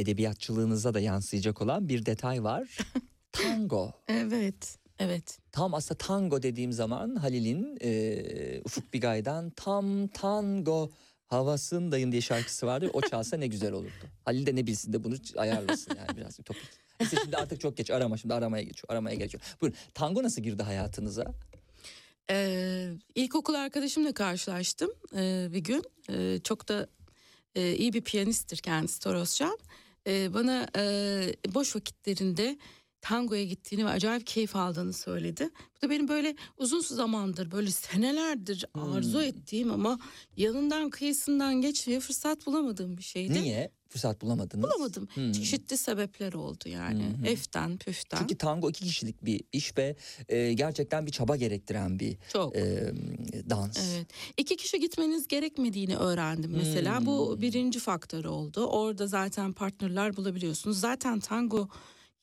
edebiyatçılığınıza 0.00 0.94
da 0.94 1.00
yansıyacak 1.00 1.62
olan 1.62 1.88
bir 1.88 2.06
detay 2.06 2.44
var. 2.44 2.78
Tango. 3.32 3.92
Evet. 4.08 4.78
Evet. 4.98 5.38
Tam 5.52 5.74
aslında 5.74 5.98
tango 5.98 6.42
dediğim 6.42 6.72
zaman 6.72 7.16
Halil'in 7.16 7.78
e, 7.82 8.60
Ufuk 8.64 8.94
Bigay'dan 8.94 9.50
tam 9.50 10.06
tango 10.06 10.90
havasındayım 11.26 12.12
diye 12.12 12.22
şarkısı 12.22 12.66
vardı. 12.66 12.90
O 12.92 13.00
çalsa 13.00 13.36
ne 13.36 13.46
güzel 13.46 13.72
olurdu. 13.72 14.06
Halil 14.24 14.46
de 14.46 14.56
ne 14.56 14.66
bilsin 14.66 14.92
de 14.92 15.04
bunu 15.04 15.14
ayarlasın 15.36 15.96
yani 15.96 16.16
biraz 16.16 16.40
ütopik. 16.40 16.62
Neyse 17.00 17.16
şimdi 17.22 17.36
artık 17.36 17.60
çok 17.60 17.76
geç 17.76 17.90
arama 17.90 18.16
şimdi 18.16 18.34
aramaya 18.34 18.62
geçiyor 18.62 18.86
aramaya 18.88 19.16
geçiyor. 19.16 19.42
Buyurun 19.60 19.78
tango 19.94 20.22
nasıl 20.22 20.42
girdi 20.42 20.62
hayatınıza? 20.62 21.34
Ee, 22.30 22.88
ilkokul 23.14 23.54
arkadaşımla 23.54 24.12
karşılaştım 24.12 24.90
ee, 25.16 25.48
bir 25.52 25.58
gün. 25.58 25.82
Ee, 26.10 26.38
çok 26.44 26.68
da 26.68 26.86
e, 27.54 27.74
iyi 27.74 27.92
bir 27.92 28.00
piyanisttir 28.00 28.56
kendisi 28.56 29.00
Toroscan. 29.00 29.58
Ee, 30.06 30.34
bana 30.34 30.68
e, 30.76 30.84
boş 31.54 31.76
vakitlerinde 31.76 32.58
tangoya 33.02 33.44
gittiğini 33.44 33.86
ve 33.86 33.88
acayip 33.90 34.26
keyif 34.26 34.56
aldığını 34.56 34.92
söyledi. 34.92 35.48
Bu 35.76 35.86
da 35.86 35.90
benim 35.90 36.08
böyle 36.08 36.36
uzun 36.58 36.80
zamandır 36.80 37.50
böyle 37.50 37.70
senelerdir 37.70 38.64
arzu 38.74 39.12
Hmm. 39.18 39.26
ettiğim 39.26 39.70
ama 39.72 39.98
yanından 40.36 40.90
kıyısından 40.90 41.54
geçmeye 41.60 42.00
fırsat 42.00 42.46
bulamadığım 42.46 42.96
bir 42.98 43.02
şeydi. 43.02 43.42
Niye? 43.42 43.70
Fırsat 43.88 44.22
bulamadınız. 44.22 44.64
Bulamadım. 44.64 45.08
Hmm. 45.14 45.32
Çeşitli 45.32 45.76
sebepler 45.76 46.32
oldu 46.32 46.68
yani. 46.68 47.02
Hı. 47.04 47.26
Eften 47.26 47.78
püften. 47.78 48.18
Çünkü 48.18 48.34
tango 48.38 48.70
iki 48.70 48.84
kişilik 48.84 49.24
bir 49.24 49.40
iş 49.52 49.78
ve 49.78 49.96
e, 50.28 50.52
gerçekten 50.52 51.06
bir 51.06 51.12
çaba 51.12 51.36
gerektiren 51.36 51.98
bir 52.00 52.16
Çok. 52.32 52.56
e, 52.56 52.92
dans. 53.50 53.78
Evet. 53.94 54.06
İki 54.36 54.56
kişi 54.56 54.80
gitmeniz 54.80 55.28
gerekmediğini 55.28 55.96
öğrendim 55.96 56.50
mesela. 56.56 57.06
Bu 57.06 57.30
Hmm. 57.34 57.42
birinci 57.42 57.78
faktör 57.78 58.24
oldu. 58.24 58.66
Orada 58.66 59.06
zaten 59.06 59.52
partnerler 59.52 60.16
bulabiliyorsunuz. 60.16 60.80
Zaten 60.80 61.20
tango 61.20 61.68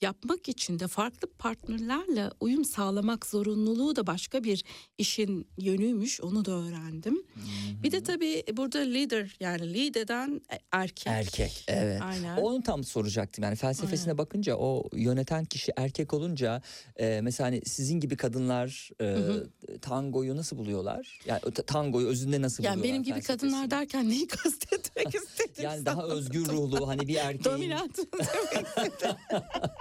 yapmak 0.01 0.49
için 0.49 0.79
de 0.79 0.87
farklı 0.87 1.27
partnerlerle 1.39 2.29
uyum 2.39 2.65
sağlamak 2.65 3.25
zorunluluğu 3.25 3.95
da 3.95 4.07
başka 4.07 4.43
bir 4.43 4.63
işin 4.97 5.47
yönüymüş. 5.57 6.21
Onu 6.21 6.45
da 6.45 6.51
öğrendim. 6.51 7.23
Bir 7.83 7.91
de 7.91 8.03
tabii 8.03 8.43
burada 8.53 8.79
leader 8.79 9.35
yani 9.39 9.73
lead 9.73 9.95
eden 9.95 10.41
erkek. 10.71 11.07
Erkek 11.07 11.65
evet. 11.67 12.01
Aynen. 12.01 12.37
Onu 12.37 12.63
tam 12.63 12.83
soracaktım 12.83 13.43
yani 13.43 13.55
felsefesine 13.55 14.17
bakınca 14.17 14.55
o 14.55 14.89
yöneten 14.93 15.45
kişi 15.45 15.71
erkek 15.77 16.13
olunca 16.13 16.61
e, 16.95 17.21
mesela 17.21 17.47
hani 17.47 17.61
sizin 17.65 17.99
gibi 17.99 18.17
kadınlar 18.17 18.89
e, 19.01 19.17
tangoyu 19.81 20.35
nasıl 20.35 20.57
buluyorlar? 20.57 21.19
Yani 21.25 21.41
tangoyu 21.67 22.07
özünde 22.07 22.41
nasıl 22.41 22.63
yani 22.63 22.79
buluyorlar? 22.79 22.93
benim 22.93 23.03
gibi 23.03 23.21
kadınlar 23.21 23.71
derken 23.71 24.09
neyi 24.09 24.27
kastetmek 24.27 25.07
istedim? 25.15 25.63
Yani 25.63 25.85
daha 25.85 26.03
özgür 26.03 26.45
ruhlu 26.45 26.87
hani 26.87 27.07
bir 27.07 27.15
erkeğin 27.15 27.43
Dominant. 27.43 27.99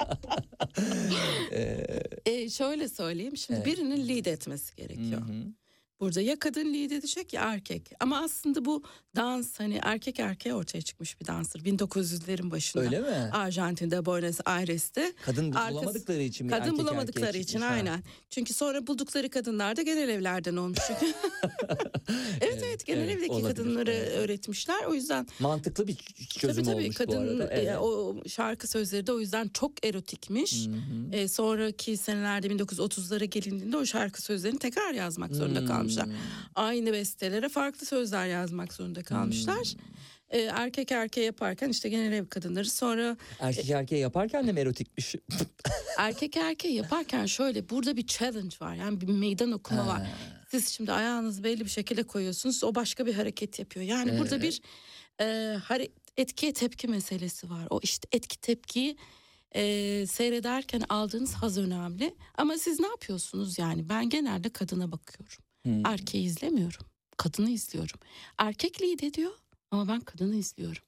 e, 1.53 1.85
e, 2.27 2.51
şöyle 2.51 2.89
söyleyeyim 2.89 3.37
şimdi 3.37 3.61
Evet. 3.65 3.67
birinin 3.67 4.09
lead 4.09 4.27
etmesi 4.27 4.77
gerekiyor. 4.77 5.21
hı 5.21 5.25
hı. 5.33 5.53
Burada 6.01 6.21
ya 6.21 6.39
kadın 6.39 6.75
lead 6.75 6.91
edecek 6.91 7.33
ya 7.33 7.43
erkek. 7.43 7.91
Ama 8.01 8.19
aslında 8.23 8.65
bu 8.65 8.83
dans 9.17 9.61
hani 9.61 9.81
erkek 9.83 10.21
erkeğe 10.21 10.55
ortaya 10.55 10.83
çıkmış 10.83 11.21
bir 11.21 11.27
danstır. 11.27 11.61
1900'lerin 11.61 12.51
başında. 12.51 12.83
öyle 12.85 13.01
mi? 13.01 13.07
Arjantin'de, 13.33 14.07
Buenos 14.07 14.39
Aires'te. 14.45 15.13
Kadın 15.25 15.53
Arkası- 15.53 15.73
bulamadıkları 15.75 16.23
için 16.23 16.47
mi 16.47 16.51
Kadın 16.53 16.79
bulamadıkları 16.79 17.39
için? 17.39 17.61
Ha. 17.61 17.67
aynen. 17.67 18.03
Çünkü 18.31 18.55
sonra 18.55 18.87
buldukları 18.87 19.31
kadınlar 19.31 19.77
da 19.77 19.83
genel 19.83 20.09
evlerden 20.09 20.57
olmuş. 20.57 20.79
Çünkü 20.87 21.07
evet 22.41 22.63
evet 22.67 22.87
genel 22.87 23.03
evet, 23.03 23.17
evdeki 23.17 23.33
olabilir, 23.33 23.49
kadınları 23.57 23.91
evet. 23.93 24.13
öğretmişler. 24.13 24.85
O 24.85 24.95
yüzden 24.95 25.27
Mantıklı 25.41 25.87
bir 25.87 25.97
çözüm 26.39 26.65
tabii 26.65 26.75
tabii 26.75 26.85
olmuş 26.85 26.97
kadın 26.97 27.27
bu 27.39 27.43
arada. 27.43 27.55
e, 27.55 27.61
Evet. 27.63 27.79
o 27.81 28.17
şarkı 28.29 28.69
sözleri 28.69 29.07
de 29.07 29.13
o 29.13 29.21
yüzden 29.21 29.49
çok 29.55 29.87
erotikmiş. 29.87 30.67
Hı 30.67 30.71
hı. 30.71 31.17
E, 31.17 31.29
sonraki 31.29 31.97
senelerde 31.97 32.47
1930'lara 32.49 33.25
gelindiğinde 33.25 33.77
o 33.77 33.87
şarkı 33.87 34.23
sözlerini 34.23 34.59
tekrar 34.59 34.93
yazmak 34.95 35.35
zorunda 35.35 35.65
kalmışlar. 35.97 36.07
Hmm. 36.07 36.15
Aynı 36.55 36.93
bestelere 36.93 37.49
farklı 37.49 37.87
sözler 37.87 38.27
yazmak 38.27 38.73
zorunda 38.73 39.03
kalmışlar. 39.03 39.57
Hmm. 39.57 39.81
E, 40.31 40.39
erkek 40.41 40.93
erkeğe 40.93 41.27
yaparken 41.27 41.69
işte 41.69 41.89
genel 41.89 42.13
ev 42.13 42.27
kadınları 42.27 42.71
sonra 42.71 43.17
Erkek 43.41 43.71
erkeğe 43.71 43.99
yaparken 43.99 44.47
de 44.47 44.53
mi 44.53 44.61
erotikmiş? 44.61 45.15
erkek 45.99 46.37
erkeğe 46.37 46.75
yaparken 46.75 47.27
şöyle 47.27 47.69
burada 47.69 47.97
bir 47.97 48.07
challenge 48.07 48.57
var 48.61 48.75
yani 48.75 49.01
bir 49.01 49.07
meydan 49.09 49.53
okuma 49.53 49.87
var. 49.87 50.03
Siz 50.51 50.69
şimdi 50.69 50.93
ayağınızı 50.93 51.45
belli 51.45 51.65
bir 51.65 51.71
şekilde 51.71 52.03
koyuyorsunuz 52.03 52.65
o 52.65 52.75
başka 52.75 53.07
bir 53.07 53.15
hareket 53.15 53.59
yapıyor. 53.59 53.87
Yani 53.87 54.19
burada 54.19 54.43
bir 54.43 54.61
e, 55.21 55.25
hare- 55.65 55.89
etkiye 56.17 56.53
tepki 56.53 56.89
meselesi 56.89 57.51
var. 57.51 57.67
O 57.71 57.81
işte 57.83 58.09
etki 58.13 58.41
tepkiyi 58.41 58.97
e, 59.55 60.05
seyrederken 60.07 60.83
aldığınız 60.89 61.35
haz 61.35 61.59
önemli. 61.59 62.15
Ama 62.35 62.59
siz 62.59 62.81
ne 62.81 62.87
yapıyorsunuz 62.87 63.59
yani 63.59 63.89
ben 63.89 64.09
genelde 64.09 64.49
kadına 64.49 64.93
bakıyorum. 64.93 65.45
Hmm. 65.63 65.87
Erkeği 65.87 66.25
izlemiyorum. 66.25 66.87
Kadını 67.17 67.51
izliyorum. 67.51 68.01
Erkek 68.39 68.83
lead 68.83 69.01
ediyor 69.01 69.33
ama 69.71 69.89
ben 69.89 70.01
kadını 70.01 70.35
izliyorum. 70.37 70.83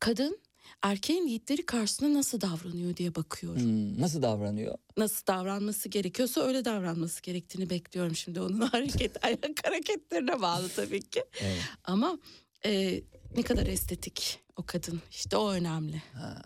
Kadın 0.00 0.38
erkeğin 0.82 1.28
leadleri 1.28 1.66
karşısında 1.66 2.14
nasıl 2.18 2.40
davranıyor 2.40 2.96
diye 2.96 3.14
bakıyorum. 3.14 3.62
Hmm, 3.62 4.00
Nasıl 4.00 4.22
davranıyor? 4.22 4.74
Nasıl 4.96 5.26
davranması 5.26 5.88
gerekiyorsa 5.88 6.40
öyle 6.40 6.64
davranması 6.64 7.22
gerektiğini 7.22 7.70
bekliyorum 7.70 8.16
şimdi. 8.16 8.40
Onun 8.40 8.60
hareket, 8.66 9.24
ayak 9.24 9.66
hareketlerine 9.66 10.40
bağlı 10.40 10.68
tabii 10.68 11.02
ki. 11.02 11.24
Evet. 11.40 11.60
Ama 11.84 12.18
e, 12.64 13.02
ne 13.36 13.42
kadar 13.42 13.66
estetik 13.66 14.38
o 14.56 14.62
kadın 14.66 15.02
işte 15.10 15.36
o 15.36 15.50
önemli. 15.50 16.02
Ha. 16.14 16.42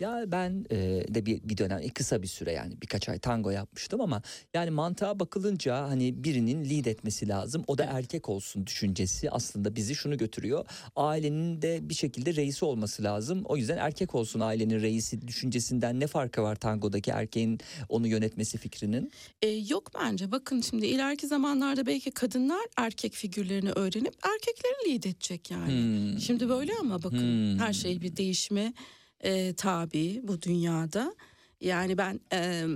Ya 0.00 0.24
ben 0.26 0.66
e, 0.70 0.76
de 1.08 1.26
bir, 1.26 1.40
bir 1.44 1.56
dönem 1.56 1.78
e, 1.82 1.88
kısa 1.88 2.22
bir 2.22 2.26
süre 2.26 2.52
yani 2.52 2.74
birkaç 2.82 3.08
ay 3.08 3.18
tango 3.18 3.50
yapmıştım 3.50 4.00
ama 4.00 4.22
yani 4.54 4.70
mantığa 4.70 5.20
bakılınca 5.20 5.88
hani 5.88 6.24
birinin 6.24 6.64
lead 6.70 6.84
etmesi 6.84 7.28
lazım. 7.28 7.64
O 7.66 7.78
da 7.78 7.84
erkek 7.84 8.28
olsun 8.28 8.66
düşüncesi 8.66 9.30
aslında 9.30 9.76
bizi 9.76 9.94
şunu 9.94 10.18
götürüyor. 10.18 10.64
Ailenin 10.96 11.62
de 11.62 11.88
bir 11.88 11.94
şekilde 11.94 12.34
reisi 12.34 12.64
olması 12.64 13.02
lazım. 13.02 13.42
O 13.44 13.56
yüzden 13.56 13.76
erkek 13.76 14.14
olsun 14.14 14.40
ailenin 14.40 14.80
reisi 14.82 15.28
düşüncesinden 15.28 16.00
ne 16.00 16.06
farkı 16.06 16.42
var 16.42 16.56
tangodaki 16.56 17.10
erkeğin 17.10 17.58
onu 17.88 18.06
yönetmesi 18.06 18.58
fikrinin? 18.58 19.12
E, 19.42 19.48
yok 19.48 19.90
bence 19.94 20.32
bakın 20.32 20.60
şimdi 20.60 20.86
ileriki 20.86 21.26
zamanlarda 21.26 21.86
belki 21.86 22.10
kadınlar 22.10 22.66
erkek 22.76 23.12
figürlerini 23.12 23.70
öğrenip 23.70 24.14
erkekleri 24.22 24.90
lead 24.90 25.04
edecek 25.04 25.50
yani. 25.50 25.72
Hmm. 25.72 26.20
Şimdi 26.20 26.48
böyle 26.48 26.72
ama 26.80 27.02
bakın 27.02 27.16
Hmm. 27.16 27.58
her 27.58 27.72
şey 27.72 28.00
bir 28.00 28.16
değişime 28.16 28.72
e, 29.20 29.54
tabi 29.54 30.20
bu 30.22 30.42
dünyada. 30.42 31.14
Yani 31.60 31.98
ben 31.98 32.20
e, 32.32 32.66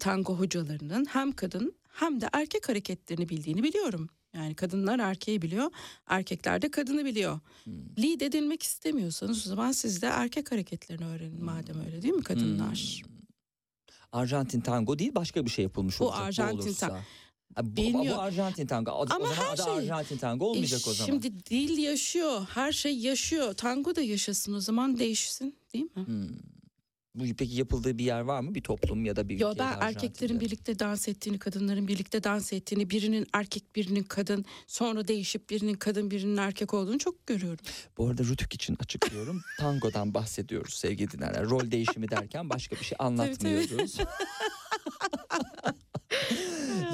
tango 0.00 0.34
hocalarının 0.38 1.04
hem 1.04 1.32
kadın 1.32 1.74
hem 1.88 2.20
de 2.20 2.28
erkek 2.32 2.68
hareketlerini 2.68 3.28
bildiğini 3.28 3.62
biliyorum. 3.62 4.08
Yani 4.34 4.54
kadınlar 4.54 4.98
erkeği 4.98 5.42
biliyor, 5.42 5.70
erkekler 6.06 6.62
de 6.62 6.70
kadını 6.70 7.04
biliyor. 7.04 7.40
Hmm. 7.64 7.74
Lead 8.02 8.20
edilmek 8.20 8.62
istemiyorsanız 8.62 9.46
o 9.46 9.48
zaman 9.48 9.72
siz 9.72 10.02
de 10.02 10.06
erkek 10.06 10.52
hareketlerini 10.52 11.06
öğrenin 11.06 11.44
madem 11.44 11.84
öyle 11.86 12.02
değil 12.02 12.14
mi 12.14 12.22
kadınlar? 12.22 13.02
Hmm. 13.04 13.12
Arjantin 14.12 14.60
tango 14.60 14.98
değil 14.98 15.14
başka 15.14 15.44
bir 15.44 15.50
şey 15.50 15.62
yapılmış 15.62 16.00
Bu 16.00 16.04
olacak 16.04 16.22
Arjantin 16.26 16.58
olursa. 16.58 16.88
ta- 16.88 17.00
Ha, 17.54 17.66
bu, 17.66 17.70
bu 17.72 17.76
Bilmiyorum. 17.76 18.20
Arjantin 18.20 18.66
tango. 18.66 18.90
O, 18.90 18.94
Ama 18.94 19.04
o 19.04 19.08
zaman 19.18 19.34
her 19.34 19.54
adı 19.54 19.62
şey- 19.62 19.72
Arjantin 19.72 20.16
tango 20.18 20.46
olmayacak 20.46 20.80
E, 20.86 20.90
o 20.90 20.94
zaman. 20.94 21.06
Şimdi 21.06 21.44
dil 21.46 21.78
yaşıyor, 21.78 22.46
her 22.54 22.72
şey 22.72 22.98
yaşıyor. 22.98 23.54
Tango 23.54 23.96
da 23.96 24.00
yaşasın 24.02 24.52
o 24.54 24.60
zaman 24.60 24.98
değişsin 24.98 25.56
değil 25.76 25.90
mi? 25.96 26.06
Hmm. 26.06 26.28
Bu 27.16 27.24
peki 27.38 27.54
yapıldığı 27.54 27.98
bir 27.98 28.04
yer 28.04 28.20
var 28.20 28.40
mı? 28.40 28.54
Bir 28.54 28.60
toplum 28.60 29.04
ya 29.04 29.16
da 29.16 29.28
bir 29.28 29.38
Yo 29.38 29.50
ülke 29.50 29.58
ben 29.58 29.76
erkeklerin 29.80 30.40
birlikte 30.40 30.78
dans 30.78 31.08
ettiğini, 31.08 31.38
kadınların 31.38 31.88
birlikte 31.88 32.24
dans 32.24 32.52
ettiğini, 32.52 32.90
birinin 32.90 33.26
erkek, 33.32 33.76
birinin 33.76 34.02
kadın, 34.02 34.44
sonra 34.66 35.08
değişip 35.08 35.50
birinin 35.50 35.74
kadın, 35.74 36.10
birinin 36.10 36.36
erkek 36.36 36.74
olduğunu 36.74 36.98
çok 36.98 37.26
görüyorum. 37.26 37.64
Bu 37.98 38.08
arada 38.08 38.24
Rütük 38.24 38.54
için 38.54 38.76
açıklıyorum. 38.80 39.42
Tangodan 39.58 40.14
bahsediyoruz 40.14 40.74
sevgili 40.74 41.10
dinleyenler. 41.10 41.44
Rol 41.44 41.70
değişimi 41.70 42.10
derken 42.10 42.50
başka 42.50 42.76
bir 42.76 42.84
şey 42.84 42.96
anlatmıyoruz. 42.98 43.98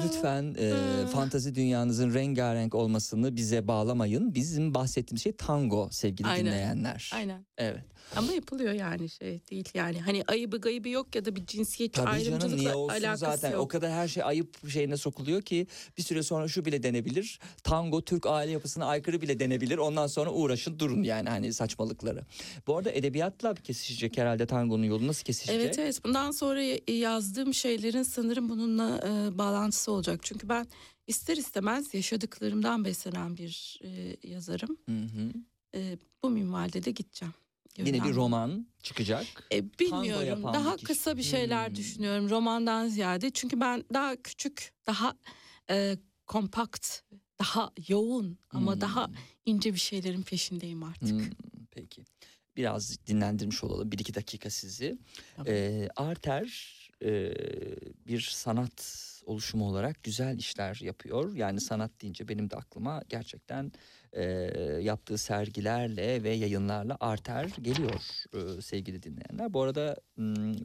Lütfen 0.05 0.55
e, 0.59 0.73
fantazi 1.07 1.55
dünyanızın 1.55 2.13
rengarenk 2.13 2.75
olmasını 2.75 3.35
bize 3.35 3.67
bağlamayın. 3.67 4.35
Bizim 4.35 4.73
bahsettiğimiz 4.73 5.23
şey 5.23 5.31
tango 5.31 5.89
sevgili 5.91 6.27
Aynen. 6.27 6.45
dinleyenler. 6.45 7.11
Aynen. 7.13 7.45
Evet. 7.57 7.81
Ama 8.15 8.33
yapılıyor 8.33 8.73
yani 8.73 9.09
şey 9.09 9.41
değil 9.51 9.69
yani. 9.73 10.01
Hani 10.01 10.23
ayıbı 10.27 10.61
gayıbı 10.61 10.89
yok 10.89 11.15
ya 11.15 11.25
da 11.25 11.35
bir 11.35 11.45
cinsiyetçi 11.45 12.01
Tabii 12.01 12.23
canım 12.23 12.33
ayrımcılıkla 12.33 12.57
niye 12.57 12.73
olsun 12.73 12.95
alakası 12.95 13.19
zaten 13.19 13.51
yok. 13.51 13.61
o 13.61 13.67
kadar 13.67 13.91
her 13.91 14.07
şey 14.07 14.23
ayıp 14.23 14.69
şeyine 14.69 14.97
sokuluyor 14.97 15.41
ki 15.41 15.67
bir 15.97 16.03
süre 16.03 16.23
sonra 16.23 16.47
şu 16.47 16.65
bile 16.65 16.83
denebilir. 16.83 17.39
Tango 17.63 18.01
Türk 18.01 18.25
aile 18.25 18.51
yapısına 18.51 18.85
aykırı 18.85 19.21
bile 19.21 19.39
denebilir. 19.39 19.77
Ondan 19.77 20.07
sonra 20.07 20.31
uğraşın 20.31 20.79
durun 20.79 21.03
yani 21.03 21.29
hani 21.29 21.53
saçmalıkları. 21.53 22.21
Bu 22.67 22.77
arada 22.77 22.91
edebiyatla 22.91 23.53
kesişecek 23.53 24.17
herhalde 24.17 24.45
tangonun 24.45 24.83
yolu 24.83 25.07
nasıl 25.07 25.23
kesişecek? 25.23 25.61
Evet 25.61 25.79
evet 25.79 26.03
bundan 26.05 26.31
sonra 26.31 26.61
yazdığım 26.87 27.53
şeylerin 27.53 28.03
sanırım 28.03 28.49
bununla 28.49 28.99
e, 29.13 29.37
bağlantısı 29.37 29.91
olacak. 29.91 30.19
Çünkü 30.23 30.49
ben 30.49 30.67
ister 31.07 31.37
istemez 31.37 31.93
yaşadıklarımdan 31.93 32.85
beslenen 32.85 33.37
bir 33.37 33.79
e, 33.83 34.17
yazarım. 34.27 34.77
Hı 34.85 34.91
hı. 35.01 35.31
E, 35.75 35.97
bu 36.23 36.29
minvalde 36.29 36.83
de 36.85 36.91
gideceğim. 36.91 37.33
Yine 37.77 38.03
bir 38.03 38.13
roman 38.15 38.67
çıkacak. 38.83 39.25
E, 39.53 39.79
bilmiyorum. 39.79 40.43
Daha 40.43 40.75
kişi. 40.75 40.85
kısa 40.87 41.17
bir 41.17 41.23
şeyler 41.23 41.67
Hmm. 41.67 41.75
düşünüyorum 41.75 42.29
romandan 42.29 42.87
ziyade. 42.87 43.31
Çünkü 43.31 43.59
ben 43.59 43.83
daha 43.93 44.15
küçük, 44.15 44.73
daha 44.87 45.15
e, 45.69 45.97
kompakt, 46.27 46.99
daha 47.39 47.71
yoğun 47.87 48.37
ama 48.49 48.73
Hmm. 48.73 48.81
daha 48.81 49.09
ince 49.45 49.73
bir 49.73 49.79
şeylerin 49.79 50.21
peşindeyim 50.21 50.83
artık. 50.83 51.09
Hmm, 51.09 51.29
peki. 51.71 52.03
Biraz 52.57 52.97
dinlendirmiş 53.07 53.63
olalım. 53.63 53.91
Bir 53.91 53.99
iki 53.99 54.13
dakika 54.13 54.49
sizi. 54.49 54.97
Tamam. 55.35 55.53
Ee, 55.53 55.87
Arter 55.95 56.73
e, 57.03 57.33
bir 58.07 58.21
sanat 58.21 59.09
oluşumu 59.25 59.69
olarak 59.69 60.03
güzel 60.03 60.37
işler 60.37 60.79
yapıyor. 60.81 61.35
Yani 61.35 61.61
sanat 61.61 61.91
deyince 62.01 62.27
benim 62.27 62.49
de 62.49 62.55
aklıma 62.55 63.01
gerçekten 63.09 63.71
e, 64.13 64.23
yaptığı 64.81 65.17
sergilerle 65.17 66.23
ve 66.23 66.29
yayınlarla 66.29 66.97
Arter 66.99 67.49
geliyor 67.61 68.01
e, 68.33 68.61
sevgili 68.61 69.03
dinleyenler. 69.03 69.53
Bu 69.53 69.61
arada 69.61 69.95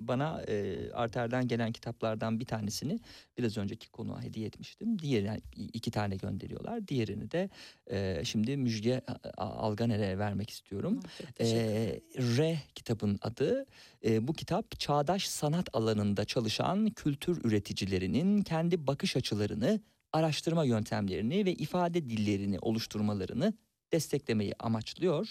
bana 0.00 0.42
e, 0.48 0.76
Arter'den 0.92 1.48
gelen 1.48 1.72
kitaplardan 1.72 2.40
bir 2.40 2.44
tanesini 2.44 3.00
biraz 3.38 3.58
önceki 3.58 3.88
konuğa 3.88 4.22
hediye 4.22 4.46
etmiştim. 4.46 4.98
Diğeri 4.98 5.24
yani 5.26 5.40
iki 5.56 5.90
tane 5.90 6.16
gönderiyorlar. 6.16 6.88
Diğerini 6.88 7.30
de 7.30 7.50
e, 7.90 8.24
şimdi 8.24 8.56
Müjde 8.56 9.02
Alganer'e 9.36 10.18
vermek 10.18 10.50
istiyorum. 10.50 11.00
Ederim. 11.38 11.56
Ee, 11.58 12.00
R 12.36 12.58
kitabın 12.74 13.18
adı. 13.22 13.66
Ee, 14.04 14.28
bu 14.28 14.32
kitap 14.32 14.80
çağdaş 14.80 15.28
sanat 15.28 15.68
alanında 15.72 16.24
çalışan 16.24 16.90
kültür 16.90 17.44
üreticilerinin 17.44 18.42
kendi 18.42 18.86
bakış 18.86 19.16
açılarını, 19.16 19.80
araştırma 20.12 20.64
yöntemlerini 20.64 21.44
ve 21.44 21.52
ifade 21.52 22.10
dillerini 22.10 22.58
oluşturmalarını 22.58 23.54
desteklemeyi 23.92 24.54
amaçlıyor. 24.58 25.28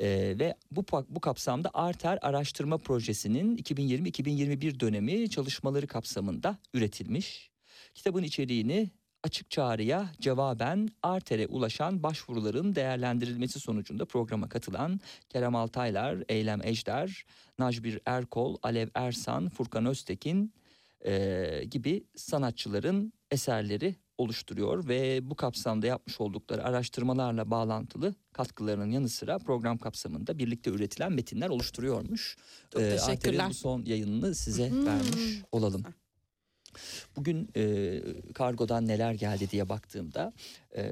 Ee, 0.00 0.34
ve 0.38 0.54
bu 0.70 0.84
bu 1.08 1.20
kapsamda 1.20 1.70
Arter 1.74 2.18
Araştırma 2.22 2.78
Projesi'nin 2.78 3.56
2020-2021 3.56 4.80
dönemi 4.80 5.30
çalışmaları 5.30 5.86
kapsamında 5.86 6.58
üretilmiş. 6.74 7.50
Kitabın 7.94 8.22
içeriğini 8.22 8.90
açık 9.22 9.50
çağrıya 9.50 10.12
cevaben 10.20 10.88
Arter'e 11.02 11.46
ulaşan 11.46 12.02
başvuruların 12.02 12.74
değerlendirilmesi 12.74 13.60
sonucunda 13.60 14.04
programa 14.04 14.48
katılan 14.48 15.00
Kerem 15.28 15.54
Altaylar, 15.54 16.16
Eylem 16.28 16.60
Ejder, 16.64 17.24
Najbir 17.58 18.00
Erkol, 18.06 18.56
Alev 18.62 18.88
Ersan, 18.94 19.48
Furkan 19.48 19.86
Öztekin 19.86 20.52
eee, 21.04 21.64
gibi 21.64 22.04
sanatçıların 22.16 23.12
eserleri 23.30 23.94
oluşturuyor 24.18 24.88
ve 24.88 25.30
bu 25.30 25.34
kapsamda 25.34 25.86
yapmış 25.86 26.20
oldukları 26.20 26.64
araştırmalarla 26.64 27.50
bağlantılı 27.50 28.14
katkılarının 28.32 28.90
yanı 28.90 29.08
sıra 29.08 29.38
program 29.38 29.78
kapsamında 29.78 30.38
birlikte 30.38 30.70
üretilen 30.70 31.12
metinler 31.12 31.48
oluşturuyormuş. 31.48 32.36
Çok 32.70 32.82
teşekkürler. 32.82 33.12
Arter'in 33.12 33.48
bu 33.50 33.54
son 33.54 33.84
yayınını 33.84 34.34
size 34.34 34.70
Hmm. 34.70 34.86
vermiş 34.86 35.42
olalım. 35.52 35.82
Bugün 37.16 37.48
e, 37.56 38.00
kargodan 38.34 38.88
neler 38.88 39.12
geldi 39.14 39.50
diye 39.50 39.68
baktığımda 39.68 40.32
e, 40.76 40.90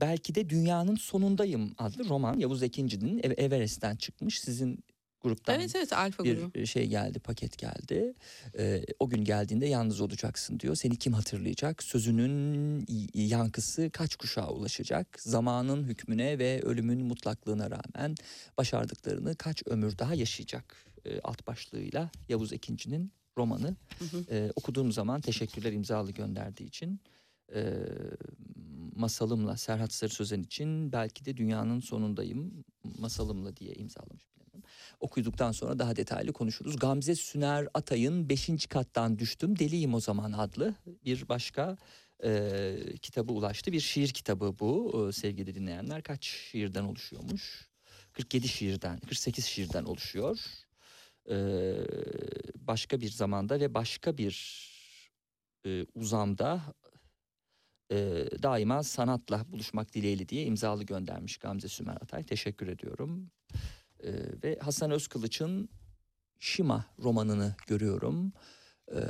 belki 0.00 0.34
de 0.34 0.50
dünyanın 0.50 0.96
sonundayım 0.96 1.74
adlı 1.78 2.08
roman 2.08 2.38
Yavuz 2.38 2.62
Ekinci'nin 2.62 3.18
Ev- 3.18 3.34
Everest'ten 3.44 3.96
çıkmış 3.96 4.40
sizin 4.40 4.84
gruptan 5.22 5.60
Evet 5.60 5.76
evet 5.76 5.92
Alfa 5.92 6.24
bir 6.24 6.38
grubu. 6.38 6.66
şey 6.66 6.86
geldi 6.86 7.18
paket 7.18 7.58
geldi 7.58 8.14
E, 8.58 8.84
o 8.98 9.08
gün 9.08 9.24
geldiğinde 9.24 9.66
yalnız 9.66 10.00
olacaksın 10.00 10.60
diyor 10.60 10.74
seni 10.74 10.96
kim 10.96 11.12
hatırlayacak 11.12 11.82
sözünün 11.82 12.86
yankısı 13.14 13.90
kaç 13.90 14.16
kuşağa 14.16 14.48
ulaşacak 14.48 15.20
zamanın 15.20 15.84
hükmüne 15.84 16.38
ve 16.38 16.60
ölümün 16.62 17.04
mutlaklığına 17.04 17.70
rağmen 17.70 18.14
başardıklarını 18.58 19.34
kaç 19.36 19.62
ömür 19.66 19.98
daha 19.98 20.14
yaşayacak 20.14 20.86
e, 21.04 21.20
alt 21.20 21.46
başlığıyla 21.46 22.10
Yavuz 22.28 22.52
Ekinci'nin 22.52 23.12
romanı 23.38 23.76
Hı 23.98 24.04
hı. 24.04 24.24
ee, 24.30 24.50
okuduğum 24.56 24.92
zaman 24.92 25.20
teşekkürler 25.20 25.72
imzalı 25.72 26.10
gönderdiği 26.12 26.64
için. 26.64 27.00
Ee, 27.54 27.74
masalımla 28.96 29.56
Serhat 29.56 29.92
Sarı 29.92 30.10
Sözen 30.10 30.42
için 30.42 30.92
belki 30.92 31.24
de 31.24 31.36
dünyanın 31.36 31.80
sonundayım 31.80 32.64
masalımla 32.98 33.56
diye 33.56 33.74
imzalamış. 33.74 34.22
Okuduktan 35.02 35.52
sonra 35.52 35.78
daha 35.78 35.96
detaylı 35.96 36.32
konuşuruz. 36.32 36.76
Gamze 36.76 37.14
Süner 37.14 37.68
Atay'ın 37.74 38.28
5. 38.28 38.66
kattan 38.66 39.18
düştüm 39.18 39.58
deliyim 39.58 39.94
o 39.94 40.00
zaman 40.00 40.32
adlı 40.32 40.74
bir 41.04 41.28
başka 41.28 41.76
e, 42.24 42.76
kitabı 43.02 43.32
ulaştı. 43.32 43.72
Bir 43.72 43.80
şiir 43.80 44.08
kitabı 44.08 44.58
bu 44.60 45.06
e, 45.08 45.12
sevgili 45.12 45.54
dinleyenler. 45.54 46.02
Kaç 46.02 46.24
şiirden 46.24 46.84
oluşuyormuş? 46.84 47.68
47 48.12 48.48
şiirden, 48.48 48.98
48 48.98 49.44
şiirden 49.44 49.84
oluşuyor. 49.84 50.38
Ee, 51.30 51.74
başka 52.56 53.00
bir 53.00 53.10
zamanda 53.10 53.60
ve 53.60 53.74
başka 53.74 54.18
bir 54.18 54.66
e, 55.66 55.86
uzamda 55.94 56.60
e, 57.90 57.96
daima 58.42 58.82
sanatla 58.82 59.52
buluşmak 59.52 59.94
dileğiyle 59.94 60.28
diye 60.28 60.44
imzalı 60.44 60.84
göndermiş 60.84 61.36
Gamze 61.36 61.68
Sümer 61.68 61.94
Atay. 61.94 62.22
Teşekkür 62.22 62.68
ediyorum. 62.68 63.30
Ee, 64.04 64.12
ve 64.44 64.58
Hasan 64.60 64.90
Özkılıç'ın 64.90 65.68
Şima 66.38 66.84
romanını 67.02 67.54
görüyorum. 67.66 68.32
Ee, 68.94 69.00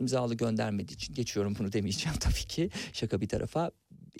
imzalı 0.00 0.34
göndermediği 0.34 0.96
için 0.96 1.14
geçiyorum 1.14 1.54
bunu 1.58 1.72
demeyeceğim 1.72 2.18
tabii 2.20 2.48
ki 2.48 2.70
şaka 2.92 3.20
bir 3.20 3.28
tarafa. 3.28 3.70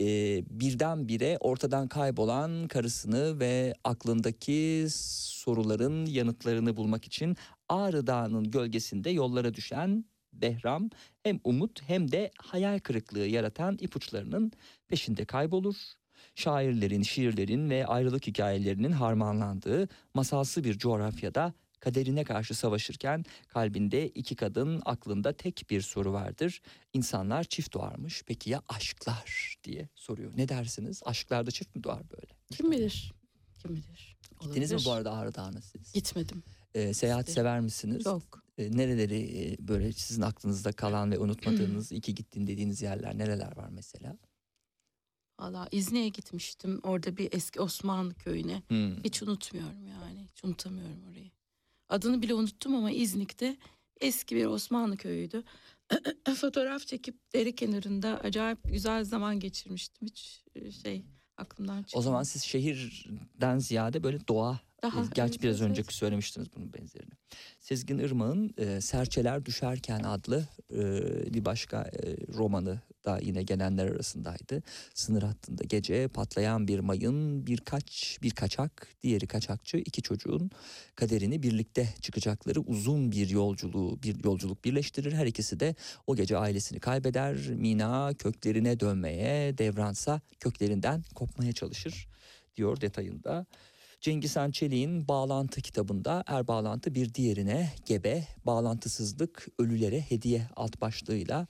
Ee, 0.00 0.44
birdenbire 0.50 1.36
ortadan 1.40 1.88
kaybolan 1.88 2.68
karısını 2.68 3.40
ve 3.40 3.74
aklındaki 3.84 4.86
soruların 4.90 6.06
yanıtlarını 6.06 6.76
bulmak 6.76 7.04
için 7.04 7.36
Ağrı 7.68 8.06
Dağı'nın 8.06 8.50
gölgesinde 8.50 9.10
yollara 9.10 9.54
düşen 9.54 10.04
Behram 10.32 10.90
hem 11.22 11.40
umut 11.44 11.82
hem 11.82 12.12
de 12.12 12.30
hayal 12.38 12.78
kırıklığı 12.78 13.26
yaratan 13.26 13.78
ipuçlarının 13.80 14.52
peşinde 14.88 15.24
kaybolur. 15.24 15.76
Şairlerin, 16.34 17.02
şiirlerin 17.02 17.70
ve 17.70 17.86
ayrılık 17.86 18.26
hikayelerinin 18.26 18.92
harmanlandığı 18.92 19.88
masalsı 20.14 20.64
bir 20.64 20.78
coğrafyada 20.78 21.52
kaderine 21.80 22.24
karşı 22.24 22.54
savaşırken 22.54 23.24
kalbinde 23.48 24.08
iki 24.08 24.36
kadın 24.36 24.82
aklında 24.84 25.32
tek 25.32 25.66
bir 25.70 25.80
soru 25.80 26.12
vardır. 26.12 26.60
İnsanlar 26.92 27.44
çift 27.44 27.74
doğarmış 27.74 28.22
peki 28.26 28.50
ya 28.50 28.62
aşklar 28.68 29.56
diye 29.64 29.88
soruyor. 29.94 30.32
Ne 30.36 30.48
dersiniz? 30.48 31.02
Aşklarda 31.04 31.50
çift 31.50 31.76
mi 31.76 31.84
doğar 31.84 32.02
böyle? 32.10 32.32
Kim 32.50 32.70
bilir? 32.70 33.12
Kim 33.62 33.72
bilir? 33.76 34.16
Gittiniz 34.40 34.70
mi 34.70 34.74
Olabilir. 34.74 34.86
bu 34.86 34.92
arada 34.92 35.12
Ağrı 35.12 35.34
Dağı'na 35.34 35.60
siz? 35.60 35.92
Gitmedim. 35.92 36.42
Ee, 36.74 36.94
seyahat 36.94 37.28
İsterim. 37.28 37.44
sever 37.46 37.60
misiniz? 37.60 38.04
Çok. 38.04 38.44
Ee, 38.58 38.76
nereleri 38.76 39.38
e, 39.52 39.68
böyle 39.68 39.92
sizin 39.92 40.22
aklınızda 40.22 40.72
kalan 40.72 41.10
ve 41.12 41.18
unutmadığınız 41.18 41.92
iki 41.92 42.14
gittin 42.14 42.46
dediğiniz 42.46 42.82
yerler 42.82 43.18
nereler 43.18 43.56
var 43.56 43.68
mesela? 43.70 44.16
Valla 45.38 45.68
İzni'ye 45.72 46.08
gitmiştim. 46.08 46.80
Orada 46.82 47.16
bir 47.16 47.32
eski 47.32 47.60
Osmanlı 47.60 48.14
köyüne. 48.14 48.62
Hmm. 48.68 49.04
Hiç 49.04 49.22
unutmuyorum 49.22 49.86
yani. 49.88 50.26
Hiç 50.32 50.44
unutamıyorum 50.44 51.04
orayı. 51.10 51.30
Adını 51.88 52.22
bile 52.22 52.34
unuttum 52.34 52.74
ama 52.74 52.90
İznik'te 52.90 53.56
eski 54.00 54.36
bir 54.36 54.46
Osmanlı 54.46 54.96
köyüydü. 54.96 55.44
Fotoğraf 56.36 56.86
çekip 56.86 57.32
dere 57.32 57.54
kenarında 57.54 58.20
acayip 58.20 58.58
güzel 58.64 59.04
zaman 59.04 59.40
geçirmiştim. 59.40 60.08
Hiç 60.08 60.44
e, 60.54 60.70
şey 60.70 61.04
aklımdan 61.36 61.82
çıkmadı. 61.82 61.98
O 61.98 62.02
zaman 62.02 62.22
siz 62.22 62.42
şehirden 62.42 63.58
ziyade 63.58 64.02
böyle 64.02 64.28
doğa 64.28 64.60
Daha, 64.84 65.04
gerçi 65.14 65.42
biraz 65.42 65.60
önce 65.60 65.82
söylemiştiniz 65.88 66.48
bunun 66.56 66.72
benzerini. 66.72 67.12
Sezgin 67.60 67.98
Irmak'ın 67.98 68.54
e, 68.58 68.80
Serçeler 68.80 69.44
Düşerken 69.44 70.00
adlı 70.00 70.48
e, 70.72 71.34
bir 71.34 71.44
başka 71.44 71.82
e, 71.82 72.16
romanı 72.34 72.80
da 73.04 73.18
yine 73.22 73.42
gelenler 73.42 73.86
arasındaydı. 73.86 74.62
Sınır 74.94 75.22
hattında 75.22 75.64
gece 75.64 76.08
patlayan 76.08 76.68
bir 76.68 76.78
mayın 76.78 77.46
birkaç 77.46 78.18
bir 78.22 78.30
kaçak 78.30 78.88
diğeri 79.02 79.26
kaçakçı 79.26 79.76
iki 79.76 80.02
çocuğun 80.02 80.50
kaderini 80.96 81.42
birlikte 81.42 81.88
çıkacakları 82.00 82.60
uzun 82.60 83.12
bir 83.12 83.28
yolculuğu 83.28 84.02
bir 84.02 84.24
yolculuk 84.24 84.64
birleştirir. 84.64 85.12
Her 85.12 85.26
ikisi 85.26 85.60
de 85.60 85.74
o 86.06 86.16
gece 86.16 86.38
ailesini 86.38 86.80
kaybeder. 86.80 87.36
Mina 87.48 88.14
köklerine 88.14 88.80
dönmeye 88.80 89.58
devransa 89.58 90.20
köklerinden 90.40 91.04
kopmaya 91.14 91.52
çalışır 91.52 92.08
diyor 92.56 92.80
detayında. 92.80 93.46
Cengiz 94.04 94.36
Han 94.36 94.50
Çelik'in 94.50 95.08
Bağlantı 95.08 95.60
kitabında 95.60 96.24
er 96.26 96.48
bağlantı 96.48 96.94
bir 96.94 97.14
diğerine 97.14 97.72
gebe, 97.86 98.24
bağlantısızlık 98.46 99.48
ölülere 99.58 100.00
hediye 100.00 100.48
alt 100.56 100.80
başlığıyla 100.80 101.46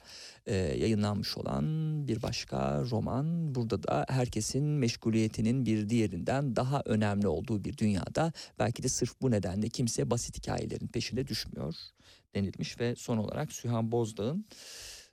e, 0.47 0.55
yayınlanmış 0.55 1.37
olan 1.37 1.65
bir 2.09 2.23
başka 2.23 2.85
roman. 2.91 3.55
Burada 3.55 3.83
da 3.83 4.07
herkesin 4.09 4.65
meşguliyetinin 4.65 5.67
bir 5.67 5.89
diğerinden 5.89 6.57
daha 6.57 6.83
önemli 6.85 7.29
olduğu 7.29 7.65
bir 7.65 7.79
dünyada 7.79 8.33
belki 8.59 8.83
de 8.83 8.89
sırf 8.89 9.21
bu 9.23 9.31
nedenle 9.31 9.69
kimse 9.69 10.11
basit 10.11 10.37
hikayelerin 10.39 10.87
peşine 10.87 11.27
düşmüyor 11.27 11.75
denilmiş 12.35 12.81
ve 12.81 12.97
son 12.97 13.19
olarak 13.19 13.53
Sühan 13.53 13.93
Bozdağ'ın 13.93 14.47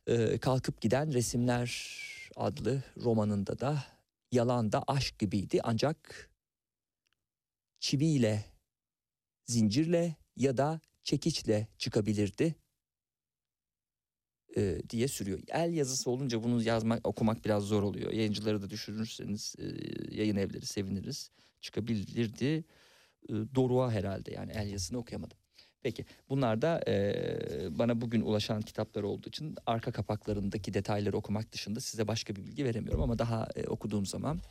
e, 0.07 0.37
Kalkıp 0.37 0.81
Giden 0.81 1.13
Resimler 1.13 1.97
adlı 2.35 2.83
romanında 3.03 3.59
da 3.59 3.83
yalan 4.31 4.71
da 4.71 4.83
aşk 4.87 5.19
gibiydi 5.19 5.59
ancak 5.63 6.30
çiviyle, 7.81 8.45
zincirle 9.45 10.15
ya 10.35 10.57
da 10.57 10.81
çekiçle 11.03 11.67
çıkabilirdi 11.77 12.55
e, 14.57 14.81
diye 14.89 15.07
sürüyor. 15.07 15.39
El 15.47 15.73
yazısı 15.73 16.11
olunca 16.11 16.43
bunu 16.43 16.63
yazmak, 16.63 17.07
okumak 17.07 17.45
biraz 17.45 17.63
zor 17.63 17.83
oluyor. 17.83 18.11
Yayıncıları 18.11 18.61
da 18.61 18.69
düşürürseniz 18.69 19.55
e, 19.59 19.65
yayın 20.15 20.35
evleri 20.35 20.65
seviniriz. 20.65 21.31
Çıkabilirdi. 21.61 22.63
E, 23.29 23.33
Doruk'a 23.55 23.91
herhalde 23.91 24.31
yani 24.33 24.51
el 24.51 24.67
yazısını 24.67 24.97
okuyamadım. 24.97 25.37
Peki 25.81 26.05
bunlar 26.29 26.61
da 26.61 26.81
e, 26.87 27.79
bana 27.79 28.01
bugün 28.01 28.21
ulaşan 28.21 28.61
kitaplar 28.61 29.03
olduğu 29.03 29.29
için 29.29 29.55
arka 29.65 29.91
kapaklarındaki 29.91 30.73
detayları 30.73 31.17
okumak 31.17 31.51
dışında 31.51 31.79
size 31.79 32.07
başka 32.07 32.35
bir 32.35 32.45
bilgi 32.45 32.65
veremiyorum 32.65 33.01
ama 33.01 33.19
daha 33.19 33.47
e, 33.55 33.67
okuduğum 33.67 34.05
zaman 34.05 34.41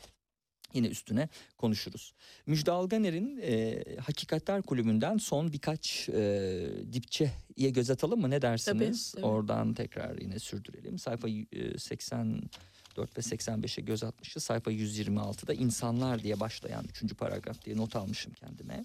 yine 0.74 0.86
üstüne 0.86 1.28
konuşuruz. 1.56 2.14
Müjde 2.46 2.70
Alganer'in 2.70 3.40
e, 3.42 3.82
Hakikatler 4.06 4.62
Kulübü'nden 4.62 5.18
son 5.18 5.52
birkaç 5.52 6.08
e, 6.08 6.70
dipçeye 6.92 7.70
göz 7.70 7.90
atalım 7.90 8.20
mı 8.20 8.30
ne 8.30 8.42
dersiniz? 8.42 9.12
Tabii, 9.12 9.22
tabii. 9.22 9.32
Oradan 9.32 9.74
tekrar 9.74 10.18
yine 10.18 10.38
sürdürelim. 10.38 10.98
Sayfa 10.98 11.28
e, 11.28 11.78
84 11.78 12.48
ve 12.96 13.20
85'e 13.20 13.84
göz 13.84 14.04
atmışız. 14.04 14.44
Sayfa 14.44 14.72
126'da 14.72 15.54
insanlar 15.54 16.22
diye 16.22 16.40
başlayan 16.40 16.84
3. 17.02 17.14
paragraf 17.14 17.64
diye 17.64 17.76
not 17.76 17.96
almışım 17.96 18.32
kendime. 18.32 18.84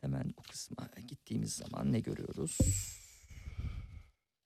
Hemen 0.00 0.34
o 0.36 0.42
kısma 0.42 0.88
gittiğimiz 1.08 1.52
zaman 1.52 1.92
ne 1.92 2.00
görüyoruz? 2.00 2.58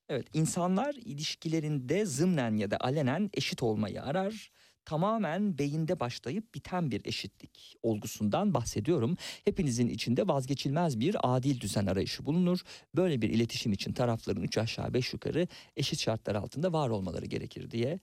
Evet, 0.09 0.27
insanlar 0.33 0.95
ilişkilerinde 0.95 2.05
zımnen 2.05 2.57
ya 2.57 2.71
da 2.71 2.77
alenen 2.79 3.29
eşit 3.33 3.63
olmayı 3.63 4.03
arar. 4.03 4.51
Tamamen 4.85 5.57
beyinde 5.57 5.99
başlayıp 5.99 6.55
biten 6.55 6.91
bir 6.91 7.01
eşitlik 7.05 7.75
olgusundan 7.83 8.53
bahsediyorum. 8.53 9.17
Hepinizin 9.45 9.87
içinde 9.87 10.27
vazgeçilmez 10.27 10.99
bir 10.99 11.15
adil 11.23 11.59
düzen 11.59 11.85
arayışı 11.85 12.25
bulunur. 12.25 12.59
Böyle 12.95 13.21
bir 13.21 13.29
iletişim 13.29 13.73
için 13.73 13.93
tarafların 13.93 14.43
üç 14.43 14.57
aşağı 14.57 14.93
beş 14.93 15.13
yukarı 15.13 15.47
eşit 15.77 15.99
şartlar 15.99 16.35
altında 16.35 16.73
var 16.73 16.89
olmaları 16.89 17.25
gerekir 17.25 17.71
diye 17.71 17.99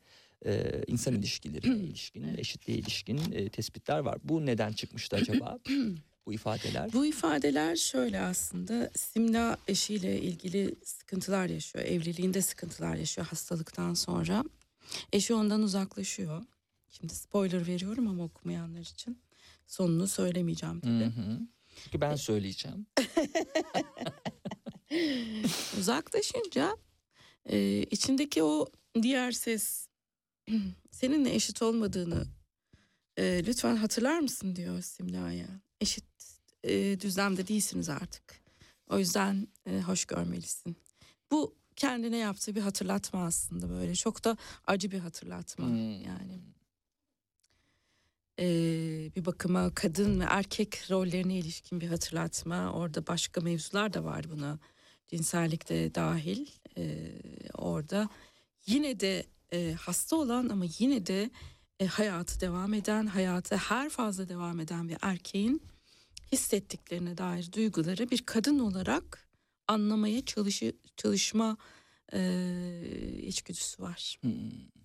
e, 0.46 0.82
insan 0.86 1.14
ilişkilerine 1.14 1.78
ilişkin, 1.78 2.36
eşitliğe 2.36 2.78
ilişkin 2.78 3.32
e, 3.32 3.48
tespitler 3.48 3.98
var. 3.98 4.18
Bu 4.24 4.46
neden 4.46 4.72
çıkmıştı 4.72 5.16
acaba? 5.16 5.58
Bu 6.26 6.32
ifadeler. 6.32 6.92
Bu 6.92 7.06
ifadeler 7.06 7.76
şöyle 7.76 8.20
aslında 8.20 8.90
Simla 8.96 9.56
eşiyle 9.68 10.20
ilgili 10.20 10.74
sıkıntılar 10.84 11.46
yaşıyor. 11.46 11.84
Evliliğinde 11.84 12.42
sıkıntılar 12.42 12.94
yaşıyor 12.96 13.26
hastalıktan 13.26 13.94
sonra. 13.94 14.44
Eşi 15.12 15.34
ondan 15.34 15.62
uzaklaşıyor. 15.62 16.42
Şimdi 16.90 17.14
spoiler 17.14 17.66
veriyorum 17.66 18.08
ama 18.08 18.24
okumayanlar 18.24 18.80
için. 18.80 19.18
Sonunu 19.66 20.08
söylemeyeceğim 20.08 20.76
Hı 20.76 20.80
tabii. 20.80 21.04
hı. 21.04 21.40
Çünkü 21.84 22.00
ben 22.00 22.16
söyleyeceğim. 22.16 22.86
Uzaklaşınca 25.78 26.76
e, 27.46 27.82
içindeki 27.82 28.42
o 28.42 28.66
diğer 29.02 29.32
ses 29.32 29.88
seninle 30.90 31.34
eşit 31.34 31.62
olmadığını 31.62 32.26
e, 33.16 33.42
lütfen 33.46 33.76
hatırlar 33.76 34.18
mısın 34.20 34.56
diyor 34.56 34.82
Simla'ya. 34.82 35.46
Eşit 35.80 36.04
e, 36.64 37.00
düzlemde 37.00 37.48
değilsiniz 37.48 37.88
artık. 37.88 38.40
O 38.88 38.98
yüzden 38.98 39.48
e, 39.66 39.80
hoş 39.80 40.04
görmelisin. 40.04 40.76
Bu 41.30 41.54
kendine 41.76 42.16
yaptığı 42.16 42.54
bir 42.54 42.60
hatırlatma 42.60 43.24
aslında 43.24 43.70
böyle 43.70 43.94
çok 43.94 44.24
da 44.24 44.36
acı 44.66 44.90
bir 44.90 44.98
hatırlatma 44.98 45.66
Hmm. 45.66 46.02
yani. 46.04 46.40
E, 48.40 48.46
bir 49.16 49.24
bakıma 49.24 49.74
kadın 49.74 50.20
ve 50.20 50.24
erkek 50.24 50.90
rollerine 50.90 51.38
ilişkin 51.38 51.80
bir 51.80 51.88
hatırlatma. 51.88 52.72
Orada 52.72 53.06
başka 53.06 53.40
mevzular 53.40 53.92
da 53.92 54.04
var 54.04 54.24
buna. 54.30 54.58
Cinsellik 55.08 55.68
de 55.68 55.94
dahil. 55.94 56.46
E, 56.78 57.12
orada 57.54 58.08
yine 58.66 59.00
de 59.00 59.26
e, 59.52 59.72
hasta 59.72 60.16
olan 60.16 60.48
ama 60.48 60.64
yine 60.78 61.06
de 61.06 61.30
e, 61.80 61.86
hayatı 61.86 62.40
devam 62.40 62.74
eden, 62.74 63.06
hayatı 63.06 63.56
her 63.56 63.88
fazla 63.88 64.28
devam 64.28 64.60
eden 64.60 64.88
bir 64.88 64.96
erkeğin 65.02 65.62
hissettiklerine 66.32 67.18
dair 67.18 67.52
duyguları 67.52 68.10
bir 68.10 68.18
kadın 68.18 68.58
olarak 68.58 69.28
anlamaya 69.68 70.24
çalışı, 70.24 70.72
çalışma 70.96 71.56
e, 72.12 72.20
içgüdüsü 73.22 73.82
var. 73.82 74.18
Hmm. 74.20 74.79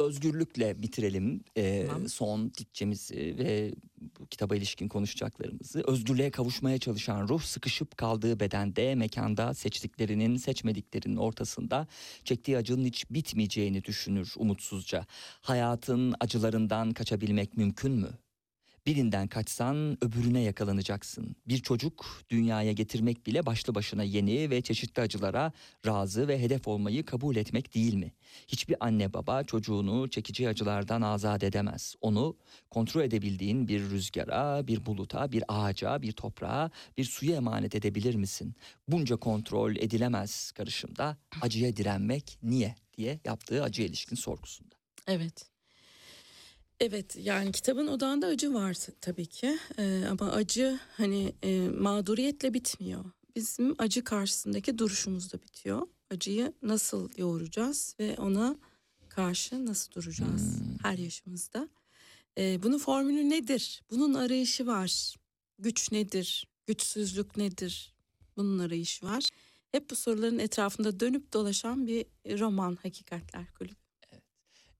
Özgürlükle 0.00 0.82
bitirelim 0.82 1.44
e, 1.56 1.86
Tamam. 1.86 2.08
son 2.08 2.52
dipçemizi 2.54 3.34
ve 3.38 3.74
bu 4.20 4.26
kitaba 4.26 4.56
ilişkin 4.56 4.88
konuşacaklarımızı. 4.88 5.82
Özgürlüğe 5.86 6.30
kavuşmaya 6.30 6.78
çalışan 6.78 7.28
ruh 7.28 7.42
sıkışıp 7.42 7.96
kaldığı 7.96 8.40
bedende, 8.40 8.94
mekanda 8.94 9.54
seçtiklerinin 9.54 10.36
seçmediklerinin 10.36 11.16
ortasında 11.16 11.86
çektiği 12.24 12.56
acının 12.56 12.84
hiç 12.84 13.10
bitmeyeceğini 13.10 13.84
düşünür 13.84 14.34
umutsuzca. 14.36 15.06
Hayatın 15.40 16.14
acılarından 16.20 16.92
kaçabilmek 16.92 17.56
mümkün 17.56 17.92
mü? 17.92 18.08
Birinden 18.88 19.28
kaçsan 19.28 20.04
öbürüne 20.04 20.40
yakalanacaksın. 20.40 21.36
Bir 21.48 21.58
çocuk 21.58 22.22
dünyaya 22.30 22.72
getirmek 22.72 23.26
bile 23.26 23.46
başlı 23.46 23.74
başına 23.74 24.02
yeni 24.02 24.50
ve 24.50 24.62
çeşitli 24.62 25.02
acılara 25.02 25.52
razı 25.86 26.28
ve 26.28 26.42
hedef 26.42 26.68
olmayı 26.68 27.04
kabul 27.04 27.36
etmek 27.36 27.74
değil 27.74 27.94
mi? 27.94 28.12
Hiçbir 28.46 28.76
anne 28.80 29.12
baba 29.12 29.44
çocuğunu 29.44 30.10
çekici 30.10 30.48
acılardan 30.48 31.02
azat 31.02 31.42
edemez. 31.42 31.94
Onu 32.00 32.36
kontrol 32.70 33.02
edebildiğin 33.02 33.68
bir 33.68 33.80
rüzgara, 33.90 34.66
bir 34.66 34.86
buluta, 34.86 35.32
bir 35.32 35.44
ağaca, 35.48 36.02
bir 36.02 36.12
toprağa, 36.12 36.70
bir 36.98 37.04
suya 37.04 37.36
emanet 37.36 37.74
edebilir 37.74 38.14
misin? 38.14 38.54
Bunca 38.88 39.16
kontrol 39.16 39.76
edilemez 39.76 40.52
karışımda 40.52 41.16
acıya 41.40 41.76
direnmek 41.76 42.38
niye 42.42 42.74
diye 42.96 43.20
yaptığı 43.24 43.62
acıya 43.62 43.88
ilişkin 43.88 44.16
sorgusunda. 44.16 44.74
Evet. 45.06 45.57
Evet 46.80 47.16
yani 47.16 47.52
kitabın 47.52 47.86
odağında 47.86 48.26
acı 48.26 48.54
var 48.54 48.76
tabii 49.00 49.26
ki 49.26 49.58
Ee, 49.78 50.04
ama 50.10 50.32
acı 50.32 50.78
hani 50.96 51.32
e, 51.42 51.68
mağduriyetle 51.68 52.54
bitmiyor. 52.54 53.04
Bizim 53.36 53.74
acı 53.78 54.04
karşısındaki 54.04 54.78
duruşumuz 54.78 55.32
da 55.32 55.42
bitiyor. 55.42 55.86
Acıyı 56.10 56.52
nasıl 56.62 57.10
yoğuracağız 57.16 57.96
ve 58.00 58.16
ona 58.18 58.56
karşı 59.08 59.66
nasıl 59.66 59.92
duracağız 59.92 60.58
her 60.82 60.98
yaşımızda. 60.98 61.68
Ee, 62.38 62.62
bunun 62.62 62.78
formülü 62.78 63.30
nedir? 63.30 63.82
Bunun 63.90 64.14
arayışı 64.14 64.66
var. 64.66 65.16
Güç 65.58 65.92
nedir? 65.92 66.48
Güçsüzlük 66.66 67.36
nedir? 67.36 67.94
Bunun 68.36 68.58
arayışı 68.58 69.06
var. 69.06 69.28
Hep 69.72 69.90
bu 69.90 69.96
soruların 69.96 70.38
etrafında 70.38 71.00
dönüp 71.00 71.32
dolaşan 71.32 71.86
bir 71.86 72.06
roman 72.38 72.78
Hakikatler 72.82 73.54
Kulübü 73.54 73.87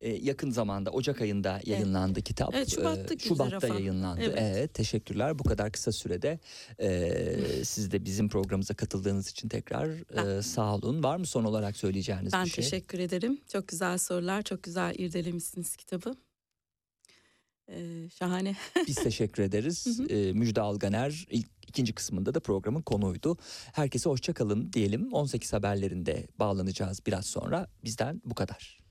e, 0.01 0.11
yakın 0.11 0.51
zamanda 0.51 0.91
Ocak 0.91 1.21
ayında 1.21 1.61
yayınlandı 1.65 2.13
evet. 2.19 2.25
kitap. 2.25 2.55
Evet, 2.55 2.75
Şubat'ta, 2.75 3.15
e, 3.15 3.19
Şubat'ta 3.19 3.69
yayınlandı. 3.69 4.21
Evet. 4.23 4.39
evet 4.41 4.75
teşekkürler 4.75 5.39
bu 5.39 5.45
kadar 5.45 5.73
kısa 5.73 5.93
sürede 5.93 6.39
e, 6.81 7.65
siz 7.65 7.91
de 7.91 8.05
bizim 8.05 8.29
programımıza 8.29 8.75
katıldığınız 8.75 9.31
için 9.31 9.49
tekrar 9.49 9.91
ben, 10.17 10.27
e, 10.27 10.43
sağ 10.43 10.75
olun. 10.75 11.03
Var 11.03 11.17
mı 11.17 11.27
son 11.27 11.45
olarak 11.45 11.77
söyleyeceğiniz 11.77 12.33
ben 12.33 12.45
bir 12.45 12.51
şey? 12.51 12.63
Ben 12.65 12.71
teşekkür 12.71 12.99
ederim. 12.99 13.41
Çok 13.53 13.69
güzel 13.69 13.99
sorular, 13.99 14.43
çok 14.43 14.63
güzel 14.63 14.95
irdelemişsiniz 14.99 15.77
kitabı. 15.77 16.15
Ee, 17.71 18.09
şahane. 18.19 18.57
Biz 18.87 18.95
teşekkür 18.95 19.43
ederiz. 19.43 19.99
Hı. 19.99 20.07
Ee, 20.07 20.33
Müjde 20.33 20.61
Alganer 20.61 21.27
ilk 21.31 21.47
ikinci 21.69 21.93
kısmında 21.93 22.35
da 22.35 22.41
programın 22.41 22.83
konuydu. 22.83 23.37
Herkese 23.73 24.11
hoşçakalın 24.11 24.73
diyelim. 24.73 25.13
18 25.13 25.53
haberlerinde 25.53 26.27
bağlanacağız 26.39 27.01
biraz 27.07 27.27
sonra. 27.27 27.67
Bizden 27.85 28.23
bu 28.25 28.35
kadar. 28.35 28.88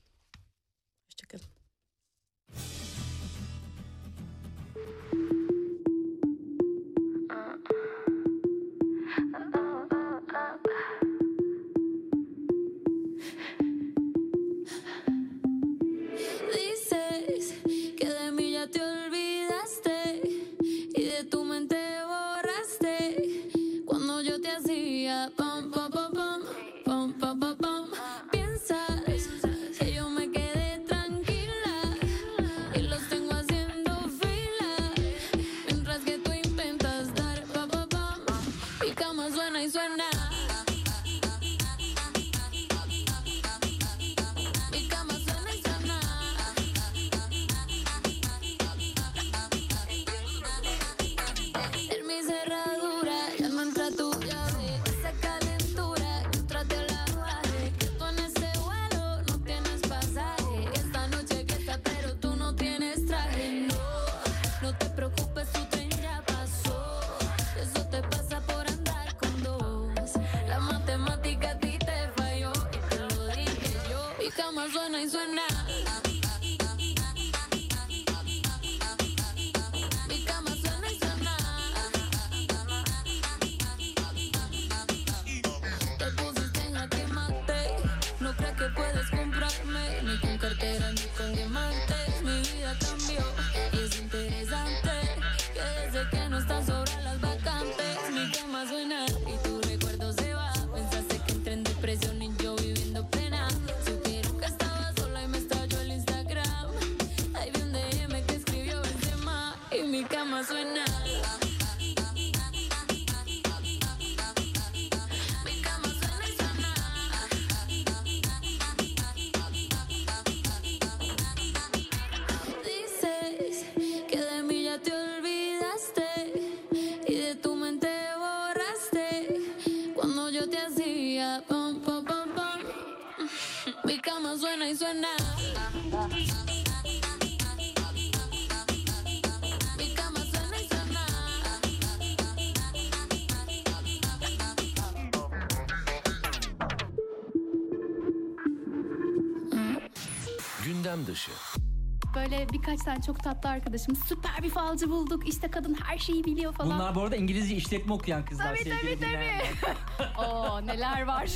sen 152.88 153.00
çok 153.00 153.22
tatlı 153.22 153.48
arkadaşım. 153.48 153.96
Süper 153.96 154.42
bir 154.42 154.50
falcı 154.50 154.90
bulduk. 154.90 155.28
İşte 155.28 155.50
kadın 155.50 155.74
her 155.84 155.98
şeyi 155.98 156.24
biliyor 156.24 156.52
falan. 156.52 156.78
Bunlar 156.78 156.94
bu 156.94 157.02
arada 157.02 157.16
İngilizce 157.16 157.56
işletme 157.56 157.92
okuyan 157.92 158.24
kızlar. 158.24 158.46
Tabii 158.46 158.64
tabii 158.64 158.98
tabii. 159.00 160.26
Oo 160.26 160.66
neler 160.66 161.02
var. 161.02 161.30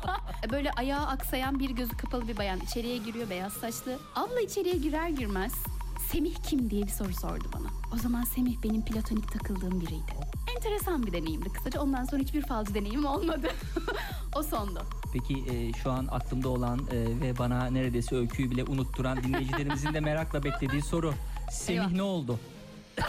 Böyle 0.50 0.70
ayağı 0.70 1.06
aksayan 1.06 1.58
bir 1.58 1.70
gözü 1.70 1.96
kapalı 1.96 2.28
bir 2.28 2.36
bayan 2.36 2.60
içeriye 2.60 2.96
giriyor 2.96 3.30
beyaz 3.30 3.52
saçlı. 3.52 3.98
Abla 4.16 4.40
içeriye 4.40 4.74
girer 4.74 5.08
girmez 5.08 5.52
Semih 6.12 6.34
kim 6.48 6.70
diye 6.70 6.82
bir 6.82 6.90
soru 6.90 7.14
sordu 7.14 7.44
bana. 7.54 7.68
O 7.94 7.96
zaman 7.96 8.24
Semih 8.24 8.56
benim 8.62 8.84
platonik 8.84 9.32
takıldığım 9.32 9.80
biriydi 9.80 10.12
enteresan 10.56 11.06
bir 11.06 11.12
deneyimdi. 11.12 11.48
Kısaca 11.52 11.80
ondan 11.80 12.04
sonra 12.04 12.22
hiçbir 12.22 12.42
falcı 12.42 12.74
deneyimim 12.74 13.04
olmadı. 13.04 13.48
o 14.36 14.42
sondu. 14.42 14.82
Peki 15.12 15.44
e, 15.50 15.72
şu 15.72 15.90
an 15.90 16.08
aklımda 16.10 16.48
olan 16.48 16.78
e, 16.78 17.20
ve 17.20 17.38
bana 17.38 17.66
neredeyse 17.66 18.16
öyküyü 18.16 18.50
bile 18.50 18.64
unutturan 18.64 19.22
dinleyicilerimizin 19.22 19.94
de 19.94 20.00
merakla 20.00 20.44
beklediği 20.44 20.82
soru. 20.82 21.14
Semih 21.50 21.80
Eyvah. 21.80 21.92
ne 21.92 22.02
oldu? 22.02 22.38